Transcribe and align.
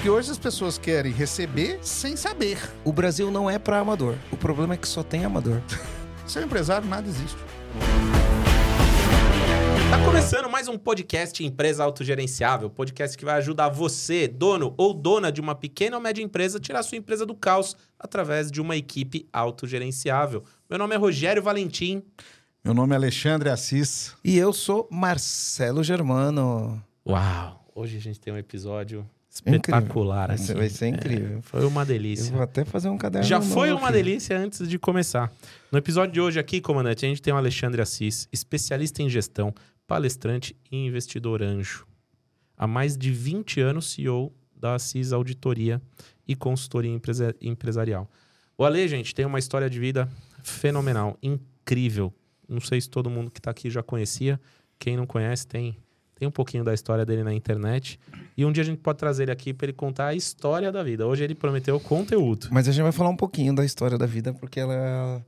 Porque 0.00 0.08
hoje 0.08 0.30
as 0.30 0.38
pessoas 0.38 0.78
querem 0.78 1.12
receber 1.12 1.78
sem 1.82 2.16
saber. 2.16 2.58
O 2.86 2.90
Brasil 2.90 3.30
não 3.30 3.50
é 3.50 3.58
para 3.58 3.80
amador. 3.80 4.16
O 4.32 4.36
problema 4.38 4.72
é 4.72 4.76
que 4.78 4.88
só 4.88 5.02
tem 5.02 5.26
amador. 5.26 5.60
Ser 6.26 6.42
empresário, 6.42 6.88
nada 6.88 7.06
existe. 7.06 7.36
Tá 9.90 10.02
começando 10.02 10.48
mais 10.48 10.68
um 10.68 10.78
podcast 10.78 11.44
Empresa 11.44 11.84
Autogerenciável, 11.84 12.70
podcast 12.70 13.14
que 13.14 13.26
vai 13.26 13.34
ajudar 13.34 13.68
você, 13.68 14.26
dono 14.26 14.72
ou 14.78 14.94
dona 14.94 15.30
de 15.30 15.38
uma 15.38 15.54
pequena 15.54 15.98
ou 15.98 16.02
média 16.02 16.22
empresa, 16.22 16.56
a 16.56 16.60
tirar 16.62 16.82
sua 16.82 16.96
empresa 16.96 17.26
do 17.26 17.34
caos 17.34 17.76
através 17.98 18.50
de 18.50 18.58
uma 18.58 18.76
equipe 18.76 19.28
autogerenciável. 19.30 20.42
Meu 20.70 20.78
nome 20.78 20.94
é 20.94 20.98
Rogério 20.98 21.42
Valentim. 21.42 22.02
Meu 22.64 22.72
nome 22.72 22.94
é 22.94 22.96
Alexandre 22.96 23.50
Assis. 23.50 24.14
E 24.24 24.38
eu 24.38 24.54
sou 24.54 24.88
Marcelo 24.90 25.84
Germano. 25.84 26.82
Uau! 27.06 27.66
Hoje 27.74 27.98
a 27.98 28.00
gente 28.00 28.18
tem 28.18 28.32
um 28.32 28.38
episódio 28.38 29.06
espetacular 29.30 30.30
aqui. 30.32 30.52
vai 30.54 30.68
ser 30.68 30.88
incrível. 30.88 31.38
É, 31.38 31.42
foi 31.42 31.64
uma 31.64 31.82
Eu 31.82 31.86
delícia. 31.86 32.32
vou 32.32 32.42
até 32.42 32.64
fazer 32.64 32.88
um 32.88 32.98
caderno. 32.98 33.26
Já 33.26 33.38
novo 33.38 33.52
foi 33.52 33.70
uma 33.72 33.84
aqui. 33.88 33.92
delícia 33.92 34.36
antes 34.38 34.68
de 34.68 34.78
começar. 34.78 35.32
No 35.70 35.78
episódio 35.78 36.12
de 36.12 36.20
hoje 36.20 36.38
aqui, 36.38 36.60
comandante, 36.60 37.06
a 37.06 37.08
gente 37.08 37.22
tem 37.22 37.32
o 37.32 37.36
Alexandre 37.36 37.80
Assis, 37.80 38.28
especialista 38.32 39.02
em 39.02 39.08
gestão, 39.08 39.54
palestrante 39.86 40.56
e 40.70 40.76
investidor 40.86 41.42
anjo. 41.42 41.86
Há 42.56 42.66
mais 42.66 42.96
de 42.98 43.10
20 43.12 43.60
anos, 43.60 43.92
CEO 43.92 44.32
da 44.54 44.74
Assis 44.74 45.12
Auditoria 45.12 45.80
e 46.28 46.34
Consultoria 46.36 46.90
Empresa- 46.92 47.34
Empresarial. 47.40 48.10
O 48.58 48.64
Ale, 48.64 48.86
gente, 48.88 49.14
tem 49.14 49.24
uma 49.24 49.38
história 49.38 49.70
de 49.70 49.78
vida 49.80 50.06
fenomenal, 50.42 51.16
incrível. 51.22 52.12
Não 52.48 52.60
sei 52.60 52.80
se 52.80 52.90
todo 52.90 53.08
mundo 53.08 53.30
que 53.30 53.38
está 53.40 53.50
aqui 53.50 53.70
já 53.70 53.82
conhecia. 53.82 54.38
Quem 54.78 54.96
não 54.96 55.06
conhece, 55.06 55.46
tem, 55.46 55.76
tem 56.20 56.28
um 56.28 56.30
pouquinho 56.30 56.62
da 56.62 56.74
história 56.74 57.04
dele 57.06 57.24
na 57.24 57.32
internet. 57.32 57.98
E 58.36 58.44
um 58.44 58.52
dia 58.52 58.62
a 58.62 58.66
gente 58.66 58.78
pode 58.78 58.98
trazer 58.98 59.22
ele 59.22 59.32
aqui 59.32 59.54
para 59.54 59.64
ele 59.66 59.72
contar 59.72 60.08
a 60.08 60.14
história 60.14 60.70
da 60.70 60.82
vida. 60.82 61.06
Hoje 61.06 61.24
ele 61.24 61.34
prometeu 61.34 61.80
conteúdo. 61.80 62.48
Mas 62.50 62.68
a 62.68 62.72
gente 62.72 62.82
vai 62.82 62.92
falar 62.92 63.08
um 63.08 63.16
pouquinho 63.16 63.54
da 63.54 63.64
história 63.64 63.96
da 63.96 64.04
vida, 64.04 64.34
porque 64.34 64.60
ela. 64.60 65.24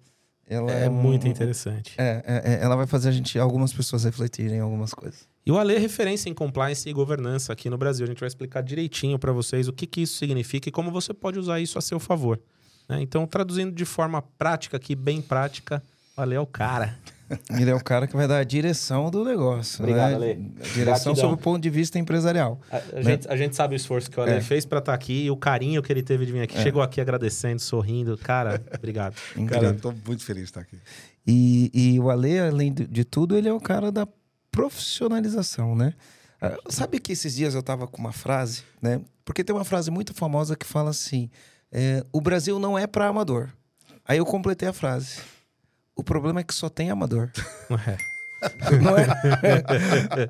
ela 0.47 0.71
É 0.71 0.91
um- 0.91 0.93
muito 0.93 1.27
interessante. 1.27 1.95
É, 1.97 2.23
é, 2.27 2.53
é, 2.53 2.63
ela 2.63 2.77
vai 2.77 2.87
fazer 2.87 3.09
a 3.09 3.13
gente, 3.13 3.39
algumas 3.39 3.73
pessoas 3.73 4.05
refletirem 4.05 4.59
em 4.59 4.61
algumas 4.61 4.93
coisas. 4.93 5.27
E 5.47 5.51
o 5.51 5.59
Ale 5.59 5.75
é 5.75 5.79
referência 5.79 6.29
em 6.29 6.35
compliance 6.35 6.87
e 6.87 6.93
governança 6.93 7.55
aqui 7.55 7.71
no 7.71 7.79
Brasil. 7.79 8.05
A 8.05 8.09
gente 8.09 8.21
vai 8.21 8.27
explicar 8.29 8.61
direitinho 8.63 9.19
para 9.19 9.33
vocês 9.33 9.67
o 9.69 9.73
que, 9.73 9.87
que 9.87 10.03
isso 10.03 10.17
significa 10.19 10.69
e 10.69 10.73
como 10.73 10.91
você 10.91 11.15
pode 11.15 11.39
usar 11.39 11.59
isso 11.59 11.79
a 11.79 11.81
seu 11.81 11.99
favor. 11.99 12.39
né? 12.87 13.01
Então, 13.01 13.27
traduzindo 13.27 13.73
de 13.73 13.85
forma 13.87 14.21
prática 14.37 14.77
aqui, 14.77 14.95
bem 14.95 15.23
prática, 15.23 15.83
o 16.17 16.21
Ale 16.21 16.35
é 16.35 16.41
o 16.41 16.47
cara. 16.47 16.99
Ele 17.51 17.71
é 17.71 17.75
o 17.75 17.83
cara 17.83 18.07
que 18.07 18.15
vai 18.17 18.27
dar 18.29 18.39
a 18.39 18.45
direção 18.45 19.11
do 19.11 19.25
negócio. 19.25 19.83
Obrigado, 19.83 20.11
né? 20.11 20.17
Ale. 20.17 20.53
A 20.61 20.63
direção 20.63 20.85
Gratidão. 20.85 21.17
sob 21.17 21.35
o 21.35 21.37
ponto 21.37 21.63
de 21.63 21.71
vista 21.71 21.99
empresarial. 21.99 22.61
A, 22.71 22.77
a 22.99 23.03
gente, 23.03 23.29
a 23.29 23.37
gente 23.37 23.57
sabe 23.57 23.75
o 23.75 23.77
esforço 23.77 24.11
que 24.11 24.19
o 24.19 24.23
Ale 24.23 24.33
É. 24.33 24.41
fez 24.41 24.65
para 24.65 24.79
estar 24.79 24.95
aqui 24.95 25.25
e 25.25 25.31
o 25.31 25.37
carinho 25.37 25.83
que 25.83 25.93
ele 25.93 26.03
teve 26.03 26.27
de 26.27 26.33
vir 26.33 26.43
aqui. 26.43 26.59
Chegou 26.61 26.83
aqui 26.83 27.01
agradecendo, 27.01 27.61
sorrindo. 27.61 28.17
Cara, 28.19 28.63
obrigado. 28.77 29.15
Cara, 29.49 29.67
eu 29.67 29.77
tô 29.81 29.93
muito 30.07 30.25
feliz 30.25 30.43
de 30.45 30.49
estar 30.51 30.61
aqui. 30.61 30.79
E, 31.27 31.71
e 31.73 32.01
o 32.01 32.11
Ale, 32.11 32.39
além 32.41 32.73
de, 32.73 33.05
tudo, 33.05 33.37
ele 33.37 33.49
é 33.49 33.53
o 33.53 33.61
cara 33.61 33.93
da 33.93 34.07
profissionalização, 34.51 35.75
né? 35.77 35.95
Ah, 36.41 36.57
Sabe 36.69 36.99
que 36.99 37.13
esses 37.13 37.35
dias 37.37 37.55
eu 37.55 37.63
tava 37.63 37.87
com 37.87 37.99
uma 37.99 38.13
frase, 38.13 38.63
né? 38.81 39.01
Porque 39.25 39.45
tem 39.45 39.55
uma 39.55 39.65
frase 39.65 39.91
muito 39.91 40.13
famosa 40.15 40.57
que 40.57 40.67
fala 40.67 40.91
assim: 40.91 41.31
é, 41.71 42.05
o 42.13 42.21
Brasil 42.21 42.59
não 42.59 42.77
é 42.79 42.87
para 42.87 43.07
amador. 43.07 43.51
Aí 44.07 44.19
eu 44.19 44.27
completei 44.27 44.69
a 44.69 44.73
frase. 44.73 45.19
O 45.97 46.03
problema 46.03 46.41
é 46.41 46.45
que 46.45 46.55
só 46.55 46.69
tem 46.69 46.91
amador. 46.91 47.31
É. 47.87 47.97
Não 48.83 48.97
é? 48.99 49.07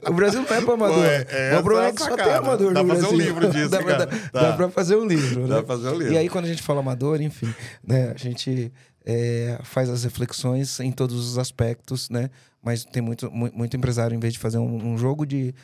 o 0.07 0.13
Brasil 0.13 0.43
não 0.43 0.55
é 0.55 0.61
para 0.61 0.75
amador. 0.75 1.03
É- 1.05 1.27
é 1.55 1.59
o 1.59 1.63
problema 1.63 1.89
é 1.89 1.93
que 1.93 2.03
só 2.03 2.15
tem 2.15 2.31
amador 2.35 2.75
Dá 2.75 2.83
no 2.83 2.89
pra 2.89 2.97
fazer 2.97 3.07
um 3.07 3.17
Brasil. 3.17 3.27
livro 3.27 3.51
disso, 3.51 3.69
dá, 3.71 3.79
pra, 3.83 3.87
cara. 3.97 4.07
dá, 4.07 4.17
Dá. 4.33 4.51
dá 4.51 4.57
pra 4.57 4.69
fazer 4.71 4.97
um 4.97 5.07
livro. 5.07 5.49
Dá 5.49 5.57
né? 5.57 5.67
fazer 5.67 5.89
um 5.89 5.95
livro. 5.99 6.13
E 6.13 6.19
aí, 6.19 6.29
quando 6.29 6.45
a 6.45 6.49
gente 6.49 6.63
fala 6.63 6.81
amador, 6.81 7.23
enfim, 7.23 7.55
né, 7.83 8.13
a 8.15 8.19
gente 8.19 8.71
é, 9.07 9.59
faz 9.65 9.89
as 9.89 10.05
reflexões 10.05 10.79
em 10.81 10.93
todos 10.93 11.17
os 11.27 11.39
aspectos, 11.39 12.11
né? 12.11 12.29
Mas 12.63 12.85
tem 12.85 13.03
muito, 13.03 13.31
mu- 13.31 13.51
muito 13.55 13.75
empresário, 13.79 14.15
em 14.15 14.21
vez 14.21 14.35
de 14.35 14.39
fazer 14.39 14.59
um, 14.59 14.93
um 14.93 14.99
jogo 14.99 15.25
de 15.25 15.55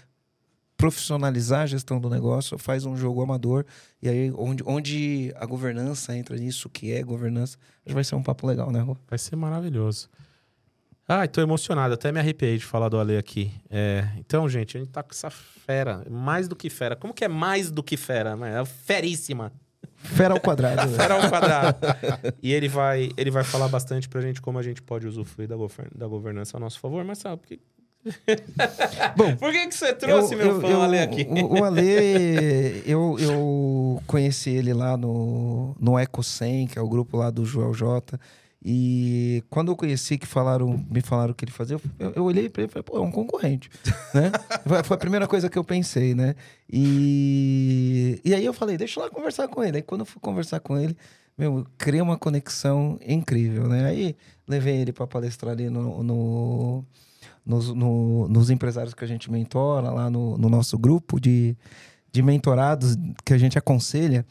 profissionalizar 0.78 1.62
a 1.62 1.66
gestão 1.66 2.00
do 2.00 2.08
negócio, 2.08 2.56
faz 2.56 2.86
um 2.86 2.96
jogo 2.96 3.20
amador. 3.20 3.66
E 4.00 4.08
aí, 4.08 4.32
onde, 4.36 4.62
onde 4.64 5.32
a 5.36 5.44
governança 5.44 6.16
entra 6.16 6.36
nisso, 6.36 6.68
o 6.68 6.70
que 6.70 6.92
é 6.92 7.02
governança, 7.02 7.58
acho 7.60 7.86
que 7.88 7.92
vai 7.94 8.04
ser 8.04 8.14
um 8.14 8.22
papo 8.22 8.46
legal, 8.46 8.70
né, 8.70 8.80
Rô? 8.80 8.96
Vai 9.10 9.18
ser 9.18 9.34
maravilhoso. 9.36 10.08
Ai, 11.06 11.26
tô 11.26 11.40
emocionado, 11.40 11.94
até 11.94 12.12
me 12.12 12.20
arrepiei 12.20 12.56
de 12.58 12.64
falar 12.64 12.88
do 12.88 12.98
Ale 12.98 13.16
aqui. 13.16 13.50
É, 13.68 14.06
então, 14.18 14.48
gente, 14.48 14.76
a 14.76 14.80
gente 14.80 14.90
tá 14.92 15.02
com 15.02 15.10
essa 15.10 15.30
fera, 15.30 16.04
mais 16.08 16.46
do 16.46 16.54
que 16.54 16.70
fera. 16.70 16.94
Como 16.94 17.12
que 17.12 17.24
é 17.24 17.28
mais 17.28 17.70
do 17.70 17.82
que 17.82 17.96
fera? 17.96 18.38
É 18.46 18.64
feríssima. 18.64 19.52
Fera 19.96 20.34
ao 20.34 20.40
quadrado. 20.40 20.86
né? 20.92 20.96
Fera 20.96 21.14
ao 21.14 21.28
quadrado. 21.28 21.78
e 22.42 22.52
ele 22.52 22.68
vai, 22.68 23.10
ele 23.16 23.30
vai 23.32 23.42
falar 23.42 23.68
bastante 23.68 24.08
pra 24.08 24.20
gente 24.20 24.40
como 24.40 24.58
a 24.58 24.62
gente 24.62 24.80
pode 24.82 25.08
usufruir 25.08 25.48
da, 25.48 25.56
govern- 25.56 25.90
da 25.94 26.06
governança 26.06 26.56
a 26.56 26.60
nosso 26.60 26.78
favor, 26.78 27.02
mas 27.04 27.18
sabe 27.18 27.38
por 27.40 27.48
que... 27.48 27.60
Bom, 29.16 29.36
por 29.36 29.52
que, 29.52 29.66
que 29.66 29.74
você 29.74 29.92
trouxe 29.92 30.34
meu 30.36 30.60
fã 30.60 30.84
Ale 30.84 30.98
aqui? 30.98 31.26
O, 31.28 31.58
o 31.60 31.64
Ale, 31.64 31.82
eu, 32.86 33.16
eu 33.18 34.02
conheci 34.06 34.50
ele 34.50 34.72
lá 34.72 34.96
no, 34.96 35.74
no 35.80 35.98
Ecocem, 35.98 36.66
que 36.66 36.78
é 36.78 36.82
o 36.82 36.88
grupo 36.88 37.16
lá 37.16 37.30
do 37.30 37.44
Joel 37.44 37.72
J. 37.74 38.18
E 38.64 39.42
quando 39.48 39.70
eu 39.70 39.76
conheci, 39.76 40.18
que 40.18 40.26
falaram, 40.26 40.84
me 40.90 41.00
falaram 41.00 41.30
o 41.30 41.34
que 41.34 41.44
ele 41.44 41.52
fazia, 41.52 41.80
eu, 41.98 42.12
eu 42.16 42.24
olhei 42.24 42.48
pra 42.48 42.62
ele 42.64 42.70
e 42.70 42.72
falei, 42.72 42.82
pô, 42.82 42.98
é 42.98 43.00
um 43.00 43.10
concorrente, 43.10 43.70
né? 44.12 44.32
Foi- 44.66 44.82
Foi 44.82 44.94
a 44.96 44.98
primeira 44.98 45.28
coisa 45.28 45.48
que 45.48 45.56
eu 45.56 45.62
pensei, 45.62 46.12
né? 46.12 46.34
E, 46.68 48.20
e 48.24 48.34
aí 48.34 48.44
eu 48.44 48.52
falei, 48.52 48.76
deixa 48.76 48.98
eu 48.98 49.04
lá 49.04 49.10
conversar 49.10 49.46
com 49.48 49.62
ele. 49.62 49.76
Aí 49.78 49.82
quando 49.82 50.00
eu 50.00 50.06
fui 50.06 50.20
conversar 50.20 50.58
com 50.60 50.76
ele, 50.76 50.96
meu, 51.36 51.64
criei 51.78 52.00
uma 52.02 52.18
conexão 52.18 52.98
incrível, 53.06 53.68
né? 53.68 53.86
Aí 53.86 54.16
levei 54.46 54.76
ele 54.80 54.92
para 54.92 55.06
palestrar 55.06 55.52
ali 55.52 55.70
no, 55.70 56.02
no- 56.02 56.84
nos, 57.48 57.74
no- 57.74 58.28
nos 58.28 58.50
empresários 58.50 58.92
que 58.94 59.02
a 59.02 59.08
gente 59.08 59.30
mentora, 59.32 59.90
lá 59.90 60.10
no, 60.10 60.36
no 60.36 60.48
nosso 60.50 60.78
grupo 60.78 61.18
de, 61.18 61.56
de 62.12 62.22
mentorados 62.22 62.94
que 63.24 63.32
a 63.32 63.38
gente 63.38 63.58
aconselha. 63.58 64.24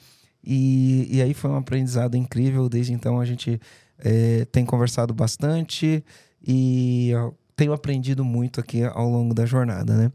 E, 0.44 1.08
e 1.12 1.22
aí 1.22 1.34
foi 1.34 1.50
um 1.50 1.58
aprendizado 1.58 2.16
incrível. 2.16 2.70
Desde 2.70 2.94
então 2.94 3.20
a 3.20 3.26
gente 3.26 3.60
eh, 4.00 4.46
tem 4.52 4.64
conversado 4.64 5.14
bastante 5.14 6.04
e 6.48 7.12
tenho 7.56 7.74
aprendido 7.74 8.24
muito 8.24 8.60
aqui 8.60 8.84
ao 8.84 9.10
longo 9.10 9.34
da 9.34 9.46
jornada, 9.46 9.98
né? 9.98 10.12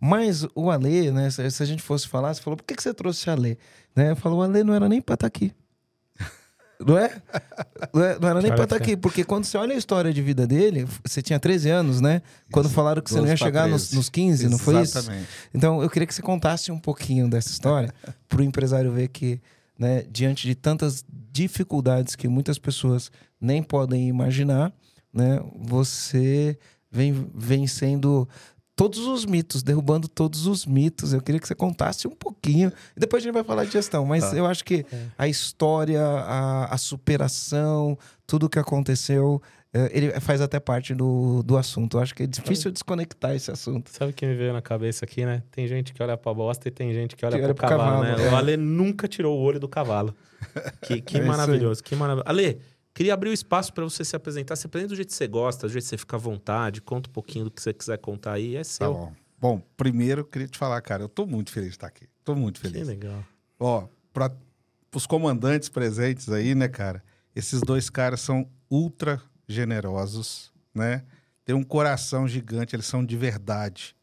Mas 0.00 0.44
o 0.56 0.70
Ale, 0.70 1.12
né? 1.12 1.30
Se, 1.30 1.62
a 1.62 1.66
gente 1.66 1.82
fosse 1.82 2.08
falar, 2.08 2.34
você 2.34 2.42
falou, 2.42 2.56
por 2.56 2.64
que, 2.64 2.74
que 2.74 2.82
você 2.82 2.92
trouxe 2.92 3.30
o 3.30 3.32
Ale? 3.32 3.56
Né? 3.94 4.10
Eu 4.10 4.16
falo, 4.16 4.38
o 4.38 4.42
Ale 4.42 4.64
não 4.64 4.74
era 4.74 4.88
nem 4.88 5.00
para 5.00 5.14
estar 5.14 5.26
aqui. 5.28 5.52
Não 6.84 6.96
é? 6.98 7.20
Não, 7.92 8.02
é- 8.02 8.18
não 8.18 8.28
era 8.28 8.40
nem 8.42 8.50
para 8.52 8.64
estar 8.64 8.76
que- 8.78 8.82
aqui, 8.92 8.96
porque 8.96 9.22
quando 9.24 9.44
você 9.44 9.58
olha 9.58 9.74
a 9.74 9.78
história 9.78 10.12
de 10.12 10.22
vida 10.22 10.46
dele, 10.46 10.86
você 11.06 11.20
tinha 11.20 11.38
13 11.38 11.68
anos, 11.68 12.00
né? 12.00 12.22
Quando 12.50 12.66
Isso, 12.66 12.74
falaram 12.74 13.02
que 13.02 13.10
você 13.10 13.16
não 13.16 13.26
ia 13.26 13.32
12 13.34 13.38
pra 13.38 13.46
chegar 13.46 13.68
nos, 13.68 13.82
13. 13.82 13.96
nos 13.96 14.08
15, 14.08 14.48
não 14.48 14.58
foi 14.58 14.80
isso? 14.82 14.98
Exatamente. 14.98 15.28
Então, 15.52 15.82
eu 15.82 15.90
queria 15.90 16.06
que 16.06 16.14
você 16.14 16.22
contasse 16.22 16.72
um 16.72 16.78
pouquinho 16.78 17.28
dessa 17.28 17.50
história 17.50 17.92
para 18.28 18.40
o 18.40 18.42
empresário 18.44 18.90
ver 18.92 19.08
que, 19.08 19.40
né, 19.78 20.04
diante 20.10 20.46
de 20.46 20.54
tantas 20.54 21.04
dificuldades 21.32 22.16
que 22.16 22.28
muitas 22.28 22.58
pessoas 22.58 23.10
nem 23.40 23.62
podem 23.62 24.08
imaginar, 24.08 24.72
né, 25.12 25.40
você 25.58 26.58
vem 26.90 27.28
vencendo 27.34 28.28
todos 28.80 29.00
os 29.00 29.26
mitos, 29.26 29.62
derrubando 29.62 30.08
todos 30.08 30.46
os 30.46 30.64
mitos. 30.64 31.12
Eu 31.12 31.20
queria 31.20 31.38
que 31.38 31.46
você 31.46 31.54
contasse 31.54 32.08
um 32.08 32.12
pouquinho. 32.12 32.72
Depois 32.96 33.22
a 33.22 33.24
gente 33.24 33.34
vai 33.34 33.44
falar 33.44 33.66
de 33.66 33.72
gestão, 33.72 34.06
mas 34.06 34.30
Tá. 34.30 34.34
eu 34.34 34.46
acho 34.46 34.64
que 34.64 34.86
a 35.18 35.28
história, 35.28 36.00
a, 36.02 36.64
a 36.74 36.78
superação, 36.78 37.98
tudo 38.26 38.46
o 38.46 38.48
que 38.48 38.58
aconteceu, 38.58 39.42
eh, 39.74 39.90
ele 39.92 40.20
faz 40.20 40.40
até 40.40 40.58
parte 40.58 40.94
do, 40.94 41.42
do 41.42 41.58
assunto. 41.58 41.98
Eu 41.98 42.02
acho 42.02 42.14
que 42.14 42.22
é 42.22 42.26
difícil 42.26 42.70
desconectar 42.70 43.34
esse 43.36 43.50
assunto. 43.50 43.90
Sabe 43.90 44.12
o 44.12 44.14
que 44.14 44.24
me 44.24 44.34
veio 44.34 44.54
na 44.54 44.62
cabeça 44.62 45.04
aqui, 45.04 45.26
né? 45.26 45.42
Tem 45.50 45.68
gente 45.68 45.92
que 45.92 46.02
olha 46.02 46.16
pra 46.16 46.32
bosta 46.32 46.66
e 46.68 46.70
tem 46.70 46.90
gente 46.94 47.14
que 47.16 47.26
olha 47.26 47.32
Que 47.34 47.38
pro 47.40 47.48
olha 47.48 47.54
pro 47.54 47.68
cavalo, 47.68 48.02
cavalo, 48.02 48.16
né? 48.18 48.28
é. 48.28 48.32
O 48.32 48.36
Ale 48.36 48.56
nunca 48.56 49.06
tirou 49.06 49.38
o 49.38 49.42
olho 49.42 49.60
do 49.60 49.68
cavalo. 49.68 50.14
Que, 50.80 51.02
que 51.02 51.18
É 51.20 51.22
maravilhoso, 51.22 51.82
que 51.84 51.94
maravilhoso. 51.94 52.24
Ale, 52.26 52.58
queria 52.94 53.14
abrir 53.14 53.30
o 53.30 53.32
espaço 53.32 53.72
pra 53.72 53.84
você 53.84 54.04
se 54.04 54.14
apresentar. 54.16 54.56
Se 54.56 54.66
apresenta 54.66 54.90
do 54.90 54.96
jeito 54.96 55.08
que 55.08 55.14
você 55.14 55.26
gosta, 55.28 55.66
do 55.66 55.72
jeito 55.72 55.84
que 55.84 55.90
você 55.90 55.98
fica 55.98 56.16
à 56.16 56.18
vontade. 56.18 56.80
Conta 56.80 57.08
um 57.08 57.12
pouquinho 57.12 57.44
do 57.46 57.50
que 57.50 57.62
você 57.62 57.72
quiser 57.72 57.98
contar 57.98 58.32
aí. 58.34 58.54
É 58.56 58.58
Tá 58.60 58.64
seu. 58.64 58.92
bom. 58.92 59.12
Bom, 59.40 59.62
primeiro 59.76 60.20
eu 60.20 60.24
queria 60.24 60.46
te 60.48 60.58
falar, 60.58 60.80
cara, 60.82 61.02
eu 61.02 61.08
tô 61.08 61.26
muito 61.26 61.50
feliz 61.50 61.70
de 61.70 61.76
estar 61.76 61.86
aqui. 61.86 62.06
Tô 62.24 62.34
muito 62.34 62.60
que 62.60 62.68
feliz. 62.68 62.86
legal. 62.86 63.24
Ó, 63.58 63.88
para 64.12 64.30
os 64.94 65.06
comandantes 65.06 65.68
presentes 65.70 66.28
aí, 66.28 66.54
né, 66.54 66.68
cara? 66.68 67.02
Esses 67.34 67.60
dois 67.62 67.88
caras 67.88 68.20
são 68.20 68.46
ultra 68.70 69.20
generosos, 69.48 70.52
né? 70.74 71.04
Tem 71.44 71.54
um 71.56 71.62
coração 71.62 72.28
gigante, 72.28 72.76
eles 72.76 72.86
são 72.86 73.04
de 73.04 73.16
verdade. 73.16 73.96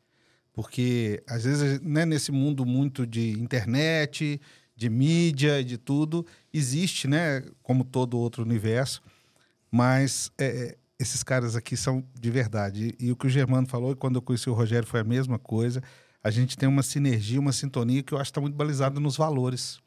Porque, 0.54 1.22
às 1.28 1.44
vezes, 1.44 1.80
né, 1.81 2.04
nesse 2.04 2.31
mundo 2.31 2.66
muito 2.66 3.06
de 3.06 3.31
internet, 3.40 4.42
de 4.78 4.92
mídia, 4.92 5.64
de 5.64 5.76
tudo, 5.76 6.24
existe, 6.54 7.08
né, 7.08 7.44
como 7.64 7.84
todo 7.84 8.20
outro 8.20 8.44
universo, 8.44 9.02
mas 9.72 10.32
é, 10.38 10.78
esses 11.00 11.24
caras 11.24 11.56
aqui 11.56 11.76
são 11.76 12.04
de 12.14 12.30
verdade. 12.30 12.96
E, 13.00 13.08
e 13.08 13.12
o 13.12 13.16
que 13.16 13.26
o 13.26 13.30
Germano 13.30 13.68
falou, 13.68 13.92
e 13.92 13.96
quando 13.96 14.18
eu 14.18 14.22
conheci 14.22 14.48
o 14.50 14.54
Rogério, 14.54 14.88
foi 14.88 15.00
a 15.00 15.04
mesma 15.04 15.40
coisa. 15.40 15.82
a 16.24 16.30
gente 16.30 16.56
tem 16.56 16.70
uma 16.70 16.84
sinergia, 16.84 17.40
uma 17.40 17.52
sintonia 17.52 18.04
que 18.04 18.14
eu 18.14 18.20
acho 18.20 18.26
que 18.26 18.32
está 18.32 18.42
muito 18.42 18.56
balizada 18.56 19.00
nos 19.00 19.18
valores, 19.18 19.80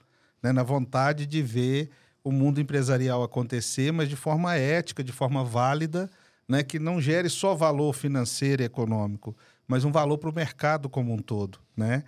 né? 0.43 0.51
na 0.53 0.65
vontade 0.65 1.25
de 1.25 1.41
ver 1.41 1.89
o 2.25 2.33
mundo 2.33 2.61
empresarial 2.61 3.23
acontecer, 3.23 3.93
mas 3.93 4.09
de 4.09 4.17
forma 4.17 4.57
ética, 4.57 5.05
de 5.05 5.13
forma 5.13 5.45
válida, 5.45 6.11
né? 6.49 6.65
que 6.65 6.81
não 6.81 7.01
gere 7.01 7.29
só 7.29 7.55
valor 7.55 7.93
financeiro 7.93 8.63
e 8.63 8.65
econômico, 8.65 9.37
mas 9.69 9.85
um 9.85 9.93
valor 9.93 10.19
para 10.19 10.31
o 10.31 10.35
mercado 10.35 10.89
como 10.89 11.13
um 11.13 11.19
todo. 11.19 11.61
Né? 11.77 12.03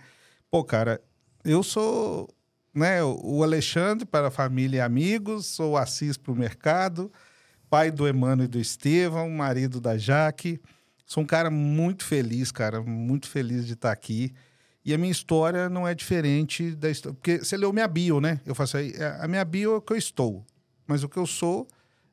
Pô, 0.51 0.65
cara, 0.65 1.01
eu 1.45 1.63
sou 1.63 2.29
né, 2.73 3.03
o 3.03 3.43
Alexandre 3.43 4.05
para 4.05 4.27
a 4.27 4.31
família 4.31 4.77
e 4.77 4.81
amigos, 4.81 5.45
sou 5.45 5.73
o 5.73 5.77
Assis 5.77 6.17
para 6.17 6.31
o 6.31 6.35
mercado, 6.35 7.11
pai 7.69 7.91
do 7.91 8.07
Emmanuel 8.07 8.45
e 8.45 8.47
do 8.47 8.59
Estevão, 8.59 9.29
marido 9.29 9.79
da 9.79 9.97
Jaque. 9.97 10.59
Sou 11.05 11.21
um 11.21 11.25
cara 11.25 11.51
muito 11.51 12.03
feliz, 12.03 12.51
cara, 12.51 12.81
muito 12.81 13.27
feliz 13.27 13.67
de 13.67 13.73
estar 13.73 13.91
aqui. 13.91 14.33
E 14.85 14.93
a 14.93 14.97
minha 14.97 15.11
história 15.11 15.69
não 15.69 15.87
é 15.87 15.93
diferente 15.93 16.75
da 16.75 16.89
história. 16.89 17.15
Porque 17.15 17.39
você 17.39 17.55
leu 17.55 17.71
minha 17.71 17.87
bio, 17.87 18.19
né? 18.19 18.41
Eu 18.45 18.53
faço 18.53 18.77
aí. 18.77 18.93
A 19.19 19.27
minha 19.27 19.45
bio 19.45 19.73
é 19.73 19.77
o 19.77 19.81
que 19.81 19.93
eu 19.93 19.97
estou. 19.97 20.45
Mas 20.85 21.03
o 21.03 21.09
que 21.09 21.17
eu 21.17 21.25
sou 21.25 21.67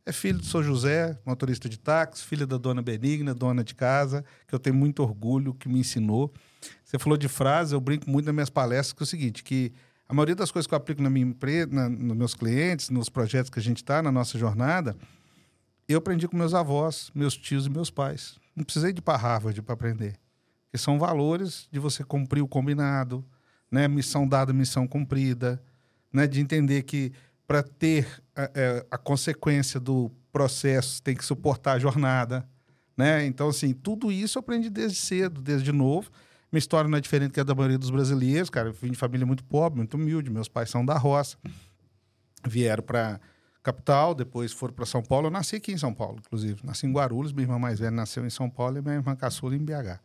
é 0.06 0.12
filho 0.12 0.38
de 0.38 0.46
São 0.46 0.62
José, 0.62 1.18
motorista 1.24 1.68
de 1.68 1.78
táxi, 1.78 2.24
filho 2.24 2.46
da 2.46 2.56
dona 2.56 2.80
Benigna, 2.80 3.34
dona 3.34 3.64
de 3.64 3.74
casa, 3.74 4.24
que 4.46 4.54
eu 4.54 4.58
tenho 4.58 4.76
muito 4.76 5.02
orgulho, 5.02 5.54
que 5.54 5.68
me 5.68 5.80
ensinou. 5.80 6.32
Você 6.84 6.98
falou 6.98 7.16
de 7.16 7.28
frase, 7.28 7.74
eu 7.74 7.80
brinco 7.80 8.08
muito 8.08 8.26
nas 8.26 8.34
minhas 8.34 8.50
palestras, 8.50 8.92
que 8.92 9.02
é 9.02 9.04
o 9.04 9.06
seguinte, 9.06 9.42
que 9.42 9.72
a 10.10 10.14
maioria 10.14 10.34
das 10.34 10.50
coisas 10.50 10.66
que 10.66 10.74
eu 10.74 10.76
aplico 10.76 11.00
na 11.00 11.08
minha 11.08 11.24
empresa, 11.24 11.68
na, 11.70 11.88
nos 11.88 12.16
meus 12.16 12.34
clientes, 12.34 12.90
nos 12.90 13.08
projetos 13.08 13.48
que 13.48 13.60
a 13.60 13.62
gente 13.62 13.76
está, 13.76 14.02
na 14.02 14.10
nossa 14.10 14.36
jornada, 14.36 14.96
eu 15.88 15.98
aprendi 15.98 16.26
com 16.26 16.36
meus 16.36 16.52
avós, 16.52 17.12
meus 17.14 17.36
tios 17.36 17.66
e 17.66 17.70
meus 17.70 17.92
pais. 17.92 18.36
Não 18.56 18.64
precisei 18.64 18.92
de 18.92 18.98
ir 18.98 19.02
para 19.02 19.16
Harvard 19.16 19.62
para 19.62 19.72
aprender. 19.72 20.18
Que 20.72 20.78
são 20.78 20.98
valores 20.98 21.68
de 21.70 21.78
você 21.78 22.02
cumprir 22.02 22.42
o 22.42 22.48
combinado, 22.48 23.24
né? 23.70 23.86
missão 23.86 24.26
dada, 24.26 24.52
missão 24.52 24.84
cumprida, 24.84 25.62
né? 26.12 26.26
de 26.26 26.40
entender 26.40 26.82
que 26.82 27.12
para 27.46 27.62
ter 27.62 28.20
a, 28.34 28.50
é, 28.52 28.86
a, 28.90 28.98
consequência 28.98 29.78
do 29.78 30.10
processo 30.32 31.00
tem 31.04 31.14
que 31.14 31.24
suportar 31.24 31.74
a 31.74 31.78
jornada. 31.78 32.44
Né? 32.96 33.26
Então, 33.26 33.48
assim, 33.48 33.72
tudo 33.72 34.10
isso 34.10 34.38
eu 34.38 34.40
aprendi 34.40 34.68
desde 34.68 34.98
cedo, 34.98 35.40
desde 35.40 35.70
novo. 35.70 36.10
Minha 36.50 36.58
história 36.58 36.88
não 36.88 36.98
é 36.98 37.00
diferente 37.00 37.32
que 37.32 37.40
a 37.40 37.44
da 37.44 37.54
maioria 37.54 37.78
dos 37.78 37.90
brasileiros, 37.90 38.50
cara. 38.50 38.68
Eu 38.68 38.72
vim 38.72 38.90
de 38.90 38.96
família 38.96 39.26
muito 39.26 39.44
pobre, 39.44 39.78
muito 39.78 39.94
humilde. 39.94 40.30
Meus 40.30 40.48
pais 40.48 40.68
são 40.68 40.84
da 40.84 40.96
roça. 40.98 41.36
Vieram 42.46 42.82
para 42.82 43.20
capital, 43.62 44.14
depois 44.14 44.52
foram 44.52 44.74
para 44.74 44.86
São 44.86 45.02
Paulo. 45.02 45.28
Eu 45.28 45.30
nasci 45.30 45.56
aqui 45.56 45.72
em 45.72 45.78
São 45.78 45.94
Paulo, 45.94 46.18
inclusive. 46.18 46.60
Nasci 46.64 46.86
em 46.86 46.92
Guarulhos, 46.92 47.32
minha 47.32 47.44
irmã 47.44 47.58
mais 47.58 47.78
velha 47.78 47.90
nasceu 47.90 48.26
em 48.26 48.30
São 48.30 48.50
Paulo 48.50 48.78
e 48.78 48.82
minha 48.82 48.94
irmã 48.94 49.14
caçula 49.14 49.54
em 49.54 49.64
BH. 49.64 50.00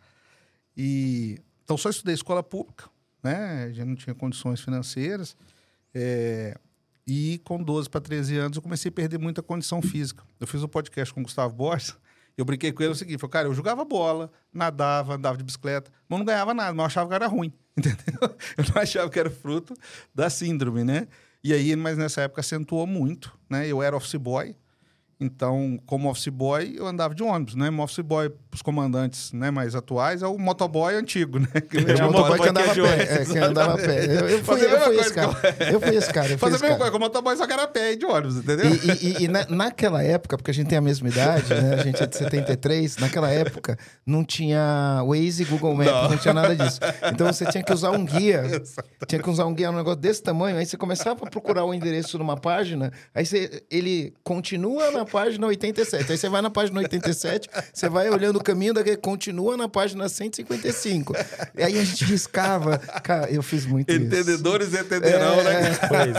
E, 0.78 1.40
então, 1.64 1.78
só 1.78 1.90
estudei 1.90 2.14
escola 2.14 2.44
pública, 2.44 2.90
né? 3.24 3.72
Já 3.74 3.86
não 3.86 3.96
tinha 3.96 4.14
condições 4.14 4.60
financeiras. 4.60 5.36
É, 5.94 6.60
e 7.08 7.40
com 7.44 7.62
12 7.62 7.90
para 7.90 8.02
13 8.02 8.38
anos 8.38 8.58
eu 8.58 8.62
comecei 8.62 8.90
a 8.90 8.92
perder 8.92 9.18
muita 9.18 9.42
condição 9.42 9.82
física. 9.82 10.24
Eu 10.40 10.48
fiz 10.48 10.62
um 10.62 10.68
podcast 10.68 11.14
com 11.14 11.22
o 11.22 11.24
Gustavo 11.24 11.54
Borges. 11.54 11.96
Eu 12.38 12.46
brinquei 12.46 12.72
com 12.72 12.84
ele 12.84 12.92
o 12.92 12.96
seguinte: 12.96 13.20
falei, 13.20 13.32
cara, 13.32 13.48
eu 13.48 13.54
jogava 13.54 13.86
bola, 13.86 14.32
nadava, 14.54 15.16
andava 15.16 15.38
de 15.38 15.44
bicicleta, 15.44 15.92
mas 16.08 16.20
não 16.20 16.26
ganhava 16.26 16.54
nada, 16.54 16.78
eu 16.78 16.86
achava 16.86 17.10
que 17.10 17.16
era 17.16 17.28
ruim, 17.28 17.54
entendeu? 17.78 18.20
Eu 18.58 18.66
não 18.74 18.82
achava 18.82 19.10
que 19.10 19.20
era 19.20 19.30
fruto 19.30 19.74
da 20.14 20.30
síndrome, 20.30 20.84
né? 20.84 21.08
E 21.44 21.54
aí, 21.54 21.76
mas 21.76 21.98
nessa 21.98 22.22
época 22.22 22.42
acentuou 22.42 22.88
muito, 22.88 23.38
né? 23.50 23.68
Eu 23.68 23.82
era 23.82 23.96
office 23.96 24.16
boy, 24.16 24.56
então, 25.20 25.80
como 25.86 26.10
office 26.10 26.28
boy, 26.28 26.76
eu 26.78 26.86
andava 26.86 27.16
de 27.16 27.24
ônibus, 27.24 27.56
né? 27.56 27.70
Office 27.70 28.00
boy 28.00 28.32
os 28.54 28.62
comandantes 28.62 29.34
né, 29.34 29.52
mais 29.52 29.76
atuais 29.76 30.22
é 30.22 30.28
o 30.28 30.38
motoboy 30.38 30.96
antigo, 30.96 31.40
né? 31.40 31.48
Que 31.70 31.78
é 31.78 32.06
o 32.06 32.12
motoboy 32.12 32.40
que 32.40 32.50
andava 32.50 32.72
a 32.72 32.76
pé. 32.76 33.22
É, 33.22 33.26
que 33.26 33.38
andava 33.38 33.74
a 33.74 33.78
pé. 33.78 34.06
Eu, 34.06 34.30
eu, 34.30 34.44
fui, 34.44 34.62
eu 34.62 34.80
fui 34.82 34.98
esse 34.98 35.14
cara. 35.14 35.38
Eu 35.72 35.82
fui 35.82 35.96
esse 35.96 36.14
cara. 36.14 36.38
Fazer 36.38 36.56
a 36.56 36.60
mesma 36.60 36.78
coisa, 36.78 36.92
com 36.92 36.98
o 36.98 37.00
motoboy 37.00 37.36
só 37.38 37.46
que 37.48 37.54
era 37.54 37.64
a 37.64 37.68
pé 37.68 37.94
e 37.94 37.96
de 37.96 38.06
ônibus, 38.06 38.38
entendeu? 38.38 38.66
E, 38.74 39.08
e, 39.08 39.24
e 39.24 39.28
na, 39.28 39.46
naquela 39.48 40.04
época, 40.04 40.38
porque 40.38 40.52
a 40.52 40.54
gente 40.54 40.68
tem 40.68 40.78
a 40.78 40.82
mesma 40.82 41.08
idade, 41.08 41.54
né? 41.54 41.76
A 41.76 41.84
gente 41.84 42.02
é 42.02 42.06
de 42.06 42.18
73, 42.18 42.98
naquela 42.98 43.30
época 43.30 43.78
não 44.06 44.24
tinha 44.24 45.02
Waze, 45.06 45.46
Google 45.46 45.76
Maps, 45.76 45.92
não. 45.92 46.10
não 46.12 46.18
tinha 46.18 46.34
nada 46.34 46.56
disso. 46.56 46.80
Então 47.12 47.28
você 47.28 47.46
tinha 47.46 47.64
que 47.64 47.74
usar 47.74 47.92
um 47.92 48.06
guia. 48.06 48.44
Tinha 49.08 49.22
que 49.22 49.30
usar 49.30 49.46
um 49.46 49.54
guia, 49.54 49.70
um 49.70 49.76
negócio 49.76 50.00
desse 50.00 50.24
tamanho. 50.24 50.58
Aí 50.58 50.66
você 50.66 50.78
começava 50.78 51.26
a 51.26 51.30
procurar 51.30 51.64
o 51.66 51.74
endereço 51.74 52.18
numa 52.18 52.38
página, 52.38 52.92
aí 53.14 53.26
você, 53.26 53.64
ele 53.70 54.14
continua 54.24 54.92
na 54.92 55.05
página 55.06 55.48
87. 55.48 56.12
Aí 56.12 56.18
você 56.18 56.30
vai 56.30 56.42
na 56.42 56.50
página 56.50 56.80
87, 56.80 57.50
você 57.74 57.90
vai 57.90 58.10
olhando 58.10 58.38
o 58.38 58.44
caminho 58.44 58.74
daqui, 58.74 58.96
continua 58.98 59.56
na 59.56 59.68
página 59.70 60.08
155. 60.10 61.14
E 61.58 61.64
aí 61.64 61.80
a 61.80 61.84
gente 61.84 62.04
riscava. 62.06 62.78
Cara, 62.78 63.30
eu 63.32 63.44
fiz 63.44 63.66
muito 63.66 63.92
Entendedores 63.92 64.70
isso. 64.70 64.78
entenderão, 64.78 65.40
é... 65.40 65.44
né? 65.44 65.80
Pois 65.88 66.16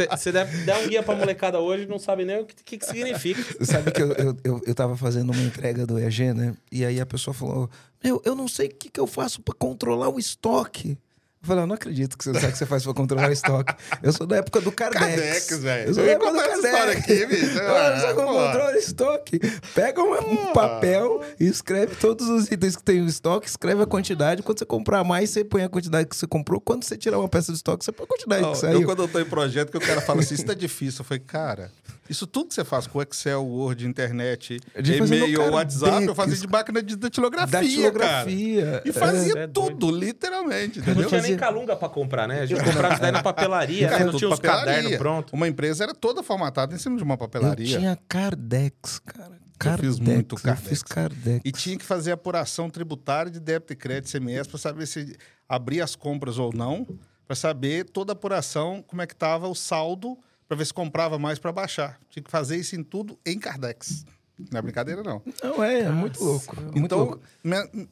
é. 0.00 0.16
Você 0.16 0.32
deve 0.32 0.64
dar 0.64 0.78
um 0.78 0.88
guia 0.88 1.02
pra 1.02 1.14
molecada 1.14 1.58
hoje 1.58 1.86
não 1.86 1.98
sabe 1.98 2.24
nem 2.24 2.40
o 2.40 2.44
que, 2.44 2.54
que, 2.64 2.78
que 2.78 2.86
significa. 2.86 3.64
Sabe 3.64 3.90
que 3.90 4.02
eu, 4.02 4.12
eu, 4.12 4.36
eu, 4.44 4.60
eu 4.66 4.74
tava 4.74 4.96
fazendo 4.96 5.32
uma 5.32 5.42
entrega 5.42 5.86
do 5.86 5.98
EG, 5.98 6.32
né? 6.32 6.54
E 6.70 6.84
aí 6.84 7.00
a 7.00 7.06
pessoa 7.06 7.34
falou: 7.34 7.70
Meu, 8.02 8.20
eu 8.24 8.34
não 8.34 8.48
sei 8.48 8.68
o 8.68 8.74
que, 8.74 8.90
que 8.90 9.00
eu 9.00 9.06
faço 9.06 9.40
para 9.42 9.54
controlar 9.54 10.08
o 10.08 10.18
estoque. 10.18 10.98
Eu 11.42 11.46
falei, 11.46 11.62
eu 11.62 11.66
não 11.66 11.74
acredito 11.74 12.18
que 12.18 12.24
você 12.24 12.34
sabe 12.34 12.48
o 12.48 12.52
que 12.52 12.58
você 12.58 12.66
faz 12.66 12.84
pra 12.84 12.92
controlar 12.92 13.30
o 13.30 13.32
estoque. 13.32 13.74
Eu 14.02 14.12
sou 14.12 14.26
da 14.26 14.36
época 14.36 14.60
do 14.60 14.70
Cardex. 14.70 15.00
Cardex, 15.00 15.58
velho. 15.58 15.88
Eu 15.88 15.94
sou 15.94 16.04
da 16.04 16.10
época 16.10 16.32
do 16.32 16.62
Cardex. 16.62 16.98
Aqui, 17.00 17.26
bicho. 17.26 17.58
Olha, 17.58 18.00
só 18.00 18.14
controla 18.14 18.76
estoque. 18.76 19.40
Pega 19.74 20.02
um, 20.02 20.52
papel 20.52 21.22
e 21.40 21.46
escreve 21.46 21.96
todos 21.96 22.28
os 22.28 22.50
itens 22.50 22.76
que 22.76 22.82
tem 22.82 23.00
no 23.00 23.08
estoque, 23.08 23.48
escreve 23.48 23.82
a 23.82 23.86
quantidade. 23.86 24.42
Quando 24.42 24.58
você 24.58 24.66
comprar 24.66 25.02
mais, 25.02 25.30
você 25.30 25.42
põe 25.42 25.62
a 25.62 25.68
quantidade 25.70 26.10
que 26.10 26.14
você 26.14 26.26
comprou. 26.26 26.60
Quando 26.60 26.84
você 26.84 26.98
tirar 26.98 27.18
uma 27.18 27.28
peça 27.28 27.50
do 27.52 27.56
estoque, 27.56 27.86
você 27.86 27.92
põe 27.92 28.04
a 28.04 28.08
quantidade 28.08 28.42
não, 28.42 28.52
que 28.52 28.58
saiu. 28.58 28.80
Eu, 28.80 28.84
quando 28.84 29.02
eu 29.02 29.08
tô 29.08 29.18
em 29.18 29.24
projeto, 29.24 29.70
que 29.70 29.78
o 29.78 29.80
cara 29.80 30.02
fala 30.02 30.20
assim, 30.20 30.34
isso 30.34 30.44
tá 30.44 30.52
difícil. 30.52 31.00
Eu 31.00 31.04
falei, 31.06 31.22
cara, 31.26 31.72
isso 32.10 32.26
tudo 32.26 32.48
que 32.48 32.54
você 32.54 32.64
faz 32.64 32.88
com 32.88 33.00
Excel, 33.00 33.46
Word, 33.46 33.86
internet, 33.86 34.60
e-mail, 34.76 35.52
WhatsApp, 35.52 36.04
eu 36.04 36.14
fazia 36.14 36.36
de 36.36 36.48
máquina 36.48 36.82
de 36.82 36.96
datilografia, 36.96 37.60
datilografia. 37.60 38.64
Cara. 38.64 38.82
E 38.84 38.92
fazia 38.92 39.38
é, 39.38 39.42
é 39.44 39.46
tudo, 39.46 39.76
doido. 39.76 39.96
literalmente, 39.96 40.80
entendeu? 40.80 41.02
Não 41.02 41.08
tinha 41.08 41.22
nem 41.22 41.36
calunga 41.36 41.76
para 41.76 41.88
comprar, 41.88 42.26
né? 42.26 42.40
A 42.40 42.46
gente 42.46 42.64
comprava 42.64 42.94
isso 42.94 43.02
daí 43.02 43.12
na 43.12 43.22
papelaria, 43.22 43.88
cara, 43.88 44.04
não 44.06 44.18
tinha 44.18 44.28
os 44.28 44.40
cadernos 44.40 44.96
pronto. 44.96 45.32
Uma 45.32 45.46
empresa 45.46 45.84
era 45.84 45.94
toda 45.94 46.20
formatada 46.20 46.74
em 46.74 46.78
cima 46.78 46.96
de 46.96 47.04
uma 47.04 47.16
papelaria. 47.16 47.76
Eu 47.76 47.78
tinha 47.78 47.98
Cardex, 48.08 48.98
cara. 48.98 49.38
Cardex, 49.56 49.84
eu 49.84 49.92
fiz 49.92 50.00
muito 50.00 50.34
Cardex. 50.36 50.64
Eu 50.64 50.68
fiz 50.68 50.82
Cardex. 50.82 51.40
E 51.44 51.52
tinha 51.52 51.78
que 51.78 51.84
fazer 51.84 52.10
apuração 52.10 52.68
tributária 52.68 53.30
de 53.30 53.38
débito 53.38 53.72
e 53.72 53.76
crédito 53.76 54.10
CMS 54.10 54.48
para 54.48 54.58
saber 54.58 54.86
se 54.86 55.16
abria 55.48 55.84
as 55.84 55.94
compras 55.94 56.38
ou 56.38 56.52
não, 56.52 56.84
para 57.24 57.36
saber 57.36 57.84
toda 57.84 58.10
a 58.10 58.14
apuração, 58.14 58.82
como 58.84 59.00
é 59.00 59.06
que 59.06 59.12
estava 59.12 59.46
o 59.46 59.54
saldo 59.54 60.18
para 60.50 60.56
ver 60.56 60.66
se 60.66 60.74
comprava 60.74 61.16
mais 61.16 61.38
para 61.38 61.52
baixar. 61.52 62.00
Tinha 62.10 62.24
que 62.24 62.30
fazer 62.30 62.56
isso 62.56 62.74
em 62.74 62.82
tudo 62.82 63.16
em 63.24 63.38
Cardex. 63.38 64.04
Não 64.50 64.58
é 64.58 64.62
brincadeira, 64.62 65.00
não. 65.00 65.22
Não, 65.44 65.62
é, 65.62 65.82
é 65.82 65.90
muito 65.90 66.24
louco. 66.24 66.56
É 66.58 66.60
muito 66.60 66.78
então, 66.78 66.98
louco. 66.98 67.22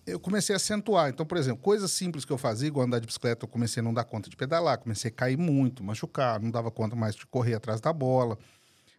eu 0.05 0.19
comecei 0.19 0.55
a 0.55 0.57
acentuar. 0.57 1.09
Então, 1.09 1.25
por 1.25 1.39
exemplo, 1.39 1.63
coisas 1.63 1.93
simples 1.93 2.25
que 2.25 2.33
eu 2.33 2.39
fazia, 2.39 2.67
igual 2.67 2.85
andar 2.85 2.99
de 2.99 3.07
bicicleta, 3.07 3.45
eu 3.45 3.49
comecei 3.49 3.81
a 3.81 3.85
não 3.85 3.95
dar 3.95 4.03
conta 4.03 4.29
de 4.29 4.35
pedalar, 4.35 4.77
comecei 4.79 5.09
a 5.09 5.15
cair 5.15 5.37
muito, 5.37 5.85
machucar, 5.85 6.41
não 6.41 6.51
dava 6.51 6.69
conta 6.69 6.97
mais 6.97 7.15
de 7.15 7.25
correr 7.27 7.55
atrás 7.55 7.81
da 7.81 7.93
bola. 7.93 8.37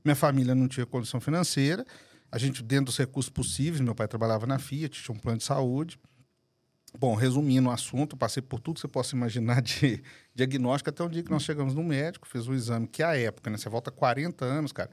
Minha 0.06 0.16
família 0.16 0.56
não 0.56 0.70
tinha 0.70 0.86
condição 0.86 1.20
financeira. 1.20 1.86
A 2.32 2.38
gente, 2.38 2.63
dentro 2.63 2.86
dos 2.86 2.98
recursos 2.98 3.30
possíveis, 3.30 3.82
meu 3.82 3.94
pai 3.94 4.08
trabalhava 4.08 4.48
na 4.48 4.58
Fiat, 4.58 5.04
tinha 5.04 5.13
um 5.13 5.20
plano 5.20 5.39
de 5.39 5.44
saúde. 5.44 6.00
Bom, 6.98 7.15
resumindo 7.15 7.69
o 7.69 7.72
assunto, 7.72 8.17
passei 8.17 8.41
por 8.41 8.60
tudo 8.60 8.75
que 8.75 8.81
você 8.81 8.88
possa 8.88 9.15
imaginar 9.15 9.62
de 9.62 10.01
diagnóstico 10.34 10.89
até 10.89 11.03
o 11.03 11.10
dia 11.10 11.24
que 11.24 11.31
nós 11.31 11.43
chegamos 11.43 11.74
no 11.74 11.84
médico, 11.84 12.27
fez 12.27 12.48
um 12.48 12.53
exame 12.53 12.88
que 12.88 13.03
a 13.03 13.15
época, 13.15 13.50
né? 13.50 13.58
Você 13.58 13.69
volta 13.69 13.91
40 13.91 14.46
anos, 14.46 14.72
cara. 14.72 14.89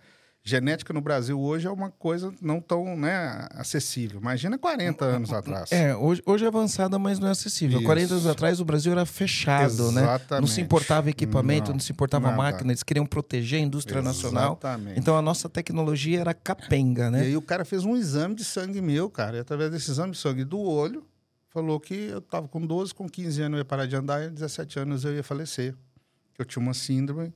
Genética 0.49 0.93
no 0.93 1.01
Brasil 1.01 1.41
hoje 1.41 1.67
é 1.67 1.71
uma 1.71 1.91
coisa 1.91 2.33
não 2.41 2.61
tão 2.61 2.97
né, 2.97 3.49
acessível. 3.51 4.21
Imagina 4.21 4.57
40 4.57 5.05
anos 5.05 5.33
atrás. 5.33 5.73
É, 5.73 5.97
hoje, 5.97 6.23
hoje 6.25 6.45
é 6.45 6.47
avançada, 6.47 7.01
mas 7.01 7.19
não 7.19 7.27
é 7.27 7.33
acessível. 7.33 7.79
Isso. 7.79 7.85
40 7.87 8.15
anos 8.15 8.27
atrás 8.29 8.61
o 8.61 8.65
Brasil 8.65 8.93
era 8.93 9.05
fechado, 9.05 9.89
Exatamente. 9.89 10.31
né? 10.31 10.41
Não 10.41 10.47
se 10.47 10.61
importava 10.61 11.11
equipamento, 11.11 11.71
não, 11.71 11.73
não 11.73 11.81
se 11.81 11.91
importava 11.91 12.29
nada. 12.29 12.37
máquina, 12.41 12.71
eles 12.71 12.85
queriam 12.85 13.05
proteger 13.05 13.59
a 13.59 13.63
indústria 13.63 13.99
Exatamente. 13.99 14.23
nacional. 14.23 14.95
Então 14.95 15.19
a 15.19 15.23
nossa 15.23 15.49
tecnologia 15.49 16.21
era 16.21 16.33
capenga, 16.33 17.11
né? 17.11 17.25
E 17.25 17.27
aí 17.27 17.37
o 17.37 17.43
cara 17.43 17.65
fez 17.65 17.85
um 17.85 17.97
exame 17.97 18.37
de 18.37 18.45
sangue 18.45 18.81
meu, 18.81 19.11
cara. 19.11 19.39
E 19.39 19.41
através 19.41 19.73
desse 19.73 19.91
exame 19.91 20.13
de 20.13 20.19
sangue 20.19 20.45
do 20.45 20.61
olho, 20.61 21.05
falou 21.57 21.81
que 21.81 21.95
eu 21.95 22.19
estava 22.19 22.47
com 22.47 22.61
12, 22.61 22.95
com 22.95 23.09
15 23.09 23.41
anos 23.41 23.57
eu 23.57 23.59
ia 23.61 23.65
parar 23.65 23.87
de 23.87 23.97
andar 23.97 24.23
e 24.23 24.29
17 24.29 24.79
anos 24.79 25.07
eu 25.07 25.15
ia 25.15 25.23
falecer. 25.23 25.75
Eu 26.39 26.45
tinha 26.45 26.63
uma 26.63 26.75
síndrome 26.75 27.33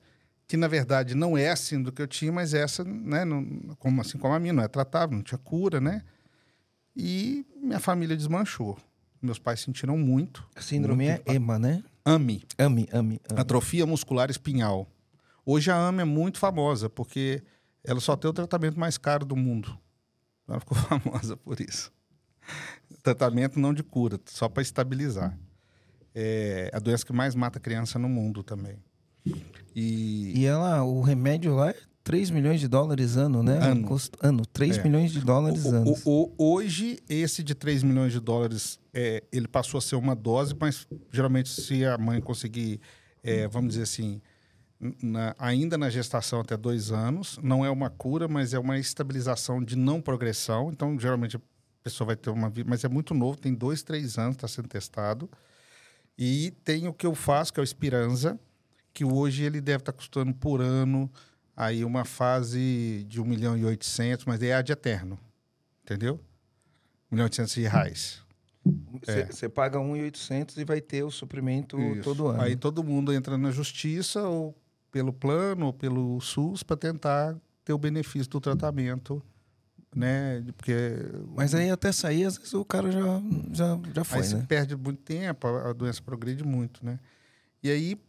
que, 0.47 0.59
na 0.59 0.69
verdade, 0.69 1.15
não 1.15 1.39
é 1.39 1.49
a 1.49 1.57
síndrome 1.57 1.97
que 1.97 2.03
eu 2.03 2.07
tinha, 2.07 2.31
mas 2.31 2.53
essa, 2.53 2.85
né, 2.85 3.25
não, 3.25 3.43
como, 3.79 3.99
assim 4.03 4.19
como 4.19 4.35
a 4.35 4.39
minha, 4.39 4.53
não 4.53 4.63
é 4.63 4.69
tratável, 4.69 5.17
não 5.17 5.23
tinha 5.23 5.39
cura, 5.39 5.81
né? 5.81 6.03
E 6.95 7.47
minha 7.57 7.81
família 7.81 8.15
desmanchou. 8.15 8.77
Meus 9.23 9.39
pais 9.39 9.61
sentiram 9.61 9.97
muito. 9.97 10.47
A 10.55 10.61
síndrome 10.61 11.09
muito, 11.09 11.31
é 11.31 11.35
EMA, 11.35 11.59
né? 11.59 11.83
AMI. 12.05 12.43
AMI, 12.59 12.89
AMI, 12.93 13.21
AMI. 13.27 13.41
Atrofia 13.41 13.87
muscular 13.87 14.31
espinhal. 14.31 14.87
Hoje 15.47 15.71
a 15.71 15.77
AMI 15.89 16.03
é 16.03 16.05
muito 16.05 16.39
famosa, 16.39 16.91
porque 16.91 17.43
ela 17.83 18.01
só 18.01 18.15
tem 18.17 18.31
o 18.31 18.35
tratamento 18.35 18.79
mais 18.79 18.99
caro 18.99 19.25
do 19.25 19.35
mundo. 19.35 19.79
Ela 20.47 20.61
ficou 20.61 20.77
famosa 21.01 21.39
por 21.39 21.59
isso. 21.59 21.91
Tratamento 23.03 23.59
não 23.59 23.73
de 23.75 23.83
cura, 23.83 24.19
só 24.27 24.49
para 24.49 24.63
estabilizar. 24.63 25.39
É 26.15 26.71
a 26.73 26.79
doença 26.79 27.05
que 27.07 27.13
mais 27.13 27.35
mata 27.35 27.61
criança 27.61 27.99
no 27.99 28.09
mundo 28.09 28.43
também. 28.43 28.77
E, 29.75 30.33
E 30.41 30.47
ela, 30.47 30.83
o 30.83 31.01
remédio 31.03 31.55
lá 31.55 31.71
é 31.71 31.75
3 32.03 32.31
milhões 32.31 32.59
de 32.61 32.67
dólares 32.67 33.17
ano, 33.17 33.43
né? 33.43 33.59
Ano. 33.59 33.87
Custo- 33.87 34.19
ano 34.23 34.45
3 34.47 34.79
É. 34.79 34.83
milhões 34.83 35.13
de 35.13 35.21
dólares 35.21 35.65
o- 35.65 35.69
ano. 35.69 35.95
o- 36.05 36.11
o- 36.39 36.55
hoje, 36.55 36.99
esse 37.09 37.43
de 37.43 37.55
3 37.55 37.83
milhões 37.83 38.13
de 38.13 38.19
dólares, 38.21 38.81
é, 38.93 39.23
ele 39.31 39.47
passou 39.47 39.79
a 39.79 39.81
ser 39.81 39.97
uma 39.97 40.17
dose, 40.17 40.55
mas 40.59 40.87
geralmente 41.13 41.49
se 41.51 41.85
a 41.85 41.97
mãe 41.99 42.21
conseguir, 42.21 42.81
é, 43.23 43.47
vamos 43.47 43.71
dizer 43.75 43.83
assim, 43.85 44.21
na- 45.03 45.37
ainda 45.39 45.77
na 45.77 45.91
gestação 45.91 46.41
até 46.41 46.57
dois 46.57 46.91
anos, 46.91 47.39
não 47.43 47.65
é 47.65 47.71
uma 47.71 47.91
cura, 47.91 48.27
mas 48.27 48.55
é 48.55 48.59
uma 48.59 48.79
estabilização 48.79 49.63
de 49.63 49.77
não 49.77 50.01
progressão. 50.01 50.71
Então, 50.73 50.99
geralmente 50.99 51.39
a 51.81 51.85
pessoa 51.85 52.07
vai 52.07 52.17
ter 52.17 52.31
uma 52.31 52.51
vida, 52.51 52.69
mas 52.69 52.85
é 52.85 52.89
muito 52.89 53.15
novo, 53.15 53.39
tem 53.39 53.55
dois, 53.55 53.83
três 53.83 54.19
anos, 54.19 54.37
está 54.37 54.47
sendo 54.47 54.69
testado. 54.69 55.31
E 56.17 56.51
tem 56.63 56.87
o 56.87 56.93
que 56.93 57.07
eu 57.07 57.15
faço, 57.15 57.53
que 57.53 57.59
é 57.59 57.63
o 57.63 57.65
Espiranza, 57.65 58.39
que 58.93 59.05
hoje 59.05 59.45
ele 59.45 59.61
deve 59.61 59.83
estar 59.83 59.93
custando 59.93 60.35
por 60.35 60.61
ano 60.61 61.11
aí 61.57 61.85
uma 61.85 62.05
fase 62.05 63.05
de 63.09 63.21
1 63.21 63.25
milhão 63.25 63.57
e 63.57 63.65
800, 63.65 64.25
mas 64.27 64.43
é 64.43 64.55
ad 64.55 64.71
eterno, 64.71 65.19
entendeu? 65.83 66.21
1 67.11 67.15
milhão 67.15 67.25
e 67.25 67.29
800 67.29 67.55
reais. 67.55 68.23
Você 69.03 69.25
você 69.25 69.49
paga 69.49 69.79
1.800 69.79 70.59
e 70.59 70.65
vai 70.65 70.81
ter 70.81 71.03
o 71.03 71.11
suprimento 71.11 71.81
Isso. 71.81 72.03
todo 72.03 72.29
ano. 72.29 72.43
Aí 72.43 72.57
todo 72.57 72.85
mundo 72.85 73.13
entra 73.13 73.39
na 73.39 73.51
justiça 73.51 74.23
ou 74.23 74.55
pelo 74.93 75.13
plano 75.13 75.67
ou 75.67 75.73
pelo 75.73 76.21
SUS 76.21 76.63
para 76.63 76.77
tentar 76.77 77.37
ter 77.65 77.73
o 77.73 77.79
benefício 77.79 78.29
do 78.31 78.41
tratamento, 78.41 79.23
né? 79.95 80.45
Porque 80.57 80.75
Mas 81.35 81.55
aí 81.55 81.71
até 81.71 81.93
sair, 81.93 82.25
às 82.25 82.37
vezes 82.37 82.55
o 82.55 82.65
cara 82.65 82.91
já, 82.91 83.23
já, 83.53 83.81
já 83.95 84.05
foi, 84.05 84.19
aí 84.19 84.25
você 84.25 84.37
né? 84.37 84.47
perde 84.49 84.77
muito 84.77 85.03
tempo, 85.03 85.47
a 85.47 85.71
a 85.71 85.73
doença 85.73 86.03
progride 86.03 86.45
muito, 86.45 86.85
né? 86.85 86.99
E 87.63 87.71
aí, 87.71 88.01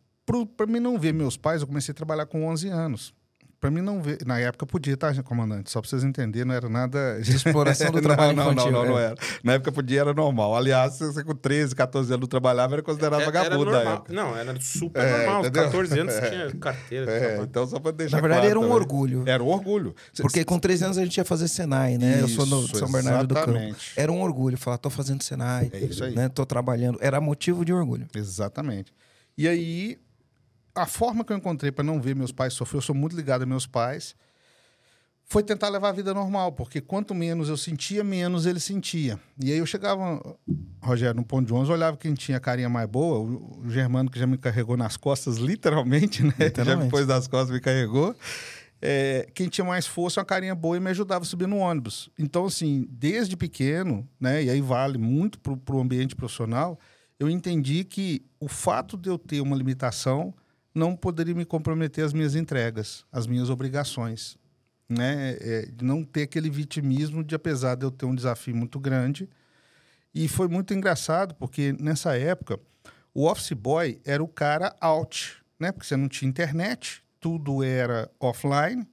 para 0.56 0.68
mim 0.68 0.80
não 0.80 0.98
ver 0.98 1.14
meus 1.14 1.36
pais, 1.36 1.62
eu 1.62 1.68
comecei 1.68 1.92
a 1.92 1.96
trabalhar 1.96 2.26
com 2.26 2.46
11 2.48 2.70
anos. 2.70 3.14
Para 3.62 3.70
mim 3.70 3.80
não 3.82 4.02
ver, 4.02 4.18
na 4.26 4.40
época 4.40 4.66
podia, 4.66 4.98
tá, 4.98 5.14
comandante? 5.22 5.70
Só 5.70 5.80
para 5.80 5.88
vocês 5.88 6.04
entenderem, 6.04 6.48
não 6.48 6.56
era 6.56 6.68
nada 6.68 7.22
De 7.22 7.36
exploração 7.36 7.92
do 7.92 8.02
trabalho 8.02 8.36
não, 8.36 8.52
infantil. 8.52 8.72
Não, 8.72 8.82
não, 8.84 8.90
não 8.94 9.00
é. 9.00 9.04
era. 9.06 9.16
Na 9.44 9.54
época 9.54 9.72
podia, 9.72 10.02
era 10.02 10.14
normal. 10.16 10.56
Aliás, 10.58 10.98
você 10.98 11.24
com 11.24 11.36
13, 11.36 11.76
14 11.76 12.12
anos 12.12 12.22
não 12.22 12.28
trabalhava, 12.28 12.74
era 12.74 12.82
considerado 12.82 13.22
Era- 13.22 13.30
era 13.30 13.44
vagabundo 13.44 13.72
normal. 13.72 13.94
época. 13.94 14.12
Não, 14.14 14.36
era 14.36 14.60
super 14.60 15.00
É, 15.00 15.18
normal. 15.18 15.42
entendeu? 15.42 15.64
14 15.66 16.00
anos 16.00 16.14
você 16.16 16.30
tinha 16.32 16.52
carteira. 16.56 17.12
É, 17.12 17.40
então 17.44 17.68
só 17.68 17.80
para 17.80 17.92
deixar 17.92 18.18
Na 18.18 18.22
verdade, 18.22 18.42
claro 18.48 18.50
era 18.50 18.60
um 18.60 18.64
também. 18.64 18.76
orgulho. 18.78 19.24
Era 19.28 19.44
um 19.44 19.48
orgulho. 19.48 19.96
Porque 20.20 20.44
com 20.44 20.58
13 20.58 20.86
anos 20.86 20.98
a 20.98 21.04
gente 21.04 21.18
ia 21.18 21.24
fazer 21.26 21.48
Senai, 21.48 22.00
né? 22.00 22.18
eu 22.20 22.28
sou 22.28 22.46
Isso, 22.46 22.76
São 22.78 22.92
Bernardo 22.92 23.28
do 23.28 23.36
Campo. 23.36 23.76
Era 23.96 24.12
um 24.12 24.22
orgulho 24.24 24.58
falar, 24.58 24.80
tô 24.80 24.90
fazendo 24.90 25.22
Senai, 25.22 25.70
É 25.72 25.80
isso 25.82 26.04
aí. 26.04 26.16
né? 26.16 26.30
Tô 26.30 26.48
trabalhando. 26.48 26.98
Era 27.00 27.22
motivo 27.22 27.64
de 27.64 27.72
orgulho. 27.72 28.08
Exatamente. 28.16 28.92
E 29.38 29.48
aí, 29.48 30.00
a 30.74 30.86
forma 30.86 31.24
que 31.24 31.34
eu 31.34 31.38
encontrei 31.38 31.72
para 31.72 31.84
não 31.84 32.02
ver 32.02 32.16
meus 32.16 32.32
pais 32.32 32.54
sofrer, 32.54 32.78
eu 32.78 32.82
sou 32.82 32.96
muito 32.96 33.16
ligado 33.16 33.44
a 33.44 33.46
meus 33.46 33.68
pais, 33.68 34.16
foi 35.32 35.44
tentar 35.44 35.70
levar 35.70 35.90
a 35.90 35.94
vida 35.94 36.14
normal, 36.14 36.52
porque 36.52 36.82
quanto 36.82 37.16
menos 37.16 37.48
eu 37.48 37.56
sentia, 37.56 38.04
menos 38.04 38.46
ele 38.46 38.60
sentia. 38.60 39.18
E 39.42 39.50
aí 39.50 39.60
eu 39.60 39.66
chegava, 39.66 40.22
Rogério, 40.82 41.16
no 41.16 41.24
ponto 41.24 41.48
de 41.48 41.54
11, 41.54 41.72
olhava 41.72 41.96
quem 41.96 42.14
tinha 42.14 42.38
a 42.38 42.40
carinha 42.42 42.68
mais 42.68 42.90
boa, 42.90 43.20
o, 43.20 43.64
Germano 43.70 44.12
que 44.12 44.20
já 44.20 44.28
me 44.28 44.38
carregou 44.38 44.76
nas 44.76 44.98
costas, 44.98 45.38
literalmente, 45.38 46.22
né? 46.22 46.34
Já 46.38 46.46
Literalmente. 46.46 46.86
me 46.86 46.92
pôs 46.92 47.08
das 47.08 47.28
costas, 47.28 47.52
me 47.52 47.62
carregou. 47.62 48.14
É, 48.82 49.26
quem 49.34 49.48
tinha 49.48 49.64
mais 49.64 49.88
força, 49.88 50.20
uma 50.20 50.26
carinha 50.26 50.54
boa 50.54 50.76
e 50.76 50.82
me 50.82 50.90
ajudava 50.90 51.24
a 51.24 51.26
subir 51.26 51.48
no 51.48 51.60
ônibus. 51.60 52.10
Então, 52.20 52.46
assim, 52.48 52.86
desde 52.90 53.38
pequeno, 53.38 54.06
né? 54.20 54.44
E 54.44 54.50
aí 54.50 54.60
vale 54.60 54.98
muito 54.98 55.40
para 55.40 55.76
o 55.76 55.80
ambiente 55.80 56.14
profissional, 56.14 56.78
eu 57.18 57.30
entendi 57.30 57.86
que 57.86 58.26
o 58.38 58.50
fato 58.50 58.98
de 58.98 59.08
eu 59.08 59.18
ter 59.18 59.40
uma 59.40 59.56
limitação 59.56 60.34
não 60.74 60.96
poderia 60.96 61.36
me 61.36 61.46
comprometer 61.46 62.04
as 62.04 62.14
minhas 62.14 62.36
entregas, 62.36 63.06
as 63.12 63.28
minhas 63.28 63.50
obrigações. 63.50 64.38
Né? 64.90 65.38
É, 65.40 65.70
não 65.82 66.04
ter 66.04 66.24
aquele 66.24 66.50
vitimismo 66.50 67.24
de, 67.24 67.34
apesar 67.34 67.76
de 67.76 67.86
eu 67.86 67.92
ter 67.92 68.06
um 68.06 68.16
desafio 68.16 68.56
muito 68.56 68.80
grande. 68.80 69.30
E 70.14 70.28
foi 70.28 70.48
muito 70.48 70.74
engraçado, 70.74 71.34
porque 71.36 71.74
nessa 71.80 72.18
época, 72.18 72.60
o 73.14 73.26
office 73.26 73.54
boy 73.54 74.02
era 74.04 74.22
o 74.22 74.28
cara 74.28 74.76
out, 74.82 75.42
né? 75.60 75.72
Porque 75.72 75.88
você 75.88 75.96
não 75.96 76.10
tinha 76.10 76.28
internet, 76.28 77.02
tudo 77.20 77.64
era 77.64 78.12
offline. 78.20 78.86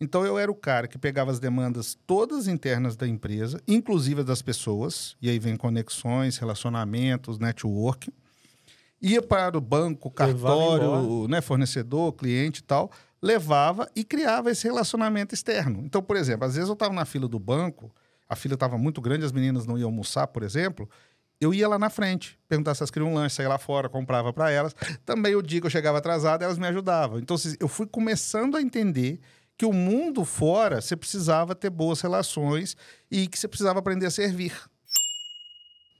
Então 0.00 0.24
eu 0.24 0.38
era 0.38 0.50
o 0.50 0.54
cara 0.54 0.86
que 0.86 0.98
pegava 0.98 1.30
as 1.30 1.40
demandas 1.40 1.98
todas 2.06 2.46
internas 2.46 2.96
da 2.96 3.06
empresa, 3.06 3.60
inclusive 3.66 4.20
as 4.20 4.26
das 4.26 4.42
pessoas, 4.42 5.16
e 5.20 5.28
aí 5.28 5.38
vem 5.38 5.56
conexões, 5.56 6.36
relacionamentos, 6.38 7.38
network. 7.38 8.12
Ia 9.00 9.22
para 9.22 9.56
o 9.56 9.60
banco, 9.60 10.10
cartório, 10.10 11.28
né, 11.28 11.40
fornecedor, 11.40 12.12
cliente 12.12 12.60
e 12.60 12.64
tal, 12.64 12.90
levava 13.22 13.88
e 13.94 14.02
criava 14.02 14.50
esse 14.50 14.64
relacionamento 14.64 15.34
externo. 15.34 15.82
Então, 15.84 16.02
por 16.02 16.16
exemplo, 16.16 16.46
às 16.46 16.54
vezes 16.54 16.68
eu 16.68 16.74
estava 16.74 16.92
na 16.92 17.04
fila 17.04 17.28
do 17.28 17.38
banco, 17.38 17.94
a 18.28 18.34
fila 18.34 18.54
estava 18.54 18.76
muito 18.76 19.00
grande, 19.00 19.24
as 19.24 19.32
meninas 19.32 19.66
não 19.66 19.78
iam 19.78 19.88
almoçar, 19.88 20.26
por 20.26 20.42
exemplo, 20.42 20.88
eu 21.40 21.54
ia 21.54 21.68
lá 21.68 21.78
na 21.78 21.88
frente, 21.88 22.38
perguntar 22.48 22.74
se 22.74 22.82
elas 22.82 22.90
queriam 22.90 23.12
um 23.12 23.14
lanche, 23.14 23.36
saía 23.36 23.48
lá 23.48 23.58
fora, 23.58 23.88
comprava 23.88 24.32
para 24.32 24.50
elas. 24.50 24.74
Também 25.04 25.36
o 25.36 25.42
dia 25.42 25.60
que 25.60 25.66
eu 25.66 25.70
chegava 25.70 25.98
atrasado, 25.98 26.42
elas 26.42 26.58
me 26.58 26.66
ajudavam. 26.66 27.18
Então, 27.18 27.36
eu 27.60 27.68
fui 27.68 27.86
começando 27.86 28.56
a 28.56 28.60
entender 28.60 29.20
que 29.56 29.64
o 29.64 29.72
mundo 29.72 30.24
fora, 30.24 30.80
você 30.80 30.96
precisava 30.96 31.54
ter 31.54 31.70
boas 31.70 32.00
relações 32.00 32.76
e 33.10 33.28
que 33.28 33.38
você 33.38 33.46
precisava 33.46 33.78
aprender 33.78 34.06
a 34.06 34.10
servir. 34.10 34.52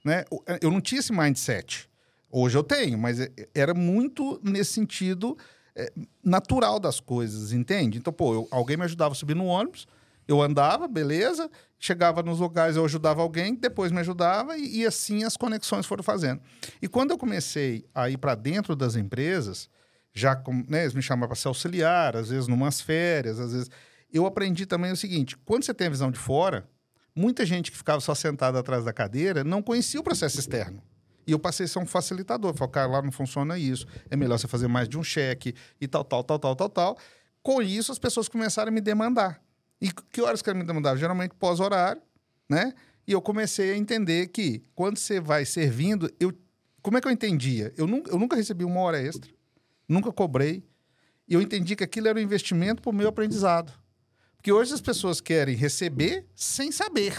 Né? 0.03 0.25
Eu 0.61 0.71
não 0.71 0.81
tinha 0.81 0.99
esse 0.99 1.11
mindset. 1.11 1.88
Hoje 2.31 2.57
eu 2.57 2.63
tenho, 2.63 2.97
mas 2.97 3.19
é- 3.19 3.31
era 3.55 3.73
muito 3.73 4.39
nesse 4.43 4.73
sentido 4.73 5.37
é, 5.75 5.91
natural 6.23 6.77
das 6.79 6.99
coisas, 6.99 7.53
entende? 7.53 7.97
Então, 7.97 8.11
pô, 8.11 8.33
eu- 8.33 8.47
alguém 8.51 8.75
me 8.75 8.83
ajudava 8.83 9.13
a 9.13 9.15
subir 9.15 9.35
no 9.35 9.45
ônibus, 9.45 9.87
eu 10.27 10.41
andava, 10.41 10.87
beleza, 10.87 11.49
chegava 11.79 12.21
nos 12.21 12.39
lugares, 12.39 12.75
eu 12.75 12.83
ajudava 12.83 13.21
alguém, 13.21 13.55
depois 13.55 13.91
me 13.91 13.99
ajudava 13.99 14.57
e, 14.57 14.79
e 14.81 14.85
assim 14.85 15.23
as 15.23 15.37
conexões 15.37 15.85
foram 15.85 16.03
fazendo. 16.03 16.41
E 16.81 16.87
quando 16.87 17.11
eu 17.11 17.17
comecei 17.17 17.85
a 17.95 18.09
ir 18.09 18.17
para 18.17 18.35
dentro 18.35 18.75
das 18.75 18.95
empresas, 18.95 19.69
já 20.13 20.35
com, 20.35 20.65
né, 20.67 20.81
eles 20.81 20.93
me 20.93 21.01
chamavam 21.01 21.29
para 21.29 21.35
ser 21.37 21.47
auxiliar, 21.47 22.15
às 22.17 22.29
vezes 22.29 22.47
numas 22.47 22.81
férias, 22.81 23.39
às 23.39 23.53
vezes. 23.53 23.69
Eu 24.11 24.25
aprendi 24.25 24.65
também 24.65 24.91
o 24.91 24.97
seguinte: 24.97 25.37
quando 25.45 25.63
você 25.63 25.73
tem 25.73 25.87
a 25.87 25.91
visão 25.91 26.11
de 26.11 26.19
fora, 26.19 26.67
muita 27.15 27.45
gente 27.45 27.71
que 27.71 27.77
ficava 27.77 28.01
só 28.01 28.13
sentada 28.13 28.59
atrás 28.59 28.83
da 28.83 28.91
cadeira 28.91 29.43
não 29.45 29.61
conhecia 29.61 29.99
o 29.99 30.03
processo 30.03 30.39
externo. 30.39 30.81
E 31.25 31.31
eu 31.31 31.39
passei 31.39 31.65
a 31.65 31.69
ser 31.69 31.79
um 31.79 31.85
facilitador. 31.85 32.53
Falei, 32.55 32.71
cara, 32.71 32.87
lá 32.87 33.01
não 33.01 33.11
funciona 33.11 33.57
isso. 33.57 33.85
É 34.09 34.15
melhor 34.15 34.37
você 34.37 34.47
fazer 34.47 34.67
mais 34.67 34.87
de 34.87 34.97
um 34.97 35.03
cheque 35.03 35.53
e 35.79 35.87
tal, 35.87 36.03
tal, 36.03 36.23
tal, 36.23 36.39
tal, 36.39 36.55
tal, 36.55 36.69
tal. 36.69 36.97
Com 37.41 37.61
isso, 37.61 37.91
as 37.91 37.99
pessoas 37.99 38.27
começaram 38.27 38.69
a 38.69 38.71
me 38.71 38.81
demandar. 38.81 39.41
E 39.81 39.91
que 39.91 40.21
horas 40.21 40.41
que 40.41 40.49
elas 40.49 40.59
me 40.61 40.67
demandavam? 40.67 40.97
Geralmente 40.97 41.33
pós-horário, 41.35 42.01
né? 42.49 42.73
E 43.07 43.11
eu 43.11 43.21
comecei 43.21 43.71
a 43.71 43.77
entender 43.77 44.27
que 44.27 44.61
quando 44.75 44.97
você 44.97 45.19
vai 45.19 45.45
servindo, 45.45 46.11
eu... 46.19 46.33
como 46.81 46.97
é 46.97 47.01
que 47.01 47.07
eu 47.07 47.11
entendia? 47.11 47.73
Eu 47.77 47.87
nunca, 47.87 48.11
eu 48.11 48.19
nunca 48.19 48.35
recebi 48.35 48.65
uma 48.65 48.81
hora 48.81 49.01
extra, 49.01 49.31
nunca 49.87 50.11
cobrei. 50.11 50.63
E 51.27 51.33
eu 51.33 51.41
entendi 51.41 51.75
que 51.75 51.83
aquilo 51.83 52.07
era 52.07 52.19
um 52.19 52.21
investimento 52.21 52.81
para 52.81 52.89
o 52.89 52.93
meu 52.93 53.07
aprendizado. 53.07 53.71
Porque 54.35 54.51
hoje 54.51 54.73
as 54.73 54.81
pessoas 54.81 55.21
querem 55.21 55.55
receber 55.55 56.25
sem 56.35 56.71
saber. 56.71 57.13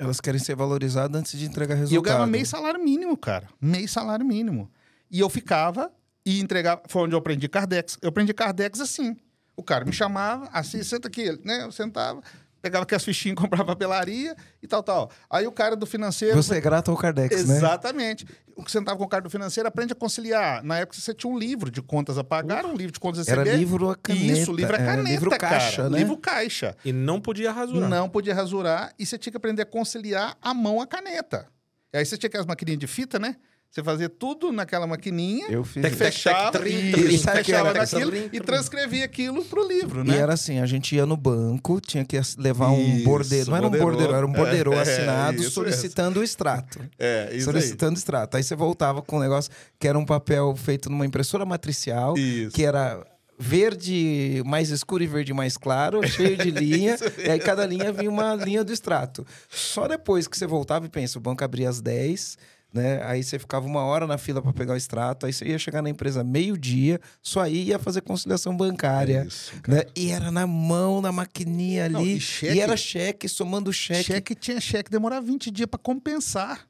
Elas 0.00 0.18
querem 0.18 0.40
ser 0.40 0.56
valorizadas 0.56 1.20
antes 1.20 1.38
de 1.38 1.44
entregar 1.44 1.74
E 1.74 1.76
eu 1.76 1.80
resultado. 1.80 2.04
ganhava 2.04 2.26
meio 2.26 2.46
salário 2.46 2.82
mínimo, 2.82 3.14
cara. 3.18 3.46
Meio 3.60 3.86
salário 3.86 4.24
mínimo. 4.24 4.70
E 5.10 5.20
eu 5.20 5.28
ficava 5.28 5.92
e 6.24 6.40
entregava. 6.40 6.80
Foi 6.88 7.02
onde 7.02 7.14
eu 7.14 7.18
aprendi 7.18 7.46
Cardex. 7.50 7.98
Eu 8.00 8.08
aprendi 8.08 8.32
Cardex 8.32 8.80
assim. 8.80 9.14
O 9.54 9.62
cara 9.62 9.84
me 9.84 9.92
chamava, 9.92 10.48
assim, 10.54 10.82
senta 10.82 11.08
aqui, 11.08 11.38
né? 11.44 11.64
Eu 11.64 11.70
sentava, 11.70 12.22
pegava 12.60 12.82
aquelas 12.84 13.04
fichinhas, 13.04 13.36
comprava 13.40 13.64
papelaria 13.64 14.34
e 14.62 14.66
tal, 14.66 14.82
tal. 14.82 15.10
Aí 15.28 15.46
o 15.46 15.52
cara 15.52 15.74
do 15.76 15.86
financeiro. 15.86 16.36
Você 16.36 16.56
é 16.56 16.60
grato 16.60 16.90
ao 16.90 16.96
Kardex, 16.96 17.46
né? 17.46 17.56
Exatamente. 17.56 18.26
O 18.56 18.62
que 18.62 18.70
sentava 18.70 18.98
com 18.98 19.04
o 19.04 19.08
cara 19.08 19.22
do 19.22 19.30
financeiro 19.30 19.66
aprende 19.68 19.92
a 19.92 19.96
conciliar. 19.96 20.62
Na 20.62 20.78
época 20.78 20.98
você 21.00 21.14
tinha 21.14 21.32
um 21.32 21.38
livro 21.38 21.70
de 21.70 21.80
contas 21.80 22.18
a 22.18 22.24
pagar, 22.24 22.66
um 22.66 22.74
livro 22.74 22.92
de 22.92 23.00
contas 23.00 23.26
a 23.26 23.32
Era 23.32 23.42
receber. 23.42 23.58
livro 23.58 23.88
a 23.90 23.96
caneta. 23.96 24.38
Isso, 24.38 24.52
livro 24.52 24.74
a 24.74 24.78
era 24.78 24.84
caneta, 24.86 25.08
livro 25.10 25.30
cara. 25.30 25.38
caixa, 25.58 25.88
né? 25.88 25.98
Livro 25.98 26.16
caixa. 26.18 26.76
E 26.84 26.92
não 26.92 27.20
podia 27.20 27.50
rasurar. 27.52 27.88
Não 27.88 28.08
podia 28.08 28.34
rasurar 28.34 28.92
e 28.98 29.06
você 29.06 29.16
tinha 29.16 29.30
que 29.30 29.36
aprender 29.36 29.62
a 29.62 29.66
conciliar 29.66 30.36
a 30.42 30.52
mão 30.52 30.80
à 30.80 30.86
caneta. 30.86 31.46
E 31.92 31.98
aí 31.98 32.04
você 32.04 32.16
tinha 32.18 32.28
aquelas 32.28 32.46
maquininhas 32.46 32.78
de 32.78 32.86
fita, 32.86 33.18
né? 33.18 33.36
Você 33.70 33.84
fazia 33.84 34.08
tudo 34.08 34.50
naquela 34.50 34.84
maquininha, 34.84 35.46
Eu 35.48 35.62
fiz 35.62 35.80
Tec, 35.80 35.96
tec, 35.96 36.50
trim, 36.50 36.90
isso, 37.14 37.30
fechava 37.30 37.72
naquilo 37.72 38.10
Trim, 38.10 38.28
e 38.32 38.40
transcrevia 38.40 39.04
aquilo 39.04 39.44
pro 39.44 39.66
livro, 39.66 40.00
E 40.02 40.08
né? 40.08 40.18
era 40.18 40.34
assim, 40.34 40.58
a 40.58 40.66
gente 40.66 40.96
ia 40.96 41.06
no 41.06 41.16
banco, 41.16 41.80
tinha 41.80 42.04
que 42.04 42.20
levar 42.36 42.70
um 42.70 42.96
Isso, 42.96 43.04
bordeiro. 43.04 43.50
Não 43.50 43.56
era 43.56 43.66
um 43.68 43.70
bordeiro, 43.70 44.12
era 44.12 44.26
um 44.26 44.32
bordeiro 44.32 44.72
É, 44.80 44.80
assinado 44.80 45.40
isso 45.40 45.52
solicitando 45.52 46.18
o 46.18 46.24
extrato. 46.24 46.80
É, 46.98 47.30
isso 47.32 47.44
solicitando 47.44 47.96
extrato. 47.96 48.36
Aí 48.36 48.42
você 48.42 48.56
voltava 48.56 49.02
com 49.02 49.18
um 49.18 49.20
negócio 49.20 49.52
que 49.78 49.86
era 49.86 49.96
um 49.96 50.04
papel 50.04 50.56
feito 50.56 50.90
numa 50.90 51.06
impressora 51.06 51.46
matricial, 51.46 52.14
que 52.52 52.64
era 52.64 53.06
verde 53.38 54.42
mais 54.44 54.70
escuro 54.70 55.02
e 55.02 55.06
verde 55.06 55.32
mais 55.32 55.56
claro, 55.56 56.04
cheio 56.10 56.36
de 56.36 56.50
linha, 56.50 56.96
e 57.24 57.30
aí 57.30 57.38
cada 57.38 57.64
linha 57.64 57.92
vinha 57.92 58.10
uma 58.10 58.34
linha 58.34 58.64
do 58.64 58.72
extrato. 58.72 59.24
Só 59.48 59.86
depois 59.86 60.26
que 60.26 60.36
você 60.36 60.46
voltava 60.46 60.86
e 60.86 60.88
pensa, 60.88 61.18
o 61.18 61.22
banco 61.22 61.42
abria 61.44 61.68
às 61.68 61.80
10, 61.80 62.36
né? 62.72 63.02
Aí 63.04 63.22
você 63.22 63.38
ficava 63.38 63.66
uma 63.66 63.80
hora 63.82 64.06
na 64.06 64.16
fila 64.18 64.40
para 64.40 64.52
pegar 64.52 64.74
o 64.74 64.76
extrato, 64.76 65.26
aí 65.26 65.32
você 65.32 65.44
ia 65.46 65.58
chegar 65.58 65.82
na 65.82 65.90
empresa 65.90 66.22
meio-dia, 66.22 67.00
só 67.22 67.40
aí 67.40 67.64
ia 67.68 67.78
fazer 67.78 68.00
conciliação 68.02 68.56
bancária. 68.56 69.22
É 69.22 69.26
Isso, 69.26 69.52
né? 69.66 69.82
E 69.96 70.10
era 70.10 70.30
na 70.30 70.46
mão, 70.46 71.00
na 71.00 71.10
maquininha 71.12 71.84
ali. 71.86 71.94
Não, 71.94 72.04
e 72.04 72.16
e, 72.16 72.20
cheque- 72.20 72.60
era 72.60 72.76
cheque, 72.76 73.28
somando 73.28 73.72
cheque. 73.72 74.04
Cheque 74.04 74.34
tinha 74.34 74.60
cheque, 74.60 74.90
demorava 74.90 75.24
20 75.26 75.50
dias 75.50 75.68
para 75.68 75.78
compensar. 75.80 76.68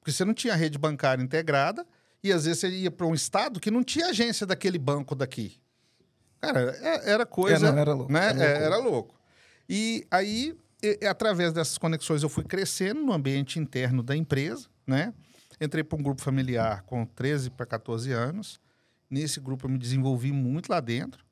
Porque 0.00 0.12
você 0.12 0.24
não 0.24 0.34
tinha 0.34 0.54
rede 0.54 0.76
bancária 0.78 1.22
integrada 1.22 1.86
e 2.22 2.32
às 2.32 2.44
vezes 2.44 2.60
você 2.60 2.68
ia 2.68 2.90
para 2.90 3.06
um 3.06 3.14
estado 3.14 3.58
que 3.60 3.70
não 3.70 3.82
tinha 3.82 4.06
agência 4.08 4.46
daquele 4.46 4.78
banco 4.78 5.14
daqui. 5.14 5.58
Cara, 6.40 6.76
é- 6.82 7.10
era 7.12 7.24
coisa. 7.24 7.68
É, 7.68 7.72
não, 7.72 7.78
era 7.78 7.94
louco, 7.94 8.12
Né? 8.12 8.20
era 8.26 8.32
loucura. 8.34 8.64
Era 8.66 8.76
louco. 8.76 9.14
E 9.68 10.06
aí, 10.10 10.54
e- 10.82 10.98
e 11.00 11.06
através 11.06 11.52
dessas 11.54 11.78
conexões, 11.78 12.22
eu 12.22 12.28
fui 12.28 12.44
crescendo 12.44 13.00
no 13.02 13.12
ambiente 13.14 13.58
interno 13.58 14.02
da 14.02 14.14
empresa, 14.14 14.68
né? 14.86 15.12
Entrei 15.60 15.84
para 15.84 15.98
um 15.98 16.02
grupo 16.02 16.20
familiar 16.20 16.82
com 16.82 17.04
13 17.06 17.50
para 17.50 17.64
14 17.66 18.12
anos. 18.12 18.60
Nesse 19.08 19.38
grupo 19.40 19.66
eu 19.66 19.70
me 19.70 19.78
desenvolvi 19.78 20.32
muito 20.32 20.68
lá 20.68 20.80
dentro. 20.80 21.24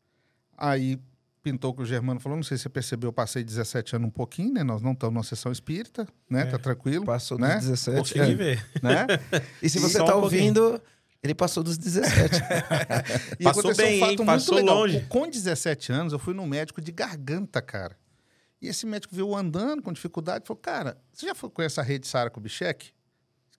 Aí 0.57 0.99
pintou 1.43 1.75
que 1.75 1.83
o 1.83 1.85
Germano 1.85 2.21
falou, 2.21 2.37
não 2.37 2.45
sei 2.45 2.57
se 2.57 2.63
você 2.63 2.69
percebeu, 2.69 3.09
eu 3.09 3.13
passei 3.13 3.43
17 3.43 3.97
anos 3.97 4.07
um 4.09 4.11
pouquinho, 4.11 4.53
né? 4.55 4.63
Nós 4.63 4.81
não 4.81 4.93
estamos 4.93 5.15
numa 5.15 5.25
sessão 5.25 5.51
espírita, 5.51 6.07
né? 6.31 6.43
É. 6.43 6.45
Tá 6.47 6.59
tranquilo, 6.59 7.05
Passou 7.05 7.37
né? 7.39 7.57
dos 7.57 7.67
17. 7.67 7.97
Pouquinho 7.97 8.25
é. 8.25 8.29
de 8.29 8.35
ver. 8.35 8.67
né? 8.81 9.07
E 9.61 9.69
se 9.69 9.79
você 9.81 9.99
só 9.99 10.05
tá 10.05 10.17
um 10.17 10.21
pouquinho. 10.21 10.43
ouvindo, 10.43 10.81
ele 11.21 11.35
passou 11.35 11.65
dos 11.65 11.77
17. 11.77 12.37
E 13.41 13.43
Passou 13.45 13.61
aconteceu 13.61 13.85
bem, 13.87 13.97
um 13.97 14.01
fato 14.01 14.11
hein? 14.11 14.17
muito 14.19 14.27
Passou 14.27 14.55
legal. 14.55 14.75
longe. 14.77 15.01
Com 15.09 15.29
17 15.29 15.93
anos, 15.93 16.13
eu 16.13 16.19
fui 16.19 16.33
num 16.33 16.47
médico 16.47 16.81
de 16.81 16.93
garganta, 16.93 17.61
cara. 17.61 17.97
E 18.61 18.69
esse 18.69 18.87
médico 18.87 19.13
viu 19.13 19.29
eu 19.31 19.35
andando 19.37 19.83
com 19.83 19.93
dificuldade 19.93 20.45
e 20.45 20.47
falou, 20.47 20.61
cara, 20.63 20.97
você 21.13 21.27
já 21.27 21.35
foi 21.35 21.51
com 21.51 21.61
essa 21.63 21.83
rede 21.83 22.07
Sara 22.07 22.31
Kubitschek? 22.31 22.93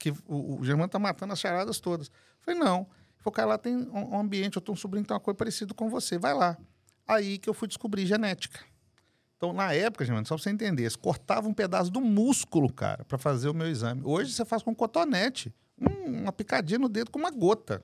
Que 0.03 0.11
o, 0.27 0.59
o 0.59 0.65
Germano 0.65 0.89
tá 0.89 0.99
matando 0.99 1.31
as 1.31 1.39
charadas 1.39 1.79
todas. 1.79 2.07
Eu 2.07 2.13
falei, 2.41 2.59
não. 2.59 2.79
Ele 2.79 2.87
falou, 3.23 3.31
cara, 3.33 3.47
lá 3.47 3.57
tem 3.57 3.73
um, 3.77 4.15
um 4.15 4.19
ambiente, 4.19 4.57
eu 4.57 4.61
tenho 4.61 4.73
um 4.73 4.77
sobrinho 4.77 5.03
que 5.03 5.07
tem 5.07 5.15
uma 5.15 5.21
coisa 5.21 5.37
parecida 5.37 5.73
com 5.73 5.89
você, 5.89 6.17
vai 6.17 6.33
lá. 6.33 6.57
Aí 7.07 7.37
que 7.37 7.49
eu 7.49 7.53
fui 7.53 7.69
descobrir 7.69 8.05
genética. 8.05 8.59
Então, 9.37 9.53
na 9.53 9.71
época, 9.73 10.03
Germano, 10.03 10.27
só 10.27 10.35
pra 10.35 10.43
você 10.43 10.49
entender, 10.49 10.83
eles 10.83 10.97
cortavam 10.97 11.51
um 11.51 11.53
pedaço 11.53 11.89
do 11.89 12.01
músculo, 12.01 12.71
cara, 12.71 13.05
para 13.05 13.17
fazer 13.17 13.47
o 13.47 13.53
meu 13.53 13.67
exame. 13.69 14.01
Hoje 14.03 14.33
você 14.33 14.43
faz 14.43 14.61
com 14.61 14.75
cotonete, 14.75 15.53
um- 15.79 16.23
uma 16.23 16.33
picadinha 16.33 16.79
no 16.79 16.89
dedo 16.89 17.09
com 17.09 17.19
uma 17.19 17.31
gota. 17.31 17.81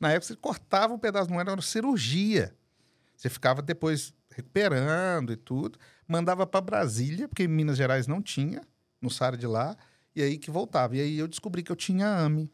Na 0.00 0.10
época 0.10 0.26
você 0.26 0.36
cortava 0.36 0.94
um 0.94 0.98
pedaço, 0.98 1.30
não 1.30 1.40
era 1.40 1.52
uma 1.52 1.62
cirurgia. 1.62 2.52
Você 3.16 3.28
ficava 3.30 3.62
depois 3.62 4.12
recuperando 4.30 5.32
e 5.32 5.36
tudo, 5.36 5.78
mandava 6.08 6.44
para 6.46 6.60
Brasília, 6.60 7.28
porque 7.28 7.44
em 7.44 7.48
Minas 7.48 7.76
Gerais 7.76 8.06
não 8.08 8.20
tinha, 8.20 8.62
no 9.00 9.08
SAR 9.10 9.36
de 9.36 9.46
lá, 9.46 9.76
e 10.16 10.22
aí 10.22 10.38
que 10.38 10.50
voltava. 10.50 10.96
E 10.96 11.00
aí 11.00 11.18
eu 11.18 11.28
descobri 11.28 11.62
que 11.62 11.70
eu 11.70 11.76
tinha 11.76 12.06
AME. 12.08 12.50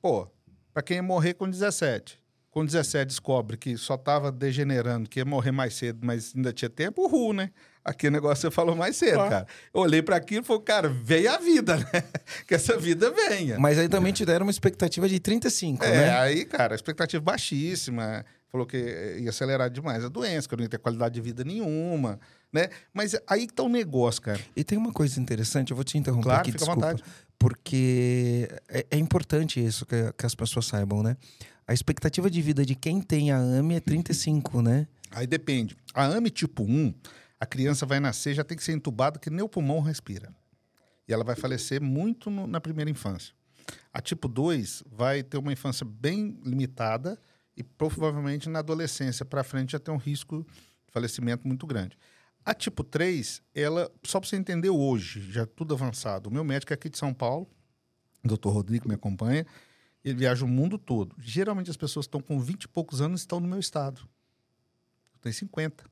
Pô, 0.00 0.26
para 0.72 0.82
quem 0.82 0.96
ia 0.98 1.02
morrer 1.02 1.34
com 1.34 1.48
17, 1.48 2.20
com 2.50 2.64
17 2.64 3.06
descobre 3.08 3.56
que 3.56 3.76
só 3.76 3.94
estava 3.96 4.30
degenerando, 4.30 5.08
que 5.08 5.18
ia 5.18 5.24
morrer 5.24 5.50
mais 5.50 5.74
cedo, 5.74 6.00
mas 6.02 6.32
ainda 6.36 6.52
tinha 6.52 6.68
tempo, 6.70 7.02
o 7.02 7.06
ru, 7.08 7.32
né? 7.32 7.50
Aquele 7.84 8.12
negócio 8.12 8.42
você 8.42 8.50
falou 8.54 8.74
mais 8.76 8.96
cedo, 8.96 9.14
Claro. 9.14 9.30
cara. 9.30 9.46
Eu 9.74 9.80
olhei 9.80 10.00
para 10.02 10.16
aquilo 10.16 10.42
e 10.42 10.44
falei, 10.44 10.62
cara, 10.62 10.88
veio 10.88 11.30
a 11.32 11.38
vida, 11.38 11.76
né? 11.76 11.84
Que 12.46 12.54
essa 12.54 12.76
vida 12.78 13.10
venha. 13.10 13.58
Mas 13.58 13.78
aí 13.78 13.88
também 13.88 14.12
te 14.12 14.24
deram 14.24 14.46
uma 14.46 14.50
expectativa 14.50 15.08
de 15.08 15.18
35, 15.20 15.84
É, 15.84 15.90
né? 15.90 16.10
aí, 16.18 16.44
cara, 16.44 16.74
expectativa 16.74 17.22
baixíssima. 17.22 18.24
Falou 18.50 18.66
que 18.66 18.76
ia 19.20 19.30
acelerar 19.30 19.68
demais 19.68 20.04
a 20.04 20.08
doença, 20.08 20.46
que 20.46 20.54
eu 20.54 20.58
não 20.58 20.62
ia 20.64 20.68
ter 20.68 20.78
qualidade 20.78 21.14
de 21.14 21.20
vida 21.20 21.42
nenhuma, 21.42 22.20
né? 22.54 22.68
Mas 22.92 23.14
aí 23.26 23.46
que 23.46 23.52
tá 23.52 23.62
o 23.64 23.68
negócio, 23.68 24.22
cara. 24.22 24.40
E 24.56 24.62
tem 24.64 24.78
uma 24.78 24.92
coisa 24.92 25.20
interessante, 25.20 25.72
eu 25.72 25.76
vou 25.76 25.84
te 25.84 25.98
interromper 25.98 26.22
Claro, 26.24 26.40
aqui, 26.40 26.52
fica 26.52 26.64
à 26.64 26.66
desculpa. 26.68 26.86
vontade. 26.92 27.04
Porque 27.36 28.48
é, 28.68 28.86
é 28.92 28.96
importante 28.96 29.62
isso 29.62 29.84
que, 29.84 30.12
que 30.16 30.24
as 30.24 30.34
pessoas 30.34 30.66
saibam, 30.66 31.02
né? 31.02 31.16
A 31.66 31.74
expectativa 31.74 32.30
de 32.30 32.40
vida 32.40 32.64
de 32.64 32.74
quem 32.74 33.00
tem 33.00 33.30
a 33.32 33.38
AME 33.38 33.74
é 33.74 33.80
35, 33.80 34.62
né? 34.62 34.86
Aí 35.10 35.26
depende. 35.26 35.76
A 35.92 36.04
AME 36.06 36.30
tipo 36.30 36.62
1, 36.62 36.94
a 37.40 37.46
criança 37.46 37.84
vai 37.84 38.00
nascer, 38.00 38.34
já 38.34 38.44
tem 38.44 38.56
que 38.56 38.64
ser 38.64 38.72
entubada, 38.72 39.18
que 39.18 39.28
nem 39.30 39.42
o 39.42 39.48
pulmão 39.48 39.80
respira. 39.80 40.32
E 41.08 41.12
ela 41.12 41.22
vai 41.24 41.36
falecer 41.36 41.80
muito 41.82 42.30
no- 42.30 42.46
na 42.46 42.60
primeira 42.60 42.90
infância. 42.90 43.34
A 43.92 44.00
tipo 44.00 44.26
2 44.28 44.82
vai 44.90 45.22
ter 45.22 45.36
uma 45.38 45.52
infância 45.52 45.84
bem 45.86 46.38
limitada 46.44 47.18
e 47.56 47.62
provavelmente 47.62 48.48
na 48.48 48.58
adolescência 48.60 49.24
para 49.24 49.44
frente 49.44 49.72
já 49.72 49.78
tem 49.78 49.92
um 49.94 49.98
risco 49.98 50.46
de 50.86 50.92
falecimento 50.92 51.46
muito 51.46 51.66
grande. 51.66 51.96
A 52.44 52.52
tipo 52.52 52.84
3, 52.84 53.42
ela, 53.54 53.90
só 54.02 54.20
para 54.20 54.28
você 54.28 54.36
entender 54.36 54.68
hoje, 54.68 55.30
já 55.32 55.46
tudo 55.46 55.72
avançado. 55.74 56.28
O 56.28 56.32
meu 56.32 56.44
médico 56.44 56.72
é 56.72 56.74
aqui 56.74 56.90
de 56.90 56.98
São 56.98 57.14
Paulo, 57.14 57.48
o 58.22 58.28
doutor 58.28 58.50
Rodrigo 58.50 58.86
me 58.88 58.94
acompanha, 58.94 59.46
ele 60.04 60.18
viaja 60.18 60.44
o 60.44 60.48
mundo 60.48 60.76
todo. 60.76 61.16
Geralmente 61.18 61.70
as 61.70 61.76
pessoas 61.76 62.04
estão 62.04 62.20
com 62.20 62.38
20 62.38 62.64
e 62.64 62.68
poucos 62.68 63.00
anos 63.00 63.20
e 63.20 63.24
estão 63.24 63.40
no 63.40 63.48
meu 63.48 63.58
estado. 63.58 64.02
Eu 65.14 65.20
tenho 65.22 65.34
50. 65.34 65.84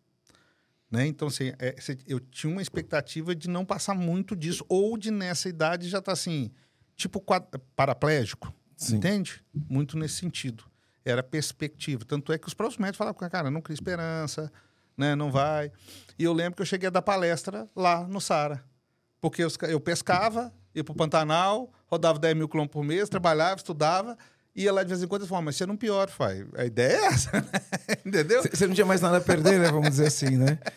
Né? 0.91 1.07
Então, 1.07 1.29
assim, 1.29 1.53
é, 1.59 1.75
eu 2.07 2.21
tinha 2.21 2.53
uma 2.53 2.61
expectativa 2.61 3.35
de 3.35 3.49
não 3.49 3.65
passar 3.65 3.95
muito 3.95 4.37
disso, 4.37 4.63
ou 4.69 4.99
de 4.99 5.11
nessa 5.11 5.49
idade 5.49 5.89
já 5.89 6.01
estar 6.01 6.13
assim, 6.13 6.51
tipo 6.95 7.19
quad- 7.19 7.49
paraplégico. 7.75 8.53
Sim. 8.77 8.97
Entende? 8.97 9.43
Muito 9.55 9.97
nesse 9.97 10.17
sentido. 10.17 10.65
Era 11.03 11.23
perspectiva. 11.23 12.05
Tanto 12.05 12.31
é 12.31 12.37
que 12.39 12.47
os 12.47 12.53
próprios 12.53 12.79
médicos 12.79 12.99
falavam, 12.99 13.29
cara, 13.31 13.51
não 13.51 13.63
cria 13.63 13.75
esperança, 13.75 14.53
né? 14.97 15.15
não 15.15 15.31
vai. 15.31 15.71
E 16.19 16.25
eu 16.25 16.33
lembro 16.33 16.57
que 16.57 16.63
eu 16.63 16.67
cheguei 16.67 16.87
a 16.87 16.91
dar 16.91 17.03
palestra 17.03 17.69
lá 17.75 18.07
no 18.07 18.21
Sara. 18.21 18.63
Porque 19.21 19.45
eu 19.69 19.81
pescava, 19.81 20.53
ia 20.75 20.83
para 20.83 20.93
o 20.93 20.97
Pantanal, 20.97 21.71
rodava 21.87 22.19
10 22.19 22.37
mil 22.37 22.49
quilômetros 22.49 22.73
por 22.73 22.85
mês, 22.85 23.09
trabalhava, 23.09 23.57
estudava, 23.57 24.19
ia 24.55 24.73
lá 24.73 24.83
de 24.83 24.89
vez 24.89 25.03
em 25.03 25.07
quando 25.07 25.25
e 25.25 25.29
falava, 25.29 25.47
mas 25.47 25.57
você 25.57 25.65
não 25.65 25.77
piora, 25.77 26.11
pai. 26.17 26.47
A 26.57 26.65
ideia 26.65 26.97
é 26.97 27.05
essa, 27.07 27.31
né? 27.41 27.49
entendeu? 28.05 28.43
Você 28.43 28.67
não 28.67 28.75
tinha 28.75 28.87
mais 28.87 29.01
nada 29.01 29.19
a 29.19 29.21
perder, 29.21 29.59
né? 29.59 29.71
Vamos 29.71 29.91
dizer 29.91 30.07
assim, 30.07 30.37
né? 30.37 30.59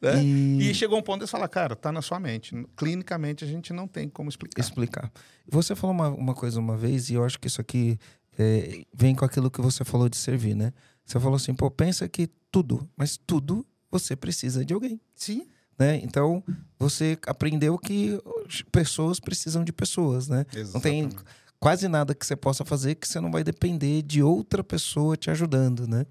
Né? 0.00 0.22
E... 0.22 0.70
E 0.70 0.74
chegou 0.74 0.96
um 0.96 1.02
ponto 1.02 1.24
de 1.24 1.30
falar, 1.30 1.48
cara, 1.48 1.74
tá 1.74 1.90
na 1.90 2.00
sua 2.00 2.20
mente. 2.20 2.54
Clinicamente 2.76 3.42
a 3.42 3.46
gente 3.46 3.72
não 3.72 3.88
tem 3.88 4.08
como 4.08 4.28
explicar. 4.28 4.60
explicar. 4.60 5.12
Você 5.48 5.74
falou 5.74 5.92
uma, 5.92 6.10
uma 6.10 6.32
coisa 6.32 6.60
uma 6.60 6.76
vez, 6.76 7.10
e 7.10 7.14
eu 7.14 7.24
acho 7.24 7.40
que 7.40 7.48
isso 7.48 7.60
aqui 7.60 7.98
é, 8.38 8.84
vem 8.94 9.16
com 9.16 9.24
aquilo 9.24 9.50
que 9.50 9.60
você 9.60 9.84
falou 9.84 10.08
de 10.08 10.16
servir, 10.16 10.54
né? 10.54 10.72
Você 11.04 11.18
falou 11.18 11.34
assim, 11.34 11.52
pô, 11.52 11.68
pensa 11.72 12.08
que 12.08 12.30
tudo, 12.54 12.88
mas 12.96 13.16
tudo 13.16 13.66
você 13.90 14.14
precisa 14.14 14.64
de 14.64 14.72
alguém, 14.72 15.00
Sim. 15.14 15.46
né? 15.78 15.96
Então, 16.04 16.42
você 16.78 17.18
aprendeu 17.26 17.76
que 17.76 18.20
pessoas 18.70 19.18
precisam 19.18 19.64
de 19.64 19.72
pessoas, 19.72 20.28
né? 20.28 20.46
Não 20.72 20.80
tem 20.80 21.00
Exatamente. 21.00 21.16
quase 21.58 21.88
nada 21.88 22.14
que 22.14 22.24
você 22.24 22.36
possa 22.36 22.64
fazer 22.64 22.94
que 22.94 23.08
você 23.08 23.18
não 23.20 23.30
vai 23.32 23.42
depender 23.42 24.02
de 24.02 24.22
outra 24.22 24.62
pessoa 24.62 25.16
te 25.16 25.30
ajudando, 25.30 25.86
né? 25.88 26.06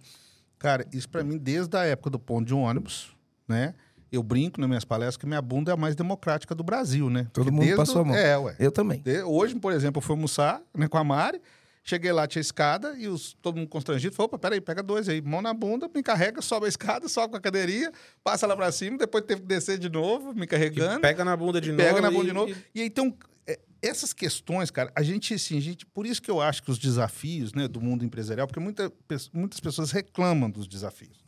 Cara, 0.60 0.86
isso 0.94 1.08
pra 1.08 1.24
mim, 1.24 1.38
desde 1.38 1.76
a 1.78 1.84
época 1.86 2.10
do 2.10 2.20
ponto 2.20 2.46
de 2.48 2.54
um 2.54 2.60
ônibus, 2.62 3.16
né? 3.48 3.74
Eu 4.12 4.22
brinco 4.22 4.60
nas 4.62 4.68
minhas 4.70 4.86
palestras 4.86 5.18
que 5.18 5.26
minha 5.26 5.42
bunda 5.42 5.72
é 5.72 5.74
a 5.74 5.78
mais 5.78 5.96
democrática 5.96 6.54
do 6.54 6.64
Brasil, 6.64 7.10
né? 7.10 7.28
Todo 7.34 7.46
Porque 7.52 7.66
mundo 7.68 7.76
passou 7.78 7.98
o- 7.98 8.02
a 8.02 8.06
mão. 8.06 8.16
É, 8.16 8.38
ué. 8.38 8.56
Eu 8.60 8.72
também. 8.72 9.02
Hoje, 9.26 9.56
por 9.56 9.72
exemplo, 9.74 10.00
eu 10.00 10.02
fui 10.06 10.14
almoçar 10.14 10.62
né, 10.78 10.88
com 10.88 10.98
a 10.98 11.04
Mari, 11.04 11.42
cheguei 11.84 12.12
lá, 12.12 12.26
tinha 12.26 12.40
escada, 12.42 12.96
e 12.98 13.08
os, 13.08 13.34
todo 13.42 13.58
mundo 13.58 13.68
constrangido 13.68 14.16
falou: 14.16 14.28
opa, 14.28 14.40
peraí, 14.40 14.62
pega 14.62 14.82
dois 14.82 15.10
aí, 15.10 15.22
mão 15.22 15.42
na 15.42 15.54
bunda, 15.54 15.90
me 15.94 16.02
carrega, 16.02 16.42
sobe 16.42 16.66
a 16.66 16.70
escada, 16.70 17.08
sobe 17.10 17.32
com 17.32 17.38
a 17.38 17.42
cadeirinha, 17.42 17.92
passa 18.24 18.48
lá 18.48 18.56
pra 18.56 18.72
cima, 18.72 18.98
depois 18.98 19.24
teve 19.26 19.42
que 19.42 19.48
descer 19.48 19.78
de 19.78 19.90
novo, 19.90 20.34
me 20.34 20.48
carregando. 20.48 21.02
pega 21.02 21.24
na 21.26 21.36
bunda 21.36 21.60
de 21.60 21.72
novo. 21.72 21.84
pega 21.84 22.02
na 22.02 22.10
mão 22.10 22.24
e- 22.24 22.26
de 22.26 22.34
novo. 22.34 22.56
E 22.74 22.82
aí, 22.82 22.88
então, 22.88 23.16
é, 23.46 23.60
essas 23.82 24.14
questões, 24.14 24.72
cara, 24.72 24.92
a 24.96 25.04
gente, 25.04 25.34
assim, 25.34 25.58
a 25.58 25.62
gente, 25.62 25.86
por 25.86 26.06
isso 26.06 26.22
que 26.22 26.32
eu 26.32 26.40
acho 26.40 26.64
que 26.64 26.72
os 26.72 26.80
desafios 26.80 27.54
né, 27.54 27.68
do 27.68 27.82
mundo 27.82 28.06
empresarial, 28.06 28.48
porque 28.48 28.60
muita, 28.60 28.92
muitas 29.34 29.60
pessoas 29.60 29.92
reclamam 29.92 30.50
dos 30.50 30.68
desafios. 30.68 31.24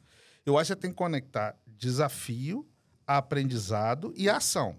Eu 0.46 0.58
acho 0.58 0.68
que 0.70 0.76
você 0.76 0.82
tem 0.82 0.92
que 0.92 0.96
conectar 0.96 1.56
desafio, 1.68 2.66
aprendizado 3.06 4.14
e 4.16 4.30
ação. 4.30 4.78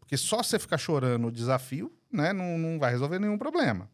Porque 0.00 0.16
só 0.16 0.42
você 0.42 0.58
ficar 0.58 0.78
chorando 0.78 1.28
o 1.28 1.30
desafio, 1.30 1.92
né, 2.10 2.32
não, 2.32 2.58
não 2.58 2.78
vai 2.78 2.90
resolver 2.90 3.18
nenhum 3.20 3.38
problema. 3.38 3.88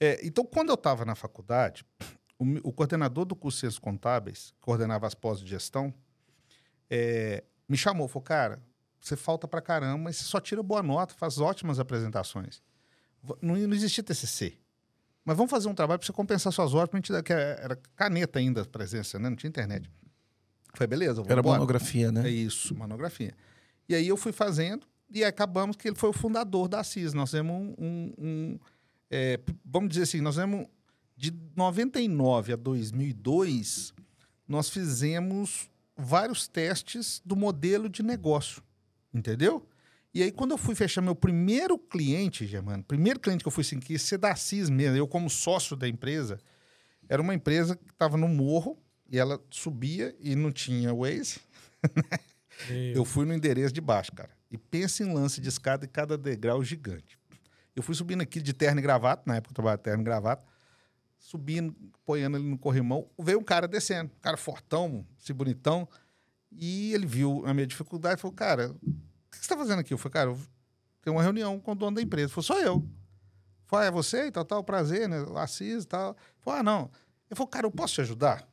É, 0.00 0.24
então, 0.26 0.44
quando 0.44 0.68
eu 0.70 0.74
estava 0.74 1.04
na 1.04 1.14
faculdade, 1.14 1.84
o, 2.38 2.68
o 2.68 2.72
coordenador 2.72 3.24
do 3.24 3.34
curso 3.36 3.56
de 3.56 3.60
Ciências 3.60 3.78
Contábeis, 3.78 4.50
que 4.52 4.60
coordenava 4.60 5.06
as 5.06 5.14
pós 5.14 5.40
de 5.40 5.46
gestão, 5.46 5.92
é, 6.90 7.44
me 7.68 7.76
chamou, 7.76 8.06
falou, 8.08 8.22
cara, 8.22 8.62
você 9.00 9.16
falta 9.16 9.46
pra 9.48 9.60
caramba, 9.60 9.98
mas 10.04 10.16
você 10.16 10.24
só 10.24 10.40
tira 10.40 10.62
boa 10.62 10.82
nota, 10.82 11.14
faz 11.14 11.38
ótimas 11.38 11.78
apresentações. 11.78 12.62
Não, 13.42 13.56
não 13.56 13.74
existia 13.74 14.02
TCC. 14.04 14.56
Mas 15.24 15.36
vamos 15.36 15.50
fazer 15.50 15.68
um 15.68 15.74
trabalho 15.74 15.98
para 15.98 16.06
você 16.06 16.12
compensar 16.12 16.52
suas 16.52 16.72
horas, 16.74 16.88
pra 16.88 16.98
gente 16.98 17.10
dar, 17.10 17.22
que 17.22 17.32
era 17.32 17.76
caneta 17.96 18.38
ainda 18.38 18.62
a 18.62 18.64
presença, 18.64 19.18
né? 19.18 19.28
Não 19.28 19.36
tinha 19.36 19.48
internet. 19.48 19.90
Foi 20.74 20.86
beleza, 20.86 21.22
Era 21.26 21.40
embora. 21.40 21.56
monografia, 21.58 22.12
né? 22.12 22.28
É 22.28 22.30
isso, 22.30 22.74
monografia. 22.76 23.34
E 23.88 23.94
aí 23.94 24.06
eu 24.06 24.16
fui 24.16 24.30
fazendo 24.32 24.86
e 25.10 25.24
acabamos 25.24 25.74
que 25.76 25.88
ele 25.88 25.96
foi 25.96 26.10
o 26.10 26.12
fundador 26.12 26.68
da 26.68 26.84
CIS. 26.84 27.12
Nós 27.12 27.30
temos 27.32 27.52
um, 27.56 27.74
um- 27.78 28.12
um, 28.18 28.58
é, 29.10 29.40
vamos 29.64 29.90
dizer 29.90 30.02
assim, 30.02 30.20
nós 30.20 30.36
temos 30.36 30.66
De 31.16 31.32
99 31.54 32.52
a 32.52 32.56
2002, 32.56 33.94
nós 34.46 34.68
fizemos 34.68 35.70
vários 35.96 36.46
testes 36.46 37.22
do 37.24 37.34
modelo 37.34 37.88
de 37.88 38.02
negócio, 38.02 38.62
entendeu? 39.14 39.66
E 40.12 40.22
aí, 40.22 40.32
quando 40.32 40.52
eu 40.52 40.58
fui 40.58 40.74
fechar 40.74 41.02
meu 41.02 41.14
primeiro 41.14 41.78
cliente, 41.78 42.46
Germano, 42.46 42.82
primeiro 42.82 43.20
cliente 43.20 43.44
que 43.44 43.48
eu 43.48 43.52
fui 43.52 43.62
assim, 43.62 43.78
que 43.78 43.98
ser 43.98 44.18
da 44.18 44.34
CIS 44.34 44.70
mesmo, 44.70 44.96
eu 44.96 45.06
como 45.06 45.28
sócio 45.28 45.76
da 45.76 45.86
empresa, 45.86 46.38
era 47.08 47.20
uma 47.20 47.34
empresa 47.34 47.76
que 47.76 47.90
estava 47.90 48.16
no 48.16 48.28
morro 48.28 48.78
e 49.10 49.18
ela 49.18 49.38
subia 49.50 50.16
e 50.18 50.34
não 50.34 50.50
tinha 50.50 50.94
Waze. 50.94 51.38
eu 52.94 53.04
fui 53.04 53.26
no 53.26 53.34
endereço 53.34 53.74
de 53.74 53.80
baixo, 53.80 54.12
cara. 54.12 54.30
E 54.50 54.56
pensa 54.56 55.02
em 55.02 55.12
lance 55.12 55.40
de 55.40 55.48
escada 55.48 55.84
e 55.84 55.88
cada 55.88 56.16
degrau 56.16 56.64
gigante. 56.64 57.15
Eu 57.76 57.82
fui 57.82 57.94
subindo 57.94 58.22
aqui 58.22 58.40
de 58.40 58.52
terno 58.52 58.80
e 58.80 58.82
gravata, 58.82 59.22
na 59.26 59.36
época 59.36 59.52
eu 59.52 59.54
trabalhava 59.54 59.82
terno 59.82 60.02
e 60.02 60.04
gravata, 60.04 60.42
subindo, 61.18 61.76
apoiando 62.02 62.38
ali 62.38 62.46
no 62.46 62.58
corrimão. 62.58 63.08
Veio 63.18 63.38
um 63.38 63.44
cara 63.44 63.68
descendo, 63.68 64.10
um 64.16 64.20
cara 64.20 64.38
fortão, 64.38 65.06
esse 65.20 65.32
bonitão, 65.32 65.86
e 66.50 66.94
ele 66.94 67.06
viu 67.06 67.44
a 67.46 67.52
minha 67.52 67.66
dificuldade 67.66 68.18
e 68.18 68.22
falou: 68.22 68.34
Cara, 68.34 68.70
o 68.70 69.30
que 69.30 69.36
você 69.36 69.42
está 69.42 69.56
fazendo 69.56 69.80
aqui? 69.80 69.92
Eu 69.92 69.98
falei: 69.98 70.12
Cara, 70.14 70.30
eu 70.30 70.38
tenho 71.02 71.14
uma 71.14 71.22
reunião 71.22 71.60
com 71.60 71.72
o 71.72 71.74
dono 71.74 71.96
da 71.96 72.02
empresa. 72.02 72.24
Ele 72.24 72.32
falou: 72.32 72.42
Sou 72.42 72.58
eu. 72.58 72.88
Falei, 73.66 73.86
ah, 73.86 73.88
é 73.88 73.90
você 73.90 74.26
e 74.26 74.30
tal, 74.30 74.44
tal, 74.44 74.62
prazer, 74.62 75.08
né? 75.08 75.24
Assis 75.36 75.82
e 75.84 75.86
tal. 75.86 76.16
Falei, 76.38 76.60
ah, 76.60 76.62
não. 76.62 76.90
Ele 77.28 77.36
falou, 77.36 77.48
cara, 77.48 77.66
eu 77.66 77.70
posso 77.70 77.94
te 77.94 78.00
ajudar? 78.00 78.48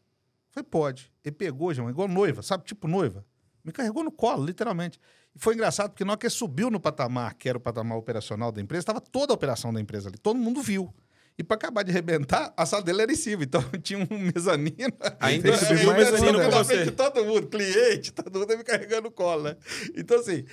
Falei, 0.49 0.67
pode. 0.69 1.13
Ele 1.23 1.36
pegou, 1.36 1.73
João, 1.73 1.89
igual 1.89 2.07
noiva, 2.07 2.41
sabe? 2.41 2.63
Tipo 2.65 2.88
noiva. 2.88 3.23
Me 3.63 3.71
carregou 3.71 4.03
no 4.03 4.12
colo, 4.12 4.43
literalmente. 4.43 4.99
E 5.35 5.39
foi 5.39 5.53
engraçado, 5.53 5.89
porque 5.91 6.03
na 6.03 6.13
hora 6.13 6.19
que 6.19 6.25
ele 6.25 6.33
subiu 6.33 6.69
no 6.69 6.79
patamar, 6.79 7.33
que 7.35 7.49
era 7.49 7.57
o 7.57 7.61
patamar 7.61 7.97
operacional 7.97 8.51
da 8.51 8.61
empresa, 8.61 8.81
estava 8.81 9.01
toda 9.01 9.33
a 9.33 9.35
operação 9.35 9.73
da 9.73 9.79
empresa 9.79 10.09
ali. 10.09 10.17
Todo 10.17 10.37
mundo 10.37 10.61
viu. 10.61 10.93
E 11.37 11.43
para 11.43 11.55
acabar 11.55 11.83
de 11.83 11.89
arrebentar, 11.89 12.53
a 12.55 12.65
sala 12.65 12.83
dele 12.83 13.01
era 13.01 13.11
em 13.11 13.15
cima. 13.15 13.43
Então 13.43 13.61
tinha 13.81 13.99
um 13.99 14.17
mezanino. 14.33 14.93
Ainda 15.19 15.57
subiu 15.57 15.91
um 15.91 15.95
mezanino 15.95 16.43
com 16.43 16.51
você. 16.51 16.91
Todo 16.91 17.25
mundo, 17.25 17.47
cliente, 17.47 18.13
todo 18.13 18.39
mundo 18.39 18.57
me 18.57 18.63
carregando 18.63 19.03
no 19.03 19.11
colo, 19.11 19.43
né? 19.43 19.57
Então, 19.95 20.19
assim, 20.19 20.45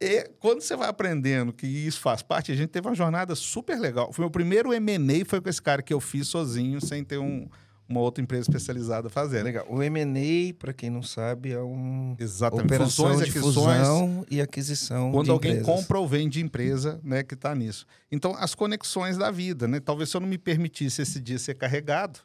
e 0.00 0.30
quando 0.38 0.62
você 0.62 0.74
vai 0.76 0.88
aprendendo 0.88 1.52
que 1.52 1.66
isso 1.66 2.00
faz 2.00 2.22
parte, 2.22 2.50
a 2.50 2.54
gente 2.54 2.70
teve 2.70 2.88
uma 2.88 2.94
jornada 2.94 3.34
super 3.34 3.78
legal. 3.78 4.12
Foi 4.12 4.22
meu 4.22 4.30
primeiro 4.30 4.72
M&A, 4.72 5.24
foi 5.26 5.40
com 5.40 5.48
esse 5.48 5.60
cara 5.60 5.82
que 5.82 5.92
eu 5.92 6.00
fiz 6.00 6.28
sozinho, 6.28 6.80
sem 6.80 7.04
ter 7.04 7.18
um, 7.18 7.46
uma 7.90 8.00
outra 8.00 8.22
empresa 8.22 8.42
especializada 8.42 9.10
fazendo. 9.10 9.44
Legal. 9.44 9.66
O 9.68 9.82
M&A, 9.82 10.54
para 10.54 10.72
quem 10.72 10.88
não 10.88 11.02
sabe, 11.02 11.50
é 11.50 11.60
um 11.60 12.14
Exatamente. 12.18 12.66
operação 12.66 13.06
Fusões, 13.06 13.18
de 13.18 13.30
aquisições, 13.30 13.78
fusão 13.78 14.26
e 14.30 14.40
aquisição 14.40 15.12
quando 15.12 15.32
alguém 15.32 15.56
empresas. 15.56 15.74
compra 15.74 15.98
ou 15.98 16.06
vende 16.06 16.40
empresa, 16.40 17.00
né, 17.02 17.24
que 17.24 17.34
está 17.34 17.52
nisso. 17.52 17.84
Então, 18.10 18.34
as 18.38 18.54
conexões 18.54 19.18
da 19.18 19.30
vida, 19.32 19.66
né? 19.66 19.80
Talvez 19.80 20.08
se 20.08 20.16
eu 20.16 20.20
não 20.20 20.28
me 20.28 20.38
permitisse 20.38 21.02
esse 21.02 21.20
dia 21.20 21.36
ser 21.36 21.54
carregado, 21.54 22.20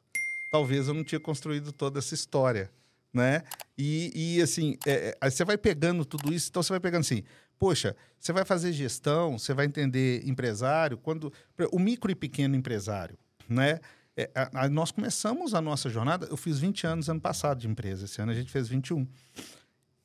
talvez 0.52 0.88
eu 0.88 0.94
não 0.94 1.04
tinha 1.04 1.20
construído 1.20 1.72
toda 1.72 1.98
essa 1.98 2.14
história, 2.14 2.70
né? 3.12 3.42
E, 3.76 4.12
e 4.38 4.42
assim, 4.44 4.78
é, 4.86 5.18
é, 5.20 5.30
você 5.30 5.44
vai 5.44 5.58
pegando 5.58 6.06
tudo 6.06 6.32
isso, 6.32 6.50
então 6.50 6.62
você 6.62 6.74
vai 6.74 6.80
pegando 6.80 7.02
assim, 7.02 7.24
poxa, 7.58 7.96
você 8.20 8.32
vai 8.32 8.46
fazer 8.46 8.72
gestão, 8.72 9.40
você 9.40 9.52
vai 9.52 9.66
entender 9.66 10.22
empresário, 10.28 10.96
quando 10.96 11.34
o 11.72 11.80
micro 11.80 12.12
e 12.12 12.16
pequeno 12.16 12.56
empresário, 12.56 13.18
né? 13.50 13.80
É, 14.18 14.30
a- 14.34 14.66
a- 14.66 14.70
nós 14.70 14.92
começamos 14.92 15.54
a 15.54 15.62
nossa 15.62 15.90
jornada, 15.90 16.26
eu 16.30 16.38
fiz 16.38 16.58
20 16.60 16.88
anos 16.88 17.10
ano 17.10 17.20
passado 17.20 17.60
de 17.60 17.68
empresa, 17.68 18.06
esse 18.06 18.22
ano 18.22 18.32
a 18.32 18.36
gente 18.36 18.52
fez 18.52 18.68
21. 18.68 19.08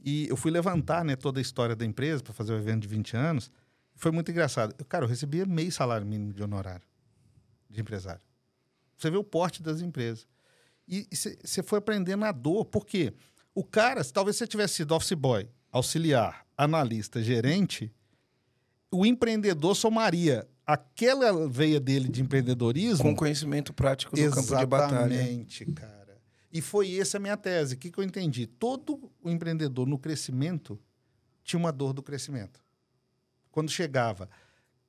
E 0.03 0.27
eu 0.29 0.37
fui 0.37 0.51
levantar 0.51 1.05
né, 1.05 1.15
toda 1.15 1.39
a 1.39 1.43
história 1.43 1.77
da 1.77 1.85
empresa 1.85 2.23
para 2.23 2.33
fazer 2.33 2.53
o 2.53 2.57
evento 2.57 2.83
de 2.83 2.89
20 2.89 3.17
anos. 3.17 3.51
Foi 3.95 4.11
muito 4.11 4.31
engraçado. 4.31 4.75
Eu, 4.79 4.85
cara, 4.85 5.05
eu 5.05 5.09
recebia 5.09 5.45
meio 5.45 5.71
salário 5.71 6.07
mínimo 6.07 6.33
de 6.33 6.43
honorário 6.43 6.87
de 7.69 7.81
empresário. 7.81 8.21
Você 8.97 9.11
vê 9.11 9.17
o 9.17 9.23
porte 9.25 9.63
das 9.63 9.81
empresas. 9.81 10.27
E 10.89 11.07
você 11.13 11.63
foi 11.63 11.79
aprendendo 11.79 12.25
a 12.25 12.33
dor. 12.33 12.65
Por 12.65 12.85
quê? 12.85 13.13
O 13.55 13.63
cara, 13.63 14.03
talvez 14.05 14.37
você 14.37 14.47
tivesse 14.47 14.75
sido 14.75 14.93
office 14.95 15.13
boy, 15.13 15.49
auxiliar, 15.71 16.45
analista, 16.57 17.23
gerente, 17.23 17.93
o 18.91 19.07
empreendedor 19.07 19.77
somaria 19.77 20.49
aquela 20.73 21.49
veia 21.49 21.81
dele 21.81 22.09
de 22.09 22.23
empreendedorismo 22.23 23.03
Com 23.03 23.17
conhecimento 23.17 23.73
prático 23.73 24.15
do 24.15 24.31
campo 24.31 24.57
de 24.57 24.67
batalha. 24.67 25.15
Exatamente, 25.15 25.67
cara. 25.67 26.21
E 26.53 26.61
foi 26.61 26.99
essa 26.99 27.17
a 27.17 27.21
minha 27.21 27.37
tese. 27.37 27.75
O 27.75 27.79
que, 27.79 27.91
que 27.91 27.99
eu 27.99 28.05
entendi? 28.05 28.47
Todo 28.47 29.11
o 29.23 29.31
empreendedor 29.31 29.87
no 29.87 29.99
crescimento 29.99 30.79
tinha 31.43 31.59
uma 31.59 31.73
dor 31.73 31.93
do 31.93 32.03
crescimento. 32.03 32.61
Quando 33.51 33.71
chegava, 33.71 34.29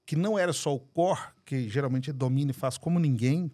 que 0.06 0.16
não 0.16 0.38
era 0.38 0.54
só 0.54 0.74
o 0.74 0.80
core, 0.80 1.20
que 1.46 1.68
geralmente 1.70 2.12
domina 2.12 2.52
e 2.52 2.54
faz 2.54 2.78
como 2.78 3.00
ninguém, 3.00 3.52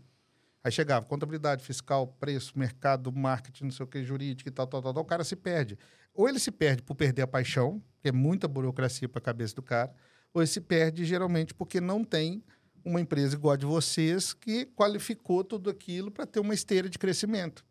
aí 0.64 0.72
chegava 0.72 1.06
contabilidade, 1.06 1.64
fiscal, 1.64 2.08
preço, 2.08 2.58
mercado, 2.58 3.12
marketing, 3.12 3.66
não 3.66 3.72
sei 3.72 3.86
o 3.86 3.88
que, 3.88 4.04
jurídico 4.04 4.50
e 4.50 4.52
tal, 4.52 4.68
tal, 4.68 4.82
tal, 4.82 4.94
tal, 4.94 5.04
o 5.04 5.06
cara 5.06 5.24
se 5.24 5.36
perde. 5.36 5.78
Ou 6.14 6.28
ele 6.28 6.40
se 6.40 6.52
perde 6.52 6.82
por 6.82 6.96
perder 6.96 7.22
a 7.22 7.28
paixão, 7.28 7.82
que 8.02 8.10
é 8.10 8.12
muita 8.12 8.48
burocracia 8.48 9.08
para 9.08 9.20
a 9.20 9.22
cabeça 9.22 9.56
do 9.56 9.62
cara, 9.62 9.94
ou 10.34 10.46
se 10.46 10.62
perde 10.62 11.04
geralmente 11.06 11.54
porque 11.54 11.80
não 11.82 12.04
tem 12.04 12.44
uma 12.86 13.02
empresa 13.02 13.36
igual 13.36 13.54
a 13.54 13.58
de 13.58 13.66
vocês 13.66 14.34
que 14.34 14.66
qualificou 14.68 15.44
tudo 15.44 15.70
aquilo 15.70 16.10
para 16.10 16.26
ter 16.26 16.40
uma 16.40 16.54
esteira 16.54 16.90
de 16.90 16.98
crescimento, 16.98 17.66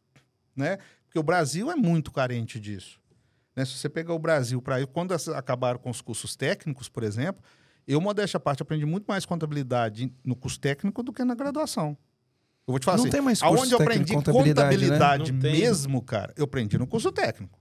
né? 0.55 0.79
Porque 1.07 1.19
o 1.19 1.23
Brasil 1.23 1.71
é 1.71 1.77
muito 1.77 2.11
carente 2.13 2.61
disso. 2.61 3.01
Né? 3.55 3.65
Se 3.65 3.73
você 3.79 3.89
pegar 3.89 4.13
o 4.13 4.19
Brasil 4.19 4.61
para 4.61 4.85
quando 4.87 5.13
as- 5.15 5.29
acabaram 5.29 5.79
com 5.79 5.89
os 5.89 6.03
cursos 6.03 6.37
técnicos, 6.37 6.89
por 6.89 7.03
exemplo, 7.03 7.43
eu 7.89 8.01
modéstia 8.01 8.37
à 8.37 8.41
parte 8.41 8.63
aprendi 8.63 8.85
muito 8.85 9.07
mais 9.07 9.25
contabilidade 9.25 10.13
no 10.25 10.37
curso 10.37 10.61
técnico 10.61 11.03
do 11.03 11.13
que 11.13 11.25
na 11.25 11.35
graduação. 11.35 11.97
Eu 12.67 12.73
vou 12.73 12.79
te 12.79 12.85
falar 12.85 12.97
Não 12.99 13.05
assim, 13.05 13.11
tem 13.13 13.21
mais 13.23 13.41
curso 13.41 13.57
aonde 13.63 13.73
eu 13.73 13.79
aprendi 13.81 14.05
de 14.07 14.13
contabilidade, 14.13 14.77
né? 14.77 14.89
contabilidade 14.91 15.33
tem. 15.35 15.53
mesmo, 15.53 16.03
cara, 16.03 16.35
eu 16.37 16.45
aprendi 16.45 16.77
no 16.77 16.87
curso 16.87 17.11
técnico. 17.13 17.59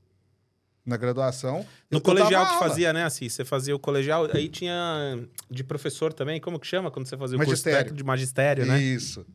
Na 0.86 0.98
graduação, 0.98 1.66
No 1.90 2.00
colegial 2.00 2.46
que 2.46 2.54
aula. 2.54 2.60
fazia, 2.70 2.94
né, 2.94 3.04
assim, 3.06 3.28
você 3.28 3.44
fazia 3.44 3.76
o 3.76 3.80
colegial, 3.80 4.30
aí 4.32 4.48
tinha 4.48 5.18
de 5.50 5.64
professor 5.64 6.14
também, 6.14 6.40
como 6.40 6.60
que 6.60 6.68
chama 6.68 6.92
quando 6.92 7.08
você 7.08 7.18
fazia 7.18 7.36
o 7.38 7.40
curso 7.40 7.50
Magistério. 7.52 7.78
técnico 7.80 7.98
de 7.98 8.04
magistério, 8.04 8.66
né? 8.68 8.80
Isso. 8.80 9.26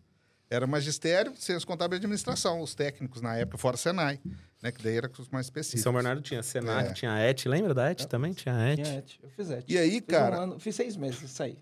Era 0.48 0.64
magistério, 0.66 1.32
ciência 1.36 1.66
contábil 1.66 1.96
e 1.96 1.98
administração, 1.98 2.60
os 2.60 2.74
técnicos 2.74 3.20
na 3.20 3.36
época, 3.36 3.58
fora 3.58 3.76
Senai, 3.76 4.20
né? 4.62 4.70
Que 4.70 4.82
daí 4.82 4.96
era 4.96 5.10
os 5.18 5.28
mais 5.28 5.46
Em 5.46 5.48
específicos. 5.48 5.82
São 5.82 5.92
Bernardo 5.92 6.20
tinha 6.22 6.40
Senac, 6.42 6.90
É. 6.90 6.92
tinha 6.92 7.12
a 7.12 7.18
ET, 7.20 7.44
lembra 7.46 7.74
da 7.74 7.90
ET 7.90 8.04
também? 8.06 8.32
Tinha 8.32 8.54
a 8.54 8.68
ET. 8.72 8.76
Tinha 8.82 8.98
et. 8.98 9.18
Eu 9.22 9.30
fiz 9.30 9.50
et. 9.50 9.64
E 9.68 9.76
aí, 9.78 9.90
Fiz 9.92 10.02
cara, 10.06 10.38
um 10.38 10.42
ano- 10.42 10.60
fiz 10.60 10.74
seis 10.76 10.96
meses, 10.96 11.30
saí. 11.32 11.56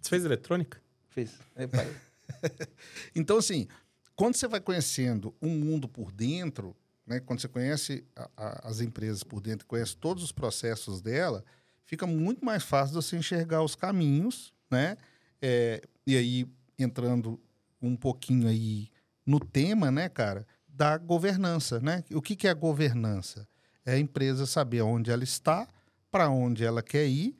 Você 0.00 0.10
fez 0.10 0.24
eletrônica? 0.24 0.80
Fiz. 1.10 1.32
Aí, 1.56 1.68
Então, 3.14 3.38
assim, 3.38 3.66
quando 4.14 4.34
você 4.36 4.46
vai 4.46 4.60
conhecendo 4.60 5.34
um 5.40 5.50
mundo 5.50 5.88
por 5.88 6.12
dentro, 6.12 6.76
né, 7.08 7.20
quando 7.20 7.40
você 7.40 7.48
conhece 7.48 8.04
a- 8.14 8.30
a- 8.36 8.68
as 8.68 8.80
empresas 8.80 9.22
por 9.22 9.40
dentro, 9.40 9.66
conhece 9.66 9.96
todos 9.96 10.22
os 10.22 10.30
processos 10.32 11.00
dela, 11.00 11.42
fica 11.84 12.06
muito 12.06 12.44
mais 12.44 12.62
fácil 12.62 12.94
você 12.94 13.16
enxergar 13.16 13.62
os 13.62 13.74
caminhos, 13.74 14.52
né? 14.70 14.96
É, 15.40 15.82
e 16.06 16.16
aí, 16.16 16.46
entrando 16.78 17.40
um 17.80 17.96
pouquinho 17.96 18.46
aí 18.48 18.88
no 19.24 19.40
tema, 19.40 19.90
né, 19.90 20.08
cara, 20.08 20.46
da 20.68 20.96
governança, 20.98 21.80
né? 21.80 22.04
O 22.12 22.20
que, 22.20 22.36
que 22.36 22.46
é 22.46 22.50
a 22.50 22.54
governança? 22.54 23.48
É 23.84 23.92
a 23.94 23.98
empresa 23.98 24.44
saber 24.46 24.82
onde 24.82 25.10
ela 25.10 25.24
está, 25.24 25.66
para 26.10 26.28
onde 26.28 26.64
ela 26.64 26.82
quer 26.82 27.06
ir, 27.06 27.36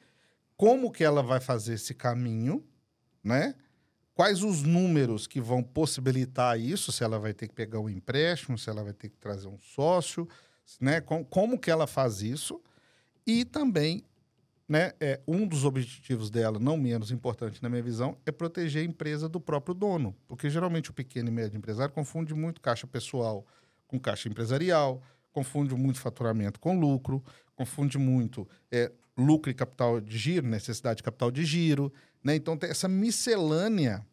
como 0.57 0.91
que 0.91 1.05
ela 1.05 1.23
vai 1.23 1.41
fazer 1.41 1.75
esse 1.75 1.95
caminho, 1.95 2.65
né? 3.23 3.55
Quais 4.19 4.43
os 4.43 4.65
números 4.65 5.29
que 5.29 5.41
vão 5.41 5.63
possibilitar 5.63 6.59
isso, 6.59 6.91
se 6.91 7.05
ela 7.05 7.21
vai 7.21 7.33
ter 7.33 7.47
que 7.47 7.55
pegar 7.55 7.79
um 7.79 7.89
empréstimo, 7.89 8.59
se 8.59 8.69
ela 8.69 8.83
vai 8.83 8.93
ter 8.93 9.11
que 9.11 9.17
trazer 9.17 9.47
um 9.47 9.61
sócio, 9.61 10.29
né? 10.81 11.01
Com- 11.01 11.25
como 11.25 11.57
que 11.57 11.71
ela 11.71 11.87
faz 11.87 12.21
isso 12.21 12.61
e 13.25 13.45
também, 13.45 14.03
né? 14.69 14.93
É, 14.99 15.21
um 15.29 15.47
dos 15.47 15.65
objetivos 15.65 16.31
dela, 16.31 16.59
não 16.59 16.77
menos 16.77 17.13
importante 17.13 17.63
na 17.63 17.69
minha 17.69 17.81
visão, 17.81 18.19
é 18.27 18.33
proteger 18.33 18.83
a 18.83 18.85
empresa 18.85 19.29
do 19.29 19.39
próprio 19.39 19.73
dono, 19.73 20.13
porque 20.27 20.51
geralmente 20.51 20.91
o 20.91 20.93
pequeno 20.93 21.29
e 21.29 21.33
médio 21.33 21.57
empresário 21.57 21.95
confunde 21.95 22.35
muito 22.35 22.61
caixa 22.61 22.89
pessoal 22.89 23.47
com 23.87 24.01
caixa 24.01 24.29
empresarial, 24.29 25.01
confunde 25.33 25.77
muito 25.77 26.01
faturamento 26.01 26.59
com 26.59 26.77
lucro, 26.77 27.23
confunde 27.55 27.97
muito 27.99 28.49
é, 28.69 28.91
lucro 29.17 29.49
e 29.49 29.55
capital 29.55 30.01
de 30.01 30.19
giro, 30.19 30.45
necessidade 30.49 30.97
de 30.97 31.03
capital 31.05 31.31
de 31.31 31.45
giro, 31.45 31.93
né? 32.23 32.35
Então, 32.35 32.57
tem 32.57 32.71
essa 32.71 32.89
miscelânea 32.89 34.05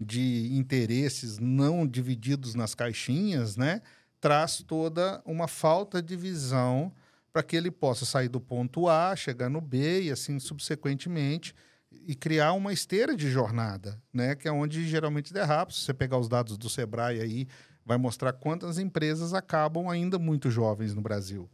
de 0.00 0.48
interesses 0.52 1.38
não 1.38 1.86
divididos 1.86 2.54
nas 2.54 2.74
caixinhas, 2.74 3.56
né? 3.56 3.80
traz 4.22 4.62
toda 4.62 5.20
uma 5.24 5.48
falta 5.48 6.00
de 6.00 6.16
visão 6.16 6.92
para 7.32 7.42
que 7.42 7.56
ele 7.56 7.72
possa 7.72 8.06
sair 8.06 8.28
do 8.28 8.40
ponto 8.40 8.88
A, 8.88 9.16
chegar 9.16 9.48
no 9.48 9.60
B 9.60 10.02
e 10.02 10.10
assim 10.12 10.38
subsequentemente 10.38 11.52
e 11.90 12.14
criar 12.14 12.52
uma 12.52 12.72
esteira 12.72 13.16
de 13.16 13.28
jornada, 13.28 14.00
né? 14.12 14.36
que 14.36 14.46
é 14.46 14.52
onde 14.52 14.86
geralmente 14.88 15.32
derrapa. 15.32 15.72
Se 15.72 15.80
você 15.80 15.92
pegar 15.92 16.18
os 16.18 16.28
dados 16.28 16.56
do 16.56 16.70
Sebrae 16.70 17.20
aí, 17.20 17.48
vai 17.84 17.98
mostrar 17.98 18.32
quantas 18.32 18.78
empresas 18.78 19.34
acabam 19.34 19.88
ainda 19.88 20.20
muito 20.20 20.50
jovens 20.52 20.94
no 20.94 21.00
Brasil. 21.00 21.50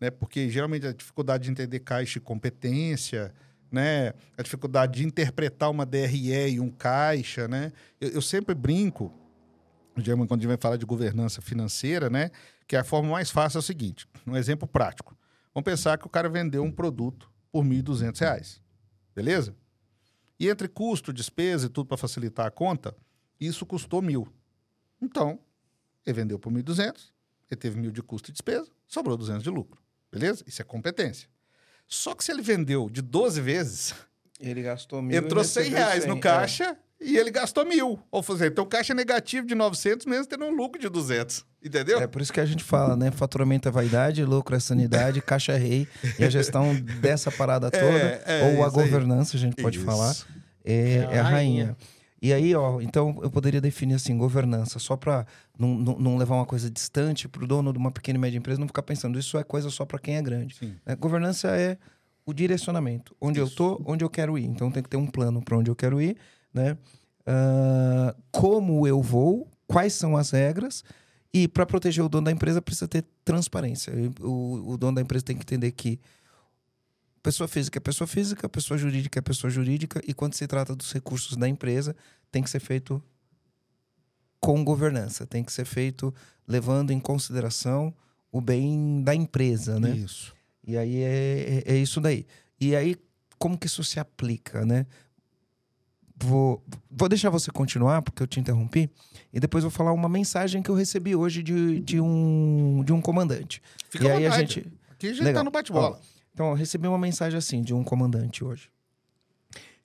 Né? 0.00 0.08
Porque 0.08 0.48
geralmente 0.48 0.86
a 0.86 0.92
dificuldade 0.92 1.44
de 1.44 1.50
entender 1.50 1.80
caixa 1.80 2.18
e 2.18 2.22
competência, 2.22 3.34
né? 3.72 4.12
A 4.36 4.42
dificuldade 4.42 5.00
de 5.00 5.06
interpretar 5.06 5.70
uma 5.70 5.86
DRE 5.86 6.50
e 6.50 6.60
um 6.60 6.70
caixa, 6.70 7.48
né? 7.48 7.72
Eu, 8.00 8.10
eu 8.10 8.22
sempre 8.22 8.54
brinco 8.54 9.12
quando 9.94 10.32
a 10.32 10.36
gente 10.36 10.46
vai 10.46 10.56
falar 10.58 10.76
de 10.76 10.86
governança 10.86 11.42
financeira, 11.42 12.08
né? 12.08 12.30
Que 12.66 12.76
a 12.76 12.84
forma 12.84 13.10
mais 13.10 13.30
fácil 13.30 13.58
é 13.58 13.60
o 13.60 13.62
seguinte: 13.62 14.06
um 14.26 14.36
exemplo 14.36 14.68
prático. 14.68 15.16
Vamos 15.54 15.64
pensar 15.64 15.98
que 15.98 16.06
o 16.06 16.10
cara 16.10 16.28
vendeu 16.28 16.62
um 16.62 16.70
produto 16.70 17.30
por 17.50 17.64
R$ 17.64 17.82
1.200, 17.82 18.60
beleza? 19.14 19.54
E 20.38 20.48
entre 20.48 20.66
custo, 20.66 21.12
despesa 21.12 21.66
e 21.66 21.68
tudo 21.68 21.86
para 21.86 21.96
facilitar 21.96 22.46
a 22.46 22.50
conta, 22.50 22.96
isso 23.38 23.66
custou 23.66 24.00
mil. 24.00 24.26
Então, 25.00 25.38
ele 26.06 26.14
vendeu 26.14 26.38
por 26.38 26.50
1.200, 26.52 27.12
ele 27.50 27.58
teve 27.60 27.78
mil 27.78 27.90
de 27.90 28.02
custo 28.02 28.30
e 28.30 28.32
despesa, 28.32 28.70
sobrou 28.88 29.16
200 29.16 29.42
de 29.42 29.50
lucro, 29.50 29.80
beleza? 30.10 30.42
Isso 30.46 30.62
é 30.62 30.64
competência. 30.64 31.28
Só 31.94 32.14
que 32.14 32.24
se 32.24 32.32
ele 32.32 32.40
vendeu 32.40 32.88
de 32.88 33.02
12 33.02 33.38
vezes, 33.40 33.94
Ele 34.40 34.62
gastou 34.62 35.02
mil. 35.02 35.14
entrou 35.16 35.42
e 35.42 35.46
100 35.46 35.62
recebeu 35.64 35.78
reais 35.78 36.02
100, 36.04 36.08
no 36.10 36.18
caixa 36.20 36.76
e 36.98 37.18
ele 37.18 37.30
gastou 37.30 37.66
mil. 37.66 37.98
Ou 38.10 38.22
seja, 38.22 38.46
então 38.46 38.64
o 38.64 38.66
caixa 38.66 38.94
é 38.94 38.96
negativo 38.96 39.46
de 39.46 39.54
900, 39.54 40.06
mesmo 40.06 40.24
tendo 40.26 40.44
um 40.46 40.50
lucro 40.56 40.80
de 40.80 40.88
200. 40.88 41.44
Entendeu? 41.62 42.00
É. 42.00 42.04
é 42.04 42.06
por 42.06 42.22
isso 42.22 42.32
que 42.32 42.40
a 42.40 42.46
gente 42.46 42.64
fala, 42.64 42.96
né? 42.96 43.10
Faturamento 43.10 43.68
é 43.68 43.70
vaidade, 43.70 44.24
lucro 44.24 44.56
é 44.56 44.58
sanidade, 44.60 45.20
caixa 45.22 45.52
é 45.52 45.58
rei. 45.58 45.86
E 46.18 46.24
a 46.24 46.30
gestão 46.30 46.74
dessa 46.74 47.30
parada 47.30 47.70
toda, 47.70 47.84
É, 47.84 48.22
é, 48.26 48.42
ou 48.56 48.64
a 48.64 48.68
isso 48.68 48.80
aí. 48.80 48.84
governança, 48.86 49.36
a 49.36 49.40
gente 49.40 49.60
pode 49.62 49.76
Isso. 49.76 49.84
falar, 49.86 50.16
é, 50.64 50.94
É 50.94 50.98
a 51.06 51.10
é 51.12 51.18
a 51.18 51.22
rainha. 51.22 51.30
rainha. 51.66 51.76
E 52.22 52.32
aí, 52.32 52.54
ó, 52.54 52.80
então 52.80 53.18
eu 53.20 53.28
poderia 53.28 53.60
definir 53.60 53.94
assim, 53.94 54.16
governança, 54.16 54.78
só 54.78 54.96
para 54.96 55.26
não, 55.58 55.74
não, 55.74 55.98
não 55.98 56.16
levar 56.16 56.36
uma 56.36 56.46
coisa 56.46 56.70
distante 56.70 57.26
para 57.26 57.42
o 57.42 57.46
dono 57.48 57.72
de 57.72 57.78
uma 57.80 57.90
pequena 57.90 58.16
e 58.16 58.20
média 58.20 58.38
empresa 58.38 58.60
não 58.60 58.68
ficar 58.68 58.84
pensando, 58.84 59.18
isso 59.18 59.36
é 59.36 59.42
coisa 59.42 59.68
só 59.70 59.84
para 59.84 59.98
quem 59.98 60.14
é 60.14 60.22
grande. 60.22 60.56
Né? 60.86 60.94
Governança 60.94 61.48
é 61.48 61.76
o 62.24 62.32
direcionamento, 62.32 63.12
onde 63.20 63.40
eu 63.40 63.50
tô, 63.50 63.82
onde 63.84 64.04
eu 64.04 64.08
quero 64.08 64.38
ir. 64.38 64.44
Então 64.44 64.70
tem 64.70 64.84
que 64.84 64.88
ter 64.88 64.96
um 64.96 65.06
plano 65.06 65.42
para 65.42 65.58
onde 65.58 65.68
eu 65.68 65.74
quero 65.74 66.00
ir, 66.00 66.16
né? 66.54 66.78
Ah, 67.26 68.14
como 68.30 68.86
eu 68.86 69.02
vou, 69.02 69.48
quais 69.66 69.92
são 69.92 70.16
as 70.16 70.30
regras 70.30 70.84
e 71.34 71.48
para 71.48 71.66
proteger 71.66 72.04
o 72.04 72.08
dono 72.08 72.26
da 72.26 72.30
empresa 72.30 72.62
precisa 72.62 72.86
ter 72.86 73.04
transparência. 73.24 73.92
O, 74.20 74.74
o 74.74 74.76
dono 74.76 74.94
da 74.94 75.02
empresa 75.02 75.24
tem 75.24 75.36
que 75.36 75.42
entender 75.42 75.72
que 75.72 75.98
pessoa 77.22 77.46
física 77.46 77.78
é 77.78 77.80
pessoa 77.80 78.06
física, 78.06 78.48
pessoa 78.48 78.76
jurídica 78.76 79.18
é 79.18 79.22
pessoa 79.22 79.50
jurídica 79.50 80.00
e 80.06 80.12
quando 80.12 80.34
se 80.34 80.46
trata 80.46 80.74
dos 80.74 80.92
recursos 80.92 81.36
da 81.36 81.48
empresa 81.48 81.94
tem 82.30 82.42
que 82.42 82.50
ser 82.50 82.60
feito 82.60 83.02
com 84.40 84.64
governança, 84.64 85.24
tem 85.24 85.44
que 85.44 85.52
ser 85.52 85.64
feito 85.64 86.12
levando 86.48 86.90
em 86.90 86.98
consideração 86.98 87.94
o 88.32 88.40
bem 88.40 89.02
da 89.02 89.14
empresa, 89.14 89.78
né? 89.78 89.90
Isso. 89.90 90.34
E 90.66 90.76
aí 90.76 91.02
é, 91.02 91.62
é, 91.66 91.74
é 91.74 91.76
isso 91.76 92.00
daí. 92.00 92.26
E 92.60 92.74
aí, 92.74 92.96
como 93.38 93.58
que 93.58 93.66
isso 93.66 93.84
se 93.84 94.00
aplica, 94.00 94.64
né? 94.64 94.86
Vou, 96.16 96.64
vou 96.90 97.08
deixar 97.08 97.30
você 97.30 97.50
continuar, 97.50 98.00
porque 98.02 98.22
eu 98.22 98.26
te 98.26 98.40
interrompi, 98.40 98.90
e 99.32 99.38
depois 99.40 99.64
vou 99.64 99.70
falar 99.70 99.92
uma 99.92 100.08
mensagem 100.08 100.62
que 100.62 100.70
eu 100.70 100.74
recebi 100.74 101.14
hoje 101.14 101.42
de, 101.42 101.80
de, 101.80 102.00
um, 102.00 102.82
de 102.84 102.92
um 102.92 103.00
comandante. 103.00 103.60
Fica 103.90 104.06
e 104.06 104.10
aí 104.10 104.26
a 104.26 104.30
gente. 104.30 104.60
Aqui 104.90 105.06
a 105.08 105.10
gente 105.10 105.24
Legal. 105.24 105.40
tá 105.40 105.44
no 105.44 105.50
bate-bola. 105.50 106.00
Então, 106.32 106.48
eu 106.48 106.54
recebi 106.54 106.86
uma 106.88 106.98
mensagem 106.98 107.36
assim 107.38 107.62
de 107.62 107.74
um 107.74 107.84
comandante 107.84 108.44
hoje. 108.44 108.70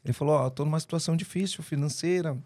Ele 0.04 0.14
falou: 0.14 0.36
Ó, 0.36 0.50
tô 0.50 0.64
numa 0.64 0.80
situação 0.80 1.16
difícil 1.16 1.64
financeira, 1.64 2.38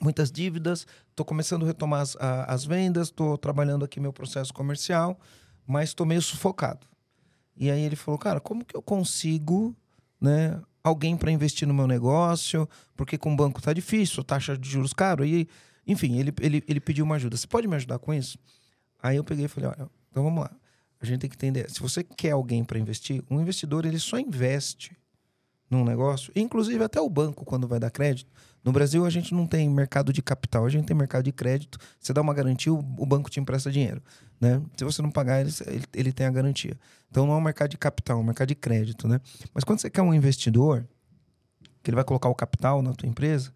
muitas 0.00 0.30
dívidas, 0.30 0.86
tô 1.14 1.24
começando 1.24 1.64
a 1.64 1.66
retomar 1.66 2.00
as, 2.00 2.16
a- 2.16 2.44
as 2.52 2.64
vendas, 2.64 3.10
tô 3.10 3.36
trabalhando 3.38 3.84
aqui 3.84 4.00
meu 4.00 4.12
processo 4.12 4.52
comercial, 4.52 5.18
mas 5.66 5.94
tô 5.94 6.04
meio 6.04 6.22
sufocado. 6.22 6.86
E 7.56 7.70
aí 7.70 7.80
ele 7.82 7.96
falou: 7.96 8.18
Cara, 8.18 8.40
como 8.40 8.64
que 8.64 8.76
eu 8.76 8.82
consigo, 8.82 9.76
né, 10.20 10.60
alguém 10.82 11.16
para 11.16 11.30
investir 11.30 11.66
no 11.68 11.74
meu 11.74 11.86
negócio? 11.86 12.68
Porque 12.96 13.16
com 13.16 13.32
o 13.32 13.36
banco 13.36 13.62
tá 13.62 13.72
difícil, 13.72 14.24
taxa 14.24 14.58
de 14.58 14.68
juros 14.68 14.92
caro. 14.92 15.24
E, 15.24 15.48
enfim, 15.86 16.18
ele, 16.18 16.32
ele, 16.40 16.64
ele 16.66 16.80
pediu 16.80 17.04
uma 17.04 17.14
ajuda. 17.14 17.36
Você 17.36 17.46
pode 17.46 17.68
me 17.68 17.76
ajudar 17.76 17.98
com 18.00 18.12
isso? 18.12 18.36
Aí 19.00 19.16
eu 19.16 19.22
peguei 19.24 19.44
e 19.44 19.48
falei: 19.48 19.68
Olha, 19.70 19.88
então 20.10 20.24
vamos 20.24 20.40
lá. 20.42 20.50
A 21.00 21.06
gente 21.06 21.20
tem 21.20 21.30
que 21.30 21.36
entender. 21.36 21.70
Se 21.70 21.80
você 21.80 22.02
quer 22.02 22.32
alguém 22.32 22.64
para 22.64 22.78
investir, 22.78 23.22
um 23.30 23.40
investidor 23.40 23.86
ele 23.86 23.98
só 23.98 24.18
investe 24.18 24.96
num 25.70 25.84
negócio, 25.84 26.32
inclusive 26.34 26.82
até 26.82 27.00
o 27.00 27.08
banco 27.08 27.44
quando 27.44 27.68
vai 27.68 27.78
dar 27.78 27.90
crédito. 27.90 28.30
No 28.64 28.72
Brasil 28.72 29.04
a 29.04 29.10
gente 29.10 29.34
não 29.34 29.46
tem 29.46 29.68
mercado 29.68 30.12
de 30.12 30.22
capital, 30.22 30.64
a 30.64 30.68
gente 30.68 30.86
tem 30.86 30.96
mercado 30.96 31.24
de 31.24 31.32
crédito. 31.32 31.78
Você 32.00 32.12
dá 32.12 32.20
uma 32.20 32.34
garantia, 32.34 32.72
o 32.72 33.06
banco 33.06 33.30
te 33.30 33.38
empresta 33.38 33.70
dinheiro, 33.70 34.02
né? 34.40 34.62
Se 34.76 34.84
você 34.84 35.02
não 35.02 35.10
pagar, 35.10 35.40
ele, 35.40 35.50
ele, 35.94 36.12
tem 36.12 36.26
a 36.26 36.30
garantia. 36.30 36.78
Então 37.10 37.26
não 37.26 37.34
é 37.34 37.36
um 37.36 37.40
mercado 37.40 37.70
de 37.70 37.78
capital, 37.78 38.18
é 38.18 38.20
um 38.20 38.24
mercado 38.24 38.48
de 38.48 38.54
crédito, 38.54 39.06
né? 39.06 39.20
Mas 39.54 39.62
quando 39.62 39.80
você 39.80 39.90
quer 39.90 40.02
um 40.02 40.12
investidor 40.12 40.86
que 41.82 41.90
ele 41.90 41.94
vai 41.94 42.04
colocar 42.04 42.28
o 42.28 42.34
capital 42.34 42.82
na 42.82 42.92
tua 42.92 43.08
empresa, 43.08 43.52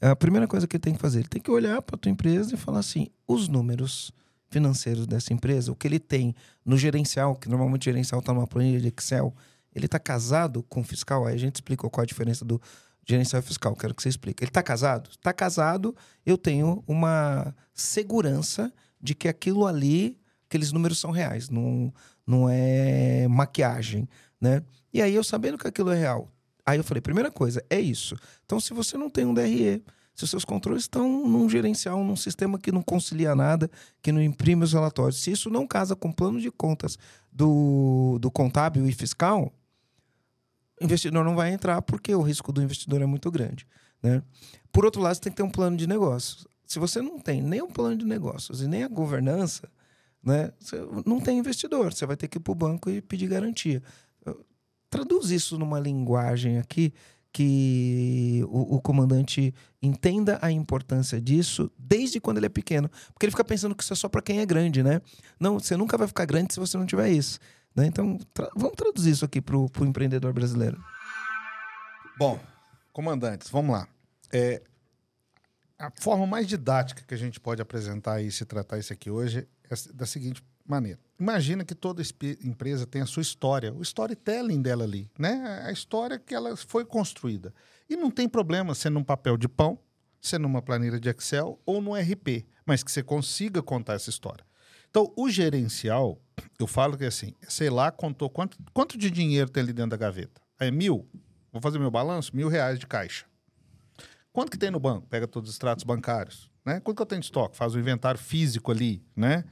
a 0.00 0.14
primeira 0.14 0.46
coisa 0.46 0.66
que 0.66 0.76
ele 0.76 0.82
tem 0.82 0.94
que 0.94 1.00
fazer, 1.00 1.20
ele 1.20 1.28
tem 1.28 1.40
que 1.40 1.50
olhar 1.50 1.80
para 1.82 1.96
tua 1.96 2.10
empresa 2.10 2.54
e 2.54 2.56
falar 2.56 2.80
assim, 2.80 3.08
os 3.26 3.48
números 3.48 4.12
financeiros 4.48 5.06
dessa 5.06 5.32
empresa, 5.32 5.72
o 5.72 5.76
que 5.76 5.86
ele 5.86 5.98
tem 5.98 6.34
no 6.64 6.76
gerencial, 6.76 7.34
que 7.34 7.48
normalmente 7.48 7.82
o 7.82 7.92
gerencial 7.92 8.20
está 8.20 8.32
numa 8.32 8.46
planilha 8.46 8.80
de 8.80 8.88
Excel, 8.88 9.34
ele 9.74 9.86
está 9.86 9.98
casado 9.98 10.62
com 10.62 10.80
o 10.80 10.84
fiscal? 10.84 11.26
Aí 11.26 11.34
a 11.34 11.38
gente 11.38 11.56
explicou 11.56 11.90
qual 11.90 12.02
a 12.02 12.06
diferença 12.06 12.44
do 12.44 12.60
gerencial 13.06 13.40
fiscal, 13.42 13.74
quero 13.76 13.94
que 13.94 14.02
você 14.02 14.08
explique. 14.08 14.42
Ele 14.42 14.50
está 14.50 14.62
casado? 14.62 15.10
Está 15.10 15.32
casado, 15.32 15.94
eu 16.24 16.36
tenho 16.36 16.82
uma 16.86 17.54
segurança 17.72 18.72
de 19.00 19.14
que 19.14 19.28
aquilo 19.28 19.66
ali, 19.66 20.18
aqueles 20.48 20.72
números 20.72 20.98
são 20.98 21.10
reais, 21.10 21.48
não, 21.48 21.92
não 22.26 22.48
é 22.48 23.28
maquiagem, 23.28 24.08
né? 24.40 24.62
E 24.92 25.00
aí 25.00 25.14
eu 25.14 25.22
sabendo 25.22 25.58
que 25.58 25.68
aquilo 25.68 25.90
é 25.90 25.98
real, 25.98 26.32
aí 26.64 26.78
eu 26.78 26.84
falei, 26.84 27.00
primeira 27.00 27.30
coisa, 27.30 27.64
é 27.70 27.78
isso. 27.78 28.16
Então 28.44 28.58
se 28.58 28.74
você 28.74 28.96
não 28.96 29.08
tem 29.08 29.24
um 29.24 29.34
DRE, 29.34 29.84
se 30.16 30.24
os 30.24 30.30
seus 30.30 30.46
controles 30.46 30.84
estão 30.84 31.28
num 31.28 31.46
gerencial, 31.46 32.02
num 32.02 32.16
sistema 32.16 32.58
que 32.58 32.72
não 32.72 32.82
concilia 32.82 33.34
nada, 33.34 33.70
que 34.00 34.10
não 34.10 34.22
imprime 34.22 34.64
os 34.64 34.72
relatórios, 34.72 35.20
se 35.20 35.30
isso 35.30 35.50
não 35.50 35.66
casa 35.66 35.94
com 35.94 36.08
o 36.08 36.12
plano 36.12 36.40
de 36.40 36.50
contas 36.50 36.98
do, 37.30 38.18
do 38.18 38.30
contábil 38.30 38.88
e 38.88 38.92
fiscal, 38.92 39.52
o 40.80 40.84
investidor 40.84 41.22
não 41.22 41.36
vai 41.36 41.52
entrar 41.52 41.82
porque 41.82 42.14
o 42.14 42.22
risco 42.22 42.50
do 42.50 42.62
investidor 42.62 43.02
é 43.02 43.06
muito 43.06 43.30
grande. 43.30 43.66
Né? 44.02 44.22
Por 44.72 44.86
outro 44.86 45.02
lado, 45.02 45.16
você 45.16 45.20
tem 45.20 45.32
que 45.32 45.36
ter 45.36 45.42
um 45.42 45.50
plano 45.50 45.76
de 45.76 45.86
negócios. 45.86 46.46
Se 46.64 46.78
você 46.78 47.02
não 47.02 47.18
tem 47.18 47.42
nem 47.42 47.60
um 47.60 47.70
plano 47.70 47.96
de 47.96 48.06
negócios 48.06 48.62
e 48.62 48.66
nem 48.66 48.84
a 48.84 48.88
governança, 48.88 49.68
né, 50.22 50.50
você 50.58 50.76
não 51.04 51.20
tem 51.20 51.38
investidor. 51.38 51.92
Você 51.92 52.06
vai 52.06 52.16
ter 52.16 52.26
que 52.26 52.38
ir 52.38 52.40
para 52.40 52.52
o 52.52 52.54
banco 52.54 52.88
e 52.88 53.02
pedir 53.02 53.28
garantia. 53.28 53.82
Traduz 54.88 55.30
isso 55.30 55.58
numa 55.58 55.78
linguagem 55.78 56.58
aqui 56.58 56.94
que 57.36 58.42
o, 58.48 58.76
o 58.76 58.80
comandante 58.80 59.54
entenda 59.82 60.38
a 60.40 60.50
importância 60.50 61.20
disso 61.20 61.70
desde 61.78 62.18
quando 62.18 62.38
ele 62.38 62.46
é 62.46 62.48
pequeno. 62.48 62.88
Porque 63.12 63.26
ele 63.26 63.30
fica 63.30 63.44
pensando 63.44 63.74
que 63.74 63.82
isso 63.82 63.92
é 63.92 63.96
só 63.96 64.08
para 64.08 64.22
quem 64.22 64.40
é 64.40 64.46
grande, 64.46 64.82
né? 64.82 65.02
Não, 65.38 65.60
você 65.60 65.76
nunca 65.76 65.98
vai 65.98 66.08
ficar 66.08 66.24
grande 66.24 66.54
se 66.54 66.60
você 66.60 66.78
não 66.78 66.86
tiver 66.86 67.10
isso. 67.10 67.38
Né? 67.74 67.86
Então, 67.86 68.16
tra- 68.32 68.50
vamos 68.56 68.74
traduzir 68.74 69.10
isso 69.10 69.24
aqui 69.26 69.42
para 69.42 69.54
o 69.54 69.70
empreendedor 69.82 70.32
brasileiro. 70.32 70.82
Bom, 72.18 72.40
comandantes, 72.90 73.50
vamos 73.50 73.76
lá. 73.76 73.86
É, 74.32 74.62
a 75.78 75.90
forma 76.00 76.26
mais 76.26 76.46
didática 76.46 77.02
que 77.06 77.12
a 77.12 77.18
gente 77.18 77.38
pode 77.38 77.60
apresentar 77.60 78.22
e 78.22 78.32
se 78.32 78.46
tratar 78.46 78.78
isso 78.78 78.94
aqui 78.94 79.10
hoje 79.10 79.46
é 79.70 79.74
da 79.92 80.06
seguinte 80.06 80.42
maneira. 80.66 80.98
Imagina 81.18 81.64
que 81.64 81.74
toda 81.74 82.02
empresa 82.44 82.86
tem 82.86 83.00
a 83.00 83.06
sua 83.06 83.22
história, 83.22 83.72
o 83.72 83.82
storytelling 83.82 84.60
dela 84.60 84.84
ali, 84.84 85.10
né? 85.18 85.62
A 85.64 85.72
história 85.72 86.18
que 86.18 86.34
ela 86.34 86.56
foi 86.56 86.84
construída. 86.84 87.54
E 87.88 87.96
não 87.96 88.10
tem 88.10 88.28
problema 88.28 88.74
ser 88.74 88.90
num 88.90 89.04
papel 89.04 89.36
de 89.36 89.48
pão, 89.48 89.78
ser 90.20 90.38
numa 90.38 90.60
planilha 90.60 91.00
de 91.00 91.08
Excel 91.08 91.60
ou 91.64 91.80
no 91.80 91.94
RP, 91.94 92.46
mas 92.66 92.82
que 92.82 92.90
você 92.90 93.02
consiga 93.02 93.62
contar 93.62 93.94
essa 93.94 94.10
história. 94.10 94.44
Então, 94.90 95.12
o 95.16 95.28
gerencial, 95.28 96.20
eu 96.58 96.66
falo 96.66 96.96
que 96.96 97.04
é 97.04 97.08
assim, 97.08 97.34
sei 97.48 97.70
lá, 97.70 97.90
contou 97.90 98.28
quanto, 98.28 98.58
quanto 98.72 98.98
de 98.98 99.10
dinheiro 99.10 99.48
tem 99.48 99.62
ali 99.62 99.72
dentro 99.72 99.90
da 99.90 99.96
gaveta. 99.96 100.40
É 100.58 100.70
mil? 100.70 101.08
Vou 101.52 101.60
fazer 101.60 101.78
meu 101.78 101.90
balanço? 101.90 102.34
Mil 102.34 102.48
reais 102.48 102.78
de 102.78 102.86
caixa. 102.86 103.26
Quanto 104.32 104.50
que 104.50 104.58
tem 104.58 104.70
no 104.70 104.80
banco? 104.80 105.06
Pega 105.06 105.26
todos 105.26 105.48
os 105.48 105.54
extratos 105.54 105.84
bancários. 105.84 106.50
Né? 106.64 106.80
Quanto 106.80 106.96
que 106.96 107.02
eu 107.02 107.06
tenho 107.06 107.20
de 107.20 107.26
estoque? 107.26 107.56
Faz 107.56 107.74
o 107.74 107.78
inventário 107.78 108.20
físico 108.20 108.70
ali. 108.70 109.02
Né? 109.14 109.44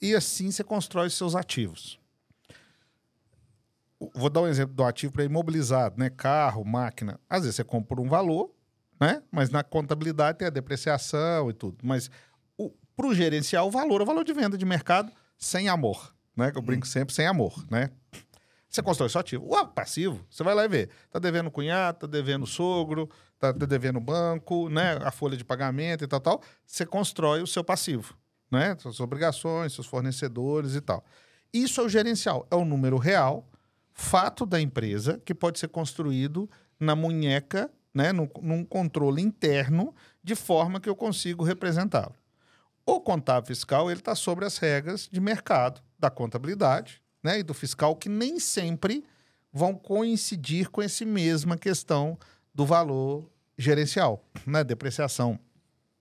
E 0.00 0.14
assim 0.14 0.50
você 0.50 0.62
constrói 0.62 1.08
os 1.08 1.14
seus 1.14 1.34
ativos. 1.34 1.98
Vou 4.14 4.30
dar 4.30 4.42
um 4.42 4.46
exemplo 4.46 4.74
do 4.74 4.84
ativo 4.84 5.12
para 5.12 5.24
imobilizado, 5.24 5.98
né? 5.98 6.08
Carro, 6.08 6.64
máquina. 6.64 7.18
Às 7.28 7.42
vezes 7.42 7.56
você 7.56 7.64
compra 7.64 7.88
por 7.88 8.00
um 8.00 8.08
valor, 8.08 8.52
né? 9.00 9.22
Mas 9.30 9.50
na 9.50 9.64
contabilidade 9.64 10.38
tem 10.38 10.46
a 10.46 10.50
depreciação 10.50 11.50
e 11.50 11.52
tudo. 11.52 11.78
Mas 11.82 12.08
para 12.96 13.06
o 13.06 13.14
gerencial, 13.14 13.66
o 13.68 13.70
valor 13.70 14.00
é 14.00 14.04
o 14.04 14.06
valor 14.06 14.24
de 14.24 14.32
venda 14.32 14.58
de 14.58 14.64
mercado 14.64 15.12
sem 15.36 15.68
amor, 15.68 16.14
né? 16.36 16.50
Que 16.50 16.58
eu 16.58 16.62
brinco 16.62 16.86
sempre, 16.86 17.14
sem 17.14 17.26
amor, 17.26 17.64
né? 17.70 17.90
Você 18.68 18.82
constrói 18.82 19.08
seu 19.08 19.20
ativo. 19.20 19.46
O 19.48 19.66
passivo, 19.66 20.24
você 20.28 20.42
vai 20.42 20.54
lá 20.54 20.64
e 20.64 20.68
vê. 20.68 20.88
Tá 21.10 21.18
devendo 21.18 21.50
cunhado, 21.50 22.00
tá 22.00 22.06
devendo 22.06 22.46
sogro, 22.46 23.08
tá 23.38 23.50
devendo 23.52 23.98
banco, 23.98 24.68
né? 24.68 24.98
A 25.02 25.10
folha 25.10 25.36
de 25.36 25.44
pagamento 25.44 26.04
e 26.04 26.06
tal, 26.06 26.20
tal. 26.20 26.42
Você 26.66 26.84
constrói 26.84 27.40
o 27.40 27.46
seu 27.46 27.64
passivo, 27.64 28.16
né? 28.50 28.76
Suas 28.78 29.00
obrigações, 29.00 29.72
seus 29.72 29.86
fornecedores 29.86 30.74
e 30.74 30.80
tal. 30.80 31.04
Isso 31.52 31.80
é 31.80 31.84
o 31.84 31.88
gerencial. 31.88 32.46
É 32.50 32.56
o 32.56 32.64
número 32.64 32.98
real, 32.98 33.48
fato 33.92 34.44
da 34.44 34.60
empresa, 34.60 35.20
que 35.24 35.34
pode 35.34 35.58
ser 35.58 35.68
construído 35.68 36.48
na 36.78 36.94
munheca, 36.94 37.70
né? 37.94 38.12
Num, 38.12 38.28
num 38.40 38.64
controle 38.64 39.22
interno, 39.22 39.94
de 40.22 40.34
forma 40.34 40.80
que 40.80 40.88
eu 40.88 40.96
consigo 40.96 41.44
representá-lo. 41.44 42.14
O 42.84 43.00
contábil 43.00 43.48
fiscal 43.48 43.90
ele 43.90 44.00
está 44.00 44.14
sobre 44.14 44.46
as 44.46 44.56
regras 44.56 45.08
de 45.12 45.20
mercado 45.20 45.82
da 45.98 46.08
contabilidade 46.08 47.02
né, 47.22 47.40
e 47.40 47.42
do 47.42 47.52
fiscal 47.52 47.94
que 47.94 48.08
nem 48.08 48.38
sempre 48.38 49.04
vão 49.52 49.74
coincidir 49.74 50.70
com 50.70 50.80
essa 50.80 51.04
mesma 51.04 51.56
questão 51.56 52.18
do 52.54 52.64
valor 52.64 53.28
gerencial, 53.56 54.24
né, 54.46 54.62
depreciação. 54.64 55.38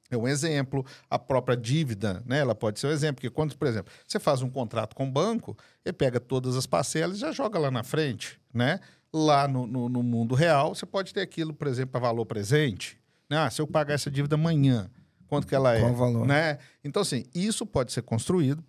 É 0.09 0.15
um 0.15 0.27
exemplo, 0.27 0.85
a 1.09 1.19
própria 1.19 1.57
dívida, 1.57 2.23
né? 2.25 2.39
Ela 2.39 2.55
pode 2.55 2.79
ser 2.79 2.87
um 2.87 2.91
exemplo, 2.91 3.15
porque 3.15 3.29
quando, 3.29 3.57
por 3.57 3.67
exemplo, 3.67 3.91
você 4.07 4.19
faz 4.19 4.41
um 4.41 4.49
contrato 4.49 4.95
com 4.95 5.07
o 5.07 5.11
banco, 5.11 5.57
ele 5.85 5.93
pega 5.93 6.19
todas 6.19 6.55
as 6.55 6.65
parcelas 6.65 7.17
e 7.17 7.19
já 7.19 7.31
joga 7.31 7.59
lá 7.59 7.69
na 7.69 7.83
frente, 7.83 8.39
né? 8.53 8.79
Lá 9.11 9.47
no, 9.47 9.67
no, 9.67 9.89
no 9.89 10.01
mundo 10.01 10.33
real, 10.33 10.73
você 10.73 10.85
pode 10.85 11.13
ter 11.13 11.21
aquilo, 11.21 11.53
por 11.53 11.67
exemplo, 11.67 11.91
para 11.91 12.01
valor 12.01 12.25
presente. 12.25 12.97
Né? 13.29 13.37
Ah, 13.37 13.49
se 13.49 13.61
eu 13.61 13.67
pagar 13.67 13.95
essa 13.95 14.09
dívida 14.09 14.35
amanhã, 14.35 14.89
quanto 15.27 15.45
que 15.45 15.55
ela 15.55 15.75
é? 15.75 15.79
Qual 15.81 15.91
o 15.91 15.95
valor? 15.95 16.25
Né? 16.25 16.57
Então, 16.83 17.01
assim, 17.01 17.25
isso 17.35 17.65
pode 17.65 17.91
ser 17.91 18.01
construído. 18.01 18.63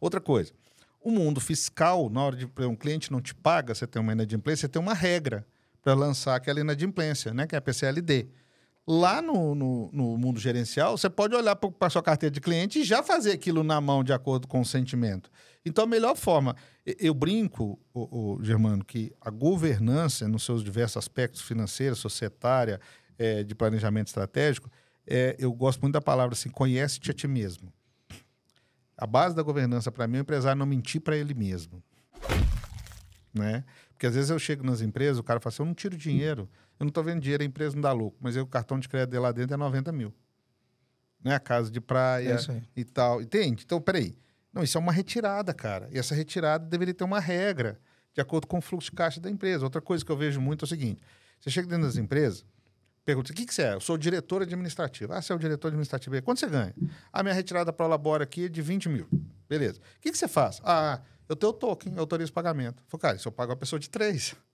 Outra 0.00 0.20
coisa, 0.20 0.52
o 1.00 1.10
mundo 1.10 1.40
fiscal, 1.40 2.10
na 2.10 2.22
hora 2.22 2.36
de 2.36 2.46
um 2.66 2.76
cliente 2.76 3.10
não 3.10 3.20
te 3.20 3.34
paga, 3.34 3.74
você 3.74 3.86
tem 3.86 4.00
uma 4.00 4.12
inadimplência, 4.12 4.62
você 4.62 4.68
tem 4.68 4.80
uma 4.80 4.94
regra 4.94 5.46
para 5.82 5.94
lançar 5.94 6.36
aquela 6.36 6.60
inadimplência, 6.60 7.32
né? 7.32 7.46
Que 7.46 7.54
é 7.54 7.58
a 7.58 7.62
PCLD. 7.62 8.28
Lá 8.86 9.22
no, 9.22 9.54
no, 9.54 9.90
no 9.92 10.18
mundo 10.18 10.40
gerencial, 10.40 10.98
você 10.98 11.08
pode 11.08 11.36
olhar 11.36 11.54
para 11.54 11.70
a 11.80 11.90
sua 11.90 12.02
carteira 12.02 12.32
de 12.32 12.40
cliente 12.40 12.80
e 12.80 12.84
já 12.84 13.02
fazer 13.02 13.32
aquilo 13.32 13.62
na 13.62 13.80
mão 13.80 14.02
de 14.02 14.12
acordo 14.12 14.48
com 14.48 14.60
o 14.60 14.64
sentimento. 14.64 15.30
Então, 15.64 15.84
a 15.84 15.86
melhor 15.86 16.16
forma, 16.16 16.56
eu 16.84 17.14
brinco, 17.14 17.78
o, 17.94 18.34
o 18.34 18.44
Germano, 18.44 18.84
que 18.84 19.12
a 19.20 19.30
governança, 19.30 20.26
nos 20.26 20.42
seus 20.42 20.64
diversos 20.64 20.96
aspectos 20.96 21.42
financeiros, 21.42 22.00
societária, 22.00 22.80
é, 23.16 23.44
de 23.44 23.54
planejamento 23.54 24.08
estratégico, 24.08 24.68
é, 25.06 25.36
eu 25.38 25.52
gosto 25.52 25.80
muito 25.80 25.94
da 25.94 26.00
palavra 26.00 26.34
assim, 26.34 26.48
conhece-te 26.48 27.10
a 27.10 27.14
ti 27.14 27.28
mesmo. 27.28 27.72
A 28.96 29.06
base 29.06 29.34
da 29.34 29.42
governança, 29.42 29.92
para 29.92 30.08
mim, 30.08 30.16
é 30.16 30.20
o 30.20 30.22
empresário 30.22 30.58
não 30.58 30.66
mentir 30.66 31.00
para 31.00 31.16
ele 31.16 31.34
mesmo. 31.34 31.82
Né? 33.32 33.64
Porque 34.02 34.08
às 34.08 34.16
vezes 34.16 34.30
eu 34.30 34.38
chego 34.40 34.64
nas 34.64 34.80
empresas, 34.80 35.16
o 35.16 35.22
cara 35.22 35.38
fala 35.38 35.54
assim, 35.54 35.62
eu 35.62 35.66
não 35.66 35.74
tiro 35.74 35.96
dinheiro, 35.96 36.50
eu 36.80 36.84
não 36.84 36.88
estou 36.88 37.04
vendo 37.04 37.20
dinheiro, 37.20 37.44
a 37.44 37.46
empresa 37.46 37.76
não 37.76 37.82
dá 37.82 37.92
lucro, 37.92 38.18
mas 38.20 38.36
aí 38.36 38.42
o 38.42 38.46
cartão 38.48 38.76
de 38.76 38.88
crédito 38.88 39.10
dele 39.10 39.22
lá 39.22 39.30
dentro 39.30 39.54
é 39.54 39.56
90 39.56 39.92
mil. 39.92 40.12
Né? 41.22 41.36
A 41.36 41.38
casa 41.38 41.70
de 41.70 41.80
praia 41.80 42.34
É 42.34 42.62
e 42.74 42.84
tal. 42.84 43.22
Entende? 43.22 43.62
Então, 43.64 43.80
peraí. 43.80 44.16
Não, 44.52 44.60
isso 44.60 44.76
é 44.76 44.80
uma 44.80 44.90
retirada, 44.90 45.54
cara. 45.54 45.88
E 45.92 46.00
essa 46.00 46.16
retirada 46.16 46.66
deveria 46.66 46.92
ter 46.92 47.04
uma 47.04 47.20
regra, 47.20 47.78
de 48.12 48.20
acordo 48.20 48.48
com 48.48 48.58
o 48.58 48.60
fluxo 48.60 48.90
de 48.90 48.96
caixa 48.96 49.20
da 49.20 49.30
empresa. 49.30 49.62
Outra 49.62 49.80
coisa 49.80 50.04
que 50.04 50.10
eu 50.10 50.16
vejo 50.16 50.40
muito 50.40 50.64
é 50.64 50.66
o 50.66 50.68
seguinte: 50.68 51.00
você 51.38 51.48
chega 51.48 51.68
dentro 51.68 51.86
das 51.86 51.96
empresas, 51.96 52.44
pergunta: 53.04 53.30
o 53.30 53.36
que, 53.36 53.46
que 53.46 53.54
você 53.54 53.62
é? 53.62 53.74
Eu 53.74 53.80
sou 53.80 53.96
diretor 53.96 54.42
administrativo. 54.42 55.12
Ah, 55.12 55.22
você 55.22 55.32
é 55.32 55.36
o 55.36 55.38
diretor 55.38 55.68
administrativo. 55.68 56.20
Quanto 56.22 56.40
você 56.40 56.48
ganha? 56.48 56.74
A 57.12 57.22
minha 57.22 57.36
retirada 57.36 57.72
para 57.72 57.86
o 57.86 57.88
Labora 57.88 58.24
aqui 58.24 58.46
é 58.46 58.48
de 58.48 58.62
20 58.62 58.88
mil. 58.88 59.08
Beleza. 59.48 59.78
O 59.78 60.00
que, 60.00 60.10
que 60.10 60.18
você 60.18 60.26
faz? 60.26 60.60
Ah, 60.64 61.00
eu 61.32 61.36
tenho 61.36 61.50
o 61.50 61.54
token, 61.54 61.92
eu 61.94 62.00
autorizo 62.00 62.30
o 62.30 62.34
pagamento. 62.34 62.82
Falei, 62.88 63.00
cara, 63.02 63.16
isso 63.16 63.28
eu 63.28 63.32
pago 63.32 63.52
a 63.52 63.56
pessoa 63.56 63.78
de 63.78 63.90
três. 63.90 64.34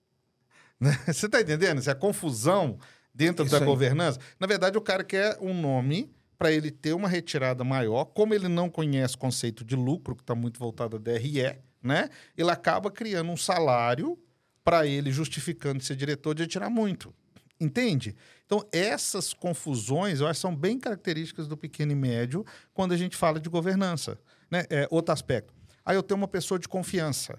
Né? 0.81 0.97
Você 1.07 1.25
está 1.25 1.41
entendendo? 1.41 1.79
Isso 1.79 1.91
é 1.91 1.93
confusão 1.93 2.79
dentro 3.13 3.43
Isso 3.43 3.51
da 3.51 3.59
aí. 3.59 3.65
governança. 3.65 4.17
Na 4.39 4.47
verdade, 4.47 4.77
o 4.77 4.81
cara 4.81 5.03
quer 5.03 5.37
um 5.41 5.53
nome 5.53 6.09
para 6.37 6.53
ele 6.53 6.71
ter 6.71 6.93
uma 6.93 7.09
retirada 7.09 7.65
maior. 7.65 8.05
Como 8.05 8.33
ele 8.33 8.47
não 8.47 8.69
conhece 8.69 9.15
o 9.15 9.17
conceito 9.17 9.65
de 9.65 9.75
lucro, 9.75 10.15
que 10.15 10.23
está 10.23 10.33
muito 10.33 10.57
voltado 10.57 10.95
a 10.95 10.99
DRE, 10.99 11.59
né? 11.83 12.09
ele 12.37 12.49
acaba 12.49 12.89
criando 12.89 13.29
um 13.29 13.35
salário 13.35 14.17
para 14.63 14.87
ele, 14.87 15.11
justificando 15.11 15.83
ser 15.83 15.97
diretor, 15.97 16.33
de 16.33 16.47
tirar 16.47 16.69
muito. 16.69 17.13
Entende? 17.59 18.15
Então, 18.45 18.65
essas 18.71 19.33
confusões, 19.33 20.21
eu 20.21 20.27
acho 20.27 20.39
são 20.39 20.55
bem 20.55 20.79
características 20.79 21.45
do 21.45 21.57
pequeno 21.57 21.91
e 21.91 21.95
médio 21.95 22.45
quando 22.73 22.93
a 22.93 22.97
gente 22.97 23.17
fala 23.17 23.37
de 23.37 23.49
governança. 23.49 24.17
Né? 24.49 24.63
É, 24.69 24.87
outro 24.89 25.11
aspecto. 25.11 25.58
Aí 25.85 25.95
eu 25.95 26.03
tenho 26.03 26.17
uma 26.17 26.27
pessoa 26.27 26.59
de 26.59 26.67
confiança. 26.67 27.37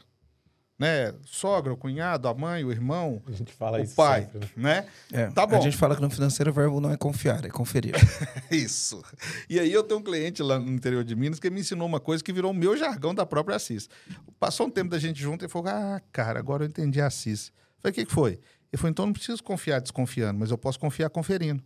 Né? 0.79 1.14
Sogra, 1.26 1.70
o 1.74 1.76
cunhado, 1.76 2.26
a 2.26 2.33
mãe, 2.33 2.64
o 2.64 2.72
irmão, 2.72 3.22
A 3.26 3.33
gente 3.33 3.53
fala 3.53 3.79
o 3.79 3.83
isso 3.83 3.94
pai. 3.94 4.22
sempre, 4.22 4.48
né? 4.57 4.81
Né? 4.81 4.88
É, 5.12 5.26
Tá 5.26 5.46
bom. 5.46 5.59
A 5.59 5.61
gente 5.61 5.76
fala 5.76 5.94
que 5.94 6.00
no 6.00 6.09
financeiro 6.09 6.50
o 6.50 6.55
verbo 6.55 6.81
não 6.81 6.90
é 6.90 6.96
confiar, 6.96 7.44
é 7.44 7.50
conferir. 7.50 7.94
Isso. 8.50 9.05
E 9.46 9.61
aí 9.61 9.70
eu 9.70 9.83
tenho 9.83 10.00
um 10.00 10.03
cliente 10.03 10.42
lá 10.42 10.59
no 10.59 10.70
interior 10.72 11.05
de 11.05 11.14
Minas 11.14 11.38
que 11.38 11.50
me 11.50 11.61
ensinou 11.61 11.87
uma 11.87 12.00
coisa 12.00 12.24
que 12.24 12.33
virou 12.33 12.50
o 12.50 12.55
meu 12.55 12.79
jargão 12.79 13.14
da 13.14 13.26
própria 13.26 13.57
Assis. 13.57 13.90
Passou 14.38 14.68
um 14.68 14.70
tempo 14.70 14.88
da 14.88 14.98
gente 14.98 15.20
junto 15.20 15.44
e 15.44 15.48
falou: 15.48 15.68
Ah, 15.68 16.00
cara, 16.11 16.38
agora 16.38 16.64
eu 16.64 16.68
entendi 16.68 16.98
a 16.98 17.09
Assis. 17.09 17.53
Falei, 17.79 17.92
o 17.92 17.94
que, 17.94 18.07
que 18.07 18.12
foi? 18.12 18.40
Ele 18.72 18.79
falou, 18.79 18.90
então 18.90 19.05
não 19.07 19.12
preciso 19.12 19.42
confiar 19.42 19.81
desconfiando, 19.81 20.38
mas 20.38 20.50
eu 20.50 20.57
posso 20.57 20.79
confiar 20.79 21.11
conferindo. 21.11 21.62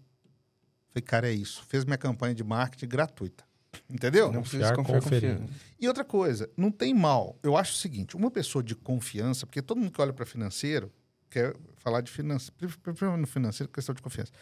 Falei, 0.89 1.03
cara, 1.03 1.29
é 1.29 1.33
isso. 1.33 1.63
Fez 1.69 1.85
minha 1.85 1.99
campanha 1.99 2.35
de 2.35 2.43
marketing 2.43 2.89
gratuita. 2.89 3.45
Entendeu? 3.89 4.33
Não 4.33 4.43
precisa 4.43 4.75
Confiar, 4.75 5.01
confiar. 5.01 5.41
E 5.81 5.89
outra 5.89 6.05
coisa, 6.05 6.51
não 6.57 6.71
tem 6.71 6.95
mal. 6.95 7.39
Eu 7.43 7.57
acho 7.57 7.73
o 7.73 7.77
seguinte: 7.77 8.17
uma 8.17 8.31
pessoa 8.31 8.63
de 8.63 8.75
confiança, 8.75 9.47
porque 9.47 9.63
todo 9.63 9.79
mundo 9.79 9.93
que 9.93 10.01
olha 10.01 10.13
para 10.13 10.25
financeiro 10.27 10.93
quer 11.31 11.57
falar 11.77 12.01
de 12.01 12.11
finanças, 12.11 12.53
no 13.19 13.27
financeiro, 13.27 13.71
questão 13.73 13.95
de 13.95 14.01
confiança. 14.01 14.33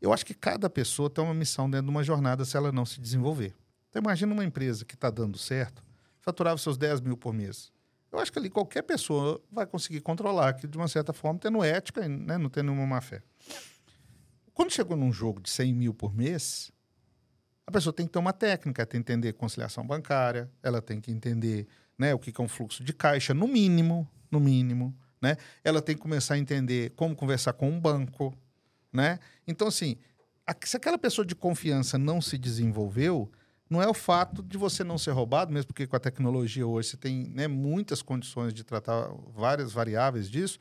Eu 0.00 0.12
acho 0.12 0.26
que 0.26 0.34
cada 0.34 0.68
pessoa 0.68 1.08
tem 1.08 1.24
uma 1.24 1.32
missão 1.32 1.70
dentro 1.70 1.86
de 1.86 1.90
uma 1.90 2.02
jornada 2.02 2.44
se 2.44 2.56
ela 2.56 2.72
não 2.72 2.84
se 2.84 3.00
desenvolver. 3.00 3.54
Então, 3.88 4.02
imagina 4.02 4.32
uma 4.32 4.44
empresa 4.44 4.84
que 4.84 4.94
está 4.94 5.10
dando 5.10 5.38
certo, 5.38 5.82
faturava 6.20 6.58
seus 6.58 6.76
10 6.76 7.00
mil 7.00 7.16
por 7.16 7.32
mês. 7.32 7.72
Eu 8.10 8.18
acho 8.18 8.30
que 8.30 8.38
ali 8.38 8.50
qualquer 8.50 8.82
pessoa 8.82 9.40
vai 9.50 9.66
conseguir 9.66 10.00
controlar 10.00 10.48
aquilo 10.48 10.70
de 10.70 10.76
uma 10.76 10.88
certa 10.88 11.12
forma, 11.12 11.38
tendo 11.38 11.62
ética, 11.64 12.06
né, 12.06 12.36
não 12.36 12.50
tendo 12.50 12.66
nenhuma 12.70 12.86
má 12.86 13.00
fé. 13.00 13.22
Quando 14.52 14.70
chegou 14.70 14.96
num 14.96 15.12
jogo 15.12 15.40
de 15.40 15.48
100 15.48 15.72
mil 15.72 15.94
por 15.94 16.14
mês, 16.14 16.70
pessoa 17.72 17.92
tem 17.92 18.06
que 18.06 18.12
ter 18.12 18.18
uma 18.18 18.32
técnica, 18.32 18.86
tem 18.86 19.02
que 19.02 19.12
entender 19.12 19.32
conciliação 19.32 19.86
bancária, 19.86 20.50
ela 20.62 20.80
tem 20.80 21.00
que 21.00 21.10
entender 21.10 21.66
né, 21.98 22.14
o 22.14 22.18
que 22.18 22.32
é 22.38 22.44
um 22.44 22.48
fluxo 22.48 22.84
de 22.84 22.92
caixa, 22.92 23.34
no 23.34 23.48
mínimo, 23.48 24.08
no 24.30 24.40
mínimo, 24.40 24.94
né? 25.20 25.36
Ela 25.62 25.80
tem 25.80 25.94
que 25.94 26.02
começar 26.02 26.34
a 26.34 26.38
entender 26.38 26.90
como 26.90 27.14
conversar 27.14 27.52
com 27.52 27.70
um 27.70 27.80
banco, 27.80 28.36
né? 28.92 29.18
Então, 29.46 29.68
assim, 29.68 29.96
se 30.64 30.76
aquela 30.76 30.98
pessoa 30.98 31.24
de 31.24 31.34
confiança 31.34 31.96
não 31.96 32.20
se 32.20 32.36
desenvolveu, 32.36 33.30
não 33.70 33.80
é 33.80 33.88
o 33.88 33.94
fato 33.94 34.42
de 34.42 34.58
você 34.58 34.84
não 34.84 34.98
ser 34.98 35.12
roubado, 35.12 35.52
mesmo 35.52 35.68
porque 35.68 35.86
com 35.86 35.96
a 35.96 36.00
tecnologia 36.00 36.66
hoje 36.66 36.90
você 36.90 36.96
tem 36.96 37.28
né, 37.28 37.48
muitas 37.48 38.02
condições 38.02 38.52
de 38.52 38.64
tratar 38.64 39.08
várias 39.34 39.72
variáveis 39.72 40.28
disso, 40.30 40.58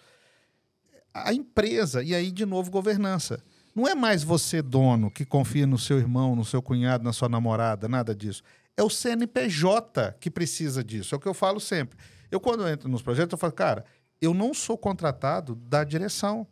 a 1.14 1.34
empresa, 1.34 2.02
e 2.02 2.16
aí, 2.16 2.32
de 2.32 2.46
novo, 2.46 2.72
governança. 2.72 3.44
Não 3.74 3.88
é 3.88 3.96
mais 3.96 4.24
você, 4.24 4.62
dono, 4.62 5.10
que 5.10 5.26
confia 5.26 5.66
no 5.66 5.78
seu 5.78 5.98
irmão, 5.98 6.36
no 6.36 6.44
seu 6.44 6.62
cunhado, 6.62 7.04
na 7.04 7.14
sua 7.14 7.30
namorada, 7.30 7.88
nada 7.88 8.14
disso. 8.14 8.44
É 8.76 8.84
o 8.84 8.90
CNPJ 8.90 10.16
que 10.20 10.30
precisa 10.30 10.84
disso. 10.84 11.16
É 11.16 11.18
o 11.18 11.20
que 11.20 11.28
eu 11.28 11.34
falo 11.34 11.60
sempre. 11.60 11.98
Eu, 12.30 12.40
quando 12.40 12.68
entro 12.68 12.90
nos 12.90 13.02
projetos, 13.02 13.34
eu 13.34 13.38
falo, 13.38 13.54
cara, 13.54 13.86
eu 14.22 14.34
não 14.34 14.54
sou 14.54 14.78
contratado 14.78 15.56
da 15.56 15.84
direção. 15.84 16.46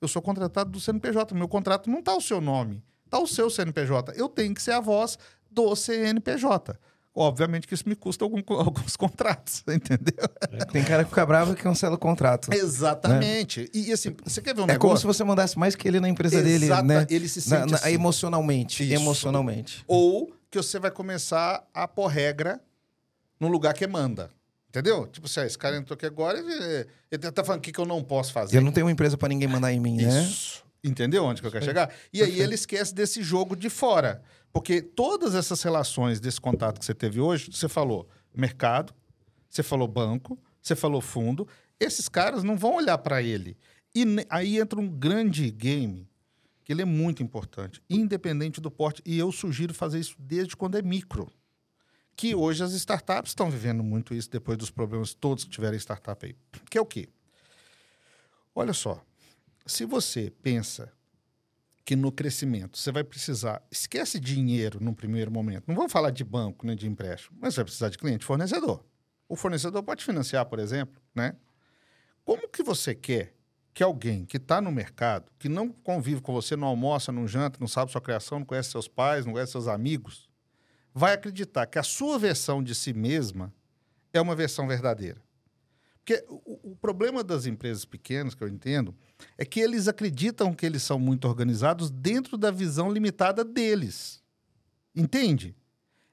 Eu 0.00 0.08
sou 0.08 0.20
contratado 0.20 0.70
do 0.70 0.80
CNPJ. 0.80 1.34
Meu 1.34 1.48
contrato 1.48 1.90
não 1.90 2.00
está 2.00 2.14
o 2.14 2.20
seu 2.20 2.40
nome, 2.40 2.82
está 3.04 3.18
o 3.18 3.26
seu 3.26 3.48
CNPJ. 3.48 4.12
Eu 4.14 4.28
tenho 4.28 4.54
que 4.54 4.62
ser 4.62 4.72
a 4.72 4.80
voz 4.80 5.18
do 5.50 5.74
CNPJ. 5.74 6.78
Obviamente 7.18 7.66
que 7.66 7.72
isso 7.72 7.88
me 7.88 7.96
custa 7.96 8.24
algum- 8.26 8.42
alguns 8.60 8.94
contratos, 8.94 9.64
entendeu? 9.68 10.28
Tem 10.70 10.84
cara 10.84 11.02
que 11.02 11.08
fica 11.08 11.24
bravo 11.24 11.54
e 11.54 11.56
cancela 11.56 11.94
o 11.94 11.98
contrato. 11.98 12.52
Exatamente. 12.52 13.70
E, 13.72 13.88
e 13.88 13.92
assim, 13.92 14.14
você 14.22 14.42
quer 14.42 14.54
ver 14.54 14.60
um 14.60 14.64
É 14.64 14.72
negócio? 14.74 14.80
como 14.80 14.96
se 14.98 15.06
você 15.06 15.24
mandasse 15.24 15.58
mais 15.58 15.74
que 15.74 15.88
ele 15.88 15.98
na 15.98 16.08
empresa 16.08 16.42
dele, 16.42 16.66
Exata- 16.66 16.82
né? 16.82 17.06
Ele 17.08 17.26
se 17.28 17.48
Na- 17.48 17.60
sente 17.60 17.70
na- 17.72 17.78
assim. 17.78 17.90
emocionalmente. 17.90 18.82
Isso. 18.84 18.92
Emocionalmente. 19.02 19.84
Ou 19.88 20.30
que 20.50 20.58
você 20.58 20.78
vai 20.78 20.90
começar 20.90 21.66
a 21.72 21.88
pôr 21.88 22.06
regra 22.08 22.60
no 23.40 23.48
lugar 23.48 23.72
que 23.74 23.86
manda. 23.86 24.30
Entendeu? 24.68 25.06
Tipo 25.06 25.26
assim, 25.26 25.40
ah, 25.40 25.46
esse 25.46 25.56
cara 25.56 25.76
entrou 25.76 25.94
aqui 25.94 26.04
agora 26.04 26.38
e 26.38 26.86
ele 27.10 27.30
tá 27.32 27.42
falando 27.42 27.60
o 27.60 27.62
que, 27.62 27.72
que 27.72 27.78
eu 27.80 27.86
não 27.86 28.02
posso 28.04 28.30
fazer. 28.32 28.58
Eu 28.58 28.60
não 28.60 28.70
tenho 28.70 28.84
uma 28.86 28.92
empresa 28.92 29.16
pra 29.16 29.26
ninguém 29.28 29.48
mandar 29.48 29.72
em 29.72 29.80
mim, 29.80 29.96
né? 30.02 30.22
Isso. 30.22 30.62
Entendeu 30.84 31.24
onde 31.24 31.40
que 31.40 31.46
eu 31.46 31.50
quero 31.50 31.64
chegar? 31.64 31.90
E 32.12 32.22
aí 32.22 32.38
ele 32.40 32.54
esquece 32.54 32.94
desse 32.94 33.22
jogo 33.22 33.56
de 33.56 33.70
fora. 33.70 34.22
Porque 34.56 34.80
todas 34.80 35.34
essas 35.34 35.62
relações 35.62 36.18
desse 36.18 36.40
contato 36.40 36.78
que 36.78 36.86
você 36.86 36.94
teve 36.94 37.20
hoje, 37.20 37.50
você 37.52 37.68
falou 37.68 38.08
mercado, 38.34 38.94
você 39.50 39.62
falou 39.62 39.86
banco, 39.86 40.42
você 40.62 40.74
falou 40.74 41.02
fundo, 41.02 41.46
esses 41.78 42.08
caras 42.08 42.42
não 42.42 42.56
vão 42.56 42.76
olhar 42.76 42.96
para 42.96 43.20
ele. 43.20 43.54
E 43.94 44.06
aí 44.30 44.58
entra 44.58 44.80
um 44.80 44.88
grande 44.88 45.50
game, 45.50 46.08
que 46.64 46.72
ele 46.72 46.80
é 46.80 46.86
muito 46.86 47.22
importante, 47.22 47.82
independente 47.90 48.58
do 48.58 48.70
porte. 48.70 49.02
E 49.04 49.18
eu 49.18 49.30
sugiro 49.30 49.74
fazer 49.74 50.00
isso 50.00 50.16
desde 50.18 50.56
quando 50.56 50.78
é 50.78 50.80
micro. 50.80 51.30
Que 52.16 52.34
hoje 52.34 52.64
as 52.64 52.72
startups 52.72 53.32
estão 53.32 53.50
vivendo 53.50 53.84
muito 53.84 54.14
isso 54.14 54.30
depois 54.30 54.56
dos 54.56 54.70
problemas 54.70 55.12
todos 55.12 55.44
que 55.44 55.50
tiveram 55.50 55.76
startup 55.76 56.24
aí. 56.24 56.34
Que 56.70 56.78
é 56.78 56.80
o 56.80 56.86
quê? 56.86 57.10
Olha 58.54 58.72
só, 58.72 59.04
se 59.66 59.84
você 59.84 60.32
pensa 60.42 60.90
que 61.86 61.94
no 61.94 62.10
crescimento 62.10 62.76
você 62.76 62.90
vai 62.90 63.04
precisar, 63.04 63.62
esquece 63.70 64.18
dinheiro 64.18 64.82
no 64.82 64.92
primeiro 64.92 65.30
momento. 65.30 65.68
Não 65.68 65.74
vamos 65.76 65.92
falar 65.92 66.10
de 66.10 66.24
banco, 66.24 66.66
nem 66.66 66.74
de 66.74 66.88
empréstimo, 66.88 67.38
mas 67.40 67.54
vai 67.54 67.64
precisar 67.64 67.88
de 67.90 67.96
cliente 67.96 68.24
fornecedor. 68.24 68.84
O 69.28 69.36
fornecedor 69.36 69.84
pode 69.84 70.04
financiar, 70.04 70.44
por 70.46 70.58
exemplo, 70.58 71.00
né? 71.14 71.36
Como 72.24 72.48
que 72.48 72.60
você 72.64 72.92
quer 72.92 73.36
que 73.72 73.84
alguém 73.84 74.24
que 74.24 74.36
está 74.36 74.60
no 74.60 74.72
mercado, 74.72 75.30
que 75.38 75.48
não 75.48 75.68
convive 75.68 76.20
com 76.20 76.32
você, 76.32 76.56
não 76.56 76.66
almoça, 76.66 77.12
não 77.12 77.28
janta, 77.28 77.60
não 77.60 77.68
sabe 77.68 77.92
sua 77.92 78.00
criação, 78.00 78.40
não 78.40 78.46
conhece 78.46 78.70
seus 78.70 78.88
pais, 78.88 79.24
não 79.24 79.34
conhece 79.34 79.52
seus 79.52 79.68
amigos, 79.68 80.28
vai 80.92 81.12
acreditar 81.12 81.66
que 81.66 81.78
a 81.78 81.84
sua 81.84 82.18
versão 82.18 82.64
de 82.64 82.74
si 82.74 82.92
mesma 82.92 83.54
é 84.12 84.20
uma 84.20 84.34
versão 84.34 84.66
verdadeira. 84.66 85.22
Porque 86.06 86.24
o, 86.28 86.70
o, 86.70 86.76
problema 86.76 87.24
das 87.24 87.46
empresas 87.46 87.84
pequenas, 87.84 88.32
que 88.32 88.44
eu 88.44 88.46
entendo, 88.46 88.94
é 89.36 89.44
que 89.44 89.58
eles 89.58 89.88
acreditam 89.88 90.54
que 90.54 90.64
eles 90.64 90.84
são 90.84 91.00
muito 91.00 91.26
organizados 91.26 91.90
dentro 91.90 92.38
da 92.38 92.52
visão 92.52 92.92
limitada 92.92 93.44
deles. 93.44 94.22
Entende? 94.94 95.56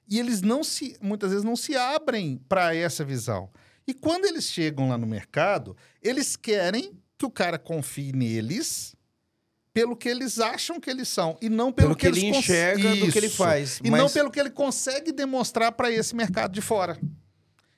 E 0.08 0.18
eles 0.18 0.42
não 0.42 0.64
se, 0.64 0.96
muitas 1.00 1.30
vezes 1.30 1.44
não 1.44 1.54
se 1.54 1.76
abrem 1.76 2.40
para 2.48 2.74
essa 2.74 3.04
visão. 3.04 3.48
E 3.86 3.94
quando 3.94 4.24
eles 4.24 4.46
chegam 4.46 4.88
lá 4.88 4.98
no 4.98 5.06
mercado, 5.06 5.76
eles 6.02 6.34
querem 6.34 6.98
que 7.16 7.24
o 7.24 7.30
cara 7.30 7.56
confie 7.56 8.10
neles 8.10 8.96
pelo 9.72 9.96
que 9.96 10.08
eles 10.08 10.40
acham 10.40 10.80
que 10.80 10.90
eles 10.90 11.06
são 11.06 11.38
e 11.40 11.48
não 11.48 11.72
pelo, 11.72 11.94
pelo 11.94 11.96
que, 11.96 12.10
que 12.10 12.26
ele 12.26 12.36
enxerga 12.36 12.96
do 12.96 13.12
que 13.12 13.18
ele 13.18 13.28
faz. 13.28 13.78
E 13.84 13.92
mas... 13.92 14.00
não 14.00 14.10
pelo 14.10 14.28
que 14.28 14.40
ele 14.40 14.50
consegue 14.50 15.12
demonstrar 15.12 15.70
para 15.70 15.88
esse 15.88 16.16
mercado 16.16 16.52
de 16.52 16.60
fora. 16.60 16.98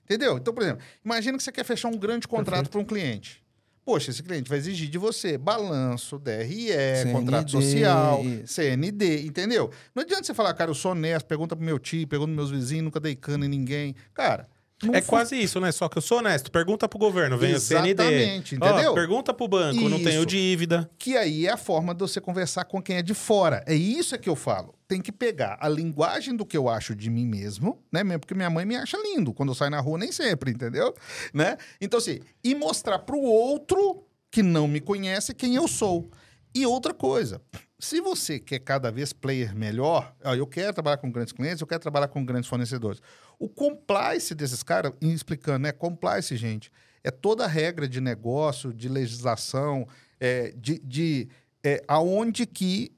Entendeu? 0.06 0.38
Então, 0.38 0.54
por 0.54 0.62
exemplo, 0.62 0.84
imagina 1.04 1.36
que 1.36 1.42
você 1.42 1.50
quer 1.50 1.64
fechar 1.64 1.88
um 1.88 1.98
grande 1.98 2.28
contrato 2.28 2.70
para 2.70 2.80
um 2.80 2.84
cliente. 2.84 3.44
Poxa, 3.84 4.10
esse 4.10 4.22
cliente 4.22 4.48
vai 4.48 4.58
exigir 4.58 4.88
de 4.88 4.98
você 4.98 5.36
balanço, 5.36 6.18
DRE, 6.18 6.68
CND. 6.68 7.12
contrato 7.12 7.50
social, 7.50 8.20
CND, 8.44 9.26
entendeu? 9.26 9.70
Não 9.94 10.02
adianta 10.02 10.24
você 10.24 10.34
falar, 10.34 10.54
cara, 10.54 10.70
eu 10.70 10.74
sou 10.74 10.92
honesto, 10.92 11.26
pergunta 11.26 11.56
pro 11.56 11.64
meu 11.64 11.78
tio, 11.78 12.06
pergunta 12.06 12.32
pros 12.32 12.50
meus 12.50 12.50
vizinhos, 12.50 12.84
nunca 12.84 13.00
dei 13.00 13.14
cana 13.16 13.46
em 13.46 13.48
ninguém. 13.48 13.94
Cara, 14.14 14.48
não 14.82 14.94
é 14.94 15.00
quase 15.00 15.40
isso, 15.40 15.58
né? 15.58 15.72
Só 15.72 15.88
que 15.88 15.96
eu 15.96 16.02
sou 16.02 16.18
honesto. 16.18 16.50
Pergunta 16.50 16.86
pro 16.86 16.98
governo, 16.98 17.38
vem 17.38 17.52
Exatamente, 17.52 17.94
o 17.94 18.04
CND. 18.04 18.56
entendeu? 18.56 18.92
Oh, 18.92 18.94
pergunta 18.94 19.32
pro 19.32 19.48
banco, 19.48 19.80
isso. 19.80 19.88
não 19.88 20.02
tenho 20.02 20.26
dívida. 20.26 20.90
Que 20.98 21.16
aí 21.16 21.46
é 21.46 21.52
a 21.52 21.56
forma 21.56 21.94
de 21.94 22.00
você 22.00 22.20
conversar 22.20 22.64
com 22.64 22.82
quem 22.82 22.96
é 22.96 23.02
de 23.02 23.14
fora. 23.14 23.64
É 23.66 23.74
isso 23.74 24.18
que 24.18 24.28
eu 24.28 24.36
falo. 24.36 24.74
Tem 24.86 25.00
que 25.00 25.10
pegar 25.10 25.56
a 25.60 25.68
linguagem 25.68 26.36
do 26.36 26.44
que 26.44 26.56
eu 26.56 26.68
acho 26.68 26.94
de 26.94 27.08
mim 27.08 27.26
mesmo, 27.26 27.82
né? 27.90 28.04
Mesmo 28.04 28.20
porque 28.20 28.34
minha 28.34 28.50
mãe 28.50 28.66
me 28.66 28.76
acha 28.76 28.98
lindo. 28.98 29.32
Quando 29.32 29.48
eu 29.48 29.54
saio 29.54 29.70
na 29.70 29.80
rua, 29.80 29.98
nem 29.98 30.12
sempre, 30.12 30.50
entendeu? 30.50 30.94
Né? 31.32 31.56
Então, 31.80 31.98
assim, 31.98 32.20
e 32.44 32.54
mostrar 32.54 32.98
pro 32.98 33.18
outro 33.18 34.04
que 34.30 34.42
não 34.42 34.68
me 34.68 34.80
conhece 34.80 35.32
quem 35.32 35.54
eu 35.54 35.66
sou. 35.66 36.10
E 36.54 36.66
outra 36.66 36.92
coisa, 36.94 37.40
se 37.78 38.00
você 38.00 38.38
quer 38.38 38.58
cada 38.60 38.90
vez 38.90 39.12
player 39.12 39.54
melhor, 39.54 40.14
eu 40.36 40.46
quero 40.46 40.72
trabalhar 40.72 40.96
com 40.96 41.10
grandes 41.10 41.32
clientes, 41.32 41.60
eu 41.60 41.66
quero 41.66 41.80
trabalhar 41.80 42.08
com 42.08 42.24
grandes 42.24 42.48
fornecedores. 42.48 43.00
O 43.38 43.48
compliance 43.48 44.34
desses 44.34 44.62
caras, 44.62 44.92
explicando, 45.00 45.60
né? 45.60 45.72
Compliance, 45.72 46.34
gente, 46.36 46.72
é 47.04 47.10
toda 47.10 47.44
a 47.44 47.48
regra 47.48 47.88
de 47.88 48.00
negócio, 48.00 48.72
de 48.72 48.88
legislação, 48.88 49.86
é, 50.18 50.52
de, 50.56 50.78
de 50.78 51.28
é, 51.62 51.82
aonde 51.86 52.46
que 52.46 52.92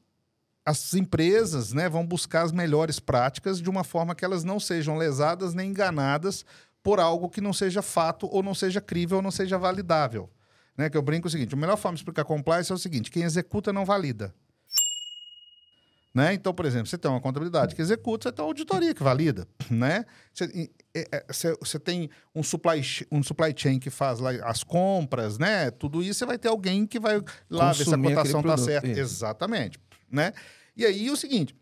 as 0.64 0.92
empresas 0.92 1.72
né, 1.72 1.88
vão 1.88 2.06
buscar 2.06 2.42
as 2.42 2.52
melhores 2.52 3.00
práticas 3.00 3.60
de 3.60 3.70
uma 3.70 3.82
forma 3.82 4.14
que 4.14 4.24
elas 4.24 4.44
não 4.44 4.60
sejam 4.60 4.98
lesadas 4.98 5.54
nem 5.54 5.70
enganadas 5.70 6.44
por 6.82 7.00
algo 7.00 7.28
que 7.28 7.40
não 7.40 7.52
seja 7.52 7.82
fato 7.82 8.28
ou 8.30 8.42
não 8.42 8.54
seja 8.54 8.80
crível 8.80 9.16
ou 9.16 9.22
não 9.22 9.30
seja 9.30 9.58
validável. 9.58 10.30
Né? 10.76 10.88
Que 10.88 10.96
eu 10.96 11.02
brinco 11.02 11.26
o 11.26 11.30
seguinte: 11.30 11.54
a 11.54 11.56
melhor 11.56 11.76
forma 11.76 11.96
de 11.96 12.00
explicar 12.00 12.24
compliance 12.24 12.70
é 12.70 12.74
o 12.74 12.78
seguinte: 12.78 13.10
quem 13.10 13.22
executa 13.22 13.72
não 13.72 13.84
valida. 13.84 14.34
Né? 16.18 16.34
Então, 16.34 16.52
por 16.52 16.66
exemplo, 16.66 16.88
você 16.88 16.98
tem 16.98 17.08
uma 17.08 17.20
contabilidade 17.20 17.76
que 17.76 17.80
executa, 17.80 18.28
você 18.28 18.32
tem 18.32 18.44
uma 18.44 18.48
auditoria 18.48 18.92
que 18.92 19.04
valida. 19.04 19.46
Né? 19.70 20.04
Você, 20.34 20.70
é, 20.92 21.24
você, 21.28 21.56
você 21.60 21.78
tem 21.78 22.10
um 22.34 22.42
supply, 22.42 22.82
um 23.12 23.22
supply 23.22 23.54
chain 23.56 23.78
que 23.78 23.88
faz 23.88 24.18
lá 24.18 24.30
as 24.42 24.64
compras, 24.64 25.38
né? 25.38 25.70
tudo 25.70 26.02
isso, 26.02 26.18
você 26.18 26.26
vai 26.26 26.36
ter 26.36 26.48
alguém 26.48 26.86
que 26.86 26.98
vai 26.98 27.22
lá 27.48 27.68
Consumir 27.68 27.78
ver 27.78 27.84
se 27.84 27.94
a 27.94 27.98
cotação 28.16 28.40
está 28.40 28.56
certa. 28.56 28.88
Isso. 28.88 29.00
Exatamente. 29.00 29.78
Né? 30.10 30.32
E 30.76 30.84
aí, 30.84 31.08
o 31.08 31.16
seguinte, 31.16 31.54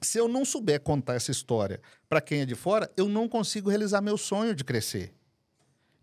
se 0.00 0.18
eu 0.18 0.28
não 0.28 0.44
souber 0.44 0.80
contar 0.80 1.14
essa 1.14 1.32
história 1.32 1.80
para 2.08 2.20
quem 2.20 2.42
é 2.42 2.46
de 2.46 2.54
fora, 2.54 2.88
eu 2.96 3.08
não 3.08 3.28
consigo 3.28 3.70
realizar 3.70 4.00
meu 4.00 4.16
sonho 4.16 4.54
de 4.54 4.62
crescer. 4.62 5.12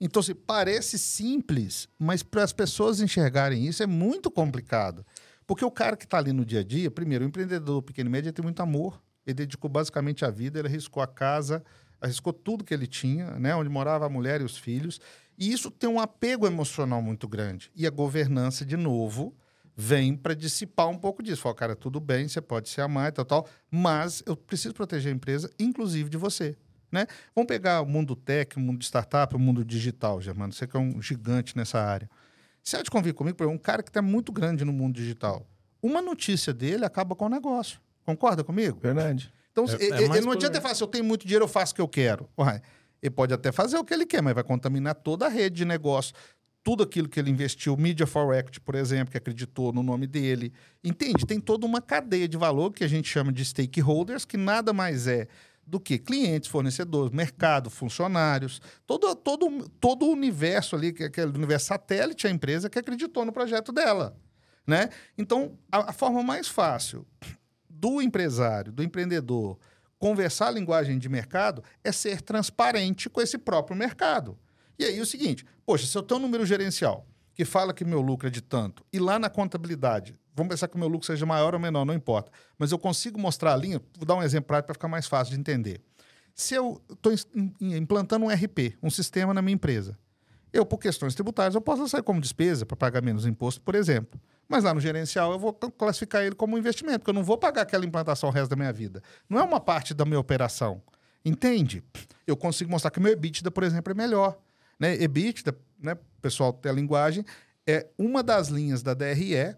Então, 0.02 0.20
assim, 0.20 0.36
parece 0.36 1.00
simples, 1.00 1.88
mas 1.98 2.22
para 2.22 2.44
as 2.44 2.52
pessoas 2.52 3.00
enxergarem 3.00 3.66
isso 3.66 3.82
é 3.82 3.88
muito 3.88 4.30
complicado. 4.30 5.06
Porque 5.48 5.64
o 5.64 5.72
cara 5.72 5.96
que 5.96 6.04
está 6.04 6.18
ali 6.18 6.34
no 6.34 6.46
dia 6.46 6.60
a 6.60 6.64
dia, 6.64 6.92
primeiro, 6.92 7.24
o 7.24 7.28
empreendedor 7.28 7.82
pequeno 7.82 8.10
e 8.10 8.12
médio 8.12 8.34
tem 8.34 8.44
muito 8.44 8.62
amor. 8.62 9.02
Ele 9.26 9.34
dedicou 9.34 9.70
basicamente 9.70 10.26
a 10.26 10.30
vida, 10.30 10.60
ele 10.60 10.68
arriscou 10.68 11.02
a 11.02 11.08
casa, 11.08 11.64
arriscou 12.02 12.34
tudo 12.34 12.66
que 12.66 12.74
ele 12.74 12.86
tinha, 12.86 13.32
né? 13.40 13.56
onde 13.56 13.70
morava 13.70 14.06
a 14.06 14.10
mulher 14.10 14.42
e 14.42 14.44
os 14.44 14.58
filhos. 14.58 15.00
E 15.38 15.52
isso 15.52 15.72
tem 15.72 15.90
um 15.90 16.02
apego 16.02 16.46
emocional 16.46 17.02
muito 17.02 17.28
grande. 17.30 17.72
E 17.74 17.88
a 17.88 17.90
governança, 17.90 18.66
de 18.66 18.76
novo, 18.76 19.34
vem 19.76 20.16
para 20.18 20.34
dissipar 20.34 20.90
um 20.90 20.98
pouco 20.98 21.24
disso. 21.24 21.44
Fala, 21.44 21.56
cara, 21.56 21.76
tudo 21.76 22.00
bem, 22.02 22.28
você 22.28 22.42
pode 22.42 22.68
se 22.68 22.82
amar 22.82 23.10
e 23.10 23.12
tal, 23.14 23.24
tal, 23.24 23.48
mas 23.72 24.22
eu 24.26 24.36
preciso 24.36 24.74
proteger 24.74 25.14
a 25.14 25.16
empresa, 25.16 25.50
inclusive 25.58 26.10
de 26.10 26.18
você. 26.18 26.58
Né? 26.92 27.06
Vamos 27.34 27.48
pegar 27.48 27.82
o 27.82 27.86
mundo 27.86 28.16
tech, 28.16 28.58
o 28.58 28.60
mundo 28.60 28.80
de 28.80 28.86
startup, 28.86 29.34
o 29.36 29.40
mundo 29.40 29.64
digital, 29.64 30.22
Germano. 30.22 30.52
Você 30.52 30.68
que 30.68 30.76
é 30.76 30.80
um 30.80 31.02
gigante 31.02 31.56
nessa 31.56 31.80
área. 31.80 32.10
Você 32.68 32.76
há 32.76 32.82
de 32.82 32.92
convir 32.92 33.14
comigo, 33.14 33.38
por 33.38 33.46
exemplo, 33.46 33.56
um 33.56 33.64
cara 33.64 33.82
que 33.82 33.90
está 33.90 34.02
muito 34.02 34.30
grande 34.30 34.66
no 34.66 34.74
mundo 34.74 34.96
digital. 34.96 35.48
Uma 35.82 36.02
notícia 36.02 36.54
dele 36.54 36.84
acaba 36.84 37.16
com 37.16 37.28
o 37.28 37.30
negócio. 37.30 37.80
Concorda 38.06 38.44
comigo? 38.44 38.78
Verdade. 38.82 39.32
Então, 39.54 39.64
é, 39.70 39.86
ele, 39.86 40.18
é 40.18 40.20
não 40.20 40.34
adianta 40.34 40.58
ele 40.58 40.62
falar, 40.62 40.76
se 40.76 40.84
eu 40.84 40.88
tenho 40.88 41.06
muito 41.06 41.26
dinheiro, 41.26 41.46
eu 41.46 41.48
faço 41.48 41.72
o 41.72 41.76
que 41.76 41.82
eu 41.82 41.88
quero. 41.88 42.28
Uai, 42.38 42.62
ele 43.02 43.10
pode 43.10 43.34
até 43.34 43.54
fazer 43.54 43.78
o 43.78 43.86
que 43.86 43.94
ele 43.94 44.06
quer, 44.06 44.22
mas 44.22 44.34
vai 44.34 44.44
contaminar 44.44 44.96
toda 44.96 45.28
a 45.28 45.30
rede 45.30 45.56
de 45.56 45.66
negócio. 45.66 46.14
Tudo 46.62 46.84
aquilo 46.84 47.08
que 47.08 47.18
ele 47.18 47.32
investiu, 47.32 47.78
Media 47.78 48.06
for 48.06 48.36
Equity, 48.36 48.60
por 48.60 48.76
exemplo, 48.76 49.14
que 49.14 49.18
acreditou 49.18 49.72
no 49.72 49.82
nome 49.82 50.06
dele. 50.06 50.52
Entende? 50.84 51.26
Tem 51.26 51.40
toda 51.40 51.66
uma 51.66 51.80
cadeia 51.82 52.28
de 52.28 52.36
valor 52.36 52.74
que 52.74 52.84
a 52.84 52.88
gente 52.90 53.08
chama 53.08 53.32
de 53.32 53.46
stakeholders, 53.46 54.26
que 54.26 54.36
nada 54.36 54.74
mais 54.74 55.08
é 55.08 55.30
do 55.68 55.82
que 55.82 56.00
clientes, 56.00 56.50
fornecedores, 56.50 57.14
mercado, 57.14 57.70
funcionários, 57.70 58.62
todo, 58.86 59.14
todo, 59.14 59.70
todo 59.82 60.06
o 60.06 60.12
universo 60.12 60.78
ali, 60.78 60.94
que 60.94 61.04
é 61.04 61.08
aquele 61.08 61.28
universo 61.28 61.68
satélite, 61.68 62.26
a 62.26 62.30
empresa 62.30 62.70
que 62.70 62.80
acreditou 62.80 63.26
no 63.26 63.34
projeto 63.34 63.74
dela. 63.74 64.18
Né? 64.66 64.90
Então, 65.18 65.58
a, 65.70 65.90
a 65.90 65.94
forma 65.94 66.24
mais 66.24 66.48
fácil 66.48 67.06
do 67.70 68.02
empresário, 68.02 68.72
do 68.72 68.82
empreendedor, 68.82 69.60
conversar 70.00 70.48
a 70.48 70.52
linguagem 70.52 70.98
de 70.98 71.10
mercado 71.10 71.62
é 71.84 71.92
ser 71.92 72.22
transparente 72.22 73.10
com 73.10 73.22
esse 73.22 73.38
próprio 73.38 73.76
mercado. 73.76 74.38
E 74.80 74.86
aí 74.86 75.02
o 75.02 75.06
seguinte, 75.06 75.46
poxa, 75.66 75.86
se 75.86 75.98
eu 75.98 76.04
tenho 76.04 76.20
um 76.20 76.24
número 76.24 76.46
gerencial 76.46 77.06
que 77.34 77.44
fala 77.44 77.74
que 77.74 77.86
meu 77.86 78.02
lucro 78.02 78.28
é 78.28 78.32
de 78.32 78.42
tanto, 78.42 78.84
e 78.92 79.00
lá 79.00 79.20
na 79.20 79.30
contabilidade 79.30 80.16
Vamos 80.38 80.52
pensar 80.52 80.68
que 80.68 80.76
o 80.76 80.80
meu 80.80 80.88
lucro 80.88 81.08
seja 81.08 81.26
maior 81.26 81.56
ou 81.56 81.60
menor, 81.60 81.84
não 81.84 81.96
importa. 81.96 82.32
Mas 82.60 82.72
eu 82.72 82.78
consigo 82.78 83.20
mostrar 83.20 83.54
a 83.54 83.58
linha, 83.58 83.82
vou 83.98 84.06
dar 84.06 84.14
um 84.14 84.22
exemplo 84.22 84.48
prático 84.48 84.68
para 84.68 84.76
ficar 84.76 84.88
mais 84.88 85.08
fácil 85.08 85.34
de 85.34 85.40
entender. 85.40 85.82
Se 86.36 86.54
eu 86.54 86.80
estou 86.92 87.12
implantando 87.60 88.24
um 88.24 88.30
RP, 88.30 88.78
um 88.84 88.92
sistema 88.92 89.34
na 89.34 89.42
minha 89.42 89.56
empresa, 89.56 89.98
eu, 90.54 90.64
por 90.64 90.78
questões 90.78 91.16
tributárias, 91.16 91.56
eu 91.56 91.62
posso 91.62 91.88
sair 91.90 92.04
como 92.04 92.22
despesa 92.22 92.68
para 92.68 92.78
pagar 92.78 93.02
menos 93.02 93.26
imposto, 93.26 93.60
por 93.62 93.74
exemplo. 93.74 94.22
Mas 94.48 94.64
lá 94.64 94.74
no 94.76 94.80
gerencial 94.80 95.32
eu 95.32 95.40
vou 95.40 95.54
classificar 95.54 96.24
ele 96.24 96.36
como 96.36 96.56
um 96.56 96.60
investimento, 96.60 97.00
porque 97.00 97.10
eu 97.10 97.16
não 97.16 97.24
vou 97.24 97.38
pagar 97.38 97.64
aquela 97.64 97.84
implantação 97.84 98.30
o 98.30 98.32
resto 98.32 98.52
da 98.52 98.56
minha 98.56 98.72
vida. 98.72 99.02
Não 99.28 99.40
é 99.40 99.44
uma 99.44 99.60
parte 99.60 99.96
da 99.96 100.06
minha 100.06 100.20
operação. 100.20 100.82
Entende? 101.26 101.84
Eu 102.26 102.38
consigo 102.38 102.70
mostrar 102.70 102.92
que 102.92 103.00
meu 103.00 103.12
EBITDA, 103.12 103.50
por 103.50 103.64
exemplo, 103.64 103.92
é 103.92 103.96
melhor. 103.96 104.38
Né? 104.80 104.94
EBITDA, 105.02 105.58
né, 105.82 105.98
pessoal 106.22 106.54
tem 106.54 106.72
a 106.72 106.76
linguagem, 106.76 107.26
é 107.66 107.88
uma 107.98 108.22
das 108.22 108.48
linhas 108.48 108.84
da 108.84 108.94
DRE 108.94 109.56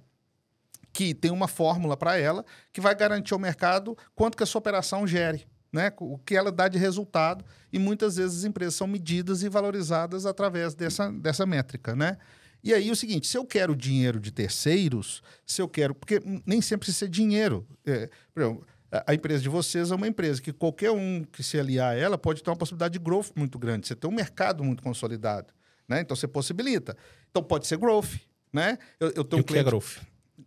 que 0.91 1.13
tem 1.13 1.31
uma 1.31 1.47
fórmula 1.47 1.95
para 1.95 2.17
ela 2.17 2.45
que 2.73 2.81
vai 2.81 2.95
garantir 2.95 3.33
ao 3.33 3.39
mercado 3.39 3.97
quanto 4.15 4.37
que 4.37 4.43
a 4.43 4.45
sua 4.45 4.59
operação 4.59 5.05
gere, 5.05 5.47
né? 5.71 5.91
o 5.99 6.17
que 6.17 6.35
ela 6.35 6.51
dá 6.51 6.67
de 6.67 6.77
resultado. 6.77 7.45
E 7.71 7.79
muitas 7.79 8.15
vezes 8.15 8.39
as 8.39 8.43
empresas 8.43 8.75
são 8.75 8.87
medidas 8.87 9.43
e 9.43 9.49
valorizadas 9.49 10.25
através 10.25 10.73
dessa, 10.73 11.11
dessa 11.11 11.45
métrica. 11.45 11.95
Né? 11.95 12.17
E 12.63 12.73
aí 12.73 12.91
o 12.91 12.95
seguinte, 12.95 13.27
se 13.27 13.37
eu 13.37 13.45
quero 13.45 13.75
dinheiro 13.75 14.19
de 14.19 14.31
terceiros, 14.31 15.21
se 15.45 15.61
eu 15.61 15.67
quero... 15.67 15.93
Porque 15.95 16.19
nem 16.45 16.61
sempre 16.61 16.85
precisa 16.85 17.05
ser 17.05 17.09
dinheiro. 17.09 17.67
É, 17.85 18.09
exemplo, 18.35 18.65
a 18.91 19.13
empresa 19.13 19.41
de 19.41 19.49
vocês 19.49 19.91
é 19.91 19.95
uma 19.95 20.07
empresa 20.07 20.41
que 20.41 20.51
qualquer 20.51 20.91
um 20.91 21.23
que 21.23 21.43
se 21.43 21.59
aliar 21.59 21.93
a 21.93 21.97
ela 21.97 22.17
pode 22.17 22.41
ter 22.41 22.49
uma 22.49 22.55
possibilidade 22.55 22.93
de 22.93 22.99
growth 22.99 23.31
muito 23.35 23.59
grande. 23.59 23.87
Você 23.87 23.95
tem 23.95 24.09
um 24.09 24.13
mercado 24.13 24.63
muito 24.63 24.81
consolidado. 24.81 25.53
Né? 25.87 26.01
Então, 26.01 26.15
você 26.15 26.27
possibilita. 26.27 26.97
Então, 27.29 27.43
pode 27.43 27.67
ser 27.67 27.77
growth. 27.77 28.15
Né? 28.51 28.77
Eu, 28.99 29.07
eu 29.09 29.23
tenho 29.23 29.39
e 29.39 29.41
um 29.41 29.43
cliente... 29.43 29.53
que 29.53 29.57
é 29.59 29.63
growth? 29.63 29.97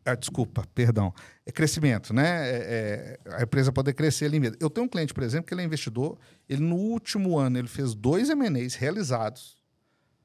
Ah, 0.04 0.14
desculpa, 0.14 0.64
perdão. 0.74 1.12
É 1.46 1.52
crescimento, 1.52 2.12
né? 2.12 2.48
É, 2.48 3.18
é, 3.26 3.36
a 3.36 3.42
empresa 3.42 3.72
poder 3.72 3.92
crescer 3.94 4.26
ali 4.26 4.40
mesmo. 4.40 4.56
Eu 4.60 4.70
tenho 4.70 4.86
um 4.86 4.88
cliente, 4.88 5.14
por 5.14 5.22
exemplo, 5.22 5.46
que 5.46 5.54
ele 5.54 5.62
é 5.62 5.64
investidor. 5.64 6.18
Ele, 6.48 6.62
no 6.62 6.76
último 6.76 7.38
ano, 7.38 7.58
ele 7.58 7.68
fez 7.68 7.94
dois 7.94 8.30
M&As 8.30 8.74
realizados 8.74 9.56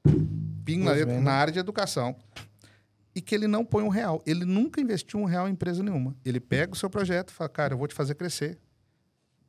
na, 0.04 1.20
na 1.20 1.32
área 1.32 1.52
de 1.52 1.58
educação 1.58 2.16
e 3.14 3.20
que 3.20 3.34
ele 3.34 3.48
não 3.48 3.64
põe 3.64 3.82
um 3.82 3.88
real. 3.88 4.22
Ele 4.26 4.44
nunca 4.44 4.80
investiu 4.80 5.18
um 5.18 5.24
real 5.24 5.48
em 5.48 5.52
empresa 5.52 5.82
nenhuma. 5.82 6.16
Ele 6.24 6.38
pega 6.38 6.72
o 6.72 6.76
seu 6.76 6.88
projeto 6.88 7.30
e 7.30 7.32
fala, 7.32 7.48
cara, 7.48 7.74
eu 7.74 7.78
vou 7.78 7.88
te 7.88 7.94
fazer 7.94 8.14
crescer. 8.14 8.58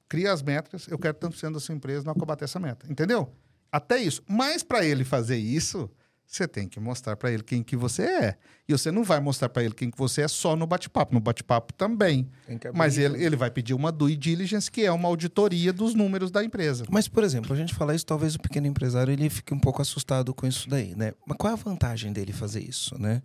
Cria 0.07 0.32
as 0.34 0.41
metas, 0.41 0.88
eu 0.88 0.97
quero 0.97 1.13
tanto 1.13 1.38
sendo 1.38 1.53
da 1.53 1.59
sua 1.59 1.76
empresa, 1.76 2.03
não 2.03 2.15
combater 2.15 2.45
essa 2.45 2.59
meta. 2.59 2.88
Entendeu? 2.89 3.32
Até 3.72 3.97
isso. 3.97 4.24
Mas 4.28 4.63
para 4.63 4.84
ele 4.84 5.03
fazer 5.03 5.38
isso, 5.38 5.89
Você 6.30 6.47
tem 6.47 6.67
que 6.67 6.80
mostrar 6.80 7.17
para 7.17 7.32
ele 7.32 7.41
quem 7.41 7.63
que 7.63 7.75
você 7.75 8.03
é. 8.03 8.38
E 8.67 8.71
você 8.71 8.91
não 8.91 9.03
vai 9.03 9.19
mostrar 9.19 9.49
para 9.49 9.63
ele 9.63 9.73
quem 9.73 9.89
que 9.89 9.97
você 9.97 10.21
é 10.21 10.27
só 10.27 10.55
no 10.55 10.67
bate-papo. 10.67 11.11
No 11.11 11.19
bate-papo 11.19 11.73
também. 11.73 12.30
Mas 12.71 12.99
ele, 12.99 13.25
ele 13.25 13.36
vai 13.36 13.49
pedir 13.49 13.73
uma 13.73 13.91
due 13.91 14.15
diligence, 14.15 14.69
que 14.69 14.86
é 14.86 14.91
uma 14.91 15.07
auditoria 15.07 15.73
dos 15.73 15.95
números 15.95 16.30
da 16.30 16.43
empresa. 16.43 16.86
Mas, 16.88 17.07
por 17.07 17.23
exemplo, 17.23 17.51
a 17.51 17.55
gente 17.57 17.73
falar 17.73 17.95
isso, 17.95 18.05
talvez 18.05 18.36
o 18.36 18.39
pequeno 18.39 18.67
empresário 18.67 19.11
ele 19.11 19.27
fique 19.27 19.55
um 19.55 19.59
pouco 19.59 19.82
assustado 19.82 20.32
com 20.32 20.45
isso 20.45 20.69
daí, 20.69 20.93
né? 20.95 21.13
Mas 21.25 21.36
qual 21.36 21.49
é 21.49 21.53
a 21.53 21.57
vantagem 21.57 22.13
dele 22.13 22.32
fazer 22.32 22.61
isso, 22.61 22.95
né? 23.01 23.23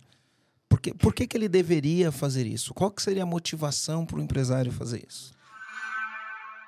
Por 0.67 0.81
que, 0.81 0.91
por 0.95 1.13
que, 1.13 1.27
que 1.27 1.37
ele 1.37 1.47
deveria 1.47 2.11
fazer 2.11 2.47
isso? 2.47 2.73
Qual 2.73 2.89
que 2.89 3.03
seria 3.03 3.21
a 3.21 3.27
motivação 3.27 4.03
para 4.03 4.17
o 4.17 4.21
empresário 4.21 4.71
fazer 4.71 5.05
isso? 5.07 5.31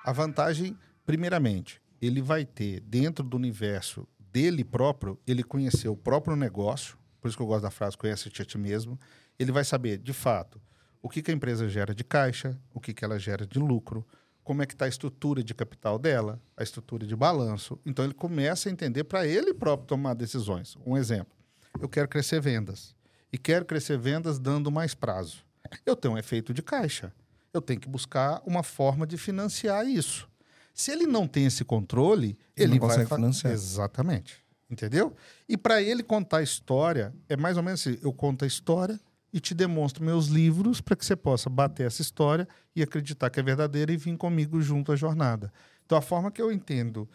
A 0.06 0.12
vantagem, 0.12 0.78
primeiramente, 1.04 1.82
ele 2.00 2.22
vai 2.22 2.46
ter 2.46 2.80
dentro 2.82 3.26
do 3.26 3.36
universo 3.36 4.08
dele 4.38 4.64
próprio, 4.64 5.20
ele 5.26 5.42
conhecer 5.42 5.88
o 5.88 5.98
próprio 5.98 6.36
negócio, 6.36 6.96
por 7.20 7.28
isso 7.28 7.36
que 7.36 7.42
eu 7.42 7.48
gosto 7.48 7.64
da 7.64 7.72
frase 7.72 7.98
conhece-te 7.98 8.44
a 8.44 8.46
ti 8.46 8.56
mesmo, 8.56 9.00
ele 9.40 9.52
vai 9.52 9.64
saber, 9.64 9.98
de 9.98 10.14
fato, 10.14 10.62
o 11.02 11.10
que, 11.10 11.24
que 11.24 11.32
a 11.32 11.34
empresa 11.34 11.68
gera 11.68 11.92
de 11.92 12.04
caixa, 12.04 12.56
o 12.72 12.80
que, 12.80 12.94
que 12.94 13.04
ela 13.04 13.18
gera 13.18 13.48
de 13.48 13.58
lucro, 13.58 14.06
como 14.44 14.62
é 14.62 14.68
que 14.68 14.76
está 14.76 14.86
a 14.86 14.88
estrutura 14.88 15.44
de 15.44 15.56
capital 15.56 15.98
dela, 15.98 16.40
a 16.56 16.62
estrutura 16.62 17.04
de 17.08 17.16
balanço. 17.16 17.80
Então 17.84 18.06
ele 18.06 18.14
começa 18.14 18.70
a 18.70 18.72
entender 18.72 19.06
para 19.06 19.26
ele 19.26 19.56
próprio 19.56 19.88
tomar 19.88 20.14
decisões. 20.14 20.78
Um 20.86 20.96
exemplo, 20.96 21.36
eu 21.82 21.90
quero 21.90 22.08
crescer 22.08 22.40
vendas 22.40 22.96
e 23.34 23.40
quero 23.40 23.66
crescer 23.66 23.98
vendas 23.98 24.38
dando 24.38 24.70
mais 24.70 24.94
prazo. 24.94 25.44
Eu 25.84 25.96
tenho 25.96 26.14
um 26.14 26.18
efeito 26.18 26.54
de 26.54 26.62
caixa. 26.62 27.12
Eu 27.52 27.60
tenho 27.60 27.80
que 27.80 27.90
buscar 27.90 28.44
uma 28.46 28.62
forma 28.62 29.08
de 29.08 29.18
financiar 29.18 29.88
isso. 29.88 30.30
Se 30.78 30.92
ele 30.92 31.08
não 31.08 31.28
tem 31.28 31.48
esse 31.48 31.66
controle, 31.66 32.38
Ele 32.56 32.74
ele, 32.74 32.80
não 32.80 32.88
vai 32.88 33.04
financiar. 33.04 33.52
Exatamente. 33.52 34.38
Entendeu? 34.70 35.16
E 35.50 35.58
para 35.58 35.82
ele 35.82 36.04
contar 36.04 36.38
a 36.38 36.44
história, 36.44 37.12
é 37.28 37.36
mais 37.36 37.58
ou 37.58 37.64
menos 37.64 37.82
assim: 37.82 37.98
eu 38.04 38.14
conto 38.14 38.46
a 38.46 38.48
história 38.48 39.00
e 39.34 39.40
te 39.40 39.56
demonstro 39.56 40.06
meus 40.06 40.28
livros 40.28 40.80
para 40.80 40.96
que 40.96 41.04
você 41.04 41.16
possa 41.16 41.50
bater 41.50 41.88
essa 41.88 42.04
história 42.04 42.48
e 42.76 42.84
acreditar 42.84 43.32
que 43.32 43.40
é 43.40 43.44
verdadeira 43.44 43.92
e 43.92 43.98
vir 43.98 44.16
comigo 44.18 44.62
junto 44.62 44.92
à 44.92 44.96
jornada. 44.96 45.52
Então, 45.84 45.98
a 45.98 46.02
forma 46.02 46.30
que 46.30 46.40
eu 46.40 46.52
entendo 46.52 47.10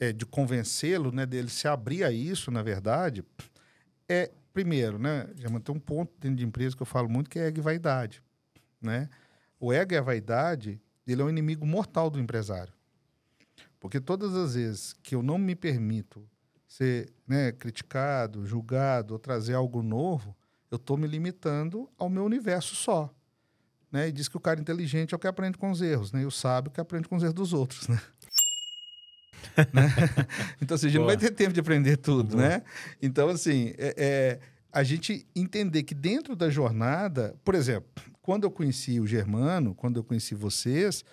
é, 0.00 0.12
de 0.12 0.26
convencê-lo, 0.26 1.12
né, 1.12 1.24
dele 1.24 1.50
se 1.50 1.68
abrir 1.68 2.02
a 2.02 2.10
isso, 2.10 2.50
na 2.50 2.64
verdade, 2.64 3.24
é, 4.08 4.32
primeiro, 4.52 4.98
né, 4.98 5.28
Germano, 5.36 5.60
tem 5.60 5.72
um 5.72 5.78
ponto 5.78 6.12
dentro 6.18 6.38
de 6.38 6.44
empresa 6.44 6.74
que 6.74 6.82
eu 6.82 6.86
falo 6.86 7.08
muito 7.08 7.30
que 7.30 7.38
é 7.38 7.46
ego 7.46 7.58
e 7.58 7.62
vaidade. 7.62 8.20
Né? 8.82 9.08
O 9.60 9.72
ego 9.72 9.94
e 9.94 9.96
a 9.96 10.02
vaidade, 10.02 10.80
ele 11.06 11.22
é 11.22 11.24
um 11.24 11.30
inimigo 11.30 11.64
mortal 11.64 12.10
do 12.10 12.18
empresário. 12.18 12.72
Porque 13.84 14.00
todas 14.00 14.34
as 14.34 14.54
vezes 14.54 14.94
que 15.02 15.14
eu 15.14 15.22
não 15.22 15.36
me 15.36 15.54
permito 15.54 16.26
ser 16.66 17.12
né, 17.28 17.52
criticado, 17.52 18.46
julgado 18.46 19.12
ou 19.12 19.18
trazer 19.18 19.52
algo 19.52 19.82
novo, 19.82 20.34
eu 20.70 20.76
estou 20.76 20.96
me 20.96 21.06
limitando 21.06 21.86
ao 21.98 22.08
meu 22.08 22.24
universo 22.24 22.74
só. 22.74 23.14
Né? 23.92 24.08
E 24.08 24.12
diz 24.12 24.26
que 24.26 24.38
o 24.38 24.40
cara 24.40 24.58
inteligente 24.58 25.12
é 25.12 25.16
o 25.18 25.18
que 25.18 25.26
aprende 25.26 25.58
com 25.58 25.70
os 25.70 25.82
erros, 25.82 26.12
né? 26.12 26.22
e 26.22 26.24
o 26.24 26.30
sábio 26.30 26.68
é 26.68 26.70
o 26.70 26.72
que 26.72 26.80
aprende 26.80 27.06
com 27.06 27.16
os 27.16 27.22
erros 27.22 27.34
dos 27.34 27.52
outros. 27.52 27.86
Né? 27.86 28.00
Né? 29.70 29.82
Então, 30.62 30.76
assim, 30.76 30.86
a 30.86 30.88
gente 30.88 30.98
não 30.98 31.04
Boa. 31.04 31.18
vai 31.18 31.28
ter 31.28 31.34
tempo 31.34 31.52
de 31.52 31.60
aprender 31.60 31.98
tudo, 31.98 32.38
Boa. 32.38 32.48
né? 32.48 32.62
Então, 33.02 33.28
assim, 33.28 33.74
é, 33.76 33.94
é, 33.98 34.40
a 34.72 34.82
gente 34.82 35.26
entender 35.36 35.82
que 35.82 35.94
dentro 35.94 36.34
da 36.34 36.48
jornada, 36.48 37.36
por 37.44 37.54
exemplo, 37.54 37.90
quando 38.22 38.44
eu 38.44 38.50
conheci 38.50 38.98
o 38.98 39.06
Germano, 39.06 39.74
quando 39.74 39.98
eu 39.98 40.02
conheci 40.02 40.34
vocês, 40.34 41.04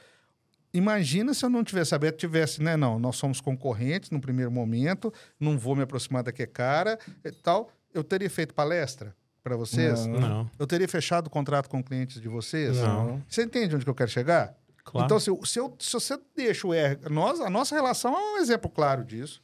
imagina 0.73 1.33
se 1.33 1.43
eu 1.45 1.49
não 1.49 1.63
tivesse 1.63 1.93
aberto, 1.95 2.17
tivesse, 2.17 2.61
né? 2.61 2.75
Não, 2.77 2.97
nós 2.99 3.15
somos 3.15 3.41
concorrentes 3.41 4.09
no 4.09 4.19
primeiro 4.21 4.51
momento, 4.51 5.13
não 5.39 5.57
vou 5.57 5.75
me 5.75 5.83
aproximar 5.83 6.23
daquele 6.23 6.47
cara 6.47 6.97
e 7.23 7.31
tal. 7.31 7.71
Eu 7.93 8.03
teria 8.03 8.29
feito 8.29 8.53
palestra 8.53 9.15
para 9.43 9.55
vocês? 9.57 10.05
Não. 10.05 10.19
Não, 10.19 10.51
Eu 10.59 10.67
teria 10.67 10.87
fechado 10.87 11.27
o 11.27 11.29
contrato 11.29 11.67
com 11.69 11.83
clientes 11.83 12.21
de 12.21 12.27
vocês? 12.27 12.77
Não. 12.77 13.21
Você 13.27 13.43
entende 13.43 13.75
onde 13.75 13.83
que 13.83 13.89
eu 13.89 13.95
quero 13.95 14.09
chegar? 14.09 14.55
claro. 14.83 15.05
Então, 15.05 15.19
se, 15.19 15.29
eu- 15.29 15.43
se, 15.45 15.59
eu- 15.59 15.75
se 15.79 15.91
você 15.93 16.17
deixa 16.35 16.65
o 16.67 16.73
R. 16.73 16.97
Nós, 17.09 17.39
a 17.39 17.49
nossa 17.49 17.75
relação 17.75 18.13
é 18.15 18.33
um 18.33 18.37
exemplo 18.37 18.69
claro 18.69 19.03
disso. 19.03 19.41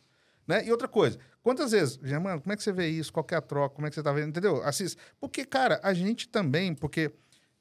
Né? 0.48 0.66
E 0.66 0.72
outra 0.72 0.88
coisa, 0.88 1.20
quantas 1.44 1.72
vezes, 1.72 2.00
Germano, 2.02 2.42
como 2.42 2.54
é 2.54 2.56
que 2.56 2.64
você 2.64 2.72
vê 2.72 2.88
isso? 2.88 3.12
Qual 3.12 3.24
que 3.24 3.36
é 3.36 3.38
a 3.38 3.42
troca? 3.42 3.76
Como 3.76 3.86
é 3.86 3.90
que 3.90 3.94
você 3.96 4.00
está 4.00 4.12
vendo? 4.14 4.30
Entendeu? 4.30 4.64
Assis, 4.64 4.96
porque, 5.20 5.44
cara, 5.46 5.80
a 5.84 5.94
gente 5.94 6.28
também, 6.30 6.74
porque 6.74 7.12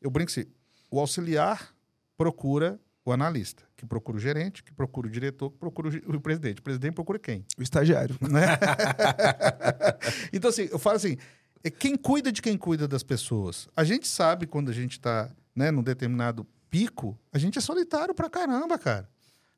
eu 0.00 0.08
brinco 0.10 0.30
assim, 0.30 0.44
o 0.90 1.00
auxiliar 1.00 1.74
procura 2.16 2.78
o 3.06 3.12
analista, 3.12 3.62
que 3.76 3.86
procura 3.86 4.18
o 4.18 4.20
gerente, 4.20 4.64
que 4.64 4.72
procura 4.72 5.06
o 5.06 5.10
diretor, 5.10 5.50
que 5.50 5.58
procura 5.58 5.88
o, 6.08 6.20
presidente. 6.20 6.58
O 6.58 6.62
presidente 6.62 6.92
procura 6.92 7.20
quem? 7.20 7.44
O 7.56 7.62
estagiário. 7.62 8.16
né? 8.28 8.58
então, 10.32 10.50
assim, 10.50 10.68
eu 10.72 10.78
falo 10.78 10.96
assim: 10.96 11.16
é 11.62 11.70
quem 11.70 11.96
cuida 11.96 12.32
de 12.32 12.42
quem 12.42 12.58
cuida 12.58 12.88
das 12.88 13.04
pessoas. 13.04 13.68
A 13.76 13.84
gente 13.84 14.08
sabe 14.08 14.44
quando 14.44 14.70
a 14.70 14.74
gente 14.74 14.92
está 14.92 15.30
né, 15.54 15.70
num 15.70 15.84
determinado 15.84 16.44
pico, 16.68 17.16
a 17.32 17.38
gente 17.38 17.56
é 17.56 17.60
solitário 17.60 18.12
pra 18.12 18.28
caramba, 18.28 18.76
cara. 18.76 19.08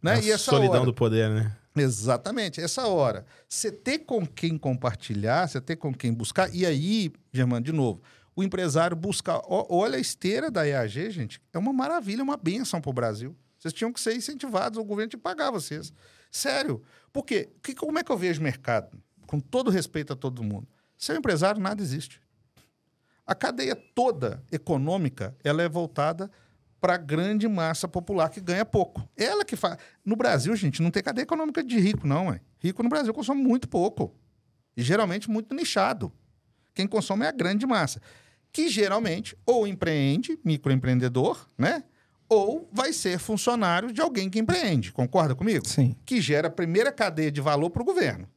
Né? 0.02 0.12
A 0.12 0.20
E 0.20 0.30
essa 0.30 0.50
solidão 0.50 0.76
hora, 0.76 0.84
do 0.84 0.92
poder, 0.92 1.30
né? 1.30 1.56
Exatamente, 1.74 2.60
essa 2.60 2.86
hora. 2.86 3.24
Você 3.48 3.72
ter 3.72 4.00
com 4.00 4.26
quem 4.26 4.58
compartilhar, 4.58 5.48
você 5.48 5.58
ter 5.58 5.76
com 5.76 5.94
quem 5.94 6.12
buscar, 6.12 6.54
e 6.54 6.66
aí, 6.66 7.10
Germano, 7.32 7.64
de 7.64 7.72
novo, 7.72 8.02
o 8.38 8.42
empresário 8.44 8.96
buscar. 8.96 9.40
olha 9.48 9.96
a 9.96 10.00
esteira 10.00 10.48
da 10.48 10.64
EAG, 10.64 11.10
gente, 11.10 11.42
é 11.52 11.58
uma 11.58 11.72
maravilha, 11.72 12.22
uma 12.22 12.36
benção 12.36 12.80
para 12.80 12.90
o 12.90 12.92
Brasil. 12.92 13.36
Vocês 13.58 13.74
tinham 13.74 13.92
que 13.92 14.00
ser 14.00 14.14
incentivados, 14.14 14.78
o 14.78 14.84
governo 14.84 15.10
tinha 15.10 15.18
que 15.18 15.24
pagar 15.24 15.50
vocês. 15.50 15.92
Sério. 16.30 16.80
Por 17.12 17.24
quê? 17.24 17.48
Que, 17.60 17.74
como 17.74 17.98
é 17.98 18.04
que 18.04 18.12
eu 18.12 18.16
vejo 18.16 18.40
o 18.40 18.44
mercado? 18.44 18.96
Com 19.26 19.40
todo 19.40 19.72
respeito 19.72 20.12
a 20.12 20.16
todo 20.16 20.44
mundo. 20.44 20.68
Sem 20.96 21.16
o 21.16 21.18
empresário, 21.18 21.60
nada 21.60 21.82
existe. 21.82 22.22
A 23.26 23.34
cadeia 23.34 23.74
toda 23.74 24.40
econômica 24.52 25.36
ela 25.42 25.60
é 25.60 25.68
voltada 25.68 26.30
para 26.80 26.94
a 26.94 26.96
grande 26.96 27.48
massa 27.48 27.88
popular 27.88 28.28
que 28.28 28.40
ganha 28.40 28.64
pouco. 28.64 29.02
Ela 29.16 29.44
que 29.44 29.56
faz. 29.56 29.78
No 30.04 30.14
Brasil, 30.14 30.54
gente, 30.54 30.80
não 30.80 30.92
tem 30.92 31.02
cadeia 31.02 31.24
econômica 31.24 31.60
de 31.60 31.76
rico, 31.80 32.06
não. 32.06 32.28
Ué. 32.28 32.40
Rico 32.60 32.84
no 32.84 32.88
Brasil 32.88 33.12
consome 33.12 33.42
muito 33.42 33.68
pouco. 33.68 34.14
E 34.76 34.82
geralmente 34.82 35.28
muito 35.28 35.52
nichado. 35.56 36.12
Quem 36.72 36.86
consome 36.86 37.24
é 37.24 37.28
a 37.28 37.32
grande 37.32 37.66
massa. 37.66 38.00
Que 38.58 38.68
geralmente 38.68 39.38
ou 39.46 39.68
empreende, 39.68 40.36
microempreendedor, 40.44 41.46
né? 41.56 41.84
Ou 42.28 42.68
vai 42.72 42.92
ser 42.92 43.20
funcionário 43.20 43.92
de 43.92 44.00
alguém 44.00 44.28
que 44.28 44.40
empreende. 44.40 44.90
Concorda 44.90 45.32
comigo? 45.32 45.64
Sim. 45.64 45.94
que 46.04 46.20
gera 46.20 46.48
a 46.48 46.50
primeira 46.50 46.90
cadeia 46.90 47.30
de 47.30 47.40
valor 47.40 47.70
para 47.70 47.82
o 47.82 47.84
governo. 47.84 48.28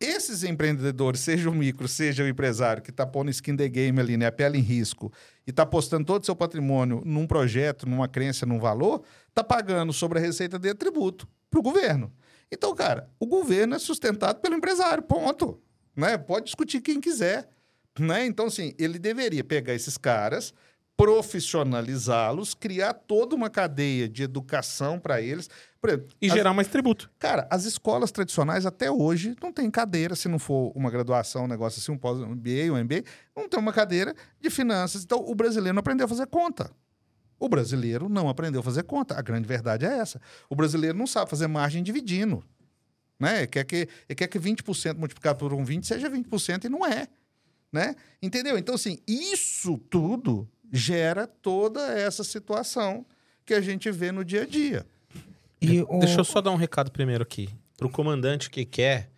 Esses 0.00 0.42
empreendedores, 0.42 1.20
seja 1.20 1.50
o 1.50 1.54
micro, 1.54 1.86
seja 1.86 2.24
o 2.24 2.26
empresário 2.26 2.82
que 2.82 2.88
está 2.88 3.06
pondo 3.06 3.30
skin 3.30 3.54
the 3.54 3.68
game 3.68 4.00
ali, 4.00 4.16
né, 4.16 4.24
a 4.24 4.32
pele 4.32 4.56
em 4.56 4.62
risco, 4.62 5.12
e 5.46 5.50
está 5.50 5.64
apostando 5.64 6.06
todo 6.06 6.22
o 6.22 6.24
seu 6.24 6.34
patrimônio 6.34 7.02
num 7.04 7.26
projeto, 7.26 7.86
numa 7.86 8.08
crença, 8.08 8.46
num 8.46 8.58
valor, 8.58 9.02
está 9.28 9.44
pagando 9.44 9.92
sobre 9.92 10.18
a 10.18 10.22
receita 10.22 10.58
de 10.58 10.72
tributo 10.72 11.28
para 11.50 11.60
o 11.60 11.62
governo. 11.62 12.10
Então, 12.50 12.74
cara, 12.74 13.06
o 13.20 13.26
governo 13.26 13.74
é 13.74 13.78
sustentado 13.78 14.40
pelo 14.40 14.54
empresário, 14.54 15.02
ponto. 15.02 15.60
Né? 15.94 16.16
Pode 16.16 16.46
discutir 16.46 16.80
quem 16.80 17.02
quiser. 17.02 17.50
Né? 17.98 18.24
Então, 18.26 18.46
assim, 18.46 18.74
ele 18.78 18.98
deveria 18.98 19.44
pegar 19.44 19.74
esses 19.74 19.96
caras, 19.98 20.54
profissionalizá-los, 20.96 22.54
criar 22.54 22.92
toda 22.94 23.34
uma 23.34 23.50
cadeia 23.50 24.08
de 24.08 24.22
educação 24.22 24.98
para 24.98 25.20
eles. 25.20 25.48
Exemplo, 25.84 26.08
E 26.20 26.28
as- 26.28 26.32
gerar 26.32 26.54
mais 26.54 26.68
tributo. 26.68 27.10
Cara, 27.18 27.46
as 27.50 27.64
escolas 27.64 28.12
tradicionais 28.12 28.64
até 28.64 28.90
hoje 28.90 29.34
não 29.42 29.52
tem 29.52 29.68
cadeira, 29.70 30.14
se 30.14 30.28
não 30.28 30.38
for 30.38 30.72
uma 30.76 30.90
graduação, 30.90 31.44
um 31.44 31.48
negócio 31.48 31.80
assim, 31.80 31.90
um 31.92 31.98
pós-MBA, 31.98 32.72
um 32.72 32.76
MBA, 32.78 33.02
não 33.36 33.48
tem 33.48 33.58
uma 33.58 33.72
cadeira 33.72 34.14
de 34.40 34.48
finanças. 34.48 35.02
Então, 35.02 35.18
o 35.26 35.34
brasileiro 35.34 35.74
não 35.74 35.80
aprendeu 35.80 36.06
a 36.06 36.08
fazer 36.08 36.26
conta. 36.26 36.70
O 37.38 37.48
brasileiro 37.48 38.08
não 38.08 38.28
aprendeu 38.28 38.60
a 38.60 38.64
fazer 38.64 38.84
conta. 38.84 39.18
A 39.18 39.22
grande 39.22 39.48
verdade 39.48 39.84
é 39.84 39.98
essa. 39.98 40.20
O 40.48 40.54
brasileiro 40.54 40.96
não 40.96 41.06
sabe 41.08 41.28
fazer 41.28 41.48
margem 41.48 41.82
dividindo. 41.82 42.44
Né? 43.18 43.46
Quer 43.48 43.64
que, 43.64 43.88
ele 44.08 44.14
quer 44.16 44.28
que 44.28 44.38
20% 44.38 44.96
multiplicado 44.96 45.38
por 45.40 45.52
um 45.52 45.64
20 45.64 45.84
seja 45.86 46.08
20% 46.08 46.64
e 46.64 46.68
não 46.68 46.86
é. 46.86 47.08
Né? 47.72 47.96
Entendeu? 48.20 48.58
Então, 48.58 48.74
assim, 48.74 48.98
isso 49.08 49.78
tudo 49.88 50.46
gera 50.70 51.26
toda 51.26 51.80
essa 51.98 52.22
situação 52.22 53.06
que 53.44 53.54
a 53.54 53.60
gente 53.60 53.90
vê 53.90 54.12
no 54.12 54.24
dia 54.24 54.42
a 54.42 54.46
dia. 54.46 54.86
E 55.60 55.80
o... 55.82 56.00
Deixa 56.00 56.20
eu 56.20 56.24
só 56.24 56.40
dar 56.40 56.50
um 56.50 56.56
recado 56.56 56.90
primeiro 56.90 57.22
aqui. 57.22 57.48
Pro 57.76 57.88
comandante 57.88 58.50
que 58.50 58.64
quer 58.64 59.10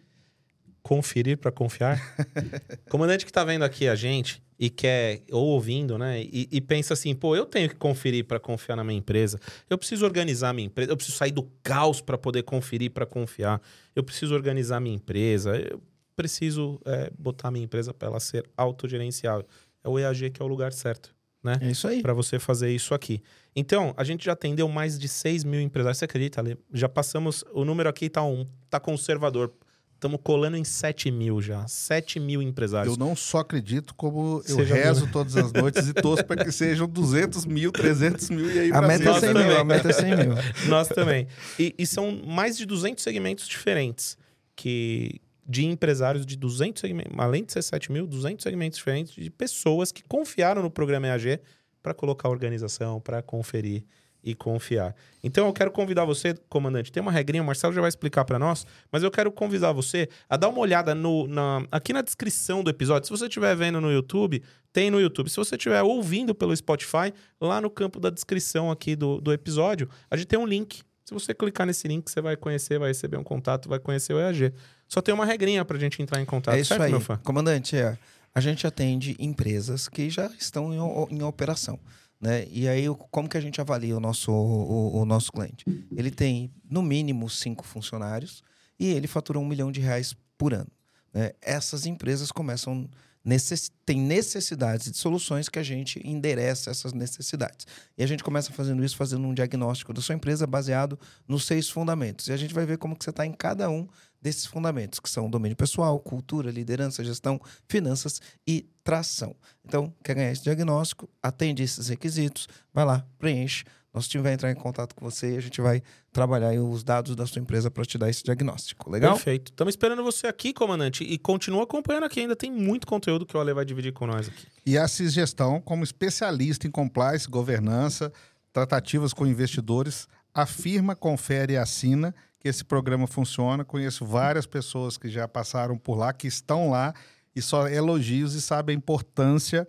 conferir 0.82 1.38
para 1.38 1.50
confiar. 1.50 2.00
comandante 2.88 3.26
que 3.26 3.32
tá 3.32 3.44
vendo 3.44 3.64
aqui 3.64 3.88
a 3.88 3.94
gente 3.94 4.42
e 4.58 4.70
quer, 4.70 5.22
ou 5.32 5.46
ouvindo, 5.46 5.98
né? 5.98 6.22
E, 6.22 6.48
e 6.50 6.60
pensa 6.60 6.94
assim, 6.94 7.14
pô, 7.14 7.34
eu 7.34 7.44
tenho 7.46 7.68
que 7.68 7.74
conferir 7.74 8.24
para 8.24 8.38
confiar 8.38 8.76
na 8.76 8.84
minha 8.84 8.98
empresa. 8.98 9.40
Eu 9.68 9.76
preciso 9.76 10.04
organizar 10.04 10.50
a 10.50 10.52
minha 10.52 10.66
empresa. 10.66 10.92
Eu 10.92 10.96
preciso 10.96 11.16
sair 11.16 11.32
do 11.32 11.42
caos 11.62 12.00
para 12.00 12.16
poder 12.16 12.42
conferir 12.42 12.90
para 12.90 13.04
confiar. 13.06 13.60
Eu 13.96 14.04
preciso 14.04 14.34
organizar 14.34 14.78
minha 14.80 14.94
empresa. 14.94 15.56
Eu 15.56 15.80
preciso 16.16 16.80
é, 16.84 17.10
botar 17.18 17.48
a 17.48 17.50
minha 17.50 17.64
empresa 17.64 17.92
para 17.92 18.08
ela 18.08 18.20
ser 18.20 18.48
autogerenciável. 18.56 19.46
É 19.82 19.88
o 19.88 19.98
EAG 19.98 20.30
que 20.30 20.40
é 20.40 20.44
o 20.44 20.48
lugar 20.48 20.72
certo, 20.72 21.14
né? 21.42 21.58
É 21.60 21.70
isso 21.70 21.86
aí. 21.86 22.00
para 22.02 22.14
você 22.14 22.38
fazer 22.38 22.70
isso 22.74 22.94
aqui. 22.94 23.22
Então, 23.54 23.92
a 23.96 24.02
gente 24.02 24.24
já 24.24 24.32
atendeu 24.32 24.68
mais 24.68 24.98
de 24.98 25.08
6 25.08 25.44
mil 25.44 25.60
empresários. 25.60 25.98
Você 25.98 26.04
acredita, 26.06 26.40
Ale? 26.40 26.56
Já 26.72 26.88
passamos. 26.88 27.44
O 27.52 27.64
número 27.64 27.88
aqui 27.88 28.08
tá 28.08 28.22
um, 28.24 28.46
tá 28.70 28.80
conservador. 28.80 29.52
estamos 29.94 30.18
colando 30.24 30.56
em 30.56 30.64
7 30.64 31.10
mil 31.10 31.40
já. 31.40 31.66
7 31.68 32.18
mil 32.18 32.42
empresários. 32.42 32.94
Eu 32.96 32.98
não 32.98 33.14
só 33.14 33.38
acredito, 33.38 33.94
como 33.94 34.42
eu 34.48 34.64
já 34.64 34.74
rezo 34.74 35.06
todas 35.12 35.36
as 35.36 35.52
noites 35.52 35.86
e 35.86 35.92
torço 35.94 36.24
para 36.24 36.44
que 36.44 36.50
sejam 36.50 36.88
200 36.88 37.44
mil, 37.46 37.70
300 37.70 38.30
mil 38.30 38.50
e 38.50 38.58
aí 38.58 38.72
A 38.72 38.80
meta 38.82 39.10
é 39.10 39.14
cima. 39.14 39.20
100 39.20 39.32
também. 39.32 39.46
mil, 39.46 39.58
a 39.58 39.64
meta 39.64 39.88
é 39.88 39.92
100 39.92 40.16
mil. 40.16 40.34
Nós 40.68 40.88
também. 40.88 41.28
E, 41.58 41.74
e 41.78 41.86
são 41.86 42.10
mais 42.26 42.56
de 42.56 42.66
200 42.66 43.02
segmentos 43.04 43.46
diferentes 43.46 44.16
que 44.56 45.20
de 45.46 45.64
empresários 45.64 46.24
de 46.24 46.36
200 46.36 46.80
segmentos, 46.80 47.12
além 47.18 47.44
de 47.44 47.52
ser 47.52 47.62
7 47.62 47.92
mil, 47.92 48.06
200 48.06 48.42
segmentos 48.42 48.78
diferentes 48.78 49.14
de 49.14 49.30
pessoas 49.30 49.92
que 49.92 50.02
confiaram 50.02 50.62
no 50.62 50.70
programa 50.70 51.06
EAG 51.08 51.40
para 51.82 51.92
colocar 51.92 52.28
a 52.28 52.30
organização, 52.30 53.00
para 53.00 53.22
conferir 53.22 53.84
e 54.24 54.34
confiar. 54.34 54.96
Então 55.22 55.46
eu 55.46 55.52
quero 55.52 55.70
convidar 55.70 56.06
você, 56.06 56.34
comandante, 56.48 56.90
tem 56.90 57.02
uma 57.02 57.12
regrinha, 57.12 57.42
o 57.42 57.46
Marcelo 57.46 57.74
já 57.74 57.80
vai 57.82 57.90
explicar 57.90 58.24
para 58.24 58.38
nós, 58.38 58.66
mas 58.90 59.02
eu 59.02 59.10
quero 59.10 59.30
convidar 59.30 59.72
você 59.72 60.08
a 60.28 60.36
dar 60.38 60.48
uma 60.48 60.60
olhada 60.60 60.94
no, 60.94 61.26
na, 61.28 61.66
aqui 61.70 61.92
na 61.92 62.00
descrição 62.00 62.64
do 62.64 62.70
episódio. 62.70 63.06
Se 63.06 63.10
você 63.10 63.26
estiver 63.26 63.54
vendo 63.54 63.82
no 63.82 63.92
YouTube, 63.92 64.42
tem 64.72 64.90
no 64.90 64.98
YouTube. 64.98 65.28
Se 65.28 65.36
você 65.36 65.56
estiver 65.56 65.82
ouvindo 65.82 66.34
pelo 66.34 66.56
Spotify, 66.56 67.12
lá 67.38 67.60
no 67.60 67.68
campo 67.68 68.00
da 68.00 68.08
descrição 68.08 68.70
aqui 68.70 68.96
do, 68.96 69.20
do 69.20 69.30
episódio, 69.30 69.90
a 70.10 70.16
gente 70.16 70.26
tem 70.26 70.38
um 70.38 70.46
link. 70.46 70.82
Se 71.04 71.12
você 71.12 71.34
clicar 71.34 71.66
nesse 71.66 71.86
link, 71.86 72.10
você 72.10 72.20
vai 72.20 72.36
conhecer, 72.36 72.78
vai 72.78 72.88
receber 72.88 73.16
um 73.18 73.24
contato, 73.24 73.68
vai 73.68 73.78
conhecer 73.78 74.14
o 74.14 74.18
EAG. 74.20 74.52
Só 74.88 75.02
tem 75.02 75.14
uma 75.14 75.26
regrinha 75.26 75.64
pra 75.64 75.78
gente 75.78 76.00
entrar 76.00 76.20
em 76.20 76.24
contato, 76.24 76.54
É 76.54 76.60
isso 76.60 76.68
certo, 76.68 76.82
aí. 76.82 76.90
meu 76.90 77.00
fã? 77.00 77.18
Comandante, 77.18 77.76
é, 77.76 77.98
a 78.34 78.40
gente 78.40 78.66
atende 78.66 79.14
empresas 79.18 79.88
que 79.88 80.08
já 80.08 80.26
estão 80.38 80.72
em, 80.72 81.14
em 81.16 81.22
operação. 81.22 81.78
Né? 82.20 82.46
E 82.50 82.66
aí, 82.66 82.86
como 83.10 83.28
que 83.28 83.36
a 83.36 83.40
gente 83.40 83.60
avalia 83.60 83.94
o 83.94 84.00
nosso, 84.00 84.32
o, 84.32 84.96
o 85.02 85.04
nosso 85.04 85.30
cliente? 85.30 85.64
Ele 85.94 86.10
tem, 86.10 86.50
no 86.70 86.82
mínimo, 86.82 87.28
cinco 87.28 87.66
funcionários 87.66 88.42
e 88.80 88.90
ele 88.92 89.06
fatura 89.06 89.38
um 89.38 89.44
milhão 89.46 89.70
de 89.70 89.80
reais 89.80 90.16
por 90.38 90.54
ano. 90.54 90.70
né? 91.12 91.32
Essas 91.42 91.84
empresas 91.84 92.32
começam 92.32 92.88
necess... 93.24 93.70
têm 93.86 94.00
necessidades 94.00 94.90
de 94.90 94.98
soluções 94.98 95.48
que 95.48 95.58
a 95.58 95.62
gente 95.62 96.00
endereça 96.06 96.70
essas 96.70 96.92
necessidades. 96.92 97.66
E 97.96 98.04
a 98.04 98.06
gente 98.06 98.22
começa 98.22 98.52
fazendo 98.52 98.84
isso, 98.84 98.96
fazendo 98.96 99.26
um 99.26 99.34
diagnóstico 99.34 99.92
da 99.92 100.02
sua 100.02 100.14
empresa 100.14 100.46
baseado 100.46 100.98
nos 101.26 101.46
seis 101.46 101.68
fundamentos. 101.68 102.28
E 102.28 102.32
a 102.32 102.36
gente 102.36 102.52
vai 102.52 102.66
ver 102.66 102.78
como 102.78 102.96
que 102.96 103.04
você 103.04 103.10
está 103.10 103.24
em 103.24 103.32
cada 103.32 103.70
um 103.70 103.88
desses 104.20 104.46
fundamentos, 104.46 104.98
que 105.00 105.10
são 105.10 105.28
domínio 105.28 105.56
pessoal, 105.56 105.98
cultura, 106.00 106.50
liderança, 106.50 107.04
gestão, 107.04 107.38
finanças 107.68 108.20
e 108.46 108.66
tração. 108.82 109.36
Então, 109.64 109.92
quer 110.02 110.14
ganhar 110.14 110.32
esse 110.32 110.42
diagnóstico, 110.42 111.08
atende 111.22 111.62
esses 111.62 111.88
requisitos, 111.88 112.48
vai 112.72 112.84
lá, 112.84 113.06
preenche. 113.18 113.64
Nosso 113.94 114.08
time 114.08 114.24
vai 114.24 114.32
entrar 114.32 114.50
em 114.50 114.56
contato 114.56 114.92
com 114.92 115.08
você 115.08 115.34
e 115.34 115.36
a 115.36 115.40
gente 115.40 115.60
vai 115.60 115.80
trabalhar 116.12 116.48
aí 116.48 116.58
os 116.58 116.82
dados 116.82 117.14
da 117.14 117.24
sua 117.26 117.40
empresa 117.40 117.70
para 117.70 117.84
te 117.84 117.96
dar 117.96 118.10
esse 118.10 118.24
diagnóstico. 118.24 118.90
Legal? 118.90 119.14
Perfeito. 119.14 119.52
Estamos 119.52 119.72
esperando 119.72 120.02
você 120.02 120.26
aqui, 120.26 120.52
comandante. 120.52 121.04
E 121.04 121.16
continua 121.16 121.62
acompanhando 121.62 122.02
aqui. 122.02 122.18
Ainda 122.18 122.34
tem 122.34 122.50
muito 122.50 122.88
conteúdo 122.88 123.24
que 123.24 123.36
o 123.36 123.40
Ale 123.40 123.54
vai 123.54 123.64
dividir 123.64 123.92
com 123.92 124.04
nós 124.04 124.28
aqui. 124.28 124.48
E 124.66 124.76
a 124.76 124.88
Cisgestão, 124.88 125.60
como 125.60 125.84
especialista 125.84 126.66
em 126.66 126.72
compliance, 126.72 127.28
governança, 127.28 128.12
tratativas 128.52 129.12
com 129.12 129.24
investidores, 129.24 130.08
afirma, 130.34 130.96
confere 130.96 131.52
e 131.52 131.56
assina 131.56 132.12
que 132.40 132.48
esse 132.48 132.64
programa 132.64 133.06
funciona. 133.06 133.64
Conheço 133.64 134.04
várias 134.04 134.44
pessoas 134.44 134.98
que 134.98 135.08
já 135.08 135.28
passaram 135.28 135.78
por 135.78 135.96
lá, 135.96 136.12
que 136.12 136.26
estão 136.26 136.68
lá, 136.68 136.92
e 137.34 137.40
só 137.40 137.68
elogios 137.68 138.34
e 138.34 138.42
sabem 138.42 138.74
a 138.74 138.76
importância 138.76 139.68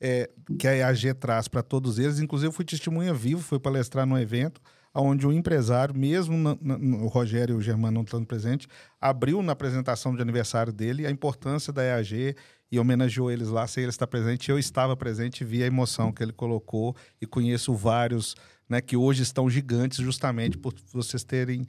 é, 0.00 0.30
que 0.58 0.66
a 0.66 0.74
EAG 0.74 1.14
traz 1.14 1.46
para 1.48 1.62
todos 1.62 1.98
eles. 1.98 2.18
Inclusive, 2.20 2.48
eu 2.48 2.52
fui 2.52 2.64
testemunha 2.64 3.12
vivo, 3.12 3.40
fui 3.42 3.58
palestrar 3.58 4.06
num 4.06 4.18
evento 4.18 4.60
onde 4.92 5.24
um 5.24 5.32
empresário, 5.32 5.94
mesmo 5.94 6.36
na- 6.36 6.58
na- 6.60 6.76
o 7.04 7.06
Rogério 7.06 7.54
e 7.54 7.58
o 7.58 7.60
Germano 7.62 7.94
não 7.94 8.02
estando 8.02 8.26
presente, 8.26 8.66
abriu 9.00 9.40
na 9.40 9.52
apresentação 9.52 10.16
de 10.16 10.20
aniversário 10.20 10.72
dele 10.72 11.06
a 11.06 11.10
importância 11.12 11.72
da 11.72 11.82
EAG 11.84 12.34
e 12.72 12.78
homenageou 12.78 13.30
eles 13.30 13.48
lá, 13.48 13.66
sem 13.68 13.84
ele 13.84 13.90
estar 13.90 14.08
presente. 14.08 14.50
Eu 14.50 14.58
estava 14.58 14.96
presente 14.96 15.42
e 15.42 15.44
vi 15.44 15.62
a 15.62 15.66
emoção 15.66 16.10
que 16.12 16.22
ele 16.22 16.32
colocou 16.32 16.96
e 17.20 17.26
conheço 17.26 17.72
vários 17.74 18.34
né, 18.68 18.80
que 18.80 18.96
hoje 18.96 19.22
estão 19.22 19.48
gigantes 19.50 19.98
justamente 19.98 20.56
por 20.58 20.72
vocês 20.92 21.22
terem, 21.24 21.64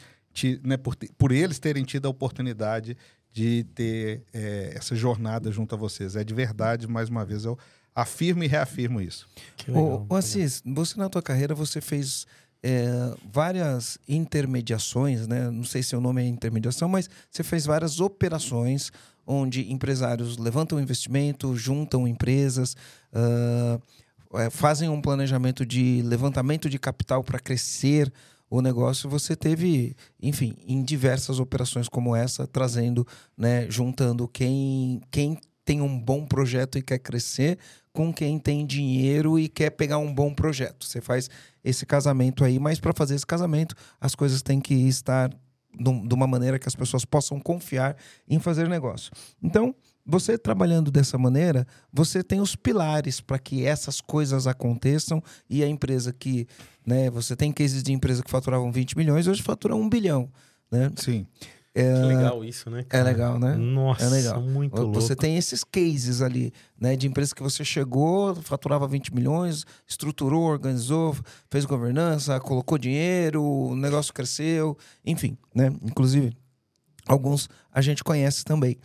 né, 0.63 0.77
por, 0.77 0.95
por 1.17 1.31
eles 1.31 1.57
terem 1.59 1.83
tido 1.83 2.05
a 2.07 2.09
oportunidade 2.09 2.95
de 3.31 3.63
ter 3.75 4.23
é, 4.33 4.73
essa 4.75 4.95
jornada 4.95 5.51
junto 5.51 5.73
a 5.73 5.77
vocês. 5.77 6.15
É 6.15 6.23
de 6.23 6.33
verdade, 6.33 6.87
mais 6.87 7.09
uma 7.09 7.23
vez, 7.25 7.45
eu 7.45 7.57
afirmo 7.95 8.43
e 8.43 8.47
reafirmo 8.47 9.01
isso. 9.01 9.27
Que 9.57 9.71
Ô, 9.71 10.05
ô 10.09 10.15
Assis, 10.15 10.61
você 10.65 10.97
na 10.97 11.09
tua 11.09 11.21
carreira 11.21 11.53
você 11.53 11.81
fez 11.81 12.25
é, 12.63 13.13
várias 13.31 13.97
intermediações, 14.07 15.27
né? 15.27 15.49
Não 15.49 15.63
sei 15.63 15.81
se 15.81 15.95
o 15.95 16.01
nome 16.01 16.21
é 16.21 16.27
intermediação, 16.27 16.87
mas 16.87 17.09
você 17.29 17.43
fez 17.43 17.65
várias 17.65 17.99
operações 17.99 18.91
onde 19.25 19.71
empresários 19.71 20.37
levantam 20.37 20.79
investimento, 20.79 21.55
juntam 21.55 22.07
empresas, 22.07 22.75
é, 23.13 24.49
fazem 24.49 24.89
um 24.89 25.01
planejamento 25.01 25.65
de 25.65 26.01
levantamento 26.03 26.69
de 26.69 26.79
capital 26.79 27.23
para 27.23 27.39
crescer 27.39 28.11
o 28.49 28.61
negócio. 28.61 29.09
Você 29.09 29.35
teve, 29.35 29.95
enfim, 30.21 30.55
em 30.67 30.83
diversas 30.83 31.39
operações 31.39 31.87
como 31.87 32.15
essa, 32.15 32.45
trazendo, 32.45 33.07
né, 33.37 33.69
juntando 33.69 34.27
quem, 34.27 35.01
quem 35.09 35.37
tem 35.71 35.79
um 35.79 35.97
bom 35.97 36.25
projeto 36.25 36.77
e 36.77 36.81
quer 36.81 36.99
crescer 36.99 37.57
com 37.93 38.13
quem 38.13 38.37
tem 38.37 38.65
dinheiro 38.65 39.39
e 39.39 39.47
quer 39.47 39.69
pegar 39.69 39.99
um 39.99 40.13
bom 40.13 40.33
projeto. 40.33 40.85
Você 40.85 40.99
faz 40.99 41.29
esse 41.63 41.85
casamento 41.85 42.43
aí, 42.43 42.59
mas 42.59 42.77
para 42.77 42.91
fazer 42.91 43.15
esse 43.15 43.25
casamento, 43.25 43.73
as 43.99 44.13
coisas 44.13 44.41
têm 44.41 44.59
que 44.59 44.73
estar 44.73 45.29
de 45.73 46.13
uma 46.13 46.27
maneira 46.27 46.59
que 46.59 46.67
as 46.67 46.75
pessoas 46.75 47.05
possam 47.05 47.39
confiar 47.39 47.95
em 48.27 48.37
fazer 48.37 48.67
negócio. 48.67 49.13
Então, 49.41 49.73
você 50.05 50.37
trabalhando 50.37 50.91
dessa 50.91 51.17
maneira, 51.17 51.65
você 51.93 52.21
tem 52.21 52.41
os 52.41 52.53
pilares 52.53 53.21
para 53.21 53.39
que 53.39 53.65
essas 53.65 54.01
coisas 54.01 54.47
aconteçam 54.47 55.23
e 55.49 55.63
a 55.63 55.67
empresa 55.69 56.11
que, 56.11 56.47
né, 56.85 57.09
você 57.09 57.33
tem 57.33 57.49
cases 57.49 57.81
de 57.81 57.93
empresa 57.93 58.21
que 58.21 58.29
faturavam 58.29 58.73
20 58.73 58.97
milhões, 58.97 59.25
hoje 59.25 59.41
fatura 59.41 59.73
1 59.73 59.87
bilhão, 59.87 60.29
né? 60.69 60.91
Sim. 60.97 61.25
Que 61.73 61.81
legal 62.05 62.43
isso, 62.43 62.69
né? 62.69 62.81
É 62.81 62.83
cara? 62.83 63.03
legal, 63.05 63.39
né? 63.39 63.55
Nossa, 63.55 64.03
É 64.05 64.09
legal. 64.09 64.41
muito 64.41 64.75
Você 64.91 65.07
louco. 65.09 65.15
tem 65.15 65.37
esses 65.37 65.63
cases 65.63 66.21
ali, 66.21 66.51
né? 66.79 66.95
De 66.97 67.07
empresa 67.07 67.33
que 67.33 67.41
você 67.41 67.63
chegou, 67.63 68.35
faturava 68.35 68.85
20 68.87 69.15
milhões, 69.15 69.65
estruturou, 69.87 70.43
organizou, 70.43 71.15
fez 71.49 71.63
governança, 71.63 72.39
colocou 72.41 72.77
dinheiro, 72.77 73.41
o 73.41 73.75
negócio 73.75 74.13
cresceu, 74.13 74.77
enfim, 75.05 75.37
né? 75.55 75.71
Inclusive, 75.81 76.35
alguns 77.11 77.49
a 77.71 77.81
gente 77.81 78.03
conhece 78.03 78.43
também. 78.43 78.77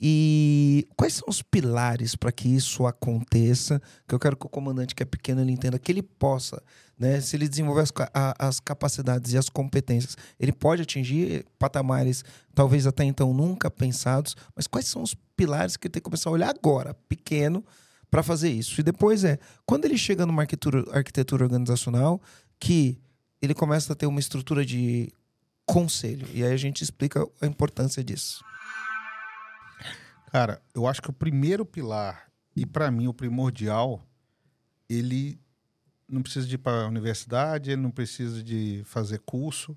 E 0.00 0.86
quais 0.96 1.14
são 1.14 1.24
os 1.28 1.42
pilares 1.42 2.14
para 2.16 2.32
que 2.32 2.48
isso 2.48 2.86
aconteça? 2.86 3.80
Que 4.06 4.14
eu 4.14 4.18
quero 4.18 4.36
que 4.36 4.46
o 4.46 4.48
comandante, 4.48 4.94
que 4.94 5.02
é 5.02 5.06
pequeno, 5.06 5.40
ele 5.40 5.52
entenda 5.52 5.78
que 5.78 5.90
ele 5.92 6.02
possa, 6.02 6.62
né? 6.98 7.20
Se 7.20 7.36
ele 7.36 7.48
desenvolver 7.48 7.82
as, 7.82 7.92
a- 8.14 8.34
as 8.48 8.60
capacidades 8.60 9.32
e 9.32 9.38
as 9.38 9.48
competências, 9.48 10.16
ele 10.38 10.52
pode 10.52 10.82
atingir 10.82 11.44
patamares 11.58 12.24
talvez 12.54 12.86
até 12.86 13.04
então 13.04 13.32
nunca 13.34 13.70
pensados. 13.70 14.36
Mas 14.54 14.66
quais 14.66 14.86
são 14.86 15.02
os 15.02 15.14
pilares 15.36 15.76
que 15.76 15.86
ele 15.86 15.92
tem 15.92 16.00
que 16.00 16.04
começar 16.04 16.30
a 16.30 16.32
olhar 16.32 16.48
agora, 16.50 16.94
pequeno, 17.08 17.64
para 18.10 18.22
fazer 18.22 18.50
isso? 18.50 18.80
E 18.80 18.84
depois 18.84 19.24
é 19.24 19.38
quando 19.66 19.84
ele 19.84 19.96
chega 19.98 20.24
numa 20.26 20.42
arquitetura, 20.42 20.84
arquitetura 20.92 21.44
organizacional 21.44 22.20
que 22.60 22.98
ele 23.40 23.54
começa 23.54 23.92
a 23.92 23.96
ter 23.96 24.06
uma 24.06 24.20
estrutura 24.20 24.64
de 24.64 25.12
conselho. 25.66 26.26
E 26.32 26.44
aí 26.44 26.52
a 26.52 26.56
gente 26.56 26.82
explica 26.82 27.26
a 27.40 27.46
importância 27.46 28.02
disso. 28.02 28.44
Cara, 30.30 30.62
eu 30.74 30.86
acho 30.86 31.02
que 31.02 31.10
o 31.10 31.12
primeiro 31.12 31.64
pilar, 31.64 32.30
e 32.56 32.64
para 32.64 32.90
mim 32.90 33.06
o 33.06 33.14
primordial, 33.14 34.02
ele 34.88 35.38
não 36.08 36.22
precisa 36.22 36.46
de 36.46 36.54
ir 36.54 36.58
para 36.58 36.84
a 36.84 36.88
universidade, 36.88 37.70
ele 37.70 37.82
não 37.82 37.90
precisa 37.90 38.42
de 38.42 38.82
fazer 38.84 39.18
curso, 39.20 39.76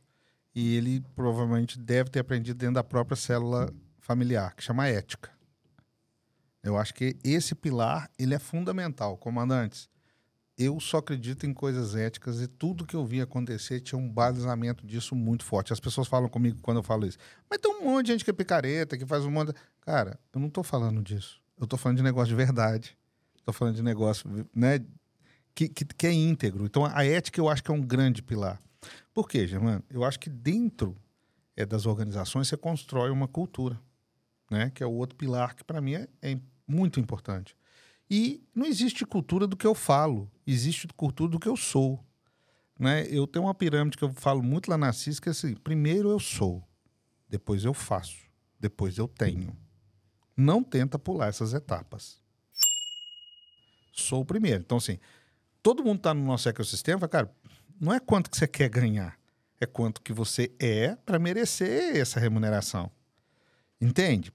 e 0.54 0.76
ele 0.76 1.02
provavelmente 1.16 1.78
deve 1.78 2.10
ter 2.10 2.20
aprendido 2.20 2.58
dentro 2.58 2.76
da 2.76 2.84
própria 2.84 3.18
célula 3.18 3.74
familiar, 4.00 4.56
que 4.56 4.64
chama 4.64 4.88
ética. 4.88 5.30
Eu 6.64 6.78
acho 6.78 6.94
que 6.94 7.18
esse 7.24 7.54
pilar, 7.54 8.10
ele 8.18 8.34
é 8.34 8.40
fundamental. 8.40 9.18
Comandantes, 9.18 9.90
eu 10.58 10.80
só 10.80 10.98
acredito 10.98 11.46
em 11.46 11.54
coisas 11.54 11.96
éticas 11.96 12.42
e 12.42 12.48
tudo 12.48 12.86
que 12.86 12.96
eu 12.96 13.06
vi 13.06 13.20
acontecer 13.20 13.82
tinha 13.82 14.00
um 14.00 14.10
balizamento 14.10 14.86
disso 14.86 15.16
muito 15.16 15.44
forte. 15.44 15.74
As 15.74 15.80
pessoas 15.80 16.08
falam 16.08 16.30
comigo 16.30 16.60
quando 16.62 16.78
eu 16.78 16.84
falo 16.84 17.06
isso. 17.06 17.18
Mas 17.50 17.60
tem 17.60 17.72
um 17.72 17.84
monte 17.84 18.06
de 18.06 18.12
gente 18.14 18.24
que 18.24 18.30
é 18.30 18.34
picareta, 18.34 18.98
que 18.98 19.06
faz 19.06 19.26
um 19.26 19.32
monte... 19.32 19.52
de-" 19.52 19.60
Cara, 19.82 20.18
eu 20.34 20.40
não 20.40 20.50
tô 20.50 20.64
falando 20.64 21.02
disso. 21.02 21.42
Eu 21.60 21.68
tô 21.68 21.76
falando 21.78 21.98
de 21.98 22.04
negócio 22.04 22.30
de 22.30 22.36
verdade. 22.36 22.98
Tô 23.44 23.52
falando 23.52 23.76
de 23.76 23.84
negócio, 23.84 24.48
né, 24.56 24.80
que, 25.54 25.70
que, 25.70 25.86
que 25.86 26.08
é 26.08 26.12
íntegro. 26.12 26.66
Então, 26.66 26.86
a 26.86 27.06
ética 27.06 27.40
eu 27.40 27.48
acho 27.48 27.64
que 27.64 27.70
é 27.70 27.74
um 27.74 27.82
grande 27.82 28.24
pilar. 28.24 28.60
Por 29.14 29.28
quê, 29.30 29.46
Germano? 29.46 29.84
Eu 29.90 30.04
acho 30.04 30.20
que 30.20 30.30
dentro 30.30 30.96
é, 31.56 31.66
das 31.66 31.86
organizações 31.86 32.48
você 32.48 32.58
constrói 32.58 33.10
uma 33.10 33.28
cultura, 33.28 33.80
né? 34.50 34.72
Que 34.74 34.84
é 34.84 34.86
o 34.86 34.92
outro 34.92 35.16
pilar 35.16 35.56
que 35.56 35.64
para 35.64 35.80
mim 35.80 35.96
é, 35.96 36.08
é 36.22 36.38
muito 36.68 37.00
importante. 37.00 37.56
E 38.10 38.44
não 38.54 38.66
existe 38.66 39.06
cultura 39.06 39.48
do 39.48 39.58
que 39.58 39.66
eu 39.66 39.74
falo, 39.74 40.30
existe 40.46 40.88
cultura 40.88 41.32
do 41.32 41.40
que 41.40 41.50
eu 41.50 41.58
sou. 41.58 42.04
Né? 42.80 43.08
Eu 43.10 43.26
tenho 43.26 43.46
uma 43.46 43.54
pirâmide 43.54 43.98
que 43.98 44.04
eu 44.04 44.14
falo 44.14 44.44
muito 44.44 44.70
lá 44.70 44.78
na 44.78 44.94
CIS, 44.94 45.20
que 45.20 45.30
é 45.30 45.32
assim, 45.32 45.56
primeiro 45.56 46.10
eu 46.10 46.20
sou, 46.20 46.64
depois 47.28 47.64
eu 47.64 47.74
faço, 47.74 48.18
depois 48.60 48.98
eu 48.98 49.08
tenho. 49.08 49.56
Não 50.36 50.64
tenta 50.64 51.00
pular 51.00 51.28
essas 51.28 51.54
etapas. 51.54 52.22
Sou 53.94 54.22
o 54.22 54.26
primeiro. 54.26 54.60
Então, 54.60 54.78
assim, 54.78 55.00
todo 55.64 55.84
mundo 55.84 55.98
está 55.98 56.14
no 56.14 56.24
nosso 56.26 56.50
ecossistema, 56.50 57.08
cara, 57.08 57.34
não 57.80 57.94
é 57.94 58.00
quanto 58.00 58.30
que 58.30 58.38
você 58.38 58.48
quer 58.48 58.70
ganhar, 58.70 59.18
é 59.60 59.66
quanto 59.66 60.02
que 60.02 60.12
você 60.12 60.54
é 60.60 60.96
para 60.98 61.18
merecer 61.18 61.96
essa 61.96 62.20
remuneração. 62.20 62.92
Entende? 63.80 64.32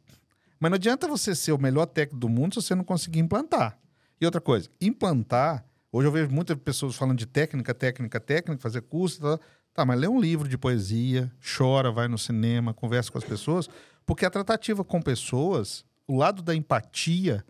Mas 0.60 0.70
não 0.70 0.76
adianta 0.76 1.08
você 1.08 1.34
ser 1.34 1.52
o 1.52 1.58
melhor 1.58 1.86
técnico 1.86 2.20
do 2.20 2.28
mundo 2.28 2.54
se 2.54 2.68
você 2.68 2.74
não 2.74 2.84
conseguir 2.84 3.18
implantar. 3.18 3.78
E 4.20 4.26
outra 4.26 4.40
coisa, 4.40 4.68
implantar, 4.78 5.64
hoje 5.90 6.06
eu 6.06 6.12
vejo 6.12 6.30
muitas 6.30 6.56
pessoas 6.58 6.94
falando 6.94 7.16
de 7.16 7.26
técnica, 7.26 7.72
técnica, 7.72 8.20
técnica, 8.20 8.60
fazer 8.60 8.82
curso, 8.82 9.22
tá, 9.22 9.40
tá, 9.72 9.86
mas 9.86 9.98
lê 9.98 10.06
um 10.06 10.20
livro 10.20 10.46
de 10.46 10.58
poesia, 10.58 11.32
chora, 11.56 11.90
vai 11.90 12.06
no 12.06 12.18
cinema, 12.18 12.74
conversa 12.74 13.10
com 13.10 13.16
as 13.16 13.24
pessoas, 13.24 13.70
porque 14.04 14.26
a 14.26 14.30
tratativa 14.30 14.84
com 14.84 15.00
pessoas, 15.00 15.82
o 16.06 16.14
lado 16.14 16.42
da 16.42 16.54
empatia, 16.54 17.42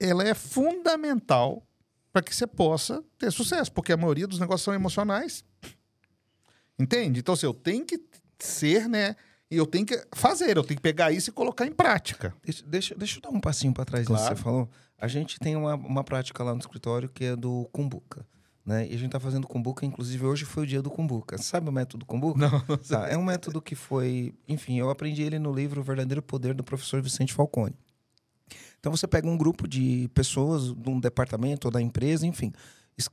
ela 0.00 0.24
é 0.24 0.34
fundamental 0.34 1.64
para 2.12 2.22
que 2.22 2.34
você 2.34 2.46
possa 2.46 3.04
ter 3.16 3.30
sucesso, 3.30 3.70
porque 3.70 3.92
a 3.92 3.96
maioria 3.96 4.26
dos 4.26 4.40
negócios 4.40 4.64
são 4.64 4.74
emocionais. 4.74 5.44
Entende? 6.76 7.20
Então, 7.20 7.34
assim, 7.34 7.46
eu 7.46 7.54
tenho 7.54 7.86
que 7.86 8.02
ser, 8.38 8.88
né? 8.88 9.14
E 9.52 9.56
eu 9.58 9.66
tenho 9.66 9.84
que 9.84 10.02
fazer, 10.14 10.56
eu 10.56 10.64
tenho 10.64 10.78
que 10.78 10.82
pegar 10.82 11.12
isso 11.12 11.28
e 11.28 11.32
colocar 11.32 11.66
em 11.66 11.72
prática. 11.72 12.34
Deixa, 12.42 12.64
deixa, 12.64 12.94
deixa 12.94 13.18
eu 13.18 13.20
dar 13.20 13.28
um 13.28 13.38
passinho 13.38 13.74
para 13.74 13.84
trás 13.84 14.06
claro. 14.06 14.22
disso 14.22 14.32
que 14.32 14.38
você 14.38 14.42
falou. 14.42 14.66
A 14.96 15.06
gente 15.06 15.38
tem 15.38 15.54
uma, 15.54 15.74
uma 15.74 16.02
prática 16.02 16.42
lá 16.42 16.54
no 16.54 16.58
escritório 16.58 17.06
que 17.06 17.22
é 17.26 17.36
do 17.36 17.68
Kumbuka. 17.70 18.24
Né? 18.64 18.86
E 18.86 18.94
a 18.94 18.96
gente 18.96 19.08
está 19.08 19.20
fazendo 19.20 19.46
Kumbuka, 19.46 19.84
inclusive 19.84 20.24
hoje 20.24 20.46
foi 20.46 20.62
o 20.62 20.66
dia 20.66 20.80
do 20.80 20.88
Kumbuka. 20.88 21.36
Sabe 21.36 21.68
o 21.68 21.72
método 21.72 22.06
Kumbuka? 22.06 22.38
Não, 22.38 22.64
não. 22.66 22.78
Tá, 22.78 23.06
é 23.08 23.18
um 23.18 23.24
método 23.24 23.60
que 23.60 23.74
foi... 23.74 24.34
Enfim, 24.48 24.78
eu 24.78 24.88
aprendi 24.88 25.22
ele 25.22 25.38
no 25.38 25.52
livro 25.52 25.82
O 25.82 25.84
Verdadeiro 25.84 26.22
Poder 26.22 26.54
do 26.54 26.64
professor 26.64 27.02
Vicente 27.02 27.34
Falcone. 27.34 27.74
Então 28.80 28.90
você 28.90 29.06
pega 29.06 29.28
um 29.28 29.36
grupo 29.36 29.68
de 29.68 30.08
pessoas 30.14 30.72
de 30.72 30.88
um 30.88 30.98
departamento 30.98 31.68
ou 31.68 31.70
da 31.70 31.82
empresa, 31.82 32.26
enfim, 32.26 32.54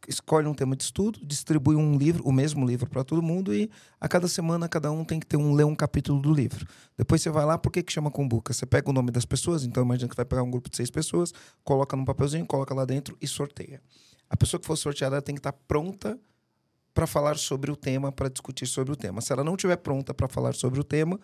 escolhe 0.07 0.47
um 0.47 0.53
tema 0.53 0.75
de 0.75 0.83
estudo, 0.83 1.19
distribui 1.23 1.75
um 1.75 1.97
livro, 1.97 2.23
o 2.25 2.31
mesmo 2.31 2.65
livro 2.65 2.89
para 2.89 3.03
todo 3.03 3.21
mundo 3.21 3.53
e 3.53 3.69
a 3.99 4.07
cada 4.07 4.27
semana 4.27 4.67
cada 4.67 4.91
um 4.91 5.05
tem 5.05 5.19
que 5.19 5.25
ter 5.25 5.37
um 5.37 5.53
ler 5.53 5.65
um 5.65 5.75
capítulo 5.75 6.21
do 6.21 6.33
livro. 6.33 6.67
Depois 6.97 7.21
você 7.21 7.29
vai 7.29 7.45
lá, 7.45 7.57
por 7.57 7.71
que 7.71 7.81
que 7.81 7.91
chama 7.91 8.11
Kumbuka? 8.11 8.53
Você 8.53 8.65
pega 8.65 8.89
o 8.89 8.93
nome 8.93 9.11
das 9.11 9.25
pessoas, 9.25 9.63
então 9.63 9.83
imagina 9.83 10.09
que 10.09 10.15
vai 10.15 10.25
pegar 10.25 10.43
um 10.43 10.51
grupo 10.51 10.69
de 10.69 10.75
seis 10.75 10.89
pessoas, 10.89 11.33
coloca 11.63 11.95
num 11.95 12.05
papelzinho, 12.05 12.45
coloca 12.45 12.73
lá 12.73 12.85
dentro 12.85 13.17
e 13.21 13.27
sorteia. 13.27 13.81
A 14.29 14.37
pessoa 14.37 14.59
que 14.59 14.67
for 14.67 14.75
sorteada 14.75 15.21
tem 15.21 15.33
que 15.33 15.39
estar 15.39 15.53
tá 15.53 15.59
pronta 15.67 16.19
para 16.93 17.07
falar 17.07 17.37
sobre 17.37 17.71
o 17.71 17.75
tema, 17.75 18.11
para 18.11 18.29
discutir 18.29 18.67
sobre 18.67 18.93
o 18.93 18.95
tema. 18.95 19.21
Se 19.21 19.31
ela 19.31 19.43
não 19.43 19.53
estiver 19.55 19.77
pronta 19.77 20.13
para 20.13 20.27
falar 20.27 20.53
sobre 20.53 20.79
o 20.79 20.83
tema, 20.83 21.19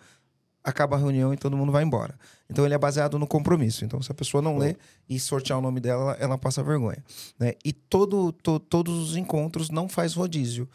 acaba 0.66 0.96
a 0.96 0.98
reunião 0.98 1.32
e 1.32 1.36
todo 1.36 1.56
mundo 1.56 1.70
vai 1.70 1.84
embora. 1.84 2.18
Então 2.50 2.64
ele 2.64 2.74
é 2.74 2.78
baseado 2.78 3.20
no 3.20 3.26
compromisso. 3.26 3.84
Então 3.84 4.02
se 4.02 4.10
a 4.10 4.14
pessoa 4.14 4.42
não 4.42 4.58
lê 4.58 4.76
e 5.08 5.18
sortear 5.20 5.60
o 5.60 5.62
nome 5.62 5.78
dela, 5.78 6.16
ela 6.18 6.36
passa 6.36 6.60
vergonha. 6.60 7.02
Né? 7.38 7.54
E 7.64 7.72
todo, 7.72 8.32
to, 8.32 8.58
todos 8.58 9.10
os 9.10 9.16
encontros 9.16 9.70
não 9.70 9.88
faz 9.88 10.14
rodízio. 10.14 10.68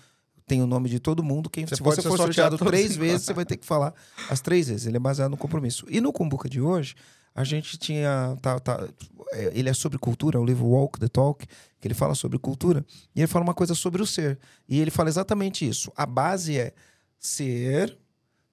Tem 0.48 0.62
o 0.62 0.68
nome 0.68 0.89
de 0.89 1.00
todo 1.00 1.22
mundo. 1.22 1.50
Quem, 1.50 1.66
você 1.66 1.76
se 1.76 1.84
você 1.84 2.02
for 2.02 2.18
sorteado 2.18 2.58
três 2.58 2.96
vezes, 2.98 3.26
você 3.26 3.34
vai 3.34 3.46
ter 3.46 3.58
que 3.58 3.66
falar 3.66 3.94
as 4.30 4.39
três 4.39 4.70
vezes. 4.70 4.88
Ele 4.88 4.96
é 4.96 5.00
baseado 5.00 5.32
no 5.32 5.38
compromisso. 5.38 5.86
E 5.89 6.00
no 6.00 6.14
Kumbuka 6.14 6.50
de 6.50 6.62
hoje, 6.62 6.96
a 7.36 7.44
gente 7.44 7.78
tinha. 7.78 8.38
Tá, 8.42 8.60
tá, 8.60 8.88
é, 9.34 9.52
ele 9.54 9.70
é 9.70 9.74
sobre 9.74 9.98
cultura, 9.98 10.39
o 10.39 10.46
livro 10.46 10.66
Walk 10.66 11.00
the 11.00 11.08
Talk, 11.08 11.46
que 11.80 11.88
ele 11.88 11.94
fala 11.94 12.16
sobre 12.16 12.38
cultura. 12.38 12.86
E 13.16 13.22
ele 13.22 13.28
fala 13.28 13.44
uma 13.44 13.54
coisa 13.54 13.76
sobre 13.76 14.02
o 14.02 14.06
ser. 14.06 14.39
E 14.68 14.80
ele 14.80 14.92
fala 14.92 15.10
exatamente 15.10 15.68
isso. 15.68 15.92
A 15.96 16.06
base 16.06 16.58
é 16.58 16.74
ser 17.20 17.98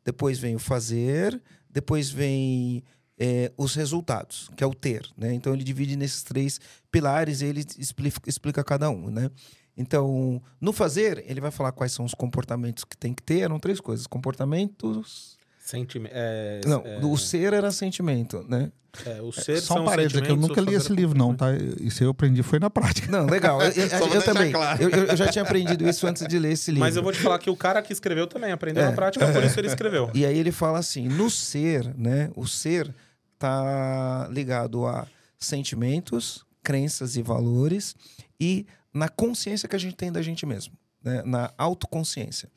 depois 0.09 0.39
vem 0.39 0.57
o 0.57 0.59
fazer, 0.59 1.39
depois 1.69 2.09
vem 2.09 2.83
é, 3.19 3.53
os 3.59 3.75
resultados, 3.75 4.51
que 4.57 4.65
é 4.65 4.67
o 4.67 4.73
ter. 4.73 5.07
Né? 5.19 5.35
Então 5.35 5.53
ele 5.53 5.63
divide 5.63 5.97
nesses 5.97 6.23
três 6.23 6.59
pilares 6.91 7.43
e 7.43 7.45
ele 7.45 7.63
explica, 7.77 8.19
explica 8.27 8.65
cada 8.65 8.89
um. 8.89 9.11
Né? 9.11 9.31
Então, 9.77 10.41
no 10.59 10.73
fazer, 10.73 11.23
ele 11.29 11.43
vai 11.43 11.51
falar 11.51 11.73
quais 11.73 11.93
são 11.93 12.07
os 12.07 12.15
comportamentos 12.15 12.85
que 12.85 12.97
tem 12.97 13.13
que 13.13 13.23
ter. 13.23 13.41
Eram 13.41 13.61
três 13.61 13.81
coisas: 13.81 14.07
comportamentos, 14.07 15.37
Sentimento. 15.69 16.13
É, 16.15 16.63
não, 16.65 16.83
é... 16.83 16.99
o 17.05 17.15
ser 17.19 17.53
era 17.53 17.71
sentimento, 17.71 18.43
né? 18.49 18.73
É, 19.05 19.21
o 19.21 19.31
ser 19.31 19.61
Só 19.61 19.83
um 19.83 19.85
parênteses, 19.85 20.23
que 20.23 20.31
eu 20.31 20.37
nunca 20.37 20.63
li 20.63 20.73
esse 20.73 20.91
livro, 20.91 21.17
não, 21.17 21.35
tá? 21.35 21.49
Isso 21.79 22.03
eu 22.03 22.09
aprendi 22.09 22.43
foi 22.43 22.59
na 22.59 22.71
prática. 22.71 23.13
Não, 23.13 23.27
legal. 23.27 23.61
Eu, 23.61 23.71
eu, 23.71 24.15
eu 24.15 24.23
também. 24.23 24.51
Claro. 24.51 24.83
Eu, 24.83 24.89
eu, 24.89 25.15
já 25.15 25.29
tinha 25.29 25.43
aprendido 25.43 25.87
isso 25.87 26.07
antes 26.07 26.27
de 26.27 26.39
ler 26.39 26.53
esse 26.53 26.71
livro. 26.71 26.87
Mas 26.87 26.97
eu 26.97 27.03
vou 27.03 27.13
te 27.13 27.19
falar 27.19 27.39
que 27.39 27.51
o 27.51 27.57
cara 27.57 27.83
que 27.83 27.93
escreveu 27.93 28.27
também 28.27 28.51
aprendeu 28.51 28.83
é. 28.83 28.87
na 28.87 28.93
prática, 28.93 29.31
por 29.31 29.45
isso 29.45 29.61
ele 29.61 29.69
escreveu. 29.69 30.11
E 30.15 30.25
aí 30.25 30.39
ele 30.39 30.51
fala 30.51 30.79
assim: 30.79 31.07
no 31.07 31.29
ser, 31.29 31.95
né? 31.99 32.31
O 32.35 32.47
ser 32.47 32.91
tá 33.39 34.27
ligado 34.33 34.87
a 34.87 35.07
sentimentos, 35.39 36.47
crenças 36.63 37.15
e 37.15 37.23
valores 37.23 37.95
e 38.41 38.67
na 38.93 39.11
consciência 39.11 39.69
que 39.69 39.77
a 39.77 39.79
gente 39.79 39.97
tem 39.97 40.11
da 40.11 40.23
gente 40.23 40.47
mesmo, 40.47 40.73
né? 41.05 41.23
na 41.27 41.53
autoconsciência. 41.59 42.49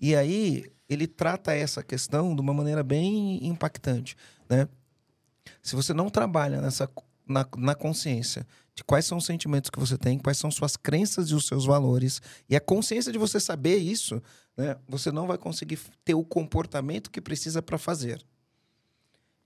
E 0.00 0.14
aí 0.14 0.64
ele 0.92 1.06
trata 1.06 1.54
essa 1.54 1.82
questão 1.82 2.34
de 2.34 2.40
uma 2.40 2.54
maneira 2.54 2.82
bem 2.82 3.46
impactante, 3.46 4.16
né? 4.48 4.68
Se 5.62 5.74
você 5.74 5.92
não 5.92 6.08
trabalha 6.08 6.60
nessa 6.60 6.88
na, 7.26 7.46
na 7.56 7.74
consciência 7.74 8.46
de 8.74 8.82
quais 8.82 9.04
são 9.04 9.18
os 9.18 9.26
sentimentos 9.26 9.70
que 9.70 9.78
você 9.78 9.98
tem, 9.98 10.18
quais 10.18 10.38
são 10.38 10.50
suas 10.50 10.76
crenças 10.76 11.28
e 11.28 11.34
os 11.34 11.46
seus 11.46 11.64
valores, 11.64 12.20
e 12.48 12.56
a 12.56 12.60
consciência 12.60 13.12
de 13.12 13.18
você 13.18 13.38
saber 13.38 13.76
isso, 13.76 14.22
né, 14.56 14.76
você 14.88 15.12
não 15.12 15.26
vai 15.26 15.38
conseguir 15.38 15.78
ter 16.04 16.14
o 16.14 16.24
comportamento 16.24 17.10
que 17.10 17.20
precisa 17.20 17.60
para 17.60 17.78
fazer. 17.78 18.22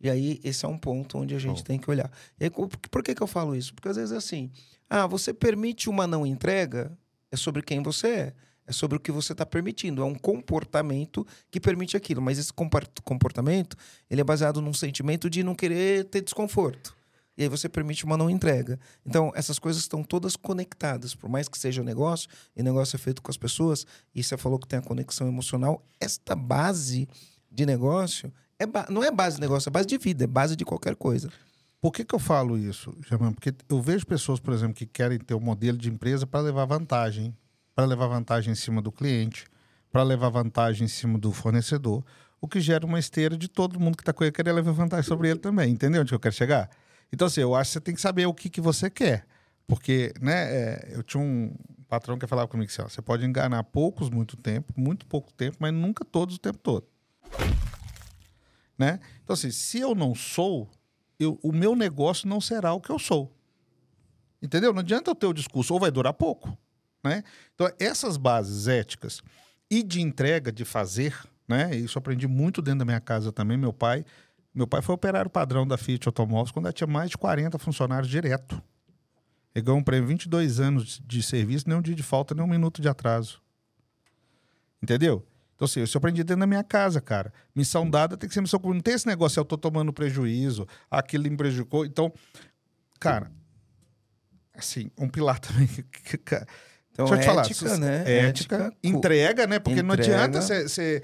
E 0.01 0.11
aí, 0.11 0.41
esse 0.45 0.65
é 0.65 0.69
um 0.69 0.79
ponto 0.79 1.19
onde 1.19 1.35
a 1.35 1.39
gente 1.39 1.65
tem 1.65 1.79
que 1.79 1.91
olhar. 1.91 2.11
E 2.39 2.45
aí, 2.45 2.51
por 2.51 3.03
que, 3.03 3.15
que 3.15 3.23
eu 3.23 3.27
falo 3.27 3.57
isso? 3.57 3.75
Porque 3.75 3.89
às 3.89 3.97
vezes 3.97 4.13
é 4.13 4.17
assim: 4.17 4.51
ah, 4.91 5.07
você 5.07 5.33
permite 5.33 5.89
uma 5.89 6.07
não 6.07 6.27
entrega, 6.27 6.97
é 7.31 7.37
sobre 7.37 7.63
quem 7.63 7.83
você 7.83 8.09
é. 8.09 8.35
É 8.67 8.73
sobre 8.73 8.97
o 8.97 9.01
que 9.01 9.13
você 9.13 9.33
está 9.33 9.47
permitindo. 9.47 10.03
É 10.03 10.05
um 10.05 10.15
comportamento 10.15 11.27
que 11.51 11.61
permite 11.61 11.97
aquilo. 11.97 12.21
Mas 12.21 12.39
esse 12.39 12.53
comportamento 12.53 13.77
ele 14.11 14.21
é 14.21 14.25
baseado 14.25 14.61
num 14.61 14.75
sentimento 14.75 15.31
de 15.31 15.43
não 15.43 15.55
querer 15.55 16.05
ter 16.05 16.21
desconforto. 16.21 16.97
E 17.39 17.43
aí 17.43 17.49
você 17.49 17.69
permite 17.69 18.05
uma 18.05 18.17
não 18.17 18.31
entrega. 18.31 18.79
Então, 19.05 19.31
essas 19.35 19.59
coisas 19.59 19.83
estão 19.83 20.03
todas 20.03 20.37
conectadas. 20.37 21.15
Por 21.15 21.29
mais 21.29 21.49
que 21.49 21.59
seja 21.59 21.83
negócio, 21.83 22.29
e 22.57 22.63
negócio 22.63 22.97
é 22.97 22.99
feito 22.99 23.21
com 23.21 23.31
as 23.31 23.37
pessoas, 23.37 23.87
e 24.15 24.23
você 24.23 24.37
falou 24.39 24.59
que 24.59 24.67
tem 24.67 24.79
a 24.79 24.83
conexão 24.83 25.29
emocional, 25.29 25.85
esta 26.01 26.35
base 26.35 27.07
de 27.51 27.67
negócio 27.67 28.33
é 28.59 28.67
não 28.91 29.05
é 29.05 29.11
base 29.11 29.37
de 29.37 29.43
negócio, 29.43 29.69
é 29.69 29.71
base 29.71 29.87
de 29.87 29.99
vida, 29.99 30.25
é 30.25 30.27
base 30.27 30.57
de 30.57 30.65
qualquer 30.65 30.97
coisa. 30.97 31.31
Por 31.79 31.93
que, 31.93 32.05
que 32.05 32.15
eu 32.15 32.19
falo 32.19 32.59
isso, 32.59 32.97
Jaman? 33.07 33.33
Porque 33.33 33.55
eu 33.69 33.83
vejo 33.83 34.07
pessoas, 34.07 34.41
por 34.41 34.55
exemplo, 34.55 34.75
que 34.75 34.87
querem 34.87 35.19
ter 35.19 35.35
um 35.35 35.41
modelo 35.41 35.77
de 35.77 35.91
empresa 35.91 36.27
para 36.27 36.41
levar 36.41 36.65
vantagem 36.65 37.37
para 37.77 37.85
levar 37.85 38.07
vantagem 38.07 38.53
em 38.53 38.57
cima 38.57 38.81
do 38.81 38.91
cliente, 38.91 39.45
para 39.93 40.03
levar 40.03 40.31
vantagem 40.31 40.87
em 40.87 40.89
cima 40.89 41.19
do 41.19 41.31
fornecedor, 41.31 42.03
o 42.41 42.49
que 42.49 42.59
gera 42.59 42.87
uma 42.87 42.99
esteira 42.99 43.37
de 43.37 43.49
todo 43.49 43.79
mundo 43.79 43.97
que 43.97 44.03
está 44.03 44.15
com 44.15 44.25
ele 44.25 44.33
querer 44.33 44.53
levar 44.53 44.73
vantagem 44.73 45.07
sobre 45.07 45.29
ele 45.29 45.39
também. 45.39 45.71
Entendeu 45.73 46.01
onde 46.01 46.13
eu 46.13 46.19
quero 46.19 46.35
chegar? 46.35 46.71
Então, 47.13 47.27
assim, 47.27 47.43
eu 47.43 47.55
acho 47.55 47.71
que 47.71 47.73
você 47.75 47.81
tem 47.81 47.95
que 47.95 48.01
saber 48.01 48.25
o 48.25 48.33
que, 48.33 48.49
que 48.49 48.63
você 48.63 48.89
quer. 48.89 49.27
Porque, 49.67 50.15
né, 50.21 50.55
é, 50.55 50.93
eu 50.93 51.03
tinha 51.03 51.23
um 51.23 51.55
patrão 51.87 52.19
que 52.19 52.27
falava 52.27 52.49
comigo 52.49 52.71
assim, 52.71 52.81
ó, 52.81 52.89
você 52.89 53.03
pode 53.03 53.27
enganar 53.27 53.63
poucos 53.65 54.09
muito 54.09 54.37
tempo, 54.39 54.73
muito 54.75 55.07
pouco 55.07 55.31
tempo, 55.33 55.59
mas 55.61 55.73
nunca 55.73 56.05
todos 56.05 56.37
o 56.37 56.39
tempo 56.39 56.59
todo. 56.59 56.87
Né? 58.79 59.01
Então, 59.23 59.35
assim, 59.35 59.51
se 59.51 59.81
eu 59.81 59.95
não 59.95 60.15
sou, 60.15 60.71
eu, 61.21 61.39
o 61.43 61.53
meu 61.53 61.77
negócio 61.77 62.27
não 62.27 62.41
será 62.41 62.73
o 62.73 62.81
que 62.81 62.91
eu 62.91 62.99
sou. 62.99 63.35
Entendeu? 64.41 64.73
Não 64.73 64.81
adianta 64.81 65.11
eu 65.11 65.15
ter 65.15 65.27
o 65.27 65.35
discurso, 65.35 65.75
ou 65.75 65.81
vai 65.81 65.91
durar 65.91 66.15
pouco, 66.15 66.57
né? 67.09 67.23
Então, 67.55 67.71
essas 67.79 68.17
bases 68.17 68.69
éticas 68.69 69.23
e 69.71 69.83
de 69.83 70.01
entrega, 70.01 70.53
de 70.53 70.65
fazer, 70.65 71.15
né? 71.49 71.75
Isso 71.75 71.99
aprendi 71.99 72.27
muito 72.27 72.61
dentro 72.61 72.81
da 72.81 72.85
minha 72.85 73.01
casa 73.01 73.33
também. 73.33 73.57
Meu 73.57 73.73
pai, 73.73 74.05
meu 74.55 74.67
pai 74.67 74.83
foi 74.83 74.95
operário 74.95 75.31
padrão 75.31 75.67
da 75.67 75.77
Fiat 75.77 76.09
Automóveis 76.09 76.51
quando 76.51 76.67
ela 76.67 76.73
tinha 76.73 76.87
mais 76.87 77.11
de 77.11 77.19
40 77.19 77.59
funcionários 77.59 78.11
direto. 78.11 78.61
Ele 79.55 79.65
ganhou 79.65 79.81
um 79.81 79.83
prêmio 79.83 80.07
22 80.09 80.61
anos 80.61 81.01
de 81.07 81.23
serviço, 81.23 81.69
nem 81.69 81.79
um 81.79 81.83
dia 81.83 81.95
de 81.95 82.03
falta, 82.03 82.35
nem 82.35 82.45
um 82.45 82.49
minuto 82.49 82.83
de 82.83 82.89
atraso. 82.89 83.41
Entendeu? 84.83 85.27
Então, 85.55 85.65
assim, 85.65 85.83
isso 85.83 85.97
eu 85.97 85.99
aprendi 85.99 86.23
dentro 86.23 86.41
da 86.41 86.47
minha 86.47 86.63
casa, 86.63 87.01
cara. 87.01 87.33
Missão 87.55 87.89
dada 87.89 88.17
tem 88.17 88.29
que 88.29 88.35
ser 88.35 88.43
missão 88.43 88.61
cumprida. 88.61 88.77
Não 88.77 88.83
tem 88.83 88.95
esse 88.95 89.07
negócio, 89.07 89.41
eu 89.41 89.45
tô 89.45 89.57
tomando 89.57 89.91
prejuízo, 89.93 90.69
aquilo 90.91 91.25
me 91.25 91.37
prejudicou. 91.37 91.87
Então, 91.87 92.13
cara, 93.01 93.33
assim, 94.55 94.91
um 94.99 95.09
pilar 95.09 95.41
também. 95.41 95.69
Então, 96.97 97.05
Deixa 97.05 97.31
eu 97.31 97.43
te 97.43 97.51
ética, 97.51 97.67
falar, 97.67 97.79
né? 97.79 98.29
Ética, 98.29 98.57
ética 98.57 98.77
entrega, 98.83 99.47
né? 99.47 99.59
Porque 99.59 99.81
entrega. 99.81 99.87
não 99.87 99.95
adianta 99.95 100.41
você. 100.41 101.03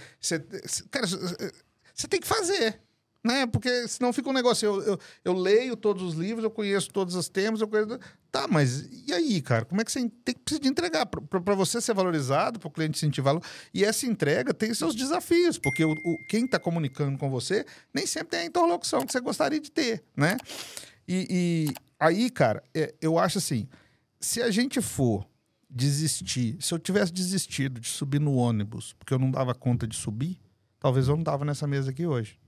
Cara, 0.90 1.06
você 1.06 2.08
tem 2.08 2.18
que 2.18 2.26
fazer. 2.26 2.80
Né? 3.22 3.46
Porque 3.46 3.86
senão 3.86 4.12
fica 4.12 4.30
um 4.30 4.32
negócio. 4.32 4.66
Eu, 4.66 4.82
eu, 4.82 5.00
eu 5.24 5.32
leio 5.32 5.76
todos 5.76 6.02
os 6.02 6.14
livros, 6.14 6.42
eu 6.42 6.50
conheço 6.50 6.90
todos 6.90 7.14
os 7.14 7.28
temas, 7.28 7.60
eu 7.60 7.68
conheço... 7.68 8.00
Tá, 8.32 8.48
mas 8.48 8.88
e 9.06 9.12
aí, 9.12 9.40
cara? 9.42 9.64
Como 9.64 9.80
é 9.80 9.84
que 9.84 9.92
você 9.92 10.00
tem 10.24 10.34
que 10.34 10.40
precisar 10.40 10.62
de 10.62 10.68
entregar? 10.68 11.06
Para 11.06 11.54
você 11.54 11.80
ser 11.80 11.94
valorizado, 11.94 12.58
para 12.58 12.66
o 12.66 12.70
cliente 12.70 12.98
sentir 12.98 13.20
valor. 13.20 13.42
E 13.72 13.84
essa 13.84 14.06
entrega 14.06 14.54
tem 14.54 14.72
seus 14.72 14.94
desafios, 14.94 15.58
porque 15.58 15.84
o, 15.84 15.92
o 15.92 16.16
quem 16.28 16.46
está 16.46 16.58
comunicando 16.58 17.18
com 17.18 17.30
você 17.30 17.64
nem 17.92 18.06
sempre 18.06 18.30
tem 18.30 18.40
a 18.40 18.44
interlocução 18.46 19.04
que 19.04 19.12
você 19.12 19.20
gostaria 19.20 19.60
de 19.60 19.70
ter, 19.70 20.02
né? 20.16 20.38
E, 21.06 21.26
e 21.30 21.74
aí, 22.00 22.30
cara, 22.30 22.62
é, 22.74 22.94
eu 23.00 23.18
acho 23.18 23.38
assim: 23.38 23.68
se 24.18 24.40
a 24.42 24.50
gente 24.50 24.80
for 24.80 25.26
desistir, 25.74 26.56
se 26.60 26.74
eu 26.74 26.78
tivesse 26.78 27.10
desistido 27.12 27.80
de 27.80 27.88
subir 27.88 28.20
no 28.20 28.34
ônibus 28.34 28.92
porque 28.98 29.14
eu 29.14 29.18
não 29.18 29.30
dava 29.30 29.54
conta 29.54 29.86
de 29.86 29.96
subir, 29.96 30.38
talvez 30.78 31.08
eu 31.08 31.16
não 31.16 31.24
tava 31.24 31.44
nessa 31.44 31.66
mesa 31.66 31.90
aqui 31.90 32.06
hoje. 32.06 32.38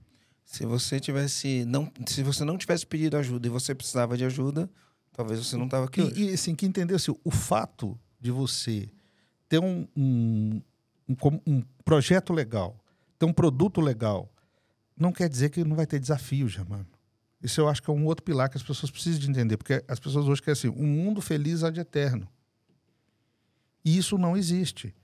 Se 0.45 0.67
você 0.67 1.01
tivesse 1.01 1.65
não, 1.65 1.91
se 2.07 2.23
você 2.23 2.45
não 2.45 2.59
tivesse 2.59 2.87
pedido 2.87 3.17
ajuda 3.17 3.47
e 3.47 3.51
você 3.51 3.75
precisava 3.75 4.17
de 4.17 4.25
ajuda, 4.27 4.71
talvez 5.11 5.45
você 5.45 5.57
não 5.57 5.67
tava 5.67 5.87
aqui. 5.87 6.01
E, 6.01 6.05
hoje. 6.05 6.23
e 6.23 6.35
assim, 6.35 6.55
que 6.55 6.67
entendeu 6.67 6.97
assim, 6.97 7.15
o 7.25 7.31
fato 7.31 7.99
de 8.21 8.31
você 8.31 8.91
ter 9.49 9.59
um, 9.59 9.89
um, 9.97 10.61
um, 11.09 11.41
um 11.47 11.63
projeto 11.83 12.31
legal, 12.31 12.79
ter 13.19 13.25
um 13.25 13.33
produto 13.33 13.81
legal, 13.81 14.31
não 14.95 15.13
quer 15.13 15.31
dizer 15.31 15.49
que 15.49 15.65
não 15.65 15.77
vai 15.77 15.87
ter 15.87 15.99
desafio, 15.99 16.47
já, 16.47 16.63
mano. 16.65 16.87
Isso 17.43 17.61
eu 17.61 17.69
acho 17.69 17.83
que 17.83 17.91
é 17.91 17.93
um 17.93 18.05
outro 18.05 18.23
pilar 18.23 18.51
que 18.51 18.57
as 18.57 18.63
pessoas 18.63 18.91
precisam 18.91 19.21
de 19.21 19.31
entender, 19.31 19.57
porque 19.57 19.83
as 19.89 19.99
pessoas 19.99 20.27
hoje 20.27 20.43
querem 20.43 20.53
assim, 20.53 20.69
um 20.69 20.87
mundo 20.87 21.21
feliz 21.21 21.63
há 21.65 21.71
de 21.71 21.81
eterno. 21.81 22.29
E 23.85 23.97
isso 23.97 24.17
não 24.17 24.37
existe. 24.37 24.95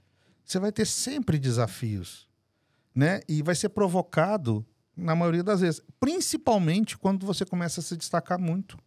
Você 0.44 0.58
vai 0.58 0.72
ter 0.72 0.86
sempre 0.86 1.38
desafios, 1.38 2.28
né? 2.94 3.20
E 3.28 3.42
vai 3.42 3.54
ser 3.54 3.68
provocado 3.68 4.66
na 4.96 5.14
maioria 5.14 5.42
das 5.42 5.60
vezes, 5.60 5.82
principalmente 5.98 6.98
quando 6.98 7.26
você 7.26 7.44
começa 7.44 7.80
a 7.80 7.82
se 7.82 7.96
destacar 7.96 8.38
muito. 8.38 8.78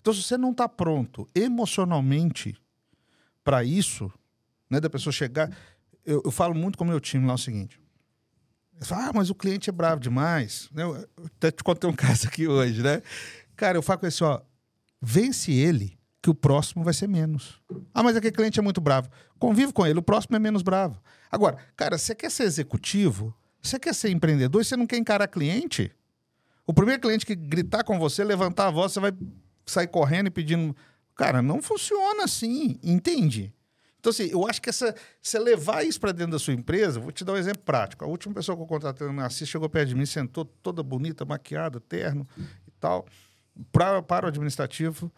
Então, 0.00 0.12
se 0.12 0.22
você 0.22 0.36
não 0.36 0.50
está 0.50 0.68
pronto 0.68 1.26
emocionalmente 1.34 2.54
para 3.42 3.64
isso, 3.64 4.12
né, 4.72 4.80
da 4.80 4.88
pessoa 4.88 5.12
chegar. 5.12 5.54
Eu, 6.04 6.22
eu 6.24 6.30
falo 6.30 6.54
muito 6.54 6.78
com 6.78 6.84
o 6.84 6.86
meu 6.86 6.98
time 6.98 7.26
lá 7.26 7.34
o 7.34 7.38
seguinte: 7.38 7.78
ah, 8.90 9.12
mas 9.14 9.30
o 9.30 9.34
cliente 9.34 9.68
é 9.68 9.72
bravo 9.72 10.00
demais. 10.00 10.68
né? 10.72 10.82
Eu 10.82 11.08
até 11.26 11.50
te 11.50 11.62
contei 11.62 11.88
um 11.88 11.94
caso 11.94 12.26
aqui 12.26 12.48
hoje, 12.48 12.82
né? 12.82 13.02
Cara, 13.54 13.76
eu 13.76 13.82
falo 13.82 14.00
com 14.00 14.06
ele 14.06 14.14
assim: 14.14 14.24
ó, 14.24 14.40
vence 15.00 15.52
ele, 15.52 15.98
que 16.22 16.30
o 16.30 16.34
próximo 16.34 16.84
vai 16.84 16.94
ser 16.94 17.08
menos. 17.08 17.60
Ah, 17.92 18.02
mas 18.02 18.16
aquele 18.16 18.32
cliente 18.32 18.58
é 18.58 18.62
muito 18.62 18.80
bravo. 18.80 19.10
Convive 19.40 19.72
com 19.72 19.84
ele, 19.84 19.98
o 19.98 20.02
próximo 20.02 20.36
é 20.36 20.38
menos 20.38 20.62
bravo. 20.62 21.02
Agora, 21.30 21.58
cara, 21.76 21.98
você 21.98 22.14
quer 22.14 22.30
ser 22.30 22.44
executivo? 22.44 23.34
Você 23.60 23.78
quer 23.78 23.92
ser 23.92 24.10
empreendedor 24.10 24.62
e 24.62 24.64
você 24.64 24.76
não 24.76 24.86
quer 24.86 24.98
encarar 24.98 25.26
cliente? 25.26 25.90
O 26.64 26.72
primeiro 26.72 27.02
cliente 27.02 27.26
que 27.26 27.34
gritar 27.34 27.82
com 27.82 27.98
você, 27.98 28.22
levantar 28.22 28.68
a 28.68 28.70
voz, 28.70 28.92
você 28.92 29.00
vai 29.00 29.12
sair 29.66 29.88
correndo 29.88 30.28
e 30.28 30.30
pedindo. 30.30 30.76
Cara, 31.16 31.42
não 31.42 31.60
funciona 31.60 32.24
assim, 32.24 32.78
entende? 32.82 33.52
Então, 33.98 34.10
assim, 34.10 34.28
eu 34.30 34.48
acho 34.48 34.62
que 34.62 34.68
essa, 34.68 34.94
você 35.20 35.38
levar 35.38 35.84
isso 35.84 36.00
para 36.00 36.12
dentro 36.12 36.32
da 36.32 36.38
sua 36.38 36.54
empresa, 36.54 36.98
vou 36.98 37.12
te 37.12 37.24
dar 37.24 37.32
um 37.32 37.36
exemplo 37.36 37.62
prático. 37.62 38.04
A 38.04 38.08
última 38.08 38.34
pessoa 38.34 38.56
que 38.56 38.62
eu 38.62 38.66
contratei 38.66 39.10
na 39.12 39.26
Assis 39.26 39.48
chegou 39.48 39.68
perto 39.68 39.88
de 39.88 39.94
mim, 39.94 40.06
sentou 40.06 40.44
toda 40.44 40.82
bonita, 40.82 41.24
maquiada, 41.24 41.80
terno 41.80 42.26
e 42.66 42.70
tal, 42.80 43.06
pra, 43.70 44.02
para 44.02 44.26
o 44.26 44.28
administrativo. 44.28 45.12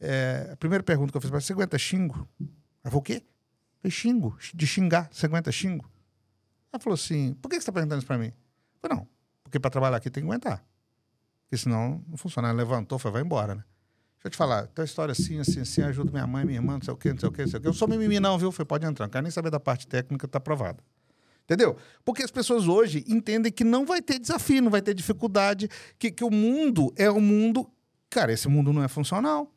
É, 0.00 0.50
a 0.52 0.56
primeira 0.56 0.82
pergunta 0.82 1.10
que 1.10 1.16
eu 1.16 1.20
fiz 1.20 1.30
para 1.30 1.40
você 1.40 1.52
aguenta 1.52 1.78
xingo? 1.78 2.28
Ela 2.40 2.90
falou, 2.90 3.00
o 3.00 3.02
quê? 3.02 3.22
Eu 3.24 3.80
falei, 3.82 3.90
xingo, 3.90 4.36
de 4.54 4.66
xingar, 4.66 5.08
você 5.10 5.26
aguenta 5.26 5.50
xingo? 5.50 5.90
Ela 6.72 6.80
falou 6.80 6.94
assim, 6.94 7.34
por 7.34 7.48
que 7.48 7.56
você 7.56 7.60
está 7.60 7.72
perguntando 7.72 7.98
isso 7.98 8.06
para 8.06 8.18
mim? 8.18 8.28
Eu 8.28 8.80
falei, 8.80 8.98
não, 8.98 9.08
porque 9.42 9.58
para 9.58 9.70
trabalhar 9.70 9.96
aqui 9.96 10.10
tem 10.10 10.22
que 10.22 10.28
aguentar. 10.28 10.64
Porque 11.44 11.56
senão 11.56 12.04
não 12.08 12.16
funciona. 12.16 12.48
Ela 12.48 12.58
levantou, 12.58 12.98
foi, 12.98 13.10
vai 13.10 13.22
embora, 13.22 13.54
né? 13.54 13.64
Deixa 14.16 14.26
eu 14.26 14.30
te 14.30 14.36
falar, 14.36 14.66
tem 14.66 14.82
uma 14.82 14.84
história 14.84 15.12
assim, 15.12 15.38
assim, 15.38 15.60
assim, 15.60 15.82
ajuda 15.82 16.10
minha 16.10 16.26
mãe, 16.26 16.44
minha 16.44 16.58
irmã, 16.58 16.74
não 16.74 16.82
sei 16.82 16.92
o 16.92 16.96
quê, 16.96 17.12
não 17.12 17.18
sei 17.18 17.28
o 17.28 17.32
quê, 17.32 17.42
não 17.42 17.48
sei 17.48 17.58
o 17.58 17.62
quê. 17.62 17.68
Eu 17.68 17.72
sou 17.72 17.86
mimimi 17.86 18.18
não, 18.18 18.36
viu? 18.36 18.50
Foi, 18.50 18.64
pode 18.64 18.84
entrar, 18.84 19.06
não 19.06 19.10
quero 19.10 19.22
nem 19.22 19.30
saber 19.30 19.50
da 19.50 19.60
parte 19.60 19.86
técnica, 19.86 20.26
tá 20.26 20.38
aprovado. 20.38 20.82
Entendeu? 21.44 21.76
Porque 22.04 22.24
as 22.24 22.30
pessoas 22.30 22.66
hoje 22.66 23.04
entendem 23.06 23.52
que 23.52 23.62
não 23.62 23.86
vai 23.86 24.02
ter 24.02 24.18
desafio, 24.18 24.60
não 24.60 24.70
vai 24.70 24.82
ter 24.82 24.94
dificuldade, 24.94 25.68
que, 25.96 26.10
que 26.10 26.24
o 26.24 26.30
mundo 26.30 26.92
é 26.96 27.08
um 27.08 27.20
mundo... 27.20 27.70
Cara, 28.10 28.32
esse 28.32 28.48
mundo 28.48 28.72
não 28.72 28.82
é 28.82 28.88
funcional, 28.88 29.52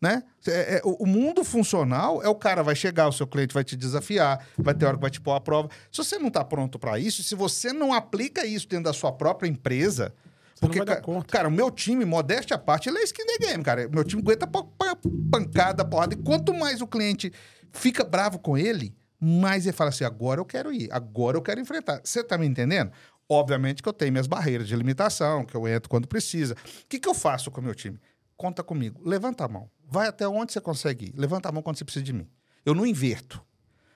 né? 0.00 0.22
É- 0.46 0.76
é- 0.76 0.80
o 0.84 1.06
mundo 1.06 1.42
funcional 1.44 2.22
é 2.22 2.28
o 2.28 2.34
cara 2.34 2.62
vai 2.62 2.76
chegar, 2.76 3.08
o 3.08 3.12
seu 3.12 3.26
cliente 3.26 3.54
vai 3.54 3.64
te 3.64 3.74
desafiar, 3.76 4.46
vai 4.58 4.74
ter 4.74 4.84
hora 4.86 4.96
que 4.96 5.00
vai 5.00 5.10
te 5.10 5.20
pôr 5.20 5.32
à 5.34 5.40
prova. 5.40 5.68
Se 5.90 5.98
você 5.98 6.18
não 6.18 6.28
está 6.28 6.44
pronto 6.44 6.78
para 6.78 6.98
isso, 6.98 7.22
se 7.22 7.34
você 7.34 7.72
não 7.72 7.92
aplica 7.94 8.44
isso 8.44 8.68
dentro 8.68 8.84
da 8.84 8.92
sua 8.92 9.10
própria 9.12 9.48
empresa... 9.48 10.14
Você 10.54 10.64
não 10.64 10.68
Porque, 10.70 10.78
vai 10.78 10.86
dar 10.86 10.96
ca- 10.96 11.02
conta. 11.02 11.26
cara, 11.26 11.48
o 11.48 11.50
meu 11.50 11.70
time, 11.70 12.04
modéstia 12.06 12.56
à 12.56 12.58
parte, 12.58 12.88
ele 12.88 12.96
é 12.98 13.02
skin 13.04 13.26
the 13.26 13.46
game, 13.46 13.62
cara. 13.62 13.86
Meu 13.90 14.02
time 14.02 14.22
aguenta 14.22 14.46
pa- 14.46 14.64
pa- 14.64 14.96
pancada, 15.30 15.84
porrada. 15.84 16.14
E 16.14 16.16
quanto 16.16 16.54
mais 16.54 16.80
o 16.80 16.86
cliente 16.86 17.30
fica 17.72 18.02
bravo 18.02 18.38
com 18.38 18.56
ele, 18.56 18.96
mais 19.20 19.66
ele 19.66 19.74
fala 19.76 19.90
assim: 19.90 20.04
agora 20.04 20.40
eu 20.40 20.46
quero 20.46 20.72
ir, 20.72 20.88
agora 20.90 21.36
eu 21.36 21.42
quero 21.42 21.60
enfrentar. 21.60 22.00
Você 22.02 22.24
tá 22.24 22.38
me 22.38 22.46
entendendo? 22.46 22.90
Obviamente 23.28 23.82
que 23.82 23.88
eu 23.88 23.92
tenho 23.92 24.12
minhas 24.12 24.26
barreiras 24.26 24.66
de 24.66 24.74
limitação, 24.74 25.44
que 25.44 25.54
eu 25.54 25.68
entro 25.68 25.90
quando 25.90 26.08
precisa. 26.08 26.54
O 26.54 26.86
que, 26.88 26.98
que 26.98 27.08
eu 27.08 27.12
faço 27.14 27.50
com 27.50 27.60
o 27.60 27.64
meu 27.64 27.74
time? 27.74 27.98
Conta 28.34 28.62
comigo. 28.62 28.98
Levanta 29.04 29.44
a 29.44 29.48
mão. 29.48 29.68
Vai 29.88 30.08
até 30.08 30.26
onde 30.26 30.52
você 30.52 30.60
consegue 30.60 31.06
ir. 31.06 31.12
Levanta 31.16 31.48
a 31.48 31.52
mão 31.52 31.62
quando 31.62 31.76
você 31.78 31.84
precisa 31.84 32.04
de 32.04 32.12
mim. 32.12 32.28
Eu 32.64 32.74
não 32.74 32.84
inverto. 32.84 33.40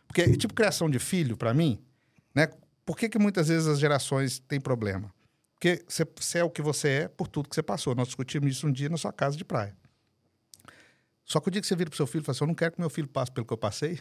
Porque, 0.07 0.23
é 0.23 0.37
tipo, 0.37 0.55
criação 0.55 0.89
de 0.89 0.99
filho, 0.99 1.37
para 1.37 1.53
mim, 1.53 1.83
né? 2.35 2.49
Por 2.85 2.97
que, 2.97 3.09
que 3.09 3.19
muitas 3.19 3.49
vezes 3.49 3.67
as 3.69 3.79
gerações 3.79 4.39
têm 4.41 4.61
problema? 4.61 5.13
Porque 5.55 5.85
você, 6.17 6.39
é 6.39 6.45
o 6.45 6.51
que 6.51 6.63
você 6.63 6.89
é 6.89 7.09
por 7.09 7.29
tudo 7.29 7.49
que 7.49 7.55
você 7.55 7.63
passou. 7.63 7.95
Nós 7.95 8.09
discutimos 8.09 8.51
isso 8.51 8.67
um 8.67 8.73
dia 8.73 8.89
na 8.89 8.97
sua 8.97 9.13
casa 9.13 9.37
de 9.37 9.45
praia. 9.45 9.77
Só 11.25 11.39
que 11.39 11.49
o 11.49 11.51
dia 11.51 11.61
que 11.61 11.67
você 11.67 11.77
vira 11.77 11.91
pro 11.91 11.97
seu 11.97 12.07
filho 12.07 12.23
e 12.23 12.25
fala 12.25 12.35
assim, 12.35 12.45
eu 12.45 12.49
não 12.49 12.55
quero 12.55 12.73
que 12.73 12.81
meu 12.81 12.91
filho 12.91 13.07
passe 13.07 13.31
pelo 13.31 13.47
que 13.47 13.53
eu 13.53 13.59
passei. 13.59 14.01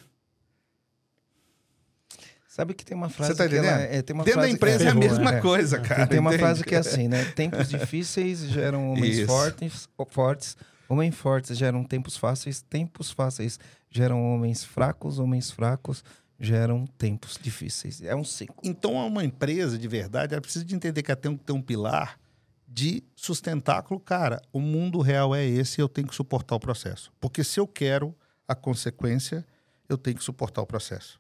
Sabe 2.48 2.74
que 2.74 2.84
tem 2.84 2.98
uma 2.98 3.10
frase 3.10 3.34
Você 3.34 3.38
tá 3.38 3.48
que 3.48 3.56
ela- 3.56 3.68
entendendo? 3.68 3.94
é, 3.94 4.02
tem 4.02 4.14
uma 4.16 4.24
Dentro 4.24 4.40
da 4.42 4.48
frase 4.48 4.56
empresa 4.56 4.84
é 4.84 4.88
a 4.88 4.92
ferrou, 4.94 5.00
mesma 5.10 5.34
é. 5.36 5.42
coisa, 5.42 5.80
cara. 5.80 6.08
Tem 6.08 6.20
uma 6.20 6.32
entende? 6.32 6.42
frase 6.44 6.64
que 6.64 6.74
é 6.76 6.80
assim, 6.80 7.08
né? 7.08 7.26
Tempos 7.34 7.70
difíceis 7.70 8.40
geram 8.50 8.92
homens 8.92 9.18
Isso. 9.20 9.28
fortes, 9.28 9.88
fortes, 10.10 10.58
homens 10.90 11.16
fortes 11.16 11.58
geram 11.58 11.84
tempos 11.84 12.18
fáceis, 12.18 12.62
tempos 12.62 13.12
fáceis 13.12 13.60
geram 13.90 14.22
homens 14.34 14.64
fracos, 14.64 15.20
homens 15.20 15.52
fracos 15.52 16.04
geram 16.40 16.86
tempos 16.98 17.38
difíceis. 17.40 18.02
É 18.02 18.16
um 18.16 18.24
ciclo. 18.24 18.58
Então, 18.64 18.94
uma 18.94 19.24
empresa 19.24 19.78
de 19.78 19.88
verdade, 19.88 20.34
ela 20.34 20.42
precisa 20.42 20.66
de 20.66 20.76
entender 20.76 21.04
que 21.04 21.12
ela 21.12 21.20
tem 21.20 21.38
que 21.38 21.44
ter 21.44 21.54
um 21.54 21.62
pilar 21.62 22.20
de 22.68 23.04
sustentáculo. 23.16 24.00
Cara, 24.00 24.42
o 24.52 24.60
mundo 24.60 25.00
real 25.02 25.36
é 25.36 25.46
esse 25.46 25.80
e 25.80 25.84
eu 25.84 25.90
tenho 25.90 26.08
que 26.08 26.16
suportar 26.16 26.56
o 26.56 26.60
processo. 26.60 27.12
Porque 27.20 27.44
se 27.44 27.60
eu 27.60 27.68
quero 27.68 28.16
a 28.48 28.56
consequência, 28.56 29.46
eu 29.88 29.98
tenho 29.98 30.18
que 30.18 30.24
suportar 30.24 30.62
o 30.62 30.66
processo. 30.66 31.20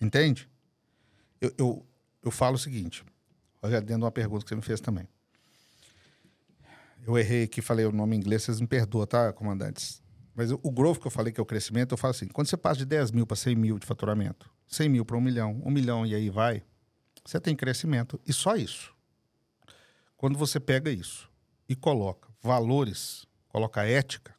Entende? 0.00 0.48
Eu, 1.40 1.52
eu, 1.58 1.86
eu 2.22 2.30
falo 2.30 2.56
o 2.56 2.58
seguinte, 2.58 3.04
olha 3.62 3.80
dentro 3.80 3.98
de 3.98 4.04
uma 4.04 4.12
pergunta 4.12 4.44
que 4.44 4.48
você 4.48 4.56
me 4.56 4.62
fez 4.62 4.80
também. 4.80 5.06
Eu 7.06 7.16
errei 7.16 7.44
aqui, 7.44 7.62
falei 7.62 7.86
o 7.86 7.92
nome 7.92 8.16
em 8.16 8.18
inglês, 8.18 8.42
vocês 8.42 8.60
me 8.60 8.66
perdoam, 8.66 9.06
tá, 9.06 9.32
comandantes? 9.32 10.02
Mas 10.34 10.50
o 10.50 10.70
growth 10.72 10.98
que 10.98 11.06
eu 11.06 11.10
falei 11.10 11.32
que 11.32 11.38
é 11.38 11.42
o 11.42 11.46
crescimento, 11.46 11.92
eu 11.92 11.96
falo 11.96 12.10
assim, 12.10 12.26
quando 12.26 12.48
você 12.48 12.56
passa 12.56 12.78
de 12.78 12.84
10 12.84 13.12
mil 13.12 13.24
para 13.24 13.36
100 13.36 13.54
mil 13.54 13.78
de 13.78 13.86
faturamento, 13.86 14.50
100 14.66 14.88
mil 14.88 15.04
para 15.04 15.16
1 15.16 15.20
milhão, 15.20 15.62
1 15.64 15.70
milhão 15.70 16.04
e 16.04 16.16
aí 16.16 16.28
vai, 16.28 16.64
você 17.24 17.38
tem 17.38 17.54
crescimento. 17.54 18.20
E 18.26 18.32
só 18.32 18.56
isso. 18.56 18.92
Quando 20.16 20.36
você 20.36 20.58
pega 20.58 20.90
isso 20.90 21.30
e 21.68 21.76
coloca 21.76 22.28
valores, 22.42 23.24
coloca 23.48 23.86
ética, 23.86 24.34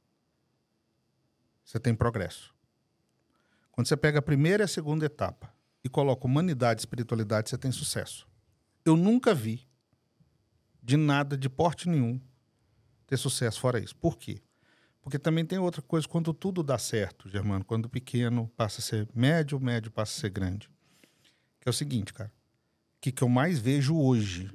você 1.63 1.79
tem 1.79 1.95
progresso. 1.95 2.53
Quando 3.71 3.87
você 3.87 3.95
pega 3.95 4.19
a 4.19 4.21
primeira 4.21 4.63
e 4.63 4.65
a 4.65 4.67
segunda 4.67 5.05
etapa 5.05 5.53
e 5.83 5.89
coloca 5.89 6.27
humanidade 6.27 6.81
espiritualidade, 6.81 7.49
você 7.49 7.57
tem 7.57 7.71
sucesso. 7.71 8.27
Eu 8.83 8.97
nunca 8.97 9.33
vi 9.33 9.65
de 10.83 10.97
nada, 10.97 11.37
de 11.37 11.49
porte 11.49 11.87
nenhum, 11.87 12.19
ter 13.07 13.17
sucesso 13.17 13.59
fora 13.59 13.79
isso. 13.79 13.95
Por 13.95 14.17
quê? 14.17 14.41
Porque 15.01 15.17
também 15.17 15.45
tem 15.45 15.57
outra 15.57 15.81
coisa, 15.81 16.07
quando 16.07 16.33
tudo 16.33 16.61
dá 16.61 16.77
certo, 16.77 17.29
Germano, 17.29 17.63
quando 17.63 17.87
pequeno 17.87 18.51
passa 18.57 18.81
a 18.81 18.83
ser 18.83 19.07
médio, 19.15 19.59
médio 19.59 19.89
passa 19.89 20.17
a 20.17 20.21
ser 20.21 20.29
grande. 20.29 20.69
Que 21.61 21.69
é 21.69 21.71
o 21.71 21.73
seguinte, 21.73 22.13
cara. 22.13 22.31
O 22.97 23.01
que, 23.01 23.11
que 23.11 23.23
eu 23.23 23.29
mais 23.29 23.57
vejo 23.57 23.97
hoje, 23.97 24.51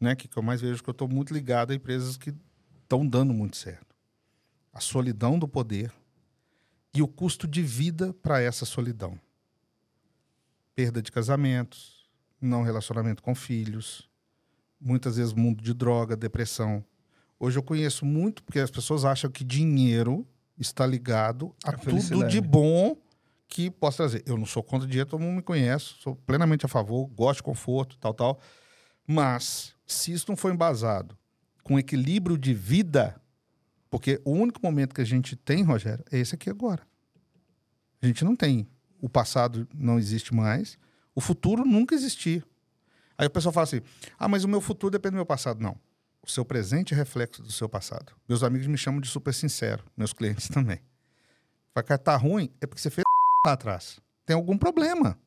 né? 0.00 0.14
O 0.14 0.16
que, 0.16 0.26
que 0.26 0.36
eu 0.36 0.42
mais 0.42 0.62
vejo 0.62 0.82
que 0.82 0.88
eu 0.88 0.92
estou 0.92 1.06
muito 1.06 1.34
ligado 1.34 1.72
a 1.72 1.74
empresas 1.74 2.16
que 2.16 2.34
estão 2.82 3.06
dando 3.06 3.34
muito 3.34 3.56
certo. 3.56 3.94
A 4.72 4.80
solidão 4.80 5.38
do 5.38 5.46
poder 5.46 5.92
e 6.94 7.02
o 7.02 7.08
custo 7.08 7.46
de 7.46 7.62
vida 7.62 8.12
para 8.14 8.40
essa 8.40 8.64
solidão. 8.64 9.20
Perda 10.74 11.02
de 11.02 11.12
casamentos, 11.12 12.10
não 12.40 12.62
relacionamento 12.62 13.22
com 13.22 13.34
filhos, 13.34 14.10
muitas 14.80 15.16
vezes 15.16 15.32
mundo 15.32 15.62
de 15.62 15.72
droga, 15.72 16.16
depressão. 16.16 16.84
Hoje 17.44 17.58
eu 17.58 17.62
conheço 17.64 18.06
muito, 18.06 18.40
porque 18.44 18.60
as 18.60 18.70
pessoas 18.70 19.04
acham 19.04 19.28
que 19.28 19.42
dinheiro 19.42 20.24
está 20.56 20.86
ligado 20.86 21.52
a, 21.64 21.70
A 21.70 21.76
tudo 21.76 22.28
de 22.28 22.40
bom 22.40 22.96
que 23.48 23.68
possa 23.68 23.96
trazer. 23.96 24.22
Eu 24.24 24.38
não 24.38 24.46
sou 24.46 24.62
contra 24.62 24.86
dinheiro, 24.86 25.10
todo 25.10 25.22
mundo 25.22 25.34
me 25.34 25.42
conhece, 25.42 25.86
sou 25.98 26.14
plenamente 26.14 26.64
a 26.64 26.68
favor, 26.68 27.04
gosto 27.08 27.38
de 27.38 27.42
conforto, 27.42 27.98
tal, 27.98 28.14
tal. 28.14 28.40
Mas, 29.04 29.74
se 29.84 30.12
isso 30.12 30.26
não 30.28 30.36
for 30.36 30.52
embasado 30.52 31.18
com 31.64 31.76
equilíbrio 31.76 32.38
de 32.38 32.54
vida, 32.54 33.20
porque 33.90 34.20
o 34.24 34.30
único 34.30 34.60
momento 34.62 34.94
que 34.94 35.00
a 35.00 35.04
gente 35.04 35.34
tem, 35.34 35.64
Rogério, 35.64 36.04
é 36.12 36.18
esse 36.20 36.36
aqui 36.36 36.48
agora. 36.48 36.86
A 38.00 38.06
gente 38.06 38.24
não 38.24 38.36
tem. 38.36 38.68
O 39.00 39.08
passado 39.08 39.66
não 39.74 39.98
existe 39.98 40.32
mais, 40.32 40.78
o 41.12 41.20
futuro 41.20 41.64
nunca 41.64 41.92
existiu. 41.92 42.44
Aí 43.18 43.26
o 43.26 43.30
pessoal 43.30 43.52
fala 43.52 43.64
assim: 43.64 43.80
ah, 44.16 44.28
mas 44.28 44.44
o 44.44 44.48
meu 44.48 44.60
futuro 44.60 44.92
depende 44.92 45.14
do 45.14 45.16
meu 45.16 45.26
passado. 45.26 45.60
Não. 45.60 45.76
O 46.24 46.30
seu 46.30 46.44
presente 46.44 46.94
é 46.94 46.96
reflexo 46.96 47.42
do 47.42 47.50
seu 47.50 47.68
passado. 47.68 48.12
Meus 48.28 48.44
amigos 48.44 48.68
me 48.68 48.78
chamam 48.78 49.00
de 49.00 49.08
super 49.08 49.34
sincero, 49.34 49.84
meus 49.96 50.12
clientes 50.12 50.46
também. 50.50 50.80
Vai 51.74 51.82
que 51.82 51.98
tá 51.98 52.16
ruim, 52.16 52.50
é 52.60 52.66
porque 52.66 52.80
você 52.80 52.90
fez 52.90 53.02
lá 53.46 53.52
atrás. 53.54 53.98
Tem 54.24 54.36
algum 54.36 54.56
problema. 54.56 55.18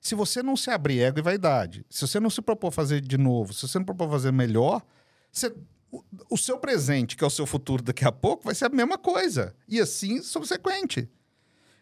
Se 0.00 0.14
você 0.14 0.42
não 0.42 0.56
se 0.56 0.70
abrir 0.70 1.00
ego 1.00 1.18
e 1.18 1.22
vaidade, 1.22 1.86
se 1.88 2.06
você 2.06 2.18
não 2.18 2.30
se 2.30 2.42
propor 2.42 2.70
fazer 2.70 3.00
de 3.00 3.16
novo, 3.16 3.52
se 3.52 3.66
você 3.66 3.78
não 3.78 3.84
propor 3.84 4.10
fazer 4.10 4.32
melhor, 4.32 4.82
você, 5.30 5.54
o, 5.90 6.02
o 6.30 6.36
seu 6.36 6.58
presente, 6.58 7.16
que 7.16 7.22
é 7.22 7.26
o 7.26 7.30
seu 7.30 7.46
futuro 7.46 7.82
daqui 7.82 8.04
a 8.04 8.12
pouco, 8.12 8.44
vai 8.44 8.54
ser 8.54 8.66
a 8.66 8.68
mesma 8.68 8.98
coisa. 8.98 9.54
E 9.68 9.80
assim 9.80 10.22
subsequente. 10.22 11.08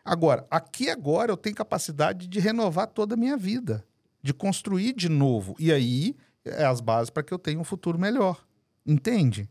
Agora, 0.04 0.46
aqui 0.50 0.90
agora 0.90 1.32
eu 1.32 1.36
tenho 1.36 1.56
capacidade 1.56 2.26
de 2.26 2.40
renovar 2.40 2.88
toda 2.88 3.14
a 3.14 3.16
minha 3.16 3.36
vida, 3.36 3.84
de 4.22 4.34
construir 4.34 4.92
de 4.92 5.08
novo. 5.08 5.54
E 5.58 5.72
aí 5.72 6.14
as 6.44 6.80
bases 6.80 7.10
para 7.10 7.22
que 7.22 7.32
eu 7.32 7.38
tenha 7.38 7.58
um 7.58 7.64
futuro 7.64 7.98
melhor. 7.98 8.44
Entende? 8.86 9.48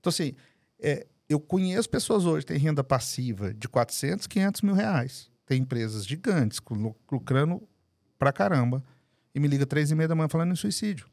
Então, 0.00 0.10
assim, 0.10 0.34
é, 0.80 1.06
eu 1.28 1.40
conheço 1.40 1.88
pessoas 1.88 2.26
hoje 2.26 2.44
que 2.44 2.52
têm 2.52 2.60
renda 2.60 2.82
passiva 2.84 3.54
de 3.54 3.68
400, 3.68 4.26
500 4.26 4.62
mil 4.62 4.74
reais. 4.74 5.30
Tem 5.46 5.60
empresas 5.60 6.06
gigantes 6.06 6.60
lucrando 7.10 7.66
pra 8.18 8.32
caramba. 8.32 8.82
E 9.34 9.40
me 9.40 9.48
liga 9.48 9.66
três 9.66 9.90
e 9.90 9.94
meia 9.94 10.08
da 10.08 10.14
manhã 10.14 10.28
falando 10.28 10.52
em 10.52 10.56
suicídio. 10.56 11.08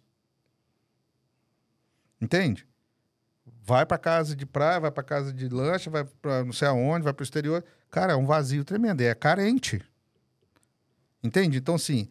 Entende? 2.20 2.68
Vai 3.64 3.86
para 3.86 3.98
casa 3.98 4.36
de 4.36 4.46
praia, 4.46 4.80
vai 4.80 4.92
para 4.92 5.04
casa 5.04 5.34
de 5.34 5.48
lancha, 5.50 5.90
vai 5.90 6.04
para 6.04 6.44
não 6.44 6.54
sei 6.54 6.68
aonde, 6.68 7.04
vai 7.04 7.14
para 7.14 7.22
o 7.22 7.26
exterior. 7.26 7.64
Cara, 7.90 8.14
é 8.14 8.16
um 8.16 8.26
vazio 8.26 8.64
tremendo. 8.64 9.02
É 9.02 9.14
carente. 9.16 9.84
Entende? 11.24 11.58
Então, 11.58 11.76
assim, 11.76 12.08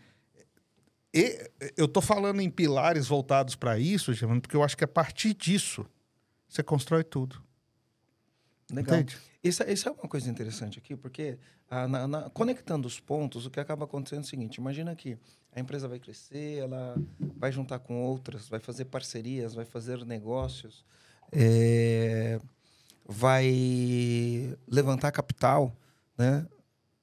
e, 1.13 1.51
eu 1.77 1.89
tô 1.89 2.01
falando 2.01 2.41
em 2.41 2.51
pilares 2.51 3.07
voltados 3.07 3.57
para 3.57 3.79
isso, 3.79 4.15
Giovanni, 4.15 4.41
porque 4.41 4.57
eu 4.57 4.63
acho 4.63 4.77
que 4.77 4.85
a 4.85 4.89
partir 4.89 5.35
disso 5.35 5.87
você 6.49 6.63
constrói 6.63 7.05
tudo. 7.05 7.43
Legal. 8.71 8.99
Entende? 8.99 9.19
Isso, 9.43 9.63
isso 9.65 9.89
é 9.89 9.93
uma 9.93 10.09
coisa 10.09 10.31
interessante 10.31 10.79
aqui, 10.79 10.95
porque 10.95 11.39
ah, 11.69 11.89
na, 11.89 12.07
na, 12.07 12.31
conectando 12.31 12.87
os 12.87 13.01
pontos, 13.01 13.47
o 13.47 13.51
que 13.51 13.59
acaba 13.59 13.85
acontecendo 13.85 14.21
é 14.21 14.25
o 14.25 14.29
seguinte: 14.29 14.57
imagina 14.57 14.95
que 14.95 15.19
a 15.53 15.61
empresa 15.61 15.89
vai 15.89 15.99
crescer, 15.99 16.59
ela 16.59 16.95
vai 17.37 17.51
juntar 17.51 17.79
com 17.79 18.03
outras, 18.03 18.49
vai 18.49 18.61
fazer 18.61 18.85
parcerias, 18.85 19.55
vai 19.55 19.65
fazer 19.65 20.05
negócios, 20.05 20.85
é, 21.33 22.41
vai 23.07 24.57
levantar 24.69 25.11
capital, 25.11 25.75
né? 26.17 26.47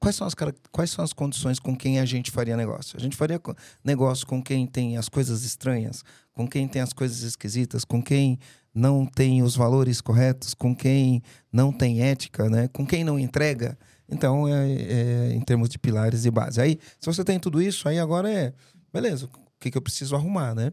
Quais 0.00 0.14
são, 0.14 0.26
as, 0.26 0.34
quais 0.70 0.90
são 0.90 1.04
as 1.04 1.12
condições 1.12 1.58
com 1.58 1.76
quem 1.76 1.98
a 1.98 2.04
gente 2.04 2.30
faria 2.30 2.56
negócio? 2.56 2.96
A 2.96 3.00
gente 3.00 3.16
faria 3.16 3.40
negócio 3.84 4.26
com 4.26 4.40
quem 4.40 4.66
tem 4.66 4.96
as 4.96 5.08
coisas 5.08 5.44
estranhas, 5.44 6.04
com 6.32 6.46
quem 6.46 6.68
tem 6.68 6.80
as 6.80 6.92
coisas 6.92 7.22
esquisitas, 7.22 7.84
com 7.84 8.00
quem 8.00 8.38
não 8.72 9.04
tem 9.04 9.42
os 9.42 9.56
valores 9.56 10.00
corretos, 10.00 10.54
com 10.54 10.74
quem 10.74 11.20
não 11.52 11.72
tem 11.72 12.00
ética, 12.00 12.48
né? 12.48 12.68
com 12.68 12.86
quem 12.86 13.02
não 13.02 13.18
entrega. 13.18 13.76
Então, 14.08 14.46
é, 14.48 14.72
é, 14.72 15.32
em 15.34 15.40
termos 15.40 15.68
de 15.68 15.78
pilares 15.78 16.24
e 16.24 16.30
base. 16.30 16.60
Aí, 16.60 16.78
se 17.00 17.06
você 17.06 17.24
tem 17.24 17.38
tudo 17.38 17.60
isso, 17.60 17.88
aí 17.88 17.98
agora 17.98 18.30
é, 18.30 18.54
beleza, 18.92 19.26
o 19.26 19.30
que, 19.60 19.70
que 19.70 19.76
eu 19.76 19.82
preciso 19.82 20.14
arrumar, 20.14 20.54
né? 20.54 20.72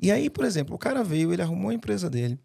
E 0.00 0.12
aí, 0.12 0.28
por 0.28 0.44
exemplo, 0.44 0.74
o 0.74 0.78
cara 0.78 1.02
veio, 1.02 1.32
ele 1.32 1.40
arrumou 1.40 1.70
a 1.70 1.74
empresa 1.74 2.10
dele, 2.10 2.38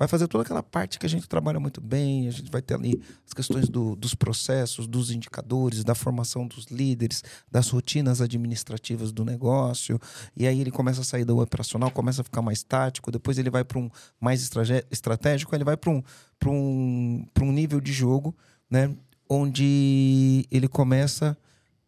vai 0.00 0.08
fazer 0.08 0.26
toda 0.28 0.42
aquela 0.42 0.62
parte 0.62 0.98
que 0.98 1.04
a 1.04 1.08
gente 1.08 1.28
trabalha 1.28 1.60
muito 1.60 1.78
bem, 1.80 2.26
a 2.26 2.30
gente 2.30 2.50
vai 2.50 2.62
ter 2.62 2.74
ali 2.74 3.02
as 3.26 3.34
questões 3.34 3.68
do, 3.68 3.94
dos 3.94 4.14
processos, 4.14 4.86
dos 4.86 5.10
indicadores, 5.10 5.84
da 5.84 5.94
formação 5.94 6.46
dos 6.46 6.66
líderes, 6.66 7.22
das 7.50 7.68
rotinas 7.68 8.22
administrativas 8.22 9.12
do 9.12 9.26
negócio, 9.26 10.00
e 10.34 10.46
aí 10.46 10.58
ele 10.58 10.70
começa 10.70 11.02
a 11.02 11.04
sair 11.04 11.26
do 11.26 11.38
operacional, 11.38 11.90
começa 11.90 12.22
a 12.22 12.24
ficar 12.24 12.40
mais 12.40 12.62
tático, 12.62 13.10
depois 13.10 13.36
ele 13.36 13.50
vai 13.50 13.62
para 13.62 13.78
um 13.78 13.90
mais 14.18 14.50
estratégico, 14.90 15.54
ele 15.54 15.64
vai 15.64 15.76
para 15.76 15.90
um, 15.90 16.02
um, 16.46 17.26
um 17.42 17.52
nível 17.52 17.78
de 17.78 17.92
jogo, 17.92 18.34
né, 18.70 18.96
onde 19.28 20.46
ele 20.50 20.66
começa 20.66 21.32
a 21.32 21.36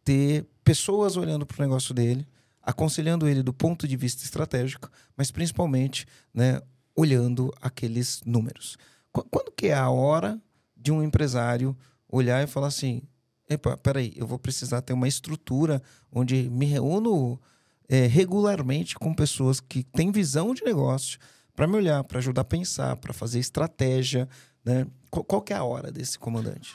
ter 0.04 0.46
pessoas 0.62 1.16
olhando 1.16 1.46
para 1.46 1.58
o 1.58 1.66
negócio 1.66 1.94
dele, 1.94 2.26
aconselhando 2.62 3.26
ele 3.26 3.42
do 3.42 3.52
ponto 3.52 3.88
de 3.88 3.96
vista 3.96 4.22
estratégico, 4.22 4.90
mas 5.16 5.30
principalmente 5.30 6.06
né, 6.32 6.60
olhando 6.94 7.52
aqueles 7.60 8.22
números. 8.24 8.76
Quando 9.12 9.52
que 9.52 9.68
é 9.68 9.74
a 9.74 9.90
hora 9.90 10.40
de 10.76 10.90
um 10.90 11.02
empresário 11.02 11.76
olhar 12.08 12.42
e 12.42 12.46
falar 12.46 12.68
assim, 12.68 13.02
epa, 13.48 13.76
peraí, 13.76 14.12
eu 14.16 14.26
vou 14.26 14.38
precisar 14.38 14.82
ter 14.82 14.92
uma 14.92 15.08
estrutura 15.08 15.82
onde 16.10 16.48
me 16.50 16.66
reúno 16.66 17.40
é, 17.88 18.06
regularmente 18.06 18.94
com 18.94 19.14
pessoas 19.14 19.60
que 19.60 19.82
têm 19.82 20.10
visão 20.10 20.54
de 20.54 20.64
negócio 20.64 21.18
para 21.54 21.66
me 21.66 21.76
olhar, 21.76 22.02
para 22.04 22.18
ajudar 22.18 22.42
a 22.42 22.44
pensar, 22.44 22.96
para 22.96 23.12
fazer 23.12 23.38
estratégia, 23.38 24.28
né? 24.64 24.86
Qual, 25.10 25.24
qual 25.24 25.42
que 25.42 25.52
é 25.52 25.56
a 25.56 25.64
hora 25.64 25.92
desse 25.92 26.18
comandante? 26.18 26.74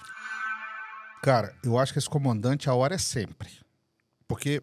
Cara, 1.23 1.55
eu 1.63 1.77
acho 1.77 1.93
que 1.93 1.99
esse 1.99 2.09
comandante, 2.09 2.69
a 2.69 2.73
hora 2.73 2.95
é 2.95 2.99
sempre. 2.99 3.49
Porque 4.27 4.61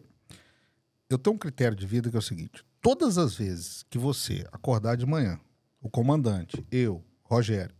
eu 1.09 1.17
tenho 1.17 1.35
um 1.35 1.39
critério 1.39 1.75
de 1.75 1.85
vida 1.85 2.09
que 2.09 2.15
é 2.15 2.19
o 2.19 2.21
seguinte: 2.21 2.63
todas 2.81 3.17
as 3.17 3.35
vezes 3.35 3.83
que 3.89 3.97
você 3.97 4.47
acordar 4.51 4.95
de 4.95 5.05
manhã 5.05 5.39
o 5.85 5.89
comandante, 5.89 6.65
eu, 6.71 7.05
Rogério, 7.23 7.75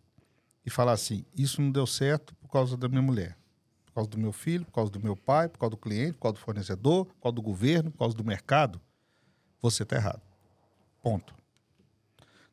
e 0.64 0.70
falar 0.70 0.92
assim: 0.92 1.26
isso 1.36 1.60
não 1.60 1.72
deu 1.72 1.88
certo 1.88 2.36
por 2.36 2.50
causa 2.50 2.78
da 2.78 2.88
minha 2.88 3.02
mulher, 3.02 3.36
por 3.84 3.94
causa 3.94 4.08
do 4.08 4.20
meu 4.20 4.32
filho, 4.32 4.64
por 4.64 4.74
causa 4.74 4.92
do 4.92 5.00
meu 5.00 5.16
pai, 5.16 5.50
por 5.50 5.58
causa 5.58 5.72
do 5.72 5.78
cliente, 5.78 6.14
por 6.14 6.20
causa 6.20 6.34
do 6.36 6.40
fornecedor, 6.40 7.08
por 7.08 7.16
causa 7.20 7.36
do 7.36 7.42
governo, 7.42 7.90
por 7.90 7.98
causa 7.98 8.16
do 8.16 8.24
mercado, 8.24 8.80
você 9.60 9.82
está 9.82 9.96
errado. 9.96 10.22
Ponto. 11.02 11.34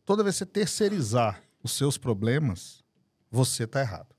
Toda 0.06 0.22
vez 0.22 0.36
que 0.36 0.38
você 0.38 0.46
terceirizar 0.46 1.42
os 1.62 1.72
seus 1.72 1.98
problemas, 1.98 2.82
você 3.30 3.64
está 3.64 3.82
errado. 3.82 4.16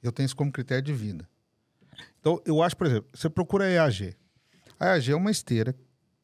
Eu 0.00 0.12
tenho 0.12 0.26
isso 0.26 0.36
como 0.36 0.52
critério 0.52 0.84
de 0.84 0.92
vida. 0.92 1.28
Então, 2.20 2.40
eu 2.44 2.62
acho, 2.62 2.76
por 2.76 2.86
exemplo, 2.86 3.10
você 3.12 3.28
procura 3.28 3.64
a 3.64 3.68
EAG. 3.68 4.16
A 4.78 4.86
EAG 4.94 5.10
é 5.10 5.16
uma 5.16 5.32
esteira 5.32 5.74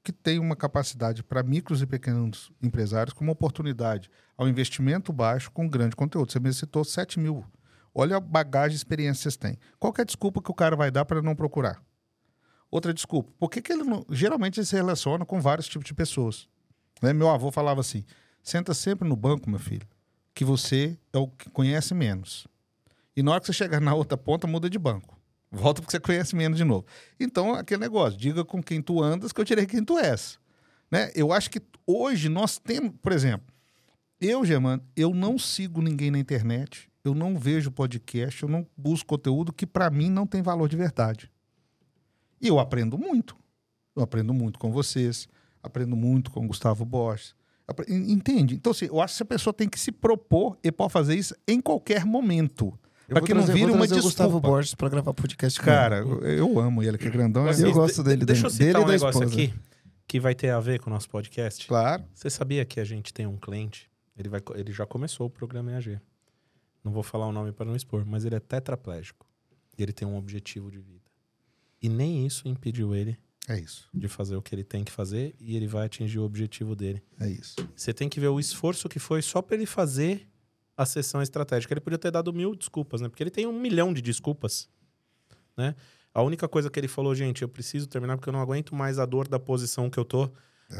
que 0.02 0.12
tem 0.12 0.38
uma 0.38 0.56
capacidade 0.56 1.22
para 1.22 1.42
micros 1.42 1.80
e 1.80 1.86
pequenos 1.86 2.50
empresários 2.60 3.14
como 3.14 3.30
oportunidade 3.30 4.10
ao 4.36 4.48
investimento 4.48 5.12
baixo 5.12 5.50
com 5.50 5.68
grande 5.68 5.94
conteúdo. 5.94 6.32
Você 6.32 6.40
me 6.40 6.52
citou 6.52 6.84
7 6.84 7.20
mil. 7.20 7.44
Olha 7.94 8.16
a 8.16 8.20
bagagem 8.20 8.74
e 8.74 8.76
experiência 8.76 9.18
que 9.18 9.22
vocês 9.22 9.36
têm. 9.36 9.58
Qual 9.78 9.94
é 9.96 10.00
a 10.00 10.04
desculpa 10.04 10.42
que 10.42 10.50
o 10.50 10.54
cara 10.54 10.74
vai 10.74 10.90
dar 10.90 11.04
para 11.04 11.22
não 11.22 11.36
procurar? 11.36 11.80
Outra 12.70 12.92
desculpa. 12.92 13.30
Por 13.38 13.50
que, 13.50 13.60
que 13.60 13.72
ele 13.72 13.84
não... 13.84 14.04
Geralmente 14.08 14.58
ele 14.58 14.66
se 14.66 14.74
relaciona 14.74 15.24
com 15.24 15.40
vários 15.40 15.68
tipos 15.68 15.86
de 15.86 15.94
pessoas. 15.94 16.48
Né? 17.02 17.12
Meu 17.12 17.28
avô 17.28 17.50
falava 17.50 17.80
assim: 17.80 18.04
senta 18.42 18.72
sempre 18.72 19.06
no 19.06 19.14
banco, 19.14 19.50
meu 19.50 19.58
filho, 19.58 19.86
que 20.34 20.44
você 20.44 20.98
é 21.12 21.18
o 21.18 21.28
que 21.28 21.50
conhece 21.50 21.94
menos. 21.94 22.48
E 23.14 23.22
na 23.22 23.32
hora 23.32 23.40
que 23.40 23.46
você 23.46 23.52
chegar 23.52 23.80
na 23.80 23.94
outra 23.94 24.16
ponta, 24.16 24.46
muda 24.46 24.70
de 24.70 24.78
banco. 24.78 25.11
Volta 25.52 25.82
porque 25.82 25.92
você 25.92 26.00
conhece 26.00 26.34
menos 26.34 26.56
de 26.56 26.64
novo. 26.64 26.86
Então, 27.20 27.54
aquele 27.54 27.82
negócio, 27.82 28.18
diga 28.18 28.42
com 28.42 28.62
quem 28.62 28.80
tu 28.80 29.02
andas 29.02 29.32
que 29.32 29.40
eu 29.40 29.44
tirei 29.44 29.66
quem 29.66 29.84
tu 29.84 29.98
és. 29.98 30.38
Né? 30.90 31.12
Eu 31.14 31.30
acho 31.30 31.50
que 31.50 31.60
hoje 31.86 32.30
nós 32.30 32.58
temos, 32.58 32.92
por 33.02 33.12
exemplo, 33.12 33.46
eu, 34.18 34.46
Germano, 34.46 34.82
eu 34.96 35.12
não 35.12 35.38
sigo 35.38 35.82
ninguém 35.82 36.10
na 36.10 36.18
internet, 36.18 36.90
eu 37.04 37.14
não 37.14 37.38
vejo 37.38 37.70
podcast, 37.70 38.42
eu 38.42 38.48
não 38.48 38.66
busco 38.76 39.08
conteúdo 39.08 39.52
que 39.52 39.66
para 39.66 39.90
mim 39.90 40.08
não 40.08 40.26
tem 40.26 40.40
valor 40.40 40.68
de 40.68 40.76
verdade. 40.76 41.30
E 42.40 42.48
eu 42.48 42.58
aprendo 42.58 42.96
muito. 42.96 43.36
Eu 43.94 44.02
aprendo 44.02 44.32
muito 44.32 44.58
com 44.58 44.72
vocês, 44.72 45.28
aprendo 45.62 45.94
muito 45.94 46.30
com 46.30 46.44
o 46.44 46.46
Gustavo 46.46 46.84
Bosch. 46.84 47.34
Entende? 47.88 48.54
Então, 48.54 48.72
assim, 48.72 48.86
eu 48.86 49.00
acho 49.00 49.16
que 49.16 49.22
a 49.22 49.26
pessoa 49.26 49.52
tem 49.52 49.68
que 49.68 49.78
se 49.78 49.92
propor 49.92 50.58
e 50.62 50.72
pode 50.72 50.92
fazer 50.92 51.14
isso 51.14 51.34
em 51.46 51.60
qualquer 51.60 52.04
momento. 52.06 52.78
Pra 53.12 53.22
que 53.22 53.34
não 53.34 53.46
vire 53.46 53.70
uma 53.70 53.86
desculpa. 53.86 54.02
Gustavo 54.02 54.40
Borges 54.40 54.74
pra 54.74 54.88
gravar 54.88 55.14
podcast 55.14 55.60
Cara, 55.60 55.98
eu, 55.98 56.20
eu 56.22 56.58
amo 56.58 56.82
ele, 56.82 56.98
que 56.98 57.06
é 57.06 57.10
grandão. 57.10 57.46
Eu 57.48 57.72
gosto 57.72 58.02
dele. 58.02 58.24
Deixa 58.24 58.46
eu 58.46 58.50
citar 58.50 58.66
dele 58.66 58.78
um 58.84 58.88
negócio 58.88 59.22
aqui 59.22 59.52
que 60.06 60.20
vai 60.20 60.34
ter 60.34 60.50
a 60.50 60.60
ver 60.60 60.78
com 60.80 60.90
o 60.90 60.92
nosso 60.92 61.08
podcast. 61.08 61.66
Claro. 61.66 62.04
Você 62.14 62.28
sabia 62.28 62.64
que 62.64 62.78
a 62.78 62.84
gente 62.84 63.14
tem 63.14 63.26
um 63.26 63.36
cliente, 63.36 63.90
ele, 64.16 64.28
vai, 64.28 64.42
ele 64.54 64.70
já 64.72 64.84
começou 64.84 65.26
o 65.26 65.30
programa 65.30 65.72
EAG. 65.72 65.98
Não 66.84 66.92
vou 66.92 67.02
falar 67.02 67.26
o 67.26 67.32
nome 67.32 67.52
para 67.52 67.64
não 67.64 67.74
expor, 67.74 68.04
mas 68.04 68.24
ele 68.24 68.34
é 68.34 68.40
tetraplégico. 68.40 69.26
E 69.78 69.82
ele 69.82 69.92
tem 69.92 70.06
um 70.06 70.16
objetivo 70.16 70.70
de 70.70 70.78
vida. 70.78 71.10
E 71.80 71.88
nem 71.88 72.26
isso 72.26 72.46
impediu 72.46 72.94
ele 72.94 73.18
é 73.48 73.58
isso. 73.58 73.88
De 73.92 74.06
fazer 74.06 74.36
o 74.36 74.42
que 74.42 74.54
ele 74.54 74.62
tem 74.62 74.84
que 74.84 74.92
fazer 74.92 75.34
e 75.40 75.56
ele 75.56 75.66
vai 75.66 75.86
atingir 75.86 76.18
o 76.18 76.24
objetivo 76.24 76.76
dele. 76.76 77.02
É 77.18 77.28
isso. 77.28 77.56
Você 77.74 77.92
tem 77.92 78.08
que 78.08 78.20
ver 78.20 78.28
o 78.28 78.38
esforço 78.38 78.88
que 78.88 78.98
foi 78.98 79.20
só 79.20 79.42
para 79.42 79.56
ele 79.56 79.66
fazer 79.66 80.28
a 80.76 80.86
sessão 80.86 81.20
estratégica. 81.22 81.72
Ele 81.72 81.80
podia 81.80 81.98
ter 81.98 82.10
dado 82.10 82.32
mil 82.32 82.54
desculpas, 82.54 83.00
né? 83.00 83.08
Porque 83.08 83.22
ele 83.22 83.30
tem 83.30 83.46
um 83.46 83.58
milhão 83.58 83.92
de 83.92 84.00
desculpas, 84.02 84.68
né? 85.56 85.74
A 86.14 86.22
única 86.22 86.46
coisa 86.46 86.68
que 86.70 86.78
ele 86.78 86.88
falou, 86.88 87.14
gente, 87.14 87.42
eu 87.42 87.48
preciso 87.48 87.86
terminar 87.86 88.16
porque 88.16 88.28
eu 88.28 88.32
não 88.32 88.40
aguento 88.40 88.74
mais 88.74 88.98
a 88.98 89.06
dor 89.06 89.26
da 89.28 89.38
posição 89.38 89.88
que 89.88 89.98
eu 89.98 90.04
tô. 90.04 90.30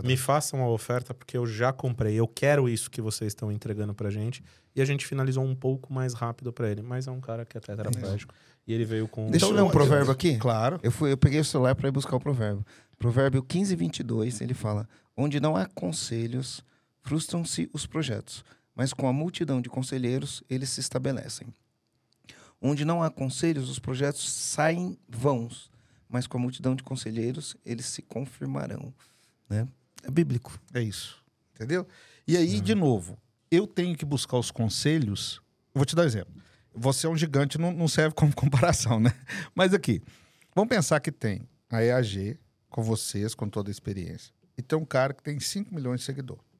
Me 0.05 0.16
façam 0.16 0.61
uma 0.61 0.68
oferta 0.70 1.12
porque 1.12 1.36
eu 1.36 1.47
já 1.47 1.70
comprei. 1.70 2.14
Eu 2.14 2.26
quero 2.26 2.66
isso 2.66 2.90
que 2.90 3.03
vocês 3.03 3.28
estão 3.32 3.53
entregando 3.53 3.95
pra 3.95 4.09
gente. 4.09 4.43
E 4.74 4.80
a 4.80 4.84
gente 4.86 5.07
finalizou 5.07 5.45
um 5.45 5.55
pouco 5.55 5.93
mais 5.93 6.14
rápido 6.14 6.51
pra 6.51 6.70
ele. 6.70 6.80
Mas 6.80 7.07
é 7.07 7.11
um 7.11 7.20
cara 7.20 7.45
que 7.45 7.59
é 7.59 7.61
tetraplégico. 7.61 8.34
E 8.66 8.72
ele 8.72 8.86
veio 8.86 9.07
com. 9.07 9.30
Deixa 9.30 9.45
eu 9.47 9.51
ler 9.51 9.61
um 9.62 9.66
eu- 9.66 9.70
provérbio 9.70 10.11
aqui. 10.11 10.38
Claro. 10.38 10.80
Eu, 10.82 10.90
fui, 10.90 11.12
eu 11.12 11.16
peguei 11.18 11.40
o 11.40 11.45
celular 11.45 11.74
para 11.74 11.88
ir 11.88 11.93
buscar 11.93 12.16
o 12.16 12.20
provérbio. 12.20 12.64
Provérbio 12.99 13.43
15, 13.43 13.74
22, 13.76 14.40
ele 14.40 14.55
fala: 14.55 14.88
Onde 15.14 15.40
não 15.40 15.57
há 15.57 15.66
conselhos, 15.66 16.64
frustram-se 17.03 17.68
os 17.74 17.86
projetos, 17.86 18.45
mas 18.75 18.93
com 18.93 19.07
a 19.07 19.12
multidão 19.12 19.61
de 19.61 19.68
conselheiros, 19.68 20.43
eles 20.49 20.70
se 20.70 20.81
estabelecem. 20.81 21.49
Onde 22.61 22.85
não 22.85 23.03
há 23.03 23.11
conselhos, 23.11 23.68
os 23.68 23.79
projetos 23.79 24.31
saem 24.31 24.97
vãos, 25.09 25.70
mas 26.09 26.27
com 26.27 26.39
a 26.39 26.41
multidão 26.41 26.75
de 26.75 26.83
conselheiros, 26.83 27.57
eles 27.64 27.87
se 27.87 28.03
confirmarão. 28.03 28.95
Né? 29.49 29.66
É 30.03 30.11
bíblico. 30.11 30.59
É 30.73 30.81
isso. 30.81 31.23
Entendeu? 31.55 31.87
E 32.27 32.37
aí, 32.37 32.61
de 32.61 32.75
novo, 32.75 33.18
eu 33.51 33.66
tenho 33.66 33.97
que 33.97 34.05
buscar 34.05 34.39
os 34.39 34.51
conselhos. 34.51 35.41
Eu 35.75 35.81
vou 35.81 35.85
te 35.85 35.97
dar 35.97 36.03
um 36.03 36.07
exemplo. 36.07 36.35
Você 36.75 37.07
é 37.07 37.11
um 37.11 37.16
gigante, 37.16 37.59
não, 37.59 37.73
não 37.73 37.89
serve 37.89 38.14
como 38.14 38.33
comparação, 38.37 39.01
né? 39.01 39.12
Mas 39.55 39.75
aqui, 39.75 40.01
vamos 40.55 40.68
pensar 40.68 41.01
que 41.01 41.11
tem 41.11 41.49
a 41.68 41.83
EAG 41.83 42.39
com 42.70 42.83
vocês, 42.83 43.35
com 43.35 43.49
toda 43.49 43.70
a 43.70 43.73
experiência. 43.73 44.33
E 44.57 44.62
tem 44.62 44.79
um 44.79 44.85
cara 44.85 45.12
que 45.12 45.23
tem 45.23 45.39
5 45.41 45.75
milhões 45.75 46.01
de 46.01 46.07
seguidores. 46.07 46.52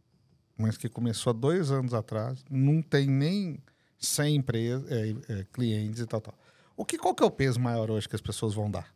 Mas 0.57 0.77
que 0.77 0.89
começou 0.89 1.31
há 1.31 1.35
dois 1.35 1.71
anos 1.71 1.95
atrás, 1.95 2.45
não 2.51 2.83
tem 2.83 3.07
nem 3.07 3.59
100 3.99 4.37
empresas, 4.37 4.91
é, 4.91 5.15
é, 5.29 5.47
clientes 5.53 6.01
e 6.01 6.07
tal, 6.07 6.21
tal. 6.21 6.35
O 6.77 6.85
que, 6.85 6.99
qual 6.99 7.15
que 7.15 7.23
é 7.23 7.27
o 7.27 7.31
peso 7.31 7.61
maior 7.61 7.91
hoje 7.91 8.09
que 8.09 8.17
as 8.17 8.21
pessoas 8.21 8.55
vão 8.55 8.71
dar? 8.71 8.93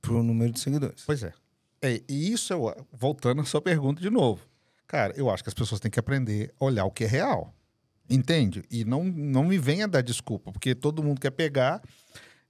Pro 0.00 0.22
número 0.22 0.52
de 0.52 0.60
seguidores. 0.60 1.02
Pois 1.04 1.22
é. 1.22 1.32
é 1.82 2.02
e 2.08 2.32
isso, 2.32 2.52
eu, 2.52 2.86
voltando 2.92 3.40
à 3.40 3.44
sua 3.44 3.60
pergunta 3.60 4.00
de 4.00 4.10
novo. 4.10 4.46
Cara, 4.86 5.12
eu 5.16 5.28
acho 5.28 5.42
que 5.42 5.48
as 5.48 5.54
pessoas 5.54 5.80
têm 5.80 5.90
que 5.90 5.98
aprender 5.98 6.54
a 6.60 6.64
olhar 6.64 6.84
o 6.84 6.90
que 6.90 7.04
é 7.04 7.06
real. 7.06 7.52
Entende? 8.08 8.64
E 8.70 8.84
não, 8.84 9.02
não 9.02 9.44
me 9.44 9.58
venha 9.58 9.88
dar 9.88 10.00
desculpa, 10.00 10.52
porque 10.52 10.74
todo 10.74 11.02
mundo 11.02 11.20
quer 11.20 11.32
pegar. 11.32 11.82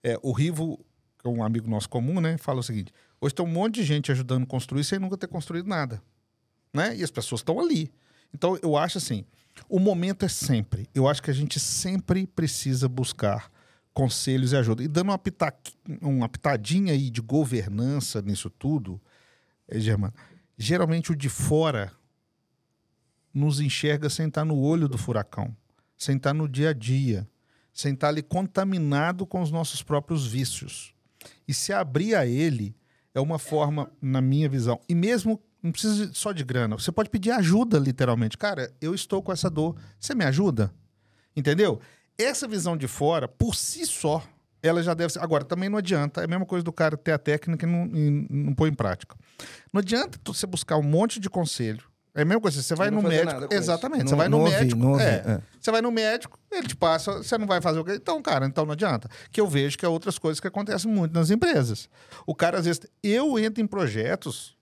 É, 0.02 0.18
o 0.22 0.32
Rivo, 0.32 0.78
que 1.18 1.26
é 1.26 1.30
um 1.30 1.42
amigo 1.42 1.68
nosso 1.68 1.88
comum, 1.88 2.20
né? 2.20 2.36
Fala 2.36 2.60
o 2.60 2.62
seguinte: 2.62 2.92
hoje 3.18 3.34
tem 3.34 3.44
um 3.44 3.48
monte 3.48 3.76
de 3.76 3.84
gente 3.84 4.12
ajudando 4.12 4.42
a 4.42 4.46
construir 4.46 4.84
sem 4.84 4.98
nunca 4.98 5.16
ter 5.16 5.28
construído 5.28 5.66
nada. 5.66 6.02
Né? 6.74 6.96
E 6.96 7.02
as 7.02 7.10
pessoas 7.10 7.40
estão 7.40 7.58
ali. 7.58 7.90
Então, 8.32 8.58
eu 8.62 8.76
acho 8.76 8.98
assim: 8.98 9.24
o 9.68 9.78
momento 9.78 10.24
é 10.24 10.28
sempre. 10.28 10.88
Eu 10.94 11.08
acho 11.08 11.22
que 11.22 11.30
a 11.30 11.34
gente 11.34 11.58
sempre 11.58 12.26
precisa 12.26 12.88
buscar 12.88 13.50
conselhos 13.94 14.52
e 14.52 14.56
ajuda. 14.56 14.82
E 14.82 14.88
dando 14.88 15.08
uma, 15.08 15.18
pitaqui- 15.18 15.74
uma 16.02 16.28
pitadinha 16.28 16.92
aí 16.92 17.08
de 17.08 17.20
governança 17.22 18.20
nisso 18.20 18.50
tudo, 18.50 19.00
é, 19.66 19.80
Germano, 19.80 20.12
geralmente 20.58 21.12
o 21.12 21.16
de 21.16 21.28
fora 21.28 21.90
nos 23.32 23.60
enxerga 23.60 24.08
sem 24.08 24.28
estar 24.28 24.44
no 24.44 24.58
olho 24.58 24.88
do 24.88 24.98
furacão, 24.98 25.54
sem 25.96 26.16
estar 26.16 26.32
no 26.34 26.48
dia 26.48 26.70
a 26.70 26.72
dia, 26.72 27.28
sem 27.72 27.94
estar 27.94 28.08
ali 28.08 28.22
contaminado 28.22 29.26
com 29.26 29.40
os 29.42 29.50
nossos 29.50 29.82
próprios 29.82 30.26
vícios. 30.26 30.94
E 31.46 31.52
se 31.52 31.72
abrir 31.72 32.14
a 32.14 32.26
ele 32.26 32.74
é 33.14 33.20
uma 33.20 33.38
forma, 33.38 33.90
na 34.00 34.20
minha 34.20 34.48
visão, 34.48 34.80
e 34.88 34.94
mesmo 34.94 35.40
não 35.66 35.72
precisa 35.72 36.10
só 36.14 36.32
de 36.32 36.42
grana, 36.44 36.76
você 36.78 36.90
pode 36.90 37.10
pedir 37.10 37.30
ajuda, 37.32 37.78
literalmente. 37.78 38.38
Cara, 38.38 38.72
eu 38.80 38.94
estou 38.94 39.22
com 39.22 39.32
essa 39.32 39.50
dor, 39.50 39.76
você 40.00 40.14
me 40.14 40.24
ajuda? 40.24 40.72
Entendeu? 41.36 41.80
Essa 42.18 42.48
visão 42.48 42.76
de 42.76 42.88
fora, 42.88 43.28
por 43.28 43.54
si 43.54 43.84
só, 43.84 44.22
ela 44.62 44.82
já 44.82 44.94
deve 44.94 45.12
ser. 45.12 45.18
Agora, 45.20 45.44
também 45.44 45.68
não 45.68 45.76
adianta, 45.78 46.22
é 46.22 46.24
a 46.24 46.28
mesma 46.28 46.46
coisa 46.46 46.64
do 46.64 46.72
cara 46.72 46.96
ter 46.96 47.12
a 47.12 47.18
técnica 47.18 47.66
e 47.66 47.68
não, 47.68 47.86
e 47.94 48.26
não 48.30 48.54
pôr 48.54 48.68
em 48.68 48.74
prática. 48.74 49.14
Não 49.72 49.80
adianta 49.80 50.18
você 50.24 50.46
buscar 50.46 50.76
um 50.78 50.82
monte 50.82 51.20
de 51.20 51.28
conselho. 51.28 51.84
É 52.14 52.22
a 52.22 52.24
mesma 52.24 52.40
coisa, 52.40 52.62
você 52.62 52.74
vai 52.74 52.90
no 52.90 53.02
médico. 53.02 53.46
Exatamente, 53.52 54.04
Não- 54.04 54.08
você 54.08 54.14
vai 54.16 54.28
no 54.30 54.38
ouvi, 54.38 54.50
médico. 54.50 54.98
é, 54.98 55.04
é. 55.26 55.40
Você 55.60 55.70
vai 55.70 55.82
no 55.82 55.90
médico, 55.90 56.38
ele 56.50 56.66
te 56.66 56.74
passa, 56.74 57.18
você 57.18 57.36
não 57.36 57.46
vai 57.46 57.60
fazer 57.60 57.78
o 57.78 57.84
quê? 57.84 57.92
Então, 57.96 58.22
cara, 58.22 58.46
então 58.46 58.64
não 58.64 58.72
adianta. 58.72 59.06
Que 59.30 59.38
eu 59.38 59.46
vejo 59.46 59.76
que 59.76 59.84
é 59.84 59.88
outras 59.88 60.18
coisas 60.18 60.40
que 60.40 60.48
acontecem 60.48 60.90
muito 60.90 61.12
nas 61.12 61.28
empresas. 61.28 61.90
O 62.26 62.34
cara, 62.34 62.58
às 62.58 62.64
vezes, 62.64 62.80
eu 63.02 63.38
entro 63.38 63.62
em 63.62 63.66
projetos 63.66 64.55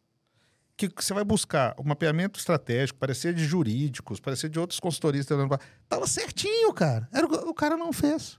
que 0.76 0.88
você 0.96 1.14
vai 1.14 1.24
buscar 1.24 1.74
um 1.78 1.84
mapeamento 1.84 2.38
estratégico, 2.38 2.98
parecer 2.98 3.32
de 3.34 3.44
jurídicos, 3.44 4.18
parecer 4.20 4.48
de 4.50 4.58
outros 4.58 4.80
consultoristas. 4.80 5.36
Tava 5.88 6.06
certinho, 6.06 6.72
cara. 6.72 7.08
Era 7.12 7.26
o, 7.26 7.50
o 7.50 7.54
cara 7.54 7.76
não 7.76 7.92
fez. 7.92 8.38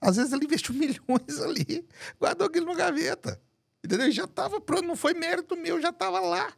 Às 0.00 0.16
vezes 0.16 0.32
ele 0.32 0.44
investiu 0.44 0.74
milhões 0.74 1.40
ali, 1.40 1.86
guardou 2.18 2.46
aquilo 2.46 2.66
na 2.66 2.74
gaveta. 2.74 3.40
Entendeu? 3.84 4.10
Já 4.12 4.24
estava 4.24 4.60
pronto, 4.60 4.84
não 4.86 4.94
foi 4.96 5.12
mérito 5.14 5.56
meu, 5.56 5.80
já 5.80 5.90
estava 5.90 6.20
lá. 6.20 6.52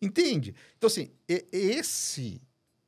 Entende? 0.00 0.54
Então, 0.76 0.86
assim, 0.86 1.10
esse. 1.28 2.40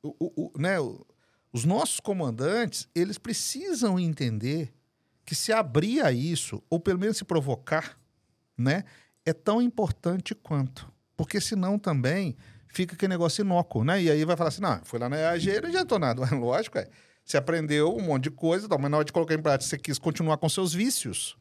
o- 0.02 0.14
o- 0.18 0.32
o- 0.54 0.58
né, 0.58 0.78
o- 0.80 1.04
os 1.52 1.64
nossos 1.64 1.98
comandantes, 1.98 2.88
eles 2.94 3.18
precisam 3.18 3.98
entender 3.98 4.72
que 5.26 5.34
se 5.34 5.52
abrir 5.52 6.00
a 6.02 6.12
isso, 6.12 6.62
ou 6.70 6.78
pelo 6.78 6.98
menos 7.00 7.16
se 7.16 7.24
provocar, 7.24 7.98
né, 8.56 8.84
é 9.26 9.32
tão 9.32 9.60
importante 9.60 10.34
quanto. 10.34 10.90
Porque 11.20 11.38
senão 11.38 11.78
também 11.78 12.34
fica 12.66 12.94
aquele 12.94 13.10
negócio 13.10 13.42
inócuo, 13.42 13.84
né? 13.84 14.02
E 14.02 14.10
aí 14.10 14.24
vai 14.24 14.38
falar 14.38 14.48
assim: 14.48 14.62
não, 14.62 14.80
foi 14.84 14.98
lá 14.98 15.06
na 15.06 15.18
EAG, 15.18 15.60
não 15.60 15.68
adiantou 15.68 15.98
nada. 15.98 16.24
Lógico, 16.34 16.78
é. 16.78 16.88
Você 17.22 17.36
aprendeu 17.36 17.94
um 17.94 18.00
monte 18.00 18.22
de 18.22 18.30
coisa, 18.30 18.66
tal, 18.66 18.78
mas 18.78 18.90
na 18.90 18.96
hora 18.96 19.04
de 19.04 19.12
colocar 19.12 19.34
em 19.34 19.42
prática, 19.42 19.68
você 19.68 19.76
quis 19.76 19.98
continuar 19.98 20.38
com 20.38 20.48
seus 20.48 20.72
vícios. 20.72 21.36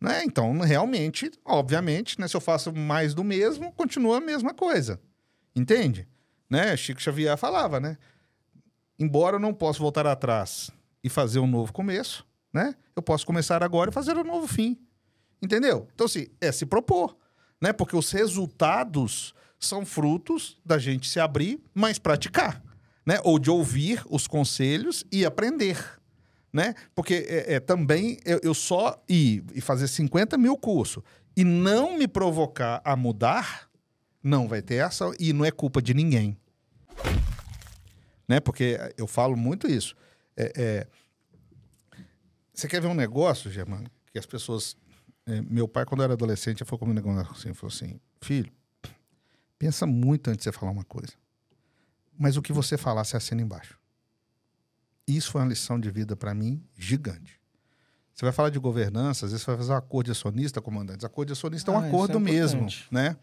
Né? 0.00 0.24
Então, 0.24 0.58
realmente, 0.58 1.30
obviamente, 1.44 2.20
né, 2.20 2.26
se 2.26 2.36
eu 2.36 2.40
faço 2.40 2.74
mais 2.74 3.14
do 3.14 3.22
mesmo, 3.22 3.70
continua 3.74 4.16
a 4.16 4.20
mesma 4.20 4.52
coisa. 4.52 5.00
Entende? 5.54 6.08
Né? 6.50 6.76
Chico 6.76 7.00
Xavier 7.00 7.38
falava, 7.38 7.78
né? 7.78 7.96
Embora 8.98 9.36
eu 9.36 9.40
não 9.40 9.54
possa 9.54 9.78
voltar 9.78 10.08
atrás 10.08 10.72
e 11.04 11.08
fazer 11.08 11.38
um 11.38 11.46
novo 11.46 11.72
começo, 11.72 12.26
né? 12.52 12.74
Eu 12.96 13.02
posso 13.02 13.24
começar 13.24 13.62
agora 13.62 13.90
e 13.90 13.94
fazer 13.94 14.16
um 14.16 14.24
novo 14.24 14.48
fim. 14.48 14.76
Entendeu? 15.40 15.86
Então, 15.94 16.06
assim, 16.06 16.26
é 16.40 16.50
se 16.50 16.66
propor, 16.66 17.16
né? 17.64 17.72
Porque 17.72 17.96
os 17.96 18.10
resultados 18.10 19.32
são 19.58 19.86
frutos 19.86 20.60
da 20.62 20.76
gente 20.76 21.08
se 21.08 21.18
abrir, 21.18 21.58
mas 21.72 21.98
praticar, 21.98 22.62
né? 23.06 23.18
Ou 23.24 23.38
de 23.38 23.48
ouvir 23.48 24.04
os 24.10 24.26
conselhos 24.26 25.02
e 25.10 25.24
aprender, 25.24 25.82
né? 26.52 26.74
Porque 26.94 27.26
é, 27.26 27.54
é, 27.54 27.60
também 27.60 28.18
eu, 28.22 28.38
eu 28.42 28.52
só 28.52 29.02
ir 29.08 29.42
e 29.54 29.62
fazer 29.62 29.88
50 29.88 30.36
mil 30.36 30.58
cursos 30.58 31.02
e 31.34 31.42
não 31.42 31.96
me 31.96 32.06
provocar 32.06 32.82
a 32.84 32.94
mudar, 32.94 33.70
não 34.22 34.46
vai 34.46 34.60
ter 34.60 34.80
ação 34.80 35.14
e 35.18 35.32
não 35.32 35.42
é 35.42 35.50
culpa 35.50 35.80
de 35.80 35.94
ninguém. 35.94 36.36
Né? 38.28 38.40
Porque 38.40 38.78
eu 38.98 39.06
falo 39.06 39.38
muito 39.38 39.66
isso. 39.66 39.96
É, 40.36 40.52
é, 40.54 40.86
Você 42.52 42.68
quer 42.68 42.82
ver 42.82 42.88
um 42.88 42.94
negócio, 42.94 43.50
Germano? 43.50 43.90
Que 44.12 44.18
as 44.18 44.26
pessoas. 44.26 44.76
É, 45.26 45.40
meu 45.42 45.66
pai, 45.66 45.84
quando 45.84 46.00
eu 46.00 46.04
era 46.04 46.12
adolescente, 46.12 46.60
ele 46.60 46.68
falou 46.68 46.80
comigo 46.80 47.10
assim: 47.30 47.54
falou 47.54 47.74
assim, 47.74 48.00
filho, 48.20 48.52
pensa 49.58 49.86
muito 49.86 50.28
antes 50.28 50.38
de 50.38 50.44
você 50.44 50.52
falar 50.52 50.72
uma 50.72 50.84
coisa. 50.84 51.12
Mas 52.18 52.36
o 52.36 52.42
que 52.42 52.52
você 52.52 52.76
falar, 52.76 53.04
você 53.04 53.16
assina 53.16 53.42
embaixo. 53.42 53.78
Isso 55.06 55.30
foi 55.30 55.40
uma 55.40 55.48
lição 55.48 55.78
de 55.78 55.90
vida 55.90 56.14
para 56.16 56.32
mim 56.34 56.62
gigante. 56.76 57.40
Você 58.14 58.24
vai 58.24 58.32
falar 58.32 58.50
de 58.50 58.58
governança, 58.58 59.26
às 59.26 59.32
vezes 59.32 59.44
você 59.44 59.50
vai 59.50 59.58
fazer 59.58 59.72
um 59.72 59.76
acordo 59.76 60.06
de 60.06 60.12
acionista, 60.12 60.60
comandantes. 60.60 61.04
Acordo 61.04 61.28
de 61.28 61.32
acionista 61.32 61.72
é 61.72 61.74
um 61.74 61.78
Ah, 61.78 61.80
isso 61.80 61.88
acordo 61.88 62.16
é 62.18 62.20
mesmo, 62.20 62.68
né? 62.90 63.16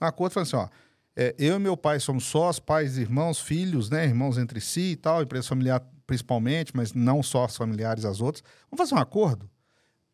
Um 0.00 0.06
acordo 0.06 0.32
falando 0.32 0.46
assim, 0.46 0.56
ó, 0.56 0.68
é, 1.14 1.34
eu 1.38 1.56
e 1.56 1.58
meu 1.58 1.76
pai 1.76 2.00
somos 2.00 2.24
sós, 2.24 2.58
pais, 2.58 2.96
irmãos, 2.96 3.40
filhos, 3.40 3.90
né? 3.90 4.06
Irmãos 4.06 4.38
entre 4.38 4.60
si 4.60 4.92
e 4.92 4.96
tal, 4.96 5.22
empresa 5.22 5.48
familiar 5.48 5.84
principalmente, 6.06 6.74
mas 6.74 6.94
não 6.94 7.22
só 7.22 7.44
os 7.44 7.56
familiares 7.56 8.04
as 8.04 8.20
outras. 8.20 8.42
Vamos 8.70 8.88
fazer 8.88 8.94
um 8.94 9.02
acordo? 9.02 9.50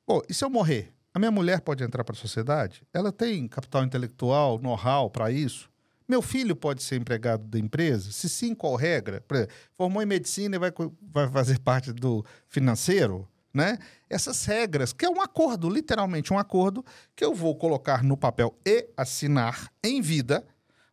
Pô, 0.05 0.25
e 0.29 0.35
se 0.35 0.45
eu 0.45 0.51
morrer? 0.51 0.94
A 1.15 1.19
minha 1.21 1.31
mulher 1.31 1.61
pode 1.61 1.85
entrar 1.85 2.03
para 2.03 2.13
a 2.13 2.19
sociedade? 2.19 2.83
Ela 2.93 3.13
tem 3.13 3.47
capital 3.47 3.85
intelectual, 3.85 4.59
know-how 4.59 5.09
para 5.09 5.31
isso? 5.31 5.71
Meu 6.09 6.21
filho 6.21 6.57
pode 6.57 6.83
ser 6.83 6.97
empregado 7.01 7.45
da 7.45 7.57
empresa? 7.57 8.11
Se 8.11 8.29
sim, 8.29 8.53
qual 8.53 8.75
regra? 8.75 9.25
Exemplo, 9.31 9.55
formou 9.75 10.03
em 10.03 10.07
medicina 10.07 10.57
e 10.57 10.59
vai, 10.59 10.73
vai 11.01 11.31
fazer 11.31 11.61
parte 11.61 11.93
do 11.93 12.25
financeiro? 12.49 13.29
Né? 13.55 13.79
Essas 14.11 14.45
regras, 14.45 14.93
que 14.93 15.07
é 15.07 15.09
um 15.09 15.21
acordo, 15.21 15.71
literalmente 15.71 16.33
um 16.33 16.39
acordo, 16.39 16.85
que 17.15 17.25
eu 17.25 17.33
vou 17.33 17.55
colocar 17.55 18.03
no 18.03 18.17
papel 18.17 18.59
e 18.67 18.89
assinar 18.97 19.71
em 19.85 20.03
vida, 20.03 20.45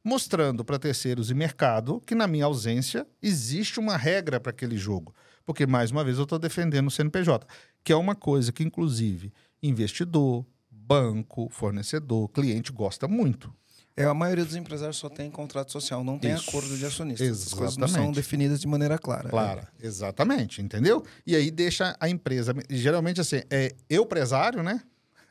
mostrando 0.04 0.64
para 0.64 0.78
terceiros 0.78 1.32
e 1.32 1.34
mercado 1.34 2.00
que, 2.06 2.14
na 2.14 2.28
minha 2.28 2.46
ausência, 2.46 3.08
existe 3.24 3.80
uma 3.80 3.98
regra 3.98 4.40
para 4.40 4.52
aquele 4.52 4.78
jogo. 4.78 5.16
Porque, 5.44 5.66
mais 5.66 5.90
uma 5.90 6.04
vez, 6.04 6.18
eu 6.18 6.24
estou 6.24 6.38
defendendo 6.38 6.88
o 6.88 6.92
CNPJ, 6.92 7.48
que 7.84 7.92
é 7.92 7.96
uma 7.96 8.14
coisa 8.14 8.52
que, 8.52 8.64
inclusive, 8.64 9.34
investidor, 9.62 10.46
banco, 10.70 11.50
fornecedor, 11.50 12.30
cliente 12.30 12.72
gosta 12.72 13.08
muito. 13.08 13.54
É, 13.96 14.06
a 14.06 14.14
maioria 14.14 14.46
dos 14.46 14.56
empresários 14.56 14.98
só 14.98 15.10
tem 15.10 15.30
contrato 15.30 15.72
social, 15.72 16.04
não 16.04 16.18
tem 16.18 16.34
Isso. 16.34 16.50
acordo 16.50 16.78
de 16.78 16.86
acionistas. 16.86 17.48
As 17.48 17.54
coisas 17.54 17.78
não 17.78 17.88
são 17.88 18.12
definidas 18.12 18.62
de 18.62 18.68
maneira 18.68 18.98
clara. 18.98 19.30
Clara, 19.30 19.68
exatamente, 19.82 20.62
entendeu? 20.62 21.04
E 21.28 21.36
aí 21.36 21.52
deixa 21.52 21.96
a 22.00 22.10
empresa, 22.10 22.54
geralmente 22.70 23.20
assim, 23.20 23.42
é 23.50 23.76
eu 23.90 24.06
presário, 24.06 24.64
né? 24.64 24.82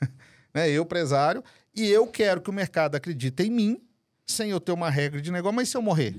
né? 0.53 0.69
Eu 0.69 0.85
presário, 0.85 1.43
e 1.75 1.89
eu 1.89 2.07
quero 2.07 2.41
que 2.41 2.51
o 2.51 2.53
mercado 2.53 2.97
acredite 2.97 3.43
em 3.43 3.51
mim, 3.51 3.83
sem 4.27 4.51
eu 4.51 4.61
ter 4.61 4.73
uma 4.73 4.91
regra 4.91 5.21
de 5.23 5.31
negócio, 5.31 5.57
mas 5.57 5.69
se 5.69 5.77
eu 5.77 5.83
morrer? 5.83 6.15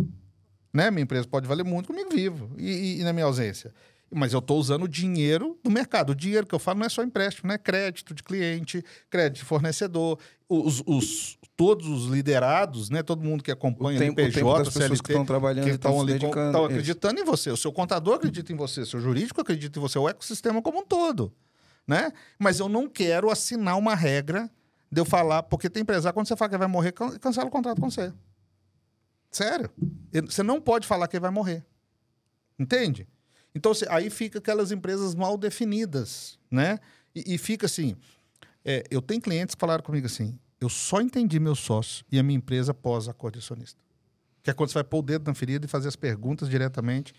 Né? 0.73 0.89
Minha 0.89 1.03
empresa 1.03 1.27
pode 1.27 1.47
valer 1.47 1.63
muito 1.63 1.87
comigo 1.87 2.09
vivo 2.09 2.51
e, 2.57 2.69
e, 2.69 2.99
e 3.01 3.03
na 3.03 3.13
minha 3.13 3.25
ausência. 3.25 3.73
Mas 4.13 4.33
eu 4.33 4.39
estou 4.39 4.59
usando 4.59 4.83
o 4.83 4.87
dinheiro 4.87 5.57
do 5.63 5.71
mercado. 5.71 6.11
O 6.11 6.15
dinheiro 6.15 6.45
que 6.45 6.53
eu 6.53 6.59
falo 6.59 6.79
não 6.79 6.85
é 6.85 6.89
só 6.89 7.01
empréstimo, 7.01 7.47
não 7.47 7.55
é 7.55 7.57
crédito 7.57 8.13
de 8.13 8.21
cliente, 8.21 8.83
crédito 9.09 9.39
de 9.39 9.45
fornecedor. 9.45 10.19
Os, 10.49 10.83
os 10.85 11.37
todos 11.55 11.87
os 11.87 12.07
liderados, 12.07 12.89
né? 12.89 13.03
todo 13.03 13.23
mundo 13.23 13.43
que 13.43 13.51
acompanha 13.51 13.97
o 13.97 14.01
tempo, 14.01 14.15
PJ, 14.15 14.29
o 14.29 14.33
tempo 14.33 14.57
das 14.57 14.73
pessoas 14.73 14.99
que 14.99 15.11
estão 15.11 15.25
trabalhando 15.25 15.63
que 15.63 15.71
estão 15.71 16.01
ali 16.01 16.13
estão 16.13 16.65
acreditando 16.65 17.21
em 17.21 17.23
você. 17.23 17.51
O 17.51 17.57
seu 17.57 17.71
contador 17.71 18.15
acredita 18.15 18.51
em 18.51 18.55
você, 18.55 18.81
o 18.81 18.85
seu 18.85 18.99
jurídico 18.99 19.39
acredita 19.39 19.79
em 19.79 19.81
você, 19.81 19.97
o 19.97 20.09
ecossistema 20.09 20.61
como 20.61 20.79
um 20.79 20.85
todo. 20.85 21.31
Né? 21.87 22.11
Mas 22.37 22.59
eu 22.59 22.67
não 22.67 22.89
quero 22.89 23.29
assinar 23.29 23.77
uma 23.77 23.95
regra 23.95 24.49
de 24.91 24.99
eu 24.99 25.05
falar, 25.05 25.43
porque 25.43 25.69
tem 25.69 25.83
empresário, 25.83 26.13
quando 26.13 26.27
você 26.27 26.35
fala 26.35 26.49
que 26.49 26.57
vai 26.57 26.67
morrer, 26.67 26.91
cancela 26.91 27.47
o 27.47 27.51
contrato 27.51 27.79
com 27.79 27.89
você. 27.89 28.11
Sério. 29.29 29.69
Você 30.25 30.43
não 30.43 30.59
pode 30.59 30.85
falar 30.85 31.07
que 31.07 31.15
ele 31.15 31.21
vai 31.21 31.31
morrer. 31.31 31.65
Entende? 32.59 33.07
Então, 33.53 33.71
aí 33.89 34.09
fica 34.09 34.39
aquelas 34.39 34.71
empresas 34.71 35.13
mal 35.13 35.37
definidas, 35.37 36.39
né? 36.49 36.79
E, 37.13 37.35
e 37.35 37.37
fica 37.37 37.65
assim. 37.65 37.95
É, 38.63 38.83
eu 38.89 39.01
tenho 39.01 39.21
clientes 39.21 39.55
que 39.55 39.59
falaram 39.59 39.83
comigo 39.83 40.05
assim: 40.05 40.37
eu 40.59 40.69
só 40.69 41.01
entendi 41.01 41.39
meu 41.39 41.55
sócio 41.55 42.05
e 42.11 42.19
a 42.19 42.23
minha 42.23 42.37
empresa 42.37 42.73
pós-acordo 42.73 43.39
acionista. 43.39 43.79
Que 44.43 44.51
é 44.51 44.53
quando 44.53 44.69
você 44.69 44.75
vai 44.75 44.83
pôr 44.83 44.99
o 44.99 45.01
dedo 45.01 45.27
na 45.27 45.33
ferida 45.33 45.65
e 45.65 45.69
fazer 45.69 45.87
as 45.87 45.95
perguntas 45.95 46.47
diretamente. 46.47 47.13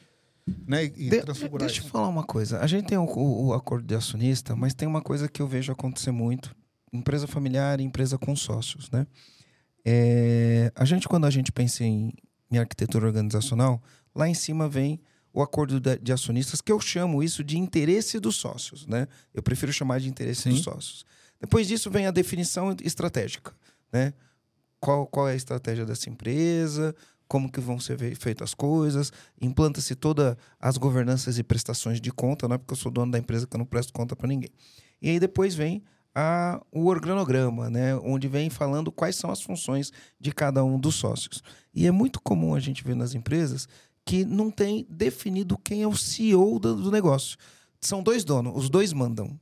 Né, 0.66 0.84
e 0.84 0.90
de, 0.90 1.22
deixa 1.59 1.82
eu 1.82 1.86
falar 1.86 2.09
uma 2.09 2.24
coisa. 2.24 2.59
A 2.59 2.66
gente 2.66 2.86
tem 2.86 2.98
o, 2.98 3.04
o, 3.04 3.46
o, 3.46 3.54
acordo 3.54 3.86
de 3.86 3.94
acionista, 3.94 4.56
mas 4.56 4.74
tem 4.74 4.88
uma 4.88 5.00
coisa 5.00 5.28
que 5.28 5.40
eu 5.40 5.46
vejo 5.46 5.70
acontecer 5.70 6.10
muito: 6.10 6.54
empresa 6.92 7.26
familiar 7.26 7.80
e 7.80 7.84
empresa 7.84 8.18
com 8.18 8.34
sócios, 8.34 8.90
né? 8.90 9.06
É, 9.84 10.72
a 10.74 10.84
gente, 10.84 11.09
quando 11.09 11.26
a 11.26 11.30
gente 11.30 11.50
pensa 11.52 11.84
em, 11.84 12.12
em, 12.50 12.59
arquitetura 12.59 13.06
organizacional, 13.06 13.82
lá 14.14 14.28
em 14.28 14.34
cima 14.34 14.68
vem 14.68 15.00
o 15.32 15.42
acordo 15.42 15.80
de, 15.80 16.12
acionistas, 16.12 16.60
que 16.60 16.70
eu 16.70 16.78
chamo 16.80 17.22
isso 17.22 17.42
de 17.42 17.59
interesse 17.59 18.20
dos 18.20 18.36
sócios, 18.36 18.86
né? 18.86 19.09
Eu 19.32 19.42
prefiro 19.42 19.72
chamar 19.72 20.00
de 20.00 20.09
interesse 20.09 20.42
Sim. 20.42 20.50
dos 20.50 20.60
sócios. 20.60 21.04
Depois 21.40 21.66
disso 21.66 21.90
vem 21.90 22.06
a 22.06 22.10
definição 22.10 22.76
estratégica, 22.82 23.52
né? 23.92 24.12
Qual, 24.78 25.06
qual 25.06 25.28
é 25.28 25.32
a 25.32 25.36
estratégia 25.36 25.86
dessa 25.86 26.10
empresa? 26.10 26.94
Como 27.26 27.50
que 27.50 27.60
vão 27.60 27.80
ser 27.80 27.96
feitas 28.16 28.50
as 28.50 28.54
coisas? 28.54 29.12
Implanta-se 29.40 29.94
todas 29.94 30.36
as 30.60 30.76
governanças 30.76 31.38
e 31.38 31.42
prestações 31.42 32.00
de 32.00 32.10
conta, 32.10 32.46
não 32.46 32.56
é 32.56 32.59
porque 32.59 32.74
eu 32.74 32.76
sou 32.76 32.92
dono 32.92 33.12
da 33.12 33.18
empresa 33.18 33.46
que 33.46 33.56
eu 33.56 33.59
não 33.59 33.64
presto 33.64 33.92
conta 33.92 34.14
para 34.14 34.28
ninguém. 34.28 34.50
E 35.00 35.09
aí 35.09 35.18
depois 35.18 35.54
vem 35.54 35.82
a, 36.14 36.60
o 36.70 36.86
organograma, 36.86 37.70
né? 37.70 37.96
onde 37.96 38.28
vem 38.28 38.50
falando 38.50 38.92
quais 38.92 39.16
são 39.16 39.30
as 39.30 39.40
funções 39.40 39.92
de 40.20 40.32
cada 40.32 40.64
um 40.64 40.78
dos 40.78 40.96
sócios. 40.96 41.42
E 41.74 41.86
é 41.86 41.90
muito 41.90 42.20
comum 42.20 42.54
a 42.54 42.60
gente 42.60 42.84
ver 42.84 42.94
nas 42.94 43.14
empresas 43.14 43.66
que 44.04 44.24
não 44.24 44.50
tem 44.50 44.86
definido 44.88 45.58
quem 45.58 45.82
é 45.82 45.88
o 45.88 45.96
CEO 45.96 46.58
do, 46.58 46.90
negócio. 46.90 47.36
São 47.80 48.02
dois 48.02 48.24
donos, 48.24 48.52
os 48.56 48.68
dois 48.68 48.92
mandam. 48.92 49.38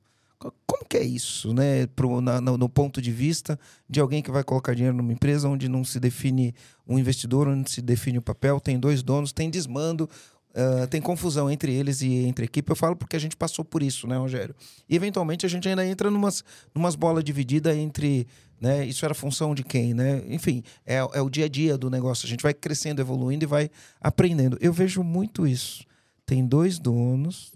Como 0.67 0.87
que 0.89 0.97
é 0.97 1.03
isso, 1.03 1.53
né? 1.53 1.87
Pro, 1.89 2.23
na, 2.23 2.41
no, 2.41 2.57
no, 2.57 2.69
ponto 2.69 3.03
de 3.03 3.13
vista 3.13 3.61
de 3.89 4.01
alguém 4.01 4.23
que 4.23 4.31
vai 4.31 4.43
colocar 4.43 4.75
dinheiro 4.75 4.97
numa 4.97 5.13
empresa 5.13 5.49
onde 5.49 5.69
não 5.69 5.85
se 5.85 6.01
define 6.01 6.55
um 6.89 6.99
investidor, 6.99 7.47
onde 7.47 7.71
se 7.71 7.83
define 7.83 8.17
o 8.17 8.23
papel, 8.23 8.59
tem 8.59 8.79
dois 8.79 9.03
donos, 9.03 9.33
tem 9.33 9.51
desmando, 9.51 10.09
uh, 10.51 10.87
tem 10.89 11.01
confusão 11.01 11.51
entre 11.51 11.73
eles 11.73 12.03
e 12.03 12.25
entre 12.25 12.45
equipe. 12.45 12.71
Eu 12.71 12.77
falo 12.77 12.97
porque 12.97 13.17
a 13.17 13.19
gente 13.19 13.37
passou 13.37 13.65
por 13.65 13.83
isso, 13.83 14.07
né, 14.07 14.17
Rogério? 14.17 14.55
E 14.89 14.97
eventualmente 14.97 15.47
a 15.47 15.49
gente 15.49 15.69
ainda 15.69 15.85
entra 15.87 16.11
numas, 16.11 16.45
numas 16.75 16.95
bolas 16.95 17.25
divididas 17.25 17.77
entre. 17.77 18.27
Né, 18.61 18.85
isso 18.85 19.07
era 19.07 19.15
função 19.15 19.55
de 19.55 19.65
quem, 19.65 19.95
né? 19.95 20.23
Enfim, 20.29 20.63
é, 20.85 20.97
é 20.97 21.23
o 21.23 21.31
dia 21.31 21.47
a 21.47 21.49
dia 21.49 21.79
do 21.79 21.89
negócio. 21.89 22.27
A 22.27 22.29
gente 22.29 22.43
vai 22.43 22.53
crescendo, 22.53 23.01
evoluindo 23.01 23.43
e 23.43 23.47
vai 23.47 23.71
aprendendo. 23.99 24.59
Eu 24.61 24.71
vejo 24.71 25.03
muito 25.03 25.47
isso. 25.47 25.83
Tem 26.27 26.47
dois 26.47 26.79
donos, 26.79 27.55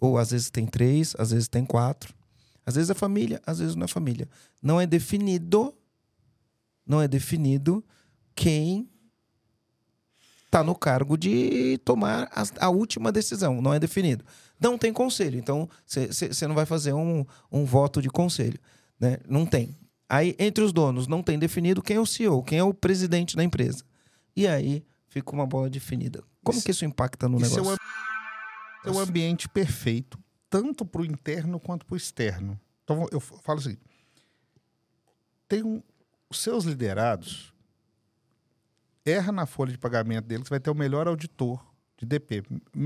ou 0.00 0.16
às 0.16 0.30
vezes 0.30 0.48
tem 0.48 0.66
três, 0.66 1.14
às 1.18 1.30
vezes 1.30 1.46
tem 1.46 1.64
quatro. 1.64 2.14
Às 2.66 2.74
vezes 2.76 2.90
é 2.90 2.94
família, 2.94 3.40
às 3.46 3.58
vezes 3.58 3.74
não 3.74 3.84
é 3.84 3.88
família. 3.88 4.26
Não 4.62 4.80
é 4.80 4.86
definido, 4.86 5.74
não 6.86 7.00
é 7.02 7.06
definido 7.06 7.84
quem 8.34 8.88
está 10.54 10.62
no 10.62 10.74
cargo 10.76 11.18
de 11.18 11.78
tomar 11.84 12.30
a, 12.32 12.66
a, 12.66 12.68
última 12.68 13.10
decisão. 13.10 13.60
Não 13.60 13.74
é 13.74 13.80
definido. 13.80 14.24
Não 14.60 14.78
tem 14.78 14.92
conselho. 14.92 15.36
Então, 15.36 15.68
você 15.84 16.46
não 16.46 16.54
vai 16.54 16.64
fazer 16.64 16.92
um, 16.92 17.26
um 17.50 17.64
voto 17.64 18.00
de 18.00 18.08
conselho. 18.08 18.58
Né? 18.98 19.18
Não 19.28 19.44
tem. 19.44 19.76
Aí, 20.08 20.36
entre 20.38 20.62
os 20.62 20.72
donos, 20.72 21.08
não 21.08 21.24
tem 21.24 21.38
definido 21.38 21.82
quem 21.82 21.96
é 21.96 22.00
o 22.00 22.06
CEO, 22.06 22.44
quem 22.44 22.58
é 22.58 22.62
o 22.62 22.72
presidente 22.72 23.34
da 23.34 23.42
empresa. 23.42 23.82
E 24.36 24.46
aí 24.46 24.84
fica 25.08 25.32
uma 25.32 25.46
bola 25.46 25.68
definida. 25.68 26.22
Como 26.44 26.58
isso, 26.58 26.64
que 26.64 26.70
isso 26.70 26.84
impacta 26.84 27.28
no 27.28 27.40
isso 27.40 27.56
negócio? 27.56 27.80
É 28.84 28.90
o, 28.90 28.92
é 28.92 28.96
o 28.96 29.00
ambiente 29.00 29.48
perfeito, 29.48 30.18
tanto 30.48 30.84
para 30.84 31.02
o 31.02 31.04
interno 31.04 31.58
quanto 31.58 31.84
para 31.84 31.94
o 31.94 31.96
externo. 31.96 32.60
Então, 32.84 33.08
eu 33.10 33.18
falo 33.18 33.58
assim: 33.58 33.76
tem 35.48 35.64
um, 35.64 35.82
os 36.30 36.40
seus 36.40 36.64
liderados 36.64 37.53
erra 39.04 39.32
na 39.32 39.46
folha 39.46 39.72
de 39.72 39.78
pagamento 39.78 40.26
dele, 40.26 40.44
você 40.44 40.50
vai 40.50 40.60
ter 40.60 40.70
o 40.70 40.74
melhor 40.74 41.06
auditor 41.06 41.64
de 41.96 42.06
DP. 42.06 42.42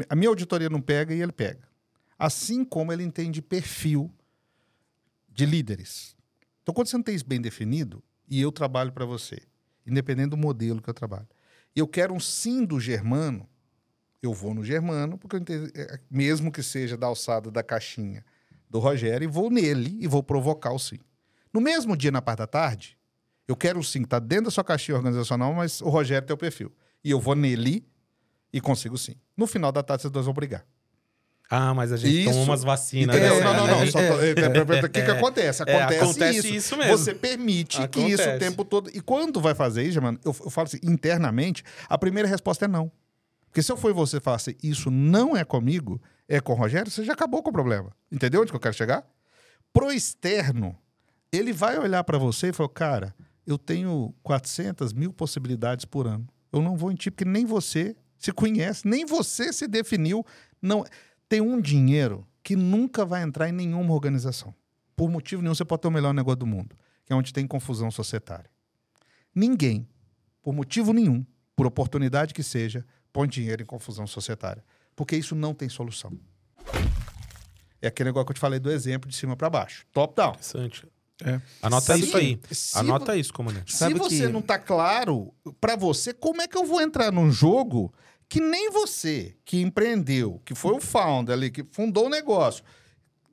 A 0.09 0.17
minha 0.17 0.29
auditoria 0.29 0.69
não 0.69 0.81
pega 0.81 1.15
e 1.15 1.23
ele 1.23 1.33
pega. 1.33 1.69
Assim 2.19 2.65
como 2.65 2.93
ele 2.93 3.05
entende 3.05 3.41
perfil 3.41 4.13
de 5.29 5.47
líderes. 5.47 6.17
Então, 6.63 6.75
quando 6.75 6.89
você 6.89 6.97
não 6.97 7.05
tem 7.05 7.15
isso 7.15 7.27
bem 7.27 7.41
definido, 7.41 8.03
e 8.29 8.41
eu 8.41 8.53
trabalho 8.53 8.93
para 8.93 9.05
você, 9.05 9.41
independente 9.87 10.31
do 10.31 10.37
modelo 10.37 10.83
que 10.83 10.91
eu 10.91 10.95
trabalho, 10.95 11.29
eu 11.75 11.87
quero 11.87 12.13
um 12.13 12.21
sim 12.21 12.65
do 12.65 12.81
germano, 12.81 13.49
eu 14.21 14.35
vou 14.35 14.53
no 14.53 14.65
germano, 14.65 15.17
porque 15.17 15.37
entendo, 15.37 15.71
é, 15.75 16.01
mesmo 16.11 16.51
que 16.51 16.63
seja 16.63 16.97
da 16.97 17.07
alçada 17.07 17.51
da 17.51 17.63
caixinha 17.63 18.25
do 18.69 18.81
Rogério, 18.81 19.25
e 19.25 19.29
vou 19.29 19.49
nele 19.49 19.97
e 20.01 20.07
vou 20.09 20.23
provocar 20.23 20.73
o 20.73 20.79
sim. 20.79 20.99
No 21.53 21.61
mesmo 21.61 21.97
dia, 21.97 22.11
na 22.11 22.21
parte 22.21 22.41
da 22.41 22.47
tarde, 22.47 22.98
eu 23.49 23.57
quero 23.57 23.83
sim, 23.83 24.05
tá 24.05 24.19
dentro 24.19 24.45
da 24.45 24.51
sua 24.51 24.63
caixinha 24.63 24.97
organizacional, 24.97 25.55
mas 25.55 25.81
o 25.81 25.89
Rogério 25.89 26.27
tem 26.27 26.35
o 26.35 26.39
perfil. 26.39 26.71
E 27.03 27.11
eu 27.11 27.19
vou 27.19 27.35
nele 27.35 27.89
e 28.53 28.61
consigo 28.61 28.99
sim. 28.99 29.15
No 29.35 29.47
final 29.47 29.73
da 29.73 29.83
tarde, 29.83 30.03
vocês 30.03 30.13
dois 30.13 30.27
vão 30.27 30.35
brigar. 30.35 30.67
Ah, 31.51 31.73
mas 31.73 31.93
a 31.93 31.97
gente 31.97 32.25
Isso. 32.25 32.31
toma 32.31 32.43
umas 32.43 32.63
vacinas. 32.63 33.17
É, 33.17 33.21
né? 33.21 33.41
Não, 33.41 33.55
não, 33.55 33.67
não. 33.67 33.83
O 33.83 34.91
que, 34.91 35.03
que 35.03 35.11
acontece? 35.11 35.63
É, 35.67 35.77
acontece, 35.77 36.05
acontece 36.05 36.39
isso. 36.41 36.55
isso. 36.55 36.77
mesmo. 36.77 36.99
Você 36.99 37.15
permite 37.15 37.79
acontece. 37.79 38.07
que 38.07 38.13
isso 38.13 38.29
o 38.29 38.39
tempo 38.39 38.65
todo. 38.67 38.91
E 38.93 39.01
quando 39.01 39.41
vai 39.41 39.55
fazer 39.55 39.83
isso, 39.83 40.01
mano, 40.03 40.19
eu, 40.23 40.37
eu 40.45 40.51
falo 40.51 40.67
assim, 40.67 40.79
internamente, 40.83 41.65
a 41.89 41.97
primeira 41.97 42.29
resposta 42.29 42.67
é 42.67 42.69
não. 42.69 42.93
Porque 43.47 43.63
se 43.63 43.73
eu 43.73 43.79
for 43.79 43.95
você 43.95 44.19
e 44.19 44.21
falar 44.21 44.37
assim, 44.37 44.55
isso 44.63 44.91
não 44.91 45.35
é 45.35 45.43
comigo, 45.43 45.99
é 46.29 46.39
com 46.39 46.53
o 46.53 46.55
Rogério, 46.55 46.91
você 46.91 47.03
já 47.03 47.15
acabou 47.15 47.43
com 47.43 47.49
o 47.49 47.53
problema. 47.53 47.91
Entendeu 48.13 48.43
onde 48.43 48.51
que 48.51 48.57
eu 48.57 48.61
quero 48.61 48.75
chegar? 48.75 49.07
Pro 49.73 49.91
externo, 49.91 50.77
ele 51.33 51.55
vai 51.55 51.79
olhar 51.79 52.05
para 52.05 52.19
você 52.19 52.49
e 52.49 52.53
falar, 52.53 52.69
cara, 52.69 53.15
eu 53.49 53.57
tenho 53.57 54.15
400 54.23 54.93
mil 54.93 55.11
possibilidades 55.11 55.87
por 55.87 56.07
ano. 56.07 56.29
Eu 56.53 56.61
não 56.61 56.77
vou 56.77 56.93
em 56.93 56.95
ti, 56.95 57.11
porque 57.11 57.25
nem 57.25 57.47
você 57.47 57.97
se 58.19 58.31
conhece, 58.31 58.87
nem 58.87 59.07
você 59.07 59.55
se 59.55 59.67
definiu. 59.67 60.23
Não 60.61 60.85
Tem 61.31 61.41
um 61.41 61.59
dinheiro 61.59 62.27
que 62.43 62.55
nunca 62.55 63.07
vai 63.07 63.23
entrar 63.23 63.49
em 63.49 63.53
nenhuma 63.53 63.95
organização. 63.95 64.55
Por 64.95 65.09
motivo 65.09 65.41
nenhum, 65.41 65.55
você 65.55 65.65
pode 65.65 65.81
ter 65.81 65.89
o 65.89 65.91
melhor 65.91 66.13
negócio 66.13 66.41
do 66.41 66.47
mundo, 66.47 66.77
que 67.07 67.13
é 67.13 67.17
onde 67.17 67.33
tem 67.33 67.47
confusão 67.47 67.91
societária. 67.91 68.51
Ninguém, 69.35 69.89
por 70.43 70.53
motivo 70.53 70.93
nenhum, 70.93 71.25
por 71.57 71.67
oportunidade 71.67 72.35
que 72.35 72.43
seja, 72.43 72.85
põe 73.15 73.27
dinheiro 73.27 73.63
em 73.63 73.67
confusão 73.67 74.07
societária. 74.07 74.63
Porque 74.95 75.17
isso 75.17 75.35
não 75.35 75.55
tem 75.55 75.71
solução. 75.71 76.13
É 77.81 77.89
aquele 77.89 78.11
negócio 78.11 78.27
que 78.27 78.33
eu 78.33 78.35
te 78.35 78.41
falei 78.41 78.59
do 78.59 78.71
exemplo 78.71 79.09
de 79.09 79.17
cima 79.17 79.35
para 79.37 79.49
baixo. 79.49 79.87
Top 79.91 80.15
down. 80.15 80.33
Interessante. 80.33 80.87
É. 81.25 81.41
Anota 81.63 81.87
Sabe 81.87 82.01
isso 82.01 82.17
aí. 82.17 82.41
Anota 82.75 83.17
isso, 83.17 83.33
comandante. 83.33 83.75
Se 83.75 83.93
você 83.95 84.27
que... 84.27 84.33
não 84.33 84.41
tá 84.41 84.59
claro 84.59 85.33
para 85.61 85.75
você, 85.75 86.13
como 86.15 86.41
é 86.41 86.47
que 86.47 86.57
eu 86.57 86.65
vou 86.65 86.81
entrar 86.81 87.11
num 87.11 87.31
jogo 87.31 87.93
que 88.29 88.41
nem 88.41 88.71
você, 88.71 89.35
que 89.45 89.61
empreendeu, 89.61 90.41
que 90.45 90.55
foi 90.55 90.75
o 90.75 90.81
founder 90.81 91.35
ali, 91.35 91.51
que 91.51 91.65
fundou 91.65 92.07
o 92.07 92.11
negócio, 92.11 92.63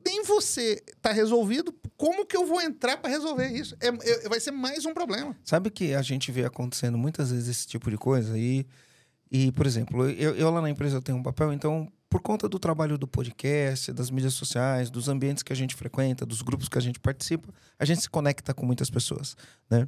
nem 0.06 0.24
você 0.24 0.82
tá 1.02 1.12
resolvido, 1.12 1.74
como 1.98 2.26
que 2.26 2.38
eu 2.38 2.45
vou 2.45 2.62
entrar 2.62 2.98
para 2.98 3.10
resolver 3.10 3.49
isso? 3.49 3.76
É, 3.82 3.88
é, 3.88 4.30
vai 4.30 4.40
ser 4.40 4.52
mais 4.52 4.86
um 4.86 4.94
problema. 4.94 5.36
Sabe 5.44 5.70
que 5.70 5.94
a 5.94 6.02
gente 6.02 6.32
vê 6.32 6.45
acontecendo 6.45 6.98
muitas 6.98 7.32
vezes 7.32 7.49
esse 7.49 7.68
tipo 7.68 7.90
de 7.90 7.98
coisa 7.98 8.38
e, 8.38 8.66
e 9.32 9.52
por 9.52 9.66
exemplo, 9.66 10.10
eu, 10.10 10.36
eu 10.36 10.49
lá 10.49 10.62
na 10.62 10.70
empresa 10.70 10.98
eu 10.98 11.02
tenho 11.02 11.18
um 11.18 11.24
papel, 11.24 11.52
então 11.52 11.91
por 12.10 12.22
conta 12.22 12.48
do 12.48 12.60
trabalho 12.60 12.98
do 12.98 13.07
podcast, 13.07 13.91
das 13.91 14.10
mídias 14.10 14.34
sociais, 14.34 14.90
dos 14.90 15.10
ambientes 15.10 15.44
que 15.44 15.52
a 15.52 15.56
gente 15.56 15.76
frequenta, 15.76 16.26
dos 16.26 16.41
grupos 16.41 16.69
que 16.69 16.77
a 16.77 16.82
gente 16.82 16.99
participa, 16.99 17.53
a 17.77 17.86
gente 17.86 18.02
se 18.02 18.10
conecta 18.10 18.53
com 18.53 18.65
muitas 18.65 18.90
pessoas, 18.90 19.36
né? 19.69 19.88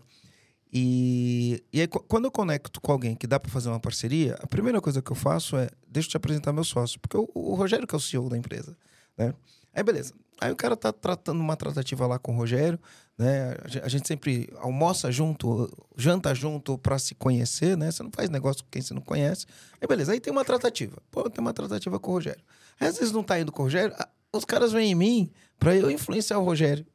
E, 0.72 1.64
e 1.72 1.80
aí, 1.80 1.88
quando 1.88 2.26
eu 2.26 2.32
conecto 2.32 2.82
com 2.82 2.92
alguém 2.92 3.16
que 3.16 3.26
dá 3.26 3.40
para 3.40 3.50
fazer 3.50 3.70
uma 3.70 3.80
parceria, 3.80 4.36
a 4.42 4.48
primeira 4.48 4.82
coisa 4.82 5.02
que 5.02 5.10
eu 5.10 5.16
faço 5.16 5.56
é 5.56 5.70
deixa 5.88 6.08
eu 6.08 6.12
te 6.12 6.18
apresentar 6.18 6.52
meu 6.52 6.64
sócio, 6.64 7.00
porque 7.00 7.16
o, 7.16 7.30
o 7.34 7.56
Rogério 7.56 7.88
que 7.88 7.96
é 7.96 7.98
o 7.98 8.02
CEO 8.02 8.30
da 8.30 8.38
empresa, 8.38 8.76
né? 9.18 9.34
Aí 9.74 9.82
beleza. 9.84 10.14
Aí 10.40 10.52
o 10.52 10.56
cara 10.56 10.76
tá 10.78 10.92
tratando 10.94 11.40
uma 11.40 11.56
tratativa 11.56 12.06
lá 12.06 12.20
com 12.20 12.32
o 12.34 12.36
Rogério, 12.38 12.80
né? 13.18 13.56
A 13.64 13.68
gen- 13.68 13.82
A 13.84 13.88
gente 13.88 14.08
sempre 14.08 14.50
almoça 14.60 15.12
junto, 15.12 15.70
janta 15.96 16.34
junto 16.36 16.78
pra 16.78 17.00
se 17.00 17.16
conhecer, 17.16 17.76
né? 17.76 17.90
Você 17.92 18.04
não 18.04 18.12
faz 18.12 18.30
negócio 18.30 18.64
com 18.64 18.70
quem 18.70 18.82
você 18.82 18.94
não 18.94 19.02
conhece. 19.02 19.46
Aí 19.82 19.88
beleza, 19.88 20.12
aí 20.12 20.20
tem 20.20 20.32
uma 20.32 20.46
tratativa. 20.46 20.98
Pô, 21.10 21.28
tem 21.30 21.42
uma 21.42 21.54
tratativa 21.54 22.00
com 22.00 22.12
o 22.12 22.14
Rogério. 22.16 22.44
Aí 22.80 22.88
às 22.88 22.98
vezes 22.98 23.12
não 23.12 23.24
tá 23.24 23.40
indo 23.40 23.52
com 23.52 23.64
o 23.64 23.66
Rogério, 23.66 23.96
os 24.32 24.46
caras 24.46 24.72
vêm 24.72 24.92
em 24.92 24.96
mim 24.96 25.32
pra 25.58 25.76
eu 25.76 25.90
influenciar 25.90 26.38
o 26.38 26.44
Rogério. 26.44 26.86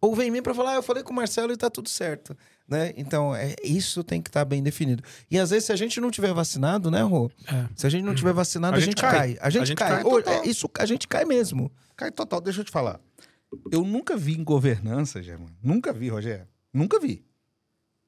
Ou 0.00 0.14
vem 0.14 0.28
em 0.28 0.30
mim 0.30 0.42
pra 0.42 0.54
falar, 0.54 0.72
ah, 0.72 0.74
eu 0.76 0.82
falei 0.82 1.02
com 1.02 1.12
o 1.12 1.16
Marcelo 1.16 1.52
e 1.52 1.56
tá 1.56 1.70
tudo 1.70 1.88
certo, 1.88 2.36
né? 2.68 2.92
Então, 2.96 3.34
é, 3.34 3.54
isso 3.64 4.04
tem 4.04 4.20
que 4.20 4.28
estar 4.28 4.44
bem 4.44 4.62
definido. 4.62 5.02
E 5.30 5.38
às 5.38 5.50
vezes, 5.50 5.64
se 5.66 5.72
a 5.72 5.76
gente 5.76 6.00
não 6.00 6.10
tiver 6.10 6.32
vacinado, 6.34 6.90
né, 6.90 7.02
Rô? 7.02 7.30
É. 7.46 7.66
Se 7.74 7.86
a 7.86 7.90
gente 7.90 8.04
não 8.04 8.14
tiver 8.14 8.32
vacinado, 8.32 8.74
A 8.74 8.76
a, 8.76 8.80
gente 8.80 8.90
gente 8.90 9.00
cai. 9.00 9.12
cai. 9.12 9.38
A 9.40 9.50
gente, 9.50 9.62
A 9.62 9.64
gente 9.64 9.78
cai. 9.78 9.90
cai 9.90 10.02
total. 10.02 10.34
é, 10.34 10.46
isso, 10.46 10.70
a 10.78 10.86
gente 10.86 11.08
cai 11.08 11.24
mesmo. 11.24 11.72
Cai 11.96 12.10
total, 12.10 12.40
deixa 12.40 12.60
eu 12.60 12.64
te 12.64 12.70
falar. 12.70 13.00
Eu 13.72 13.82
nunca 13.84 14.16
vi 14.16 14.34
em 14.34 14.44
governança, 14.44 15.22
Germano. 15.22 15.56
Nunca 15.62 15.92
vi, 15.92 16.08
Rogério. 16.08 16.46
Nunca 16.72 17.00
vi. 17.00 17.24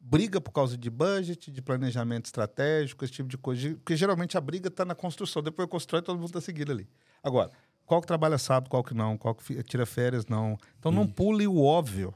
Briga 0.00 0.40
por 0.40 0.52
causa 0.52 0.76
de 0.76 0.88
budget, 0.90 1.50
de 1.50 1.60
planejamento 1.62 2.26
estratégico, 2.26 3.04
esse 3.04 3.12
tipo 3.14 3.28
de 3.28 3.36
coisa. 3.38 3.70
Porque 3.76 3.96
geralmente 3.96 4.36
a 4.36 4.40
briga 4.40 4.68
está 4.68 4.84
na 4.84 4.94
construção. 4.94 5.42
Depois 5.42 5.68
constrói, 5.68 6.02
todo 6.02 6.16
mundo 6.16 6.28
está 6.28 6.40
seguindo 6.40 6.70
ali. 6.72 6.88
Agora, 7.22 7.50
qual 7.88 8.02
que 8.02 8.06
trabalha 8.06 8.36
sábado, 8.36 8.68
qual 8.68 8.84
que 8.84 8.92
não, 8.92 9.16
qual 9.16 9.34
que 9.34 9.62
tira 9.62 9.86
férias, 9.86 10.26
não. 10.26 10.58
Então 10.78 10.92
não 10.92 11.06
pule 11.06 11.46
o 11.46 11.60
óbvio. 11.60 12.14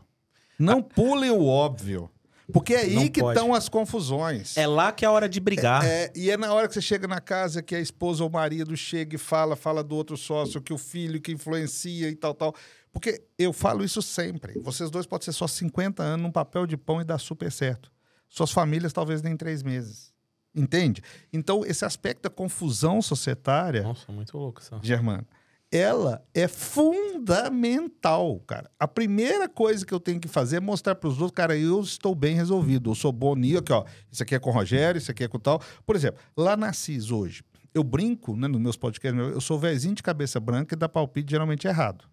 Não 0.58 0.82
pule 0.82 1.30
o 1.30 1.46
óbvio. 1.46 2.10
Porque 2.52 2.74
é 2.74 2.86
Não 2.88 3.02
aí 3.02 3.08
que 3.08 3.20
pode. 3.20 3.38
estão 3.38 3.54
as 3.54 3.70
confusões. 3.70 4.54
É 4.58 4.66
lá 4.66 4.92
que 4.92 5.04
é 5.04 5.08
a 5.08 5.10
hora 5.10 5.26
de 5.26 5.40
brigar. 5.40 5.82
É, 5.86 6.12
e 6.14 6.30
é 6.30 6.36
na 6.36 6.52
hora 6.52 6.68
que 6.68 6.74
você 6.74 6.82
chega 6.82 7.08
na 7.08 7.20
casa 7.20 7.62
que 7.62 7.74
a 7.74 7.80
esposa 7.80 8.22
ou 8.22 8.28
o 8.28 8.32
marido 8.32 8.76
chega 8.76 9.14
e 9.16 9.18
fala, 9.18 9.56
fala 9.56 9.82
do 9.82 9.94
outro 9.96 10.16
sócio, 10.16 10.60
que 10.60 10.72
o 10.72 10.76
filho 10.76 11.20
que 11.20 11.32
influencia 11.32 12.10
e 12.10 12.14
tal, 12.14 12.34
tal. 12.34 12.54
Porque 12.92 13.22
eu 13.38 13.52
falo 13.54 13.82
isso 13.82 14.02
sempre. 14.02 14.60
Vocês 14.60 14.90
dois 14.90 15.06
podem 15.06 15.24
ser 15.24 15.32
só 15.32 15.46
50 15.46 16.02
anos 16.02 16.22
num 16.22 16.32
papel 16.32 16.66
de 16.66 16.76
pão 16.76 17.00
e 17.00 17.04
dar 17.04 17.18
super 17.18 17.50
certo. 17.50 17.90
Suas 18.28 18.50
famílias 18.50 18.92
talvez 18.92 19.22
nem 19.22 19.36
três 19.36 19.62
meses. 19.62 20.12
Entende? 20.54 21.02
Então, 21.32 21.64
esse 21.64 21.82
aspecto 21.82 22.24
da 22.24 22.30
confusão 22.30 23.00
societária, 23.00 23.82
Nossa, 23.84 24.12
muito 24.12 24.36
louco 24.36 24.60
isso. 24.60 24.78
Germano, 24.82 25.26
ela 25.72 26.22
é 26.34 26.46
fundamental, 26.46 28.38
cara. 28.40 28.70
A 28.78 28.86
primeira 28.86 29.48
coisa 29.48 29.86
que 29.86 29.94
eu 29.94 29.98
tenho 29.98 30.20
que 30.20 30.28
fazer 30.28 30.56
é 30.56 30.60
mostrar 30.60 30.94
para 30.94 31.08
os 31.08 31.14
outros, 31.14 31.34
cara, 31.34 31.56
eu 31.56 31.80
estou 31.80 32.14
bem 32.14 32.36
resolvido, 32.36 32.90
eu 32.90 32.94
sou 32.94 33.10
bom 33.10 33.34
nisso, 33.34 33.60
aqui, 33.60 33.72
ó. 33.72 33.86
Isso 34.10 34.22
aqui 34.22 34.34
é 34.34 34.38
com 34.38 34.50
o 34.50 34.52
Rogério, 34.52 34.98
isso 34.98 35.10
aqui 35.10 35.24
é 35.24 35.28
com 35.28 35.38
tal. 35.38 35.62
Por 35.86 35.96
exemplo, 35.96 36.20
lá 36.36 36.58
na 36.58 36.74
CIS 36.74 37.10
hoje, 37.10 37.42
eu 37.72 37.82
brinco, 37.82 38.36
né, 38.36 38.46
nos 38.46 38.60
meus 38.60 38.76
podcasts, 38.76 39.18
eu 39.18 39.40
sou 39.40 39.58
vezinho 39.58 39.94
de 39.94 40.02
cabeça 40.02 40.38
branca 40.38 40.74
e 40.74 40.78
dá 40.78 40.90
palpite 40.90 41.30
geralmente 41.30 41.66
errado. 41.66 42.04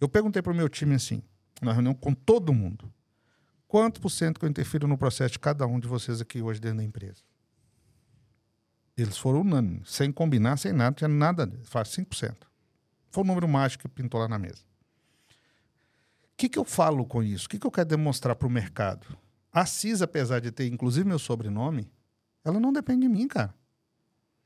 Eu 0.00 0.08
perguntei 0.08 0.40
pro 0.40 0.54
meu 0.54 0.68
time 0.68 0.94
assim, 0.94 1.20
na 1.60 1.72
reunião 1.72 1.92
com 1.92 2.14
todo 2.14 2.54
mundo, 2.54 2.88
quanto 3.66 4.00
por 4.00 4.10
cento 4.10 4.38
que 4.38 4.46
eu 4.46 4.48
interfiro 4.48 4.86
no 4.86 4.96
processo 4.96 5.32
de 5.32 5.40
cada 5.40 5.66
um 5.66 5.80
de 5.80 5.88
vocês 5.88 6.20
aqui 6.20 6.40
hoje 6.40 6.60
dentro 6.60 6.78
da 6.78 6.84
empresa? 6.84 7.20
Eles 8.96 9.18
foram 9.18 9.40
unânimes, 9.40 9.90
sem 9.90 10.12
combinar, 10.12 10.56
sem 10.56 10.72
nada, 10.72 10.94
tinha 10.94 11.08
nada, 11.08 11.50
faz 11.64 11.88
5%. 11.88 12.46
Foi 13.16 13.24
o 13.24 13.26
número 13.26 13.48
mágico 13.48 13.88
que 13.88 13.88
pintou 13.88 14.20
lá 14.20 14.28
na 14.28 14.38
mesa. 14.38 14.62
O 15.30 16.36
que, 16.36 16.50
que 16.50 16.58
eu 16.58 16.66
falo 16.66 17.02
com 17.06 17.22
isso? 17.22 17.46
O 17.46 17.48
que, 17.48 17.58
que 17.58 17.66
eu 17.66 17.70
quero 17.70 17.88
demonstrar 17.88 18.36
para 18.36 18.46
o 18.46 18.50
mercado? 18.50 19.06
A 19.50 19.64
CIS, 19.64 20.02
apesar 20.02 20.38
de 20.38 20.50
ter 20.50 20.66
inclusive 20.66 21.08
meu 21.08 21.18
sobrenome, 21.18 21.90
ela 22.44 22.60
não 22.60 22.70
depende 22.70 23.06
de 23.06 23.08
mim, 23.08 23.26
cara. 23.26 23.54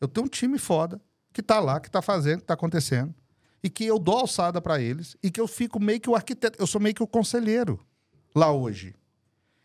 Eu 0.01 0.06
tenho 0.06 0.24
um 0.24 0.28
time 0.28 0.56
foda 0.56 1.01
que 1.32 1.42
tá 1.42 1.59
lá, 1.59 1.80
que 1.80 1.90
tá 1.90 2.01
fazendo, 2.01 2.42
que 2.42 2.47
tá 2.47 2.55
acontecendo, 2.55 3.12
e 3.60 3.68
que 3.68 3.84
eu 3.84 3.98
dou 3.98 4.18
alçada 4.18 4.60
para 4.60 4.80
eles, 4.80 5.16
e 5.20 5.32
que 5.32 5.40
eu 5.40 5.48
fico 5.48 5.80
meio 5.80 6.01
que 6.01 6.09
o 6.09 6.14
arquiteto, 6.14 6.56
eu 6.62 6.66
sou 6.68 6.80
meio 6.80 6.94
que 6.94 7.02
o 7.02 7.09
conselheiro 7.09 7.84
lá 8.32 8.52
hoje. 8.52 8.94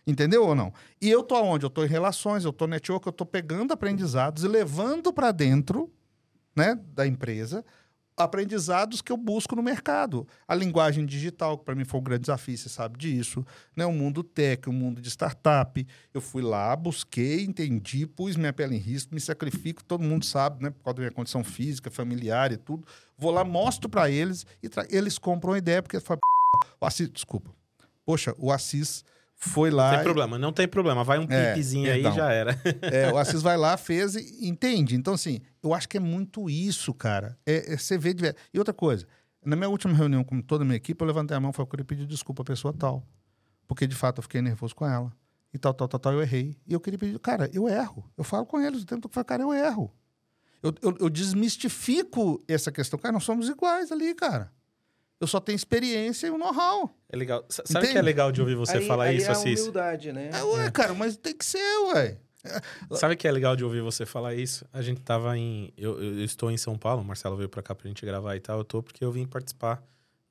Entendeu 0.07 0.47
ou 0.47 0.55
não? 0.55 0.73
E 0.99 1.11
eu 1.11 1.21
tô 1.21 1.39
onde? 1.43 1.63
Eu 1.63 1.69
tô 1.69 1.85
em 1.85 1.87
relações, 1.87 2.43
eu 2.43 2.51
tô 2.51 2.65
network, 2.65 3.05
eu 3.05 3.13
tô 3.13 3.23
pegando 3.23 3.71
aprendizados 3.71 4.43
e 4.43 4.47
levando 4.47 5.13
para 5.13 5.31
dentro, 5.31 5.93
né, 6.55 6.73
da 6.95 7.05
empresa, 7.05 7.63
aprendizados 8.17 9.01
que 9.01 9.11
eu 9.11 9.17
busco 9.17 9.55
no 9.55 9.61
mercado. 9.61 10.27
A 10.47 10.55
linguagem 10.55 11.05
digital, 11.05 11.57
que 11.57 11.65
para 11.65 11.75
mim 11.75 11.83
foi 11.83 11.99
um 11.99 12.03
grande 12.03 12.21
desafio, 12.21 12.57
você 12.57 12.69
sabe 12.69 12.97
disso, 12.97 13.45
né? 13.75 13.85
O 13.85 13.91
mundo 13.91 14.23
tech, 14.23 14.69
o 14.69 14.73
mundo 14.73 15.01
de 15.01 15.09
startup. 15.09 15.85
Eu 16.13 16.21
fui 16.21 16.41
lá, 16.41 16.75
busquei, 16.75 17.43
entendi, 17.43 18.05
pus 18.07 18.35
minha 18.35 18.53
pele 18.53 18.75
em 18.75 18.79
risco, 18.79 19.13
me 19.13 19.19
sacrifico, 19.19 19.83
todo 19.83 20.03
mundo 20.03 20.25
sabe, 20.25 20.63
né, 20.63 20.69
por 20.69 20.83
causa 20.83 20.95
da 20.95 21.01
minha 21.01 21.11
condição 21.11 21.43
física, 21.43 21.91
familiar 21.91 22.51
e 22.51 22.57
tudo. 22.57 22.87
Vou 23.17 23.31
lá, 23.31 23.43
mostro 23.43 23.89
para 23.89 24.09
eles 24.09 24.45
e 24.63 24.69
eles 24.89 25.17
compram 25.17 25.53
a 25.53 25.57
ideia 25.57 25.81
porque 25.81 25.99
falam, 25.99 26.21
o 26.79 26.85
Assis, 26.85 27.09
desculpa. 27.09 27.53
Poxa, 28.05 28.33
o 28.37 28.51
Assis 28.51 29.03
foi 29.49 29.69
lá 29.71 29.89
Não 29.89 29.95
tem 29.95 30.03
problema, 30.03 30.39
não 30.39 30.51
tem 30.53 30.67
problema. 30.67 31.03
Vai 31.03 31.19
um 31.19 31.27
É, 31.29 31.49
pipezinho 31.49 31.91
aí 31.91 32.01
perdão. 32.03 32.15
já 32.17 32.31
era. 32.31 32.59
é, 32.81 33.11
o 33.11 33.17
Assis 33.17 33.41
vai 33.41 33.57
lá, 33.57 33.75
fez 33.77 34.15
e 34.15 34.47
entende. 34.47 34.95
Então, 34.95 35.13
assim, 35.13 35.39
eu 35.63 35.73
acho 35.73 35.87
que 35.89 35.97
é 35.97 35.99
muito 35.99 36.49
isso, 36.49 36.93
cara. 36.93 37.37
É, 37.45 37.73
é 37.73 37.77
você 37.77 37.97
vê 37.97 38.13
de 38.13 38.21
ver- 38.21 38.35
E 38.53 38.59
outra 38.59 38.73
coisa, 38.73 39.05
na 39.45 39.55
minha 39.55 39.69
última 39.69 39.93
reunião 39.93 40.23
com 40.23 40.41
toda 40.41 40.63
a 40.63 40.65
minha 40.65 40.77
equipe, 40.77 41.01
eu 41.01 41.07
levantei 41.07 41.35
a 41.35 41.39
mão 41.39 41.51
e 41.51 41.53
falei, 41.53 41.65
eu 41.65 41.69
queria 41.69 41.85
pedir 41.85 42.05
desculpa 42.05 42.41
à 42.41 42.45
pessoa 42.45 42.73
tal. 42.73 43.05
Porque, 43.67 43.87
de 43.87 43.95
fato, 43.95 44.19
eu 44.19 44.23
fiquei 44.23 44.41
nervoso 44.41 44.75
com 44.75 44.85
ela. 44.85 45.11
E 45.53 45.57
tal, 45.57 45.73
tal, 45.73 45.87
tal, 45.87 45.99
tal, 45.99 46.13
eu 46.13 46.21
errei. 46.21 46.57
E 46.67 46.73
eu 46.73 46.79
queria 46.79 46.99
pedir, 46.99 47.17
cara, 47.19 47.49
eu 47.53 47.67
erro. 47.69 48.03
Eu 48.17 48.23
falo 48.23 48.45
com 48.45 48.59
eles 48.59 48.81
o 48.83 48.85
tempo 48.85 49.01
todo, 49.01 49.11
eu 49.11 49.13
falo, 49.13 49.25
cara, 49.25 49.41
eu 49.43 49.53
erro. 49.53 49.91
Eu, 50.61 50.73
eu, 50.81 50.97
eu 50.99 51.09
desmistifico 51.09 52.43
essa 52.47 52.71
questão. 52.71 52.99
Cara, 52.99 53.13
nós 53.13 53.23
somos 53.23 53.47
iguais 53.49 53.91
ali, 53.91 54.13
cara. 54.15 54.51
Eu 55.19 55.27
só 55.27 55.39
tenho 55.39 55.55
experiência 55.55 56.27
e 56.27 56.29
o 56.29 56.37
know-how. 56.37 56.93
É 57.09 57.15
legal. 57.15 57.45
S- 57.49 57.61
Sabe 57.65 57.87
o 57.87 57.91
que 57.91 57.97
é 57.97 58.01
legal 58.01 58.31
de 58.31 58.41
ouvir 58.41 58.55
você 58.55 58.77
Aí- 58.77 58.87
falar 58.87 59.05
aí 59.05 59.17
isso, 59.17 59.27
é 59.27 59.29
a 59.29 59.31
Assis? 59.31 59.59
humildade, 59.61 60.11
né? 60.11 60.29
É, 60.33 60.43
ué, 60.43 60.69
cara, 60.71 60.93
mas 60.93 61.15
tem 61.15 61.35
que 61.37 61.45
ser, 61.45 61.59
ué. 61.93 62.17
Sabe 62.91 63.15
o 63.15 63.17
que 63.17 63.27
é 63.27 63.31
legal 63.31 63.55
de 63.55 63.63
ouvir 63.63 63.81
você 63.81 64.05
falar 64.05 64.35
isso? 64.35 64.65
A 64.71 64.81
gente 64.81 65.01
tava 65.01 65.35
em. 65.37 65.73
Eu, 65.77 66.01
eu- 66.03 66.23
estou 66.23 66.51
em 66.51 66.57
São 66.57 66.77
Paulo, 66.77 67.01
o 67.01 67.05
Marcelo 67.05 67.35
veio 67.37 67.49
pra 67.49 67.63
cá 67.63 67.73
pra 67.73 67.87
gente 67.87 68.05
gravar 68.05 68.35
e 68.35 68.39
tal. 68.39 68.59
Eu 68.59 68.63
tô 68.65 68.83
porque 68.83 69.03
eu 69.03 69.11
vim 69.11 69.25
participar 69.25 69.81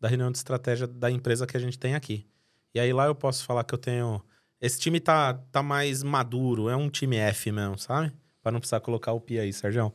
da 0.00 0.06
reunião 0.08 0.30
de 0.30 0.36
estratégia 0.38 0.86
da 0.86 1.10
empresa 1.10 1.46
que 1.46 1.56
a 1.56 1.60
gente 1.60 1.78
tem 1.78 1.94
aqui. 1.94 2.26
E 2.74 2.78
aí 2.78 2.92
lá 2.92 3.06
eu 3.06 3.14
posso 3.14 3.44
falar 3.44 3.64
que 3.64 3.74
eu 3.74 3.78
tenho. 3.78 4.22
Esse 4.60 4.78
time 4.78 5.00
tá, 5.00 5.34
tá 5.50 5.62
mais 5.62 6.02
maduro, 6.02 6.68
é 6.68 6.76
um 6.76 6.88
time 6.88 7.16
F 7.16 7.50
mesmo, 7.50 7.78
sabe? 7.78 8.12
Pra 8.42 8.52
não 8.52 8.60
precisar 8.60 8.80
colocar 8.80 9.12
o 9.12 9.20
pi 9.20 9.38
aí, 9.38 9.52
Sérgio. 9.52 9.92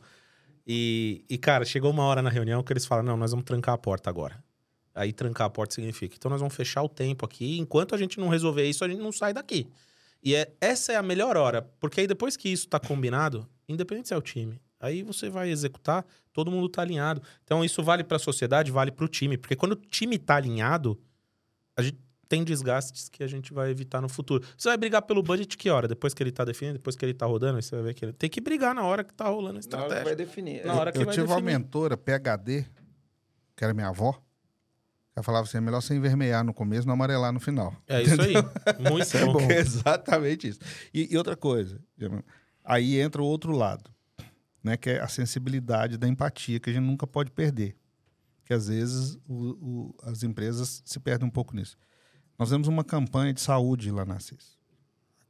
E, 0.66 1.24
e, 1.28 1.38
cara, 1.38 1.64
chegou 1.64 1.90
uma 1.90 2.04
hora 2.04 2.20
na 2.22 2.30
reunião 2.30 2.62
que 2.62 2.72
eles 2.72 2.84
falaram: 2.84 3.08
não, 3.08 3.16
nós 3.16 3.30
vamos 3.30 3.44
trancar 3.46 3.74
a 3.74 3.78
porta 3.78 4.10
agora. 4.10 4.42
Aí 4.94 5.12
trancar 5.12 5.46
a 5.46 5.50
porta 5.50 5.74
significa. 5.74 6.14
Então 6.16 6.30
nós 6.30 6.40
vamos 6.40 6.54
fechar 6.54 6.82
o 6.82 6.88
tempo 6.88 7.24
aqui. 7.24 7.58
Enquanto 7.58 7.94
a 7.94 7.98
gente 7.98 8.18
não 8.18 8.28
resolver 8.28 8.68
isso, 8.68 8.84
a 8.84 8.88
gente 8.88 9.00
não 9.00 9.12
sai 9.12 9.32
daqui. 9.32 9.68
E 10.22 10.34
é, 10.34 10.52
essa 10.60 10.92
é 10.92 10.96
a 10.96 11.02
melhor 11.02 11.36
hora, 11.36 11.62
porque 11.78 12.00
aí 12.00 12.06
depois 12.06 12.36
que 12.36 12.48
isso 12.48 12.68
tá 12.68 12.78
combinado, 12.78 13.48
independente 13.68 14.08
se 14.08 14.14
é 14.14 14.16
o 14.16 14.20
time, 14.20 14.60
aí 14.78 15.02
você 15.02 15.30
vai 15.30 15.48
executar, 15.48 16.04
todo 16.32 16.50
mundo 16.50 16.68
tá 16.68 16.82
alinhado. 16.82 17.22
Então 17.42 17.64
isso 17.64 17.82
vale 17.82 18.04
para 18.04 18.16
a 18.16 18.20
sociedade, 18.20 18.70
vale 18.70 18.90
para 18.90 19.04
o 19.04 19.08
time, 19.08 19.38
porque 19.38 19.56
quando 19.56 19.72
o 19.72 19.76
time 19.76 20.18
tá 20.18 20.36
alinhado, 20.36 21.00
a 21.74 21.80
gente 21.82 21.98
tem 22.28 22.44
desgastes 22.44 23.08
que 23.08 23.24
a 23.24 23.26
gente 23.26 23.52
vai 23.52 23.70
evitar 23.70 24.00
no 24.02 24.08
futuro. 24.10 24.44
Você 24.58 24.68
vai 24.68 24.76
brigar 24.76 25.02
pelo 25.02 25.22
budget 25.22 25.56
que 25.56 25.70
hora? 25.70 25.88
Depois 25.88 26.12
que 26.12 26.22
ele 26.22 26.30
tá 26.30 26.44
definido, 26.44 26.78
depois 26.78 26.94
que 26.94 27.04
ele 27.04 27.14
tá 27.14 27.24
rodando, 27.26 27.56
aí 27.56 27.62
você 27.62 27.74
vai 27.74 27.84
ver 27.86 27.94
que 27.94 28.04
ele 28.04 28.12
tem 28.12 28.28
que 28.28 28.40
brigar 28.42 28.74
na 28.74 28.84
hora 28.84 29.02
que 29.02 29.14
tá 29.14 29.26
rolando 29.26 29.48
a 29.48 29.52
Na 29.52 29.56
hora 29.58 29.60
que 29.60 29.66
estratégia. 29.66 30.04
vai 30.04 30.14
definir. 30.16 30.64
Na 30.66 30.74
hora 30.74 30.92
que 30.92 30.98
eu 30.98 31.06
vai 31.06 31.14
tive 31.14 31.26
uma 31.26 31.36
definir. 31.36 31.58
mentora, 31.58 31.96
PHD, 31.96 32.66
que 33.56 33.64
era 33.64 33.72
minha 33.72 33.88
avó. 33.88 34.20
Ela 35.14 35.22
falava 35.24 35.44
assim: 35.46 35.58
é 35.58 35.60
melhor 35.60 35.80
você 35.80 35.94
envermelhar 35.94 36.44
no 36.44 36.54
começo 36.54 36.84
e 36.84 36.86
não 36.86 36.94
amarelar 36.94 37.32
no 37.32 37.40
final. 37.40 37.74
É 37.88 38.02
isso 38.02 38.20
aí. 38.20 38.34
Muito 38.90 39.16
é 39.16 39.24
bom. 39.26 39.32
bom. 39.32 39.50
Exatamente 39.50 40.48
isso. 40.48 40.60
E, 40.94 41.12
e 41.12 41.16
outra 41.16 41.36
coisa, 41.36 41.80
aí 42.64 43.00
entra 43.00 43.20
o 43.22 43.24
outro 43.26 43.52
lado, 43.52 43.90
né? 44.62 44.76
Que 44.76 44.90
é 44.90 45.00
a 45.00 45.08
sensibilidade 45.08 45.96
da 45.98 46.06
empatia, 46.08 46.60
que 46.60 46.70
a 46.70 46.72
gente 46.72 46.84
nunca 46.84 47.06
pode 47.06 47.30
perder. 47.30 47.76
Que 48.44 48.54
às 48.54 48.68
vezes 48.68 49.16
o- 49.28 49.50
o- 49.90 49.94
as 50.02 50.22
empresas 50.22 50.82
se 50.84 50.98
perdem 51.00 51.26
um 51.26 51.30
pouco 51.30 51.54
nisso. 51.54 51.76
Nós 52.38 52.48
temos 52.50 52.66
uma 52.68 52.82
campanha 52.84 53.32
de 53.34 53.40
saúde 53.40 53.90
lá 53.90 54.04
na 54.04 54.18
CIS. 54.18 54.58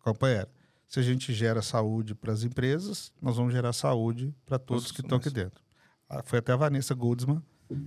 A 0.01 0.05
campanha 0.05 0.37
era: 0.41 0.49
se 0.87 0.99
a 1.01 1.03
gente 1.03 1.33
gera 1.33 1.61
saúde 1.63 2.15
para 2.15 2.33
as 2.33 2.43
empresas, 2.45 3.13
nós 3.21 3.37
vamos 3.37 3.53
gerar 3.53 3.73
saúde 3.73 4.35
para 4.47 4.59
todos 4.59 4.85
Nossa, 4.85 4.95
que 4.95 5.01
estão 5.01 5.19
aqui 5.19 5.31
dentro. 5.31 5.63
Ah, 6.09 6.23
Foi 6.25 6.39
até 6.39 6.53
a 6.53 6.57
Vanessa 6.57 6.95
Goldsman 6.95 7.43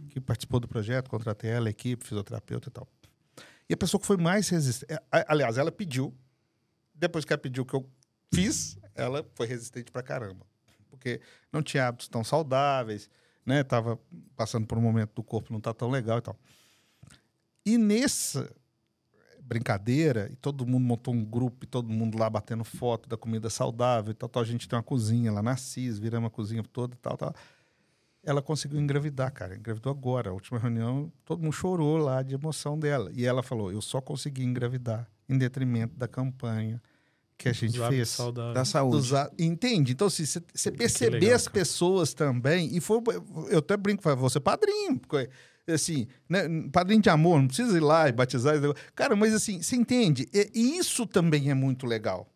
que 0.10 0.20
participou 0.20 0.60
do 0.60 0.68
projeto, 0.68 1.10
contratei 1.10 1.50
ela, 1.50 1.70
equipe, 1.70 2.04
fisioterapeuta 2.04 2.70
e 2.70 2.72
tal. 2.72 2.88
E 3.70 3.74
a 3.74 3.78
pessoa 3.78 4.00
que 4.00 4.08
foi 4.08 4.18
mais 4.18 4.50
resistente. 4.50 4.94
Aliás, 5.12 5.58
ela 5.58 5.72
pediu. 5.72 6.14
Depois 6.94 7.26
que 7.26 7.34
ela 7.34 7.42
pediu 7.42 7.66
que 7.66 7.74
eu 7.74 7.90
fiz, 8.34 8.78
ela 8.94 9.26
foi 9.36 9.48
resistente 9.48 9.92
pra 9.92 10.04
caramba. 10.04 10.46
Porque 10.90 11.22
não 11.52 11.62
tinha 11.62 11.88
hábitos 11.88 12.08
tão 12.08 12.24
saudáveis, 12.24 13.10
né? 13.46 13.64
Tava 13.64 14.00
passando 14.36 14.68
por 14.68 14.78
um 14.78 14.82
momento 14.82 15.14
do 15.16 15.24
corpo 15.24 15.52
não 15.52 15.60
tá 15.60 15.74
tão 15.74 15.90
legal 15.90 16.20
e 16.20 16.22
tal. 16.22 16.38
E 17.66 17.78
nessa 17.78 18.54
brincadeira, 19.40 20.30
e 20.32 20.36
todo 20.36 20.66
mundo 20.66 20.84
montou 20.84 21.14
um 21.14 21.24
grupo, 21.24 21.66
e 21.66 21.68
todo 21.68 21.90
mundo 21.90 22.18
lá 22.18 22.30
batendo 22.30 22.64
foto 22.64 23.10
da 23.10 23.18
comida 23.18 23.50
saudável 23.50 24.12
e 24.12 24.14
tal, 24.14 24.30
tal. 24.30 24.42
A 24.42 24.46
gente 24.46 24.68
tem 24.68 24.78
uma 24.78 24.84
cozinha 24.84 25.32
lá 25.32 25.42
na 25.42 25.58
CIS, 25.58 26.00
viramos 26.00 26.28
a 26.28 26.30
cozinha 26.30 26.64
toda 26.64 26.96
e 26.96 26.98
tal, 26.98 27.18
tal. 27.18 27.36
Ela 28.24 28.42
conseguiu 28.42 28.80
engravidar, 28.80 29.32
cara. 29.32 29.56
Engravidou 29.56 29.92
agora. 29.92 30.30
A 30.30 30.34
última 30.34 30.58
reunião, 30.60 31.12
todo 31.26 31.42
mundo 31.42 31.54
chorou 31.54 31.98
lá 31.98 32.22
de 32.22 32.34
emoção 32.36 32.78
dela. 32.80 33.12
E 33.14 33.26
ela 33.26 33.44
falou: 33.44 33.72
eu 33.72 33.82
só 33.82 34.00
consegui 34.02 34.44
engravidar 34.44 35.08
em 35.28 35.38
detrimento 35.38 35.96
da 35.98 36.08
campanha 36.08 36.82
que 37.38 37.50
a 37.50 37.54
gente 37.54 37.78
fez. 37.90 38.10
saudáveis. 38.10 38.54
Da 38.56 38.64
saúde. 38.66 38.98
Dos 38.98 39.14
a- 39.14 39.30
Entende? 39.38 39.92
Então, 39.92 40.10
se 40.10 40.26
você 40.26 40.72
perceber 40.72 41.20
legal, 41.20 41.36
as 41.36 41.48
cara. 41.48 41.54
pessoas 41.54 42.14
também, 42.14 42.76
e 42.76 42.80
foi, 42.80 43.02
eu 43.50 43.60
até 43.60 43.76
brinco, 43.76 44.02
você 44.16 44.38
é 44.38 44.42
padrinho, 44.42 44.98
porque, 45.00 45.30
assim, 45.68 46.08
né, 46.30 46.42
padrinho 46.72 47.02
de 47.02 47.10
amor, 47.10 47.40
não 47.42 47.48
precisa 47.48 47.76
ir 47.76 47.82
lá 47.82 48.08
e 48.08 48.12
batizar. 48.14 48.56
Cara, 48.96 49.16
mas 49.16 49.34
assim, 49.34 49.62
você 49.62 49.76
entende? 49.76 50.30
E 50.34 50.78
isso 50.78 51.06
também 51.06 51.50
é 51.50 51.54
muito 51.54 51.86
legal. 51.86 52.30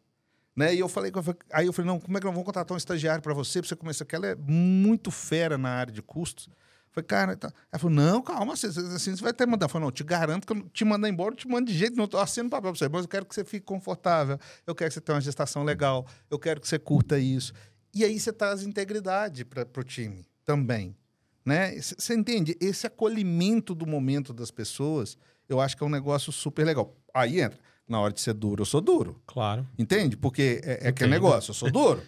Né? 0.58 0.74
E 0.74 0.80
eu 0.80 0.90
falei, 0.90 1.12
aí 1.54 1.68
eu 1.68 1.72
falei, 1.72 1.92
não, 1.92 2.00
como 2.00 2.18
é 2.18 2.20
que 2.20 2.26
nós 2.26 2.34
vamos 2.34 2.44
contratar 2.46 2.74
um 2.74 2.78
estagiário 2.80 3.22
para 3.22 3.32
você, 3.34 3.62
para 3.62 3.70
você 3.70 3.76
começar? 3.76 4.04
Porque 4.06 4.16
ela 4.16 4.26
é 4.26 4.36
muito 4.36 5.12
fera 5.12 5.56
na 5.56 5.70
área 5.70 5.94
de 5.94 6.02
custos. 6.02 6.48
Eu 6.48 6.54
Falei, 6.90 7.06
cara, 7.06 7.38
tá. 7.38 7.54
ela 7.72 7.80
falou, 7.80 7.96
não, 7.96 8.24
calma, 8.24 8.56
você- 8.56 8.66
assim, 8.68 9.16
você 9.16 9.22
vai 9.22 9.30
até 9.30 9.46
mandar. 9.46 9.66
Eu 9.66 9.70
falei, 9.70 9.82
não, 9.84 9.90
eu 9.90 9.92
te 9.92 10.04
garanto 10.04 10.48
que 10.48 10.54
eu 10.54 10.68
te 10.70 10.84
mandar 10.84 11.08
embora, 11.08 11.34
eu 11.34 11.38
te 11.38 11.48
mando 11.48 11.72
de 11.72 11.78
jeito, 11.78 11.96
não 11.96 12.08
tô 12.08 12.18
assinando 12.18 12.50
papel 12.50 12.72
pra 12.72 12.80
você, 12.80 12.90
mas 12.90 13.04
eu 13.04 13.08
quero 13.08 13.26
que 13.28 13.36
você 13.36 13.46
fique 13.46 13.64
confortável, 13.68 14.40
eu 14.66 14.74
quero 14.74 14.90
que 14.90 14.96
você 14.96 15.02
tenha 15.02 15.14
uma 15.16 15.22
gestação 15.22 15.64
legal, 15.64 16.08
eu 16.28 16.40
quero 16.40 16.60
que 16.60 16.68
você 16.68 16.80
curta 16.80 17.20
isso. 17.20 17.54
E 17.94 18.04
aí 18.04 18.20
você 18.20 18.34
traz 18.34 18.64
integridade 18.64 19.46
para 19.46 19.64
o 19.80 19.84
time 19.84 20.26
também. 20.44 20.96
Né? 21.46 21.80
Você 21.80 22.16
entende? 22.16 22.58
Esse 22.60 22.88
acolhimento 22.88 23.76
do 23.76 23.86
momento 23.86 24.34
das 24.34 24.50
pessoas, 24.50 25.18
eu 25.48 25.62
acho 25.62 25.78
que 25.78 25.84
é 25.84 25.86
um 25.86 25.90
negócio 25.90 26.32
super 26.32 26.66
legal. 26.66 26.96
Aí 27.14 27.40
entra, 27.42 27.60
na 27.88 28.00
hora 28.00 28.14
de 28.14 28.22
ser 28.22 28.34
duro, 28.34 28.62
eu 28.62 28.66
sou 28.66 28.82
duro. 28.82 29.22
Claro. 29.26 29.68
Entende? 29.78 30.18
Porque 30.18 30.62
é, 30.64 30.86
é 30.86 30.88
aquele 30.90 31.10
negócio, 31.10 31.52
eu 31.52 31.56
sou 31.56 31.72
duro. 31.72 32.02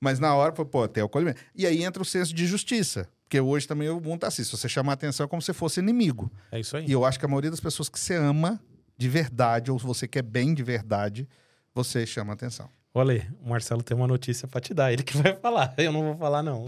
Mas 0.00 0.18
na 0.18 0.34
hora, 0.34 0.52
pô, 0.52 0.86
tem 0.88 1.02
acolhimento. 1.02 1.40
E 1.54 1.66
aí 1.66 1.82
entra 1.82 2.02
o 2.02 2.04
senso 2.04 2.34
de 2.34 2.46
justiça. 2.46 3.08
Porque 3.24 3.40
hoje 3.40 3.66
também 3.66 3.88
o 3.88 4.00
mundo 4.00 4.20
tá 4.20 4.28
assim. 4.28 4.44
Se 4.44 4.52
você 4.52 4.68
chamar 4.68 4.92
atenção, 4.92 5.24
é 5.24 5.28
como 5.28 5.42
se 5.42 5.52
fosse 5.52 5.80
inimigo. 5.80 6.30
É 6.52 6.60
isso 6.60 6.76
aí. 6.76 6.86
E 6.86 6.92
eu 6.92 7.04
acho 7.04 7.18
que 7.18 7.24
a 7.24 7.28
maioria 7.28 7.50
das 7.50 7.60
pessoas 7.60 7.88
que 7.88 7.98
você 7.98 8.14
ama 8.14 8.60
de 8.96 9.08
verdade, 9.08 9.70
ou 9.70 9.78
você 9.78 10.06
quer 10.06 10.22
bem 10.22 10.54
de 10.54 10.62
verdade, 10.62 11.28
você 11.74 12.06
chama 12.06 12.32
atenção. 12.32 12.70
Olha, 12.98 13.26
o 13.44 13.50
Marcelo 13.50 13.82
tem 13.82 13.94
uma 13.94 14.06
notícia 14.06 14.48
pra 14.48 14.58
te 14.58 14.72
dar. 14.72 14.90
Ele 14.90 15.02
que 15.02 15.18
vai 15.18 15.34
falar. 15.34 15.74
Eu 15.76 15.92
não 15.92 16.02
vou 16.02 16.16
falar, 16.16 16.42
não. 16.42 16.64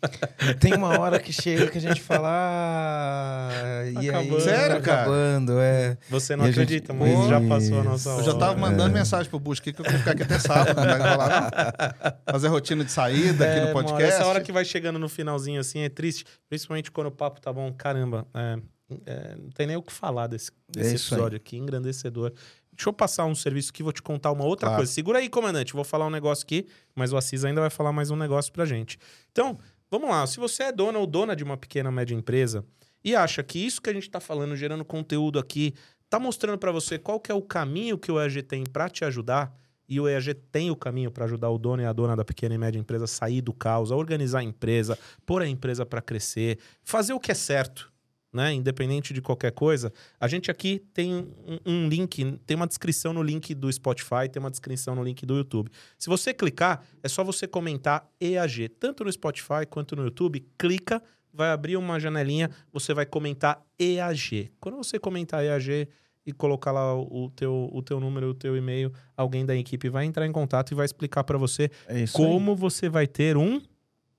Tem 0.58 0.72
uma 0.72 0.98
hora 0.98 1.18
que 1.20 1.30
chega 1.34 1.66
que 1.66 1.76
a 1.76 1.80
gente 1.82 2.00
fala. 2.00 2.28
"Ah", 2.30 3.84
E 4.00 4.08
Acabando. 4.08 4.34
aí, 4.36 4.40
Sério, 4.40 4.80
cara? 4.80 5.00
acabando, 5.02 5.60
é. 5.60 5.98
Você 6.08 6.34
não 6.34 6.46
E 6.46 6.48
a 6.48 6.50
gente- 6.50 6.62
acredita, 6.62 6.94
mas 6.94 7.28
já 7.28 7.40
passou 7.42 7.80
a 7.80 7.84
nossa 7.84 8.10
hora. 8.10 8.20
Eu 8.20 8.24
já 8.24 8.34
tava 8.38 8.58
mandando 8.58 8.90
é. 8.96 8.98
mensagem 8.98 9.28
pro 9.28 9.38
Bush 9.38 9.60
aqui 9.60 9.70
que 9.72 9.80
eu 9.80 9.84
queria 9.84 9.98
ficar 9.98 10.12
aqui 10.12 10.22
até 10.22 10.38
sábado, 10.38 10.74
não 10.80 10.98
vai 10.98 11.10
rolar, 11.10 11.28
não. 11.28 12.12
Fazer 12.32 12.48
rotina 12.48 12.82
de 12.82 12.90
saída 12.92 13.44
aqui 13.44 13.58
É, 13.58 13.60
no 13.60 13.66
uma 13.66 13.78
hora- 13.78 13.88
podcast. 13.88 14.14
essa 14.14 14.26
hora 14.26 14.40
que 14.40 14.52
vai 14.52 14.64
chegando 14.64 14.98
no 14.98 15.10
finalzinho 15.10 15.60
assim 15.60 15.80
é 15.80 15.88
triste, 15.90 16.24
principalmente 16.48 16.90
quando 16.90 17.08
o 17.08 17.12
papo 17.12 17.38
tá 17.38 17.52
bom. 17.52 17.70
Caramba, 17.72 18.26
é, 18.34 18.56
é, 19.04 19.36
não 19.36 19.50
tem 19.50 19.66
nem 19.66 19.76
o 19.76 19.82
que 19.82 19.92
falar 19.92 20.26
desse, 20.26 20.50
desse 20.68 20.92
É 20.92 20.94
isso 20.94 21.14
aí. 21.14 21.18
episódio 21.18 21.36
aqui, 21.36 21.56
engrandecedor. 21.56 22.32
Deixa 22.72 22.88
eu 22.88 22.92
passar 22.92 23.24
um 23.24 23.34
serviço 23.34 23.70
aqui, 23.70 23.82
vou 23.82 23.92
te 23.92 24.02
contar 24.02 24.30
uma 24.32 24.44
outra 24.44 24.66
Claro. 24.68 24.80
coisa. 24.80 24.92
Segura 24.92 25.18
aí, 25.18 25.28
comandante, 25.28 25.72
vou 25.72 25.82
falar 25.84 26.06
um 26.06 26.10
negócio 26.10 26.44
aqui, 26.44 26.66
mas 26.94 27.12
o 27.12 27.16
Assis 27.16 27.44
ainda 27.44 27.60
vai 27.60 27.70
falar 27.70 27.92
mais 27.92 28.10
um 28.10 28.16
negócio 28.16 28.52
pra 28.52 28.64
gente. 28.66 28.98
Então, 29.32 29.58
vamos 29.90 30.10
lá. 30.10 30.26
Se 30.26 30.38
você 30.38 30.64
é 30.64 30.72
dona 30.72 30.98
ou 30.98 31.06
dona 31.06 31.34
de 31.34 31.42
uma 31.42 31.56
pequena 31.56 31.88
ou 31.88 31.94
média 31.94 32.14
empresa 32.14 32.64
e 33.02 33.14
acha 33.16 33.42
que 33.42 33.58
isso 33.58 33.80
que 33.80 33.88
a 33.88 33.92
gente 33.94 34.10
tá 34.10 34.20
falando, 34.20 34.54
gerando 34.54 34.84
conteúdo 34.84 35.38
aqui, 35.38 35.72
tá 36.10 36.18
mostrando 36.20 36.58
pra 36.58 36.70
você 36.70 36.98
qual 36.98 37.18
que 37.18 37.32
é 37.32 37.34
o 37.34 37.40
caminho 37.42 37.96
que 37.98 38.12
o 38.12 38.20
EAG 38.20 38.42
tem 38.42 38.62
pra 38.64 38.88
te 38.90 39.04
ajudar, 39.04 39.52
e 39.88 40.00
o 40.00 40.08
EAG 40.08 40.34
tem 40.50 40.68
o 40.70 40.76
caminho 40.76 41.10
para 41.12 41.24
ajudar 41.26 41.48
o 41.48 41.58
dono 41.58 41.80
e 41.80 41.84
a 41.86 41.92
dona 41.92 42.16
da 42.16 42.24
pequena 42.24 42.54
e 42.56 42.58
média 42.58 42.76
empresa 42.78 43.04
a 43.04 43.08
sair 43.08 43.40
do 43.40 43.52
caos, 43.54 43.90
a 43.92 43.96
organizar 43.96 44.40
a 44.40 44.44
empresa, 44.44 44.98
pôr 45.24 45.42
a 45.42 45.46
empresa 45.48 45.86
para 45.86 46.02
crescer, 46.02 46.58
fazer 46.82 47.12
o 47.12 47.20
que 47.20 47.30
é 47.30 47.34
certo, 47.34 47.90
né? 48.36 48.52
Independente 48.52 49.12
de 49.12 49.20
qualquer 49.20 49.50
coisa. 49.50 49.92
A 50.20 50.28
gente 50.28 50.50
aqui 50.50 50.80
tem 50.94 51.12
um, 51.14 51.58
um 51.66 51.88
link, 51.88 52.38
tem 52.46 52.56
uma 52.56 52.66
descrição 52.66 53.12
no 53.12 53.22
link 53.22 53.54
do 53.54 53.72
Spotify, 53.72 54.28
tem 54.30 54.38
uma 54.38 54.50
descrição 54.50 54.94
no 54.94 55.02
link 55.02 55.24
do 55.26 55.36
YouTube. 55.36 55.70
Se 55.98 56.08
você 56.08 56.32
clicar, 56.32 56.84
é 57.02 57.08
só 57.08 57.24
você 57.24 57.48
comentar 57.48 58.06
EAG, 58.20 58.68
tanto 58.68 59.02
no 59.02 59.10
Spotify 59.10 59.66
quanto 59.68 59.96
no 59.96 60.04
YouTube. 60.04 60.46
Clica, 60.58 61.02
vai 61.32 61.50
abrir 61.50 61.76
uma 61.76 61.98
janelinha, 61.98 62.50
você 62.72 62.94
vai 62.94 63.06
comentar 63.06 63.60
EAG. 63.78 64.52
Quando 64.60 64.76
você 64.76 64.98
comentar 64.98 65.44
EAG 65.44 65.88
e 66.24 66.32
colocar 66.32 66.72
lá 66.72 66.94
o 66.94 67.30
teu, 67.34 67.70
o 67.72 67.82
teu 67.82 68.00
número, 68.00 68.28
o 68.28 68.34
teu 68.34 68.56
e-mail, 68.56 68.92
alguém 69.16 69.46
da 69.46 69.54
equipe 69.56 69.88
vai 69.88 70.04
entrar 70.04 70.26
em 70.26 70.32
contato 70.32 70.72
e 70.72 70.74
vai 70.74 70.84
explicar 70.84 71.24
para 71.24 71.38
você 71.38 71.70
É 71.86 72.00
isso 72.00 72.16
aí. 72.20 72.24
como 72.26 72.54
você 72.56 72.88
vai 72.88 73.06
ter 73.06 73.36
um 73.36 73.60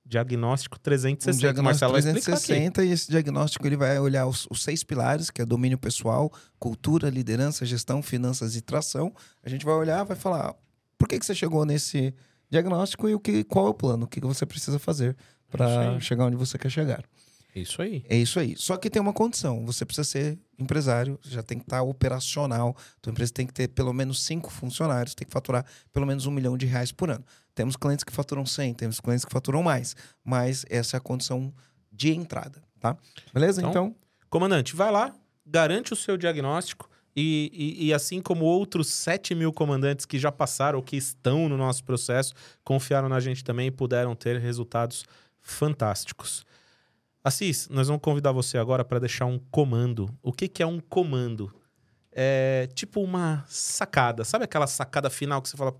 diagnóstico 0.08 0.78
360. 0.78 1.36
um 1.36 1.38
diagnóstico 1.38 1.64
Marcelo 1.64 1.92
vai 1.92 2.00
explicar 2.00 2.38
aqui. 2.38 2.46
360 2.46 2.84
e 2.84 2.90
esse 2.90 3.10
diagnóstico 3.10 3.66
ele 3.66 3.76
vai 3.76 3.98
olhar 3.98 4.26
os, 4.26 4.46
os 4.50 4.62
seis 4.62 4.82
pilares, 4.82 5.30
que 5.30 5.42
é 5.42 5.44
domínio 5.44 5.76
pessoal, 5.76 6.32
cultura, 6.58 7.10
liderança, 7.10 7.66
gestão, 7.66 8.02
finanças 8.02 8.56
e 8.56 8.60
tração. 8.62 9.12
A 9.42 9.48
gente 9.48 9.64
vai 9.64 9.74
olhar, 9.74 10.02
vai 10.04 10.16
falar 10.16 10.54
por 10.96 11.06
que, 11.06 11.18
que 11.18 11.26
você 11.26 11.34
chegou 11.34 11.64
nesse 11.64 12.14
diagnóstico 12.50 13.08
e 13.08 13.14
o 13.14 13.20
que, 13.20 13.44
qual 13.44 13.66
é 13.66 13.70
o 13.70 13.74
plano, 13.74 14.06
o 14.06 14.08
que, 14.08 14.20
que 14.20 14.26
você 14.26 14.46
precisa 14.46 14.78
fazer 14.78 15.14
para 15.50 16.00
chegar 16.00 16.24
onde 16.24 16.36
você 16.36 16.56
quer 16.56 16.70
chegar. 16.70 17.04
Isso 17.54 17.82
aí. 17.82 18.04
É 18.08 18.16
isso 18.16 18.38
aí. 18.38 18.54
Só 18.56 18.76
que 18.76 18.90
tem 18.90 19.00
uma 19.00 19.12
condição: 19.12 19.64
você 19.64 19.84
precisa 19.84 20.04
ser 20.04 20.38
empresário, 20.58 21.18
já 21.22 21.42
tem 21.42 21.58
que 21.58 21.64
estar 21.64 21.82
operacional. 21.82 22.76
Tua 23.00 23.10
empresa 23.10 23.32
tem 23.32 23.46
que 23.46 23.52
ter 23.52 23.68
pelo 23.68 23.92
menos 23.92 24.22
cinco 24.22 24.50
funcionários, 24.50 25.14
tem 25.14 25.26
que 25.26 25.32
faturar 25.32 25.64
pelo 25.92 26.06
menos 26.06 26.26
um 26.26 26.30
milhão 26.30 26.56
de 26.56 26.66
reais 26.66 26.92
por 26.92 27.10
ano. 27.10 27.24
Temos 27.58 27.74
clientes 27.74 28.04
que 28.04 28.12
faturam 28.12 28.46
100, 28.46 28.72
temos 28.74 29.00
clientes 29.00 29.24
que 29.24 29.32
faturam 29.32 29.64
mais, 29.64 29.96
mas 30.24 30.64
essa 30.70 30.96
é 30.96 30.98
a 30.98 31.00
condição 31.00 31.52
de 31.90 32.12
entrada, 32.14 32.62
tá? 32.78 32.96
Beleza? 33.34 33.60
Então, 33.60 33.70
Então, 33.88 33.96
Comandante, 34.30 34.76
vai 34.76 34.92
lá, 34.92 35.12
garante 35.44 35.92
o 35.92 35.96
seu 35.96 36.16
diagnóstico 36.16 36.88
e, 37.16 37.50
e- 37.52 37.86
e 37.86 37.92
assim 37.92 38.20
como 38.22 38.44
outros 38.44 38.86
7 38.88 39.34
mil 39.34 39.52
comandantes 39.52 40.06
que 40.06 40.20
já 40.20 40.30
passaram 40.30 40.78
ou 40.78 40.84
que 40.84 40.96
estão 40.96 41.48
no 41.48 41.56
nosso 41.56 41.82
processo, 41.82 42.32
confiaram 42.62 43.08
na 43.08 43.18
gente 43.18 43.42
também 43.42 43.66
e 43.66 43.70
puderam 43.72 44.14
ter 44.14 44.38
resultados 44.38 45.04
fantásticos. 45.40 46.46
Assis, 47.24 47.68
nós 47.68 47.88
vamos 47.88 48.00
convidar 48.02 48.30
você 48.30 48.56
agora 48.56 48.84
para 48.84 49.00
deixar 49.00 49.26
um 49.26 49.38
comando. 49.50 50.08
O 50.22 50.32
que, 50.32 50.46
que 50.46 50.62
é 50.62 50.66
um 50.66 50.78
comando? 50.78 51.52
É 52.12 52.68
tipo 52.74 53.00
uma 53.02 53.44
sacada. 53.48 54.24
Sabe 54.24 54.44
aquela 54.44 54.68
sacada 54.68 55.10
final 55.10 55.42
que 55.42 55.48
você 55.48 55.56
fala? 55.56 55.74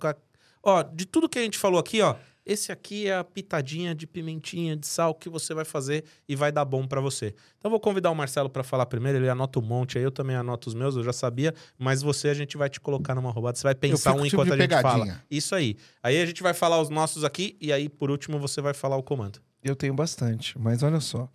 Ó, 0.62 0.82
de 0.82 1.06
tudo 1.06 1.28
que 1.28 1.38
a 1.38 1.42
gente 1.42 1.58
falou 1.58 1.78
aqui, 1.78 2.00
ó, 2.00 2.16
esse 2.48 2.72
aqui 2.72 3.06
é 3.06 3.14
a 3.14 3.22
pitadinha 3.22 3.94
de 3.94 4.06
pimentinha, 4.06 4.74
de 4.74 4.86
sal 4.86 5.14
que 5.14 5.28
você 5.28 5.52
vai 5.52 5.66
fazer 5.66 6.04
e 6.26 6.34
vai 6.34 6.50
dar 6.50 6.64
bom 6.64 6.86
para 6.86 6.98
você. 6.98 7.34
Então 7.58 7.70
vou 7.70 7.78
convidar 7.78 8.10
o 8.10 8.14
Marcelo 8.14 8.48
para 8.48 8.64
falar 8.64 8.86
primeiro, 8.86 9.18
ele 9.18 9.28
anota 9.28 9.58
um 9.58 9.62
monte 9.62 9.98
aí, 9.98 10.04
eu 10.04 10.10
também 10.10 10.34
anoto 10.34 10.68
os 10.68 10.74
meus, 10.74 10.96
eu 10.96 11.04
já 11.04 11.12
sabia, 11.12 11.54
mas 11.78 12.00
você 12.00 12.30
a 12.30 12.34
gente 12.34 12.56
vai 12.56 12.70
te 12.70 12.80
colocar 12.80 13.14
numa 13.14 13.30
roubada, 13.30 13.58
você 13.58 13.64
vai 13.64 13.74
pensar 13.74 14.14
um 14.14 14.22
tipo 14.22 14.28
enquanto 14.28 14.46
de 14.46 14.54
a 14.54 14.56
gente 14.56 14.70
fala. 14.80 15.04
pegadinha. 15.04 15.24
Isso 15.30 15.54
aí. 15.54 15.76
Aí 16.02 16.18
a 16.18 16.24
gente 16.24 16.42
vai 16.42 16.54
falar 16.54 16.80
os 16.80 16.88
nossos 16.88 17.22
aqui 17.22 17.54
e 17.60 17.70
aí 17.70 17.86
por 17.86 18.10
último 18.10 18.38
você 18.38 18.62
vai 18.62 18.72
falar 18.72 18.96
o 18.96 19.02
comando. 19.02 19.40
eu 19.62 19.76
tenho 19.76 19.92
bastante, 19.92 20.58
mas 20.58 20.82
olha 20.82 21.00
só. 21.00 21.28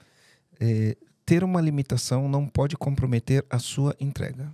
É, 0.59 0.97
ter 1.25 1.43
uma 1.43 1.61
limitação 1.61 2.27
não 2.27 2.47
pode 2.47 2.75
comprometer 2.75 3.45
a 3.49 3.59
sua 3.59 3.95
entrega. 3.99 4.51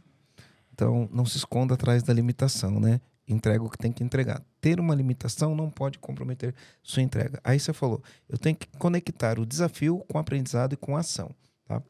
Então, 0.73 1.09
não 1.11 1.25
se 1.25 1.37
esconda 1.37 1.73
atrás 1.73 2.03
da 2.03 2.13
limitação, 2.13 2.79
né? 2.79 3.01
Entrega 3.30 3.64
o 3.64 3.69
que 3.69 3.77
tem 3.77 3.91
que 3.91 4.03
entregar. 4.03 4.41
Ter 4.60 4.80
uma 4.80 4.95
limitação 4.95 5.56
não 5.56 5.69
pode 5.69 5.99
comprometer 5.99 6.53
sua 6.81 7.03
entrega. 7.03 7.39
Aí 7.43 7.60
você 7.60 7.72
falou, 7.72 8.01
eu 8.27 8.38
tenho 8.38 8.56
que 8.56 8.68
conectar 8.77 9.38
o 9.38 9.45
desafio 9.45 9.99
com 10.07 10.18
o 10.18 10.22
aprendizado 10.22 10.73
e 10.73 10.77
com 10.77 10.97
a 10.97 11.01
ação, 11.01 11.30
tá? 11.68 11.81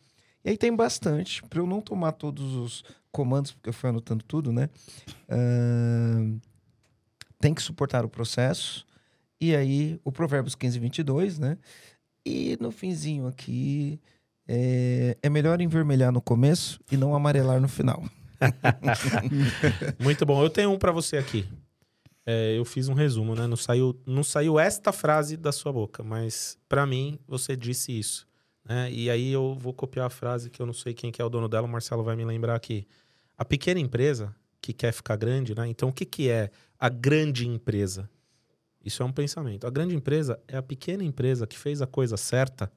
E 0.44 0.50
aí 0.50 0.58
tem 0.58 0.76
bastante, 0.76 1.42
para 1.44 1.60
eu 1.60 1.68
não 1.68 1.82
tomar 1.82 2.12
todos 2.12 2.56
os 2.56 2.84
comandos, 3.12 3.54
porque 3.54 3.70
eu 3.70 3.74
fui 3.74 3.90
anotando 3.90 4.24
tudo, 4.24 4.52
né? 4.52 4.70
Ahn, 5.30 6.40
tem 7.40 7.54
que 7.54 7.62
suportar 7.62 8.04
o 8.04 8.10
processo. 8.10 8.86
E 9.40 9.56
aí, 9.56 10.00
o 10.04 10.12
Provérbios 10.12 10.56
15, 10.56 10.78
22, 10.80 11.40
né? 11.40 11.58
E 12.26 12.58
no 12.60 12.72
finzinho 12.72 13.28
aqui, 13.28 14.00
é, 14.46 15.18
é 15.22 15.30
melhor 15.30 15.62
envermelhar 15.62 16.12
no 16.12 16.22
começo 16.22 16.80
e 16.92 16.98
não 16.98 17.16
amarelar 17.16 17.62
no 17.62 17.70
final. 17.70 18.04
Muito 20.00 20.26
bom. 20.26 20.44
Eu 20.44 20.50
tenho 20.50 20.72
um 20.72 20.78
para 20.78 20.92
você 20.92 21.18
aqui. 21.18 21.48
É, 22.26 22.58
eu 22.58 22.64
fiz 22.64 22.88
um 22.88 22.94
resumo, 22.94 23.34
né? 23.36 23.48
Não 23.48 23.58
saiu, 23.58 24.00
não 24.06 24.24
saiu 24.24 24.60
esta 24.60 24.92
frase 24.92 25.36
da 25.36 25.52
sua 25.52 25.74
boca, 25.74 26.04
mas 26.04 26.58
para 26.68 26.86
mim 26.86 27.20
você 27.28 27.56
disse 27.56 27.98
isso. 27.98 28.28
Né? 28.64 28.92
E 28.92 29.10
aí 29.10 29.32
eu 29.32 29.56
vou 29.56 29.74
copiar 29.74 30.06
a 30.06 30.10
frase 30.12 30.50
que 30.50 30.62
eu 30.62 30.66
não 30.66 30.74
sei 30.74 30.94
quem 30.94 31.12
que 31.12 31.22
é 31.22 31.26
o 31.26 31.30
dono 31.30 31.50
dela, 31.50 31.66
o 31.66 31.70
Marcelo 31.70 32.04
vai 32.04 32.16
me 32.16 32.24
lembrar 32.24 32.56
aqui. 32.56 32.88
A 33.38 33.44
pequena 33.44 33.80
empresa 33.80 34.36
que 34.62 34.74
quer 34.74 34.92
ficar 34.92 35.16
grande, 35.16 35.56
né? 35.56 35.68
Então 35.68 35.90
o 35.90 35.94
que, 35.94 36.06
que 36.06 36.30
é 36.30 36.52
a 36.78 36.90
grande 36.90 37.48
empresa? 37.48 38.10
Isso 38.84 39.02
é 39.02 39.06
um 39.06 39.12
pensamento. 39.12 39.66
A 39.66 39.70
grande 39.70 39.96
empresa 39.96 40.40
é 40.48 40.58
a 40.58 40.62
pequena 40.62 41.04
empresa 41.04 41.48
que 41.48 41.58
fez 41.58 41.82
a 41.82 41.88
coisa 41.88 42.16
certa, 42.16 42.72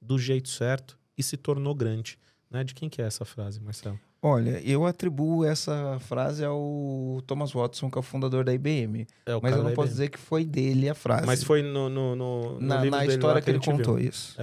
do 0.00 0.18
jeito 0.18 0.48
certo 0.48 0.98
e 1.16 1.22
se 1.22 1.36
tornou 1.36 1.74
grande. 1.74 2.18
Né? 2.50 2.64
De 2.64 2.74
quem 2.74 2.88
que 2.88 3.02
é 3.02 3.04
essa 3.04 3.24
frase, 3.24 3.60
Marcelo? 3.60 3.98
Olha, 4.26 4.58
eu 4.66 4.86
atribuo 4.86 5.44
essa 5.44 5.98
frase 6.00 6.42
ao 6.42 7.20
Thomas 7.26 7.52
Watson, 7.52 7.90
que 7.90 7.98
é 7.98 8.00
o 8.00 8.02
fundador 8.02 8.42
da 8.42 8.54
IBM. 8.54 9.06
É 9.26 9.38
Mas 9.42 9.54
eu 9.54 9.62
não 9.62 9.74
posso 9.74 9.90
dizer 9.90 10.08
que 10.08 10.18
foi 10.18 10.46
dele 10.46 10.88
a 10.88 10.94
frase. 10.94 11.26
mas 11.26 11.44
foi 11.44 11.60
no, 11.60 11.90
no, 11.90 12.16
no, 12.16 12.58
no 12.58 12.60
na, 12.60 12.82
na 12.86 13.04
história 13.04 13.34
lá 13.34 13.42
que 13.42 13.50
ele 13.50 13.58
gente 13.58 13.66
viu. 13.66 13.76
contou 13.76 13.98
isso. 13.98 14.34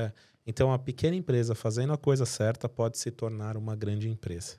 Então, 0.45 0.71
a 0.71 0.77
pequena 0.77 1.15
empresa 1.15 1.55
fazendo 1.55 1.93
a 1.93 1.97
coisa 1.97 2.27
certa 2.27 2.69
pode 2.69 2.99
se 2.99 3.09
tornar 3.09 3.57
uma 3.57 3.75
grande 3.75 4.07
empresa. 4.07 4.57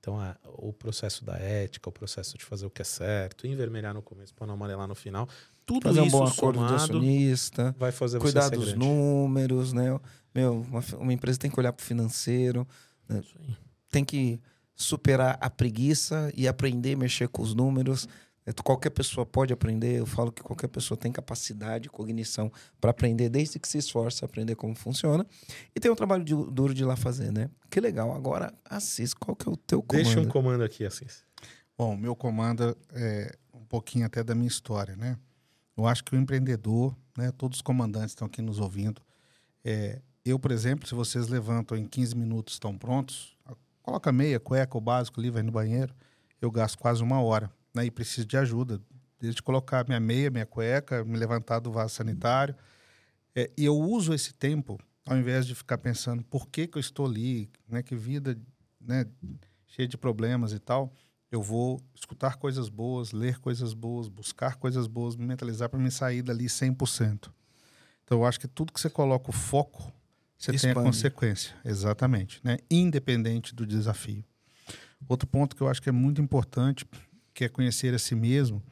Então, 0.00 0.18
a, 0.18 0.34
o 0.44 0.72
processo 0.72 1.22
da 1.22 1.34
ética, 1.36 1.90
o 1.90 1.92
processo 1.92 2.38
de 2.38 2.44
fazer 2.46 2.64
o 2.64 2.70
que 2.70 2.80
é 2.80 2.86
certo, 2.86 3.46
envermelhar 3.46 3.92
no 3.92 4.00
começo 4.00 4.34
para 4.34 4.46
não 4.46 4.54
amarelar 4.54 4.88
no 4.88 4.94
final, 4.94 5.28
tudo 5.66 5.88
Fazer 5.88 6.00
um 6.00 6.06
isso 6.06 6.16
bom 6.16 6.24
acordo 6.24 6.60
do 6.60 6.64
somado 6.64 6.74
acionista, 6.74 7.76
vai 7.78 7.92
fazer 7.92 8.18
cuidar 8.18 8.44
você 8.44 8.48
ser 8.48 8.56
dos 8.56 8.64
grande. 8.72 8.78
números, 8.78 9.74
né? 9.74 10.00
Meu, 10.34 10.62
uma, 10.62 10.82
uma 10.98 11.12
empresa 11.12 11.38
tem 11.38 11.50
que 11.50 11.60
olhar 11.60 11.72
para 11.74 11.82
o 11.82 11.86
financeiro, 11.86 12.66
Isso 13.10 13.34
aí. 13.40 13.65
Tem 13.90 14.04
que 14.04 14.40
superar 14.74 15.38
a 15.40 15.48
preguiça 15.48 16.30
e 16.36 16.46
aprender 16.46 16.94
a 16.94 16.96
mexer 16.98 17.28
com 17.28 17.42
os 17.42 17.54
números. 17.54 18.06
É, 18.44 18.52
Qualquer 18.52 18.90
pessoa 18.90 19.24
pode 19.26 19.52
aprender. 19.52 19.98
Eu 19.98 20.06
falo 20.06 20.30
que 20.30 20.42
qualquer 20.42 20.68
pessoa 20.68 20.96
tem 20.96 21.10
capacidade, 21.10 21.88
cognição 21.88 22.52
para 22.80 22.90
aprender, 22.90 23.28
desde 23.28 23.58
que 23.58 23.66
se 23.66 23.78
esforce 23.78 24.24
a 24.24 24.26
aprender 24.26 24.54
como 24.54 24.74
funciona. 24.74 25.26
E 25.74 25.80
tem 25.80 25.90
um 25.90 25.96
trabalho 25.96 26.22
de- 26.22 26.34
duro 26.52 26.72
de 26.74 26.82
ir 26.82 26.86
lá 26.86 26.94
fazer, 26.96 27.32
né? 27.32 27.50
Que 27.70 27.80
legal. 27.80 28.14
Agora, 28.14 28.52
Assis, 28.64 29.12
qual 29.14 29.34
que 29.34 29.48
é 29.48 29.52
o 29.52 29.56
teu 29.56 29.82
comando? 29.82 30.04
Deixa 30.04 30.20
um 30.20 30.28
comando 30.28 30.62
aqui, 30.62 30.84
assim. 30.84 31.06
Bom, 31.76 31.94
o 31.94 31.98
meu 31.98 32.14
comando 32.14 32.76
é 32.92 33.34
um 33.52 33.64
pouquinho 33.64 34.06
até 34.06 34.22
da 34.22 34.34
minha 34.34 34.46
história, 34.48 34.94
né? 34.96 35.18
Eu 35.76 35.86
acho 35.86 36.04
que 36.04 36.14
o 36.14 36.18
empreendedor, 36.18 36.96
né, 37.18 37.30
todos 37.32 37.58
os 37.58 37.62
comandantes 37.62 38.10
estão 38.12 38.26
aqui 38.26 38.40
nos 38.40 38.58
ouvindo. 38.60 39.02
É, 39.64 40.00
eu, 40.24 40.38
por 40.38 40.52
exemplo, 40.52 40.86
se 40.88 40.94
vocês 40.94 41.28
levantam 41.28 41.76
em 41.76 41.84
15 41.84 42.16
minutos, 42.16 42.54
estão 42.54 42.78
prontos, 42.78 43.35
coloca 43.86 44.12
meia, 44.12 44.38
cueca, 44.38 44.76
o 44.76 44.80
básico 44.80 45.20
ali, 45.20 45.30
vai 45.30 45.42
no 45.42 45.52
banheiro, 45.52 45.94
eu 46.42 46.50
gasto 46.50 46.76
quase 46.76 47.02
uma 47.02 47.20
hora, 47.22 47.50
né? 47.74 47.86
E 47.86 47.90
preciso 47.90 48.26
de 48.26 48.36
ajuda, 48.36 48.80
desde 49.18 49.42
colocar 49.42 49.86
minha 49.86 50.00
meia, 50.00 50.30
minha 50.30 50.44
cueca, 50.44 51.04
me 51.04 51.16
levantar 51.16 51.60
do 51.60 51.72
vaso 51.72 51.94
sanitário. 51.94 52.54
É, 53.34 53.50
e 53.56 53.64
eu 53.64 53.78
uso 53.78 54.12
esse 54.12 54.34
tempo, 54.34 54.78
ao 55.06 55.16
invés 55.16 55.46
de 55.46 55.54
ficar 55.54 55.78
pensando 55.78 56.22
por 56.24 56.48
que, 56.48 56.66
que 56.66 56.76
eu 56.76 56.80
estou 56.80 57.06
ali, 57.06 57.48
né? 57.68 57.82
Que 57.82 57.96
vida, 57.96 58.36
né? 58.80 59.06
Cheia 59.66 59.88
de 59.88 59.96
problemas 59.96 60.52
e 60.52 60.58
tal 60.58 60.92
eu 61.30 61.42
vou 61.42 61.80
escutar 61.94 62.36
coisas 62.36 62.68
boas, 62.68 63.12
ler 63.12 63.38
coisas 63.38 63.74
boas, 63.74 64.08
buscar 64.08 64.56
coisas 64.56 64.86
boas, 64.86 65.16
me 65.16 65.26
mentalizar 65.26 65.68
para 65.68 65.78
me 65.78 65.90
sair 65.90 66.22
dali 66.22 66.46
100%. 66.46 67.30
Então, 68.04 68.18
eu 68.18 68.24
acho 68.24 68.38
que 68.38 68.46
tudo 68.46 68.72
que 68.72 68.80
você 68.80 68.88
coloca 68.88 69.30
o 69.30 69.32
foco, 69.32 69.92
você 70.38 70.52
tem 70.52 70.56
a 70.56 70.72
Expande. 70.72 70.86
consequência. 70.88 71.54
Exatamente. 71.64 72.40
Né? 72.44 72.58
Independente 72.70 73.54
do 73.54 73.66
desafio. 73.66 74.24
Outro 75.08 75.26
ponto 75.28 75.54
que 75.56 75.62
eu 75.62 75.68
acho 75.68 75.80
que 75.82 75.88
é 75.88 75.92
muito 75.92 76.20
importante, 76.20 76.84
que 77.34 77.44
é 77.44 77.48
conhecer 77.48 77.94
a 77.94 77.98
si 77.98 78.14
mesmo 78.14 78.62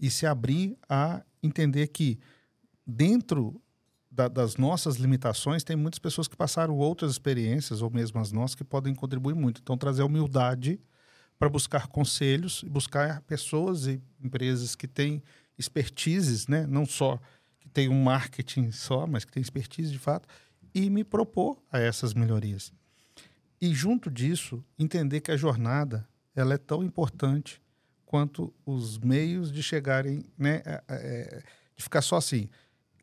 e 0.00 0.10
se 0.10 0.26
abrir 0.26 0.76
a 0.88 1.22
entender 1.42 1.86
que 1.88 2.18
dentro 2.86 3.60
da- 4.10 4.28
das 4.28 4.56
nossas 4.56 4.96
limitações, 4.96 5.62
tem 5.62 5.76
muitas 5.76 5.98
pessoas 5.98 6.26
que 6.26 6.36
passaram 6.36 6.76
outras 6.76 7.12
experiências, 7.12 7.82
ou 7.82 7.90
mesmo 7.90 8.18
as 8.20 8.32
nossas, 8.32 8.54
que 8.56 8.64
podem 8.64 8.94
contribuir 8.94 9.34
muito. 9.34 9.60
Então, 9.62 9.76
trazer 9.78 10.02
humildade 10.02 10.80
para 11.38 11.48
buscar 11.48 11.86
conselhos 11.86 12.62
e 12.64 12.68
buscar 12.68 13.20
pessoas 13.22 13.86
e 13.86 14.02
empresas 14.20 14.74
que 14.74 14.88
têm 14.88 15.22
expertises, 15.56 16.48
né? 16.48 16.66
não 16.66 16.84
só 16.84 17.20
que 17.60 17.68
tem 17.68 17.88
um 17.88 18.02
marketing 18.02 18.72
só, 18.72 19.06
mas 19.06 19.24
que 19.24 19.30
tem 19.30 19.40
expertise 19.40 19.92
de 19.92 19.98
fato, 19.98 20.28
e 20.86 20.90
me 20.90 21.04
propor 21.04 21.58
a 21.72 21.78
essas 21.78 22.14
melhorias. 22.14 22.72
E 23.60 23.74
junto 23.74 24.10
disso, 24.10 24.64
entender 24.78 25.20
que 25.20 25.30
a 25.32 25.36
jornada 25.36 26.06
ela 26.34 26.54
é 26.54 26.58
tão 26.58 26.84
importante 26.84 27.60
quanto 28.06 28.52
os 28.64 28.98
meios 28.98 29.50
de 29.52 29.62
chegarem, 29.62 30.24
né, 30.38 30.62
é, 30.88 31.42
de 31.76 31.82
ficar 31.82 32.00
só 32.00 32.16
assim. 32.16 32.48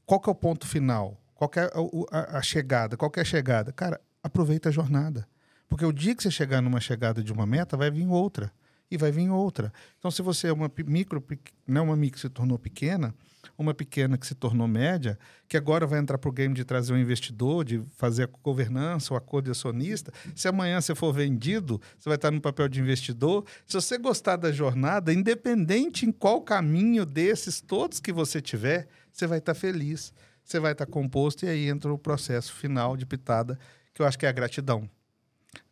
Qual 0.06 0.19
que 0.19 0.30
é 0.30 0.31
o 0.31 0.35
ponto 0.35 0.65
final? 0.65 1.22
Qual 1.35 1.52
é 1.56 1.61
a, 1.61 2.18
a- 2.19 2.38
a 2.38 2.41
chegada? 2.41 2.95
Qual 2.95 3.11
é 3.15 3.22
a 3.22 3.26
chegada? 3.26 3.72
Cara, 3.73 3.99
aproveita 4.23 4.69
a 4.69 4.72
jornada. 4.72 5.27
Porque 5.68 5.85
o 5.85 5.91
dia 5.91 6.15
que 6.15 6.23
você 6.23 6.31
chegar 6.31 6.61
numa 6.61 6.80
chegada 6.80 7.22
de 7.23 7.34
uma 7.34 7.45
meta, 7.45 7.76
vai 7.76 7.91
vir 7.91 8.07
outra. 8.07 8.52
E 8.89 8.97
vai 8.97 9.11
vir 9.11 9.30
outra. 9.30 9.73
Então, 9.99 10.10
se 10.11 10.22
você 10.22 10.47
é 10.47 10.53
uma 10.53 10.72
micro, 10.85 11.23
não 11.68 11.85
uma 11.85 11.95
micro 11.97 12.19
se 12.19 12.30
tornou 12.30 12.57
pequena, 12.57 13.14
uma 13.57 13.73
pequena 13.73 14.17
que 14.17 14.26
se 14.26 14.35
tornou 14.35 14.67
média, 14.67 15.17
que 15.47 15.57
agora 15.57 15.85
vai 15.85 15.99
entrar 15.99 16.17
para 16.17 16.30
o 16.30 16.31
game 16.31 16.53
de 16.53 16.63
trazer 16.63 16.93
um 16.93 16.97
investidor, 16.97 17.63
de 17.63 17.84
fazer 17.95 18.23
a 18.23 18.30
governança, 18.43 19.13
o 19.13 19.17
acordo 19.17 19.45
de 19.45 19.51
acionista. 19.51 20.11
Se 20.35 20.47
amanhã 20.47 20.80
você 20.81 20.95
for 20.95 21.13
vendido, 21.13 21.81
você 21.97 22.09
vai 22.09 22.15
estar 22.15 22.31
no 22.31 22.41
papel 22.41 22.67
de 22.67 22.80
investidor. 22.80 23.45
Se 23.65 23.73
você 23.73 23.97
gostar 23.97 24.35
da 24.38 24.51
jornada, 24.51 25.13
independente 25.13 26.05
em 26.05 26.11
qual 26.11 26.41
caminho 26.41 27.05
desses 27.05 27.61
todos 27.61 27.99
que 27.99 28.11
você 28.11 28.41
tiver, 28.41 28.88
você 29.11 29.27
vai 29.27 29.39
estar 29.39 29.53
feliz, 29.53 30.13
você 30.43 30.59
vai 30.59 30.73
estar 30.73 30.85
composto, 30.85 31.45
e 31.45 31.49
aí 31.49 31.67
entra 31.67 31.91
o 31.93 31.97
processo 31.97 32.53
final 32.53 32.95
de 32.97 33.05
pitada, 33.05 33.57
que 33.93 34.01
eu 34.01 34.05
acho 34.05 34.19
que 34.19 34.26
é 34.26 34.30
a 34.30 34.34
gratidão 34.34 34.89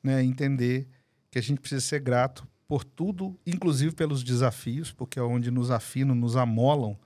né, 0.01 0.23
entender 0.23 0.87
que 1.31 1.39
a 1.39 1.41
gente 1.41 1.59
precisa 1.59 1.81
ser 1.81 1.99
grato 1.99 2.47
por 2.67 2.83
tudo, 2.83 3.37
inclusive 3.45 3.93
pelos 3.93 4.23
desafios, 4.23 4.91
porque 4.91 5.19
é 5.19 5.21
onde 5.21 5.51
nos 5.51 5.71
afinam, 5.71 6.15
nos 6.15 6.35
amolam, 6.35 6.97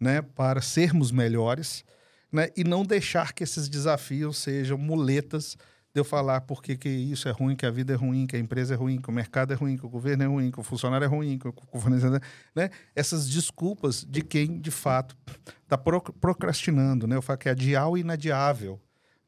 né, 0.00 0.22
para 0.22 0.60
sermos 0.60 1.10
melhores, 1.10 1.84
né, 2.32 2.48
e 2.56 2.64
não 2.64 2.84
deixar 2.84 3.32
que 3.32 3.44
esses 3.44 3.68
desafios 3.68 4.38
sejam 4.38 4.76
muletas 4.76 5.56
de 5.94 6.00
eu 6.00 6.04
falar 6.04 6.40
porque 6.40 6.76
que 6.76 6.88
isso 6.88 7.28
é 7.28 7.30
ruim, 7.30 7.54
que 7.54 7.64
a 7.64 7.70
vida 7.70 7.92
é 7.92 7.96
ruim, 7.96 8.26
que 8.26 8.34
a 8.34 8.38
empresa 8.38 8.74
é 8.74 8.76
ruim, 8.76 9.00
que 9.00 9.08
o 9.08 9.12
mercado 9.12 9.52
é 9.52 9.56
ruim, 9.56 9.76
que 9.76 9.86
o 9.86 9.88
governo 9.88 10.24
é 10.24 10.26
ruim, 10.26 10.50
que 10.50 10.58
o 10.58 10.62
funcionário 10.64 11.04
é 11.04 11.08
ruim, 11.08 11.38
que 11.38 11.46
o 11.46 11.78
fornecedor, 11.78 12.20
né? 12.52 12.68
Essas 12.96 13.28
desculpas 13.28 14.04
de 14.04 14.20
quem 14.20 14.58
de 14.60 14.72
fato 14.72 15.16
está 15.62 15.78
procrastinando, 15.78 17.06
né? 17.06 17.14
Eu 17.14 17.22
falo 17.22 17.38
que 17.38 17.48
é 17.48 17.52
adiar 17.52 17.88
o 17.88 17.96
inadiável, 17.96 18.80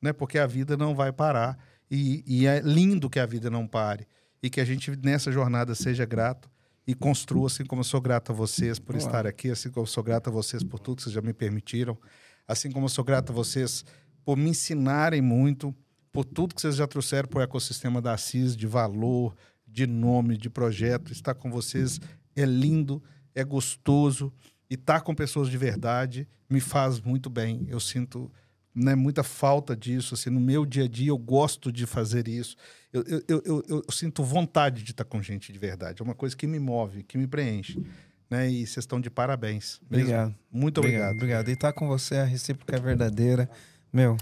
né? 0.02 0.12
Porque 0.12 0.40
a 0.40 0.46
vida 0.46 0.76
não 0.76 0.92
vai 0.92 1.12
parar 1.12 1.56
e, 1.88 2.24
e 2.26 2.46
é 2.48 2.58
lindo 2.58 3.08
que 3.08 3.20
a 3.20 3.26
vida 3.26 3.48
não 3.48 3.64
pare 3.64 4.04
e 4.42 4.50
que 4.50 4.60
a 4.60 4.64
gente 4.64 4.90
nessa 4.96 5.30
jornada 5.30 5.72
seja 5.72 6.04
grato 6.04 6.50
e 6.86 6.94
construa, 6.94 7.48
assim 7.48 7.64
como 7.64 7.80
eu 7.80 7.84
sou 7.84 8.00
grato 8.00 8.32
a 8.32 8.34
vocês 8.34 8.78
por 8.78 8.94
Uau. 8.94 9.04
estar 9.04 9.26
aqui, 9.26 9.50
assim 9.50 9.70
como 9.70 9.82
eu 9.82 9.88
sou 9.88 10.02
grato 10.02 10.28
a 10.28 10.32
vocês 10.32 10.62
por 10.62 10.78
tudo 10.78 10.98
que 10.98 11.02
vocês 11.02 11.14
já 11.14 11.20
me 11.20 11.32
permitiram, 11.32 11.98
assim 12.46 12.70
como 12.70 12.86
eu 12.86 12.88
sou 12.88 13.04
grato 13.04 13.32
a 13.32 13.34
vocês 13.34 13.84
por 14.24 14.36
me 14.36 14.50
ensinarem 14.50 15.20
muito, 15.20 15.74
por 16.12 16.24
tudo 16.24 16.54
que 16.54 16.60
vocês 16.60 16.76
já 16.76 16.86
trouxeram 16.86 17.28
para 17.28 17.40
o 17.40 17.42
ecossistema 17.42 18.00
da 18.00 18.16
CIS, 18.16 18.56
de 18.56 18.66
valor, 18.66 19.34
de 19.66 19.86
nome, 19.86 20.36
de 20.36 20.48
projeto. 20.48 21.12
Estar 21.12 21.34
com 21.34 21.50
vocês 21.50 22.00
é 22.34 22.44
lindo, 22.44 23.02
é 23.34 23.44
gostoso 23.44 24.32
e 24.70 24.74
estar 24.74 25.00
com 25.00 25.14
pessoas 25.14 25.48
de 25.48 25.58
verdade 25.58 26.28
me 26.48 26.60
faz 26.60 27.00
muito 27.00 27.28
bem. 27.28 27.66
Eu 27.68 27.80
sinto 27.80 28.30
né, 28.76 28.94
muita 28.94 29.22
falta 29.22 29.74
disso. 29.74 30.14
Assim, 30.14 30.28
no 30.28 30.38
meu 30.38 30.66
dia 30.66 30.84
a 30.84 30.88
dia, 30.88 31.08
eu 31.08 31.16
gosto 31.16 31.72
de 31.72 31.86
fazer 31.86 32.28
isso. 32.28 32.54
Eu, 32.92 33.02
eu, 33.26 33.42
eu, 33.44 33.64
eu, 33.68 33.84
sinto 33.90 34.22
vontade 34.22 34.82
de 34.82 34.90
estar 34.90 35.04
com 35.04 35.22
gente 35.22 35.50
de 35.50 35.58
verdade. 35.58 36.02
É 36.02 36.04
uma 36.04 36.14
coisa 36.14 36.36
que 36.36 36.46
me 36.46 36.58
move, 36.58 37.02
que 37.02 37.16
me 37.16 37.26
preenche. 37.26 37.82
Né? 38.28 38.50
E 38.50 38.66
vocês 38.66 38.78
estão 38.78 39.00
de 39.00 39.08
parabéns. 39.08 39.80
mesmo. 39.90 40.04
Obrigado. 40.04 40.34
Muito 40.52 40.78
Obrigado, 40.78 41.16
obrigado. 41.16 41.16
obrigado. 41.16 41.48
E 41.48 41.52
estar 41.52 41.72
com 41.72 41.88
você, 41.88 42.16
a 42.16 42.24
recíproca 42.24 42.76
é 42.76 42.80
verdadeira. 42.80 43.48
Meu, 43.90 44.16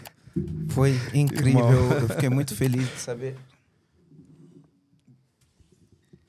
foi 0.68 0.92
incrível. 1.12 1.92
Eu 2.00 2.08
fiquei 2.08 2.28
muito 2.28 2.54
feliz 2.54 2.88
de 2.88 3.00
saber. 3.00 3.36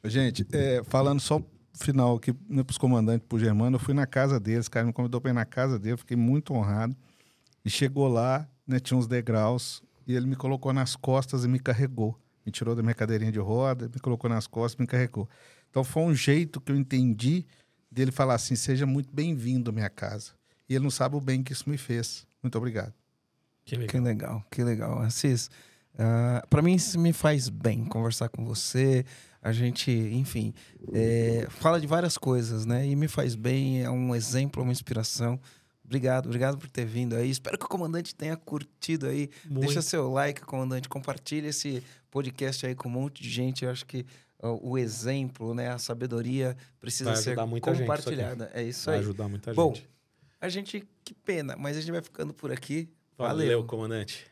Gente, 0.03 0.45
é, 0.51 0.83
falando 0.83 1.19
só 1.19 1.41
final 1.73 2.15
aqui 2.15 2.33
né, 2.47 2.63
para 2.63 2.71
os 2.71 2.77
comandantes, 2.77 3.27
para 3.27 3.35
o 3.35 3.39
Germano, 3.39 3.75
eu 3.75 3.79
fui 3.79 3.93
na 3.93 4.05
casa 4.05 4.39
deles, 4.39 4.67
cara 4.67 4.85
me 4.85 4.93
convidou 4.93 5.19
para 5.19 5.31
ir 5.31 5.33
na 5.33 5.45
casa 5.45 5.77
dele, 5.77 5.97
fiquei 5.97 6.15
muito 6.15 6.53
honrado. 6.53 6.95
E 7.65 7.69
chegou 7.69 8.07
lá, 8.07 8.47
né, 8.67 8.79
tinha 8.79 8.97
uns 8.97 9.07
degraus, 9.07 9.81
e 10.07 10.15
ele 10.15 10.27
me 10.27 10.35
colocou 10.35 10.71
nas 10.71 10.95
costas 10.95 11.43
e 11.43 11.47
me 11.47 11.59
carregou. 11.59 12.17
Me 12.45 12.51
tirou 12.51 12.75
da 12.75 12.83
minha 12.83 12.93
cadeirinha 12.93 13.31
de 13.31 13.39
roda, 13.39 13.89
me 13.91 13.99
colocou 13.99 14.29
nas 14.29 14.45
costas 14.45 14.77
e 14.77 14.81
me 14.83 14.87
carregou. 14.87 15.27
Então 15.69 15.83
foi 15.83 16.03
um 16.03 16.13
jeito 16.13 16.61
que 16.61 16.71
eu 16.71 16.75
entendi 16.75 17.43
dele 17.89 18.11
falar 18.11 18.35
assim: 18.35 18.55
seja 18.55 18.85
muito 18.85 19.09
bem-vindo 19.11 19.71
à 19.71 19.73
minha 19.73 19.89
casa. 19.89 20.33
E 20.69 20.75
ele 20.75 20.83
não 20.83 20.91
sabe 20.91 21.15
o 21.15 21.21
bem 21.21 21.41
que 21.41 21.53
isso 21.53 21.67
me 21.67 21.77
fez. 21.77 22.27
Muito 22.43 22.55
obrigado. 22.57 22.93
Que 23.65 23.75
legal. 23.75 23.89
Que 23.89 23.99
legal, 23.99 24.45
que 24.51 24.63
legal. 24.63 24.99
Assis, 25.01 25.49
ah, 25.97 26.45
para 26.49 26.61
mim 26.61 26.75
isso 26.75 26.99
me 26.99 27.13
faz 27.13 27.49
bem 27.49 27.83
conversar 27.85 28.29
com 28.29 28.45
você. 28.45 29.03
A 29.41 29.51
gente, 29.51 29.91
enfim, 29.91 30.53
é, 30.91 31.47
fala 31.49 31.79
de 31.79 31.85
várias 31.85 32.17
coisas, 32.17 32.65
né? 32.65 32.87
E 32.87 32.95
me 32.95 33.07
faz 33.07 33.35
bem, 33.35 33.83
é 33.83 33.89
um 33.89 34.15
exemplo, 34.15 34.61
uma 34.61 34.71
inspiração. 34.71 35.39
Obrigado, 35.85 36.25
obrigado 36.25 36.57
por 36.57 36.69
ter 36.69 36.85
vindo 36.85 37.15
aí. 37.15 37.29
Espero 37.29 37.57
que 37.57 37.65
o 37.65 37.69
comandante 37.69 38.13
tenha 38.15 38.35
curtido 38.35 39.07
aí. 39.07 39.29
Muito. 39.45 39.65
Deixa 39.65 39.81
seu 39.81 40.11
like, 40.11 40.41
comandante. 40.41 40.89
Compartilha 40.89 41.47
esse 41.47 41.83
podcast 42.09 42.65
aí 42.65 42.73
com 42.73 42.89
um 42.89 42.91
monte 42.91 43.21
de 43.21 43.29
gente. 43.29 43.63
Eu 43.63 43.71
acho 43.71 43.85
que 43.85 44.05
ó, 44.41 44.57
o 44.61 44.77
exemplo, 44.77 45.53
né, 45.53 45.69
a 45.69 45.77
sabedoria 45.77 46.57
precisa 46.79 47.13
Vai 47.13 47.21
ser 47.21 47.35
muita 47.45 47.71
gente 47.71 47.83
isso 47.83 47.91
compartilhada. 47.91 48.51
É 48.53 48.63
isso 48.63 48.85
Vai 48.87 48.95
aí. 48.95 49.01
ajudar 49.01 49.27
muita 49.27 49.53
Bom, 49.53 49.73
gente. 49.73 49.89
A 50.41 50.49
gente, 50.49 50.87
que 51.03 51.13
pena, 51.13 51.55
mas 51.55 51.77
a 51.77 51.81
gente 51.81 51.91
vai 51.91 52.01
ficando 52.01 52.33
por 52.33 52.51
aqui. 52.51 52.89
Valeu, 53.17 53.37
Valeu. 53.37 53.63
comandante. 53.63 54.25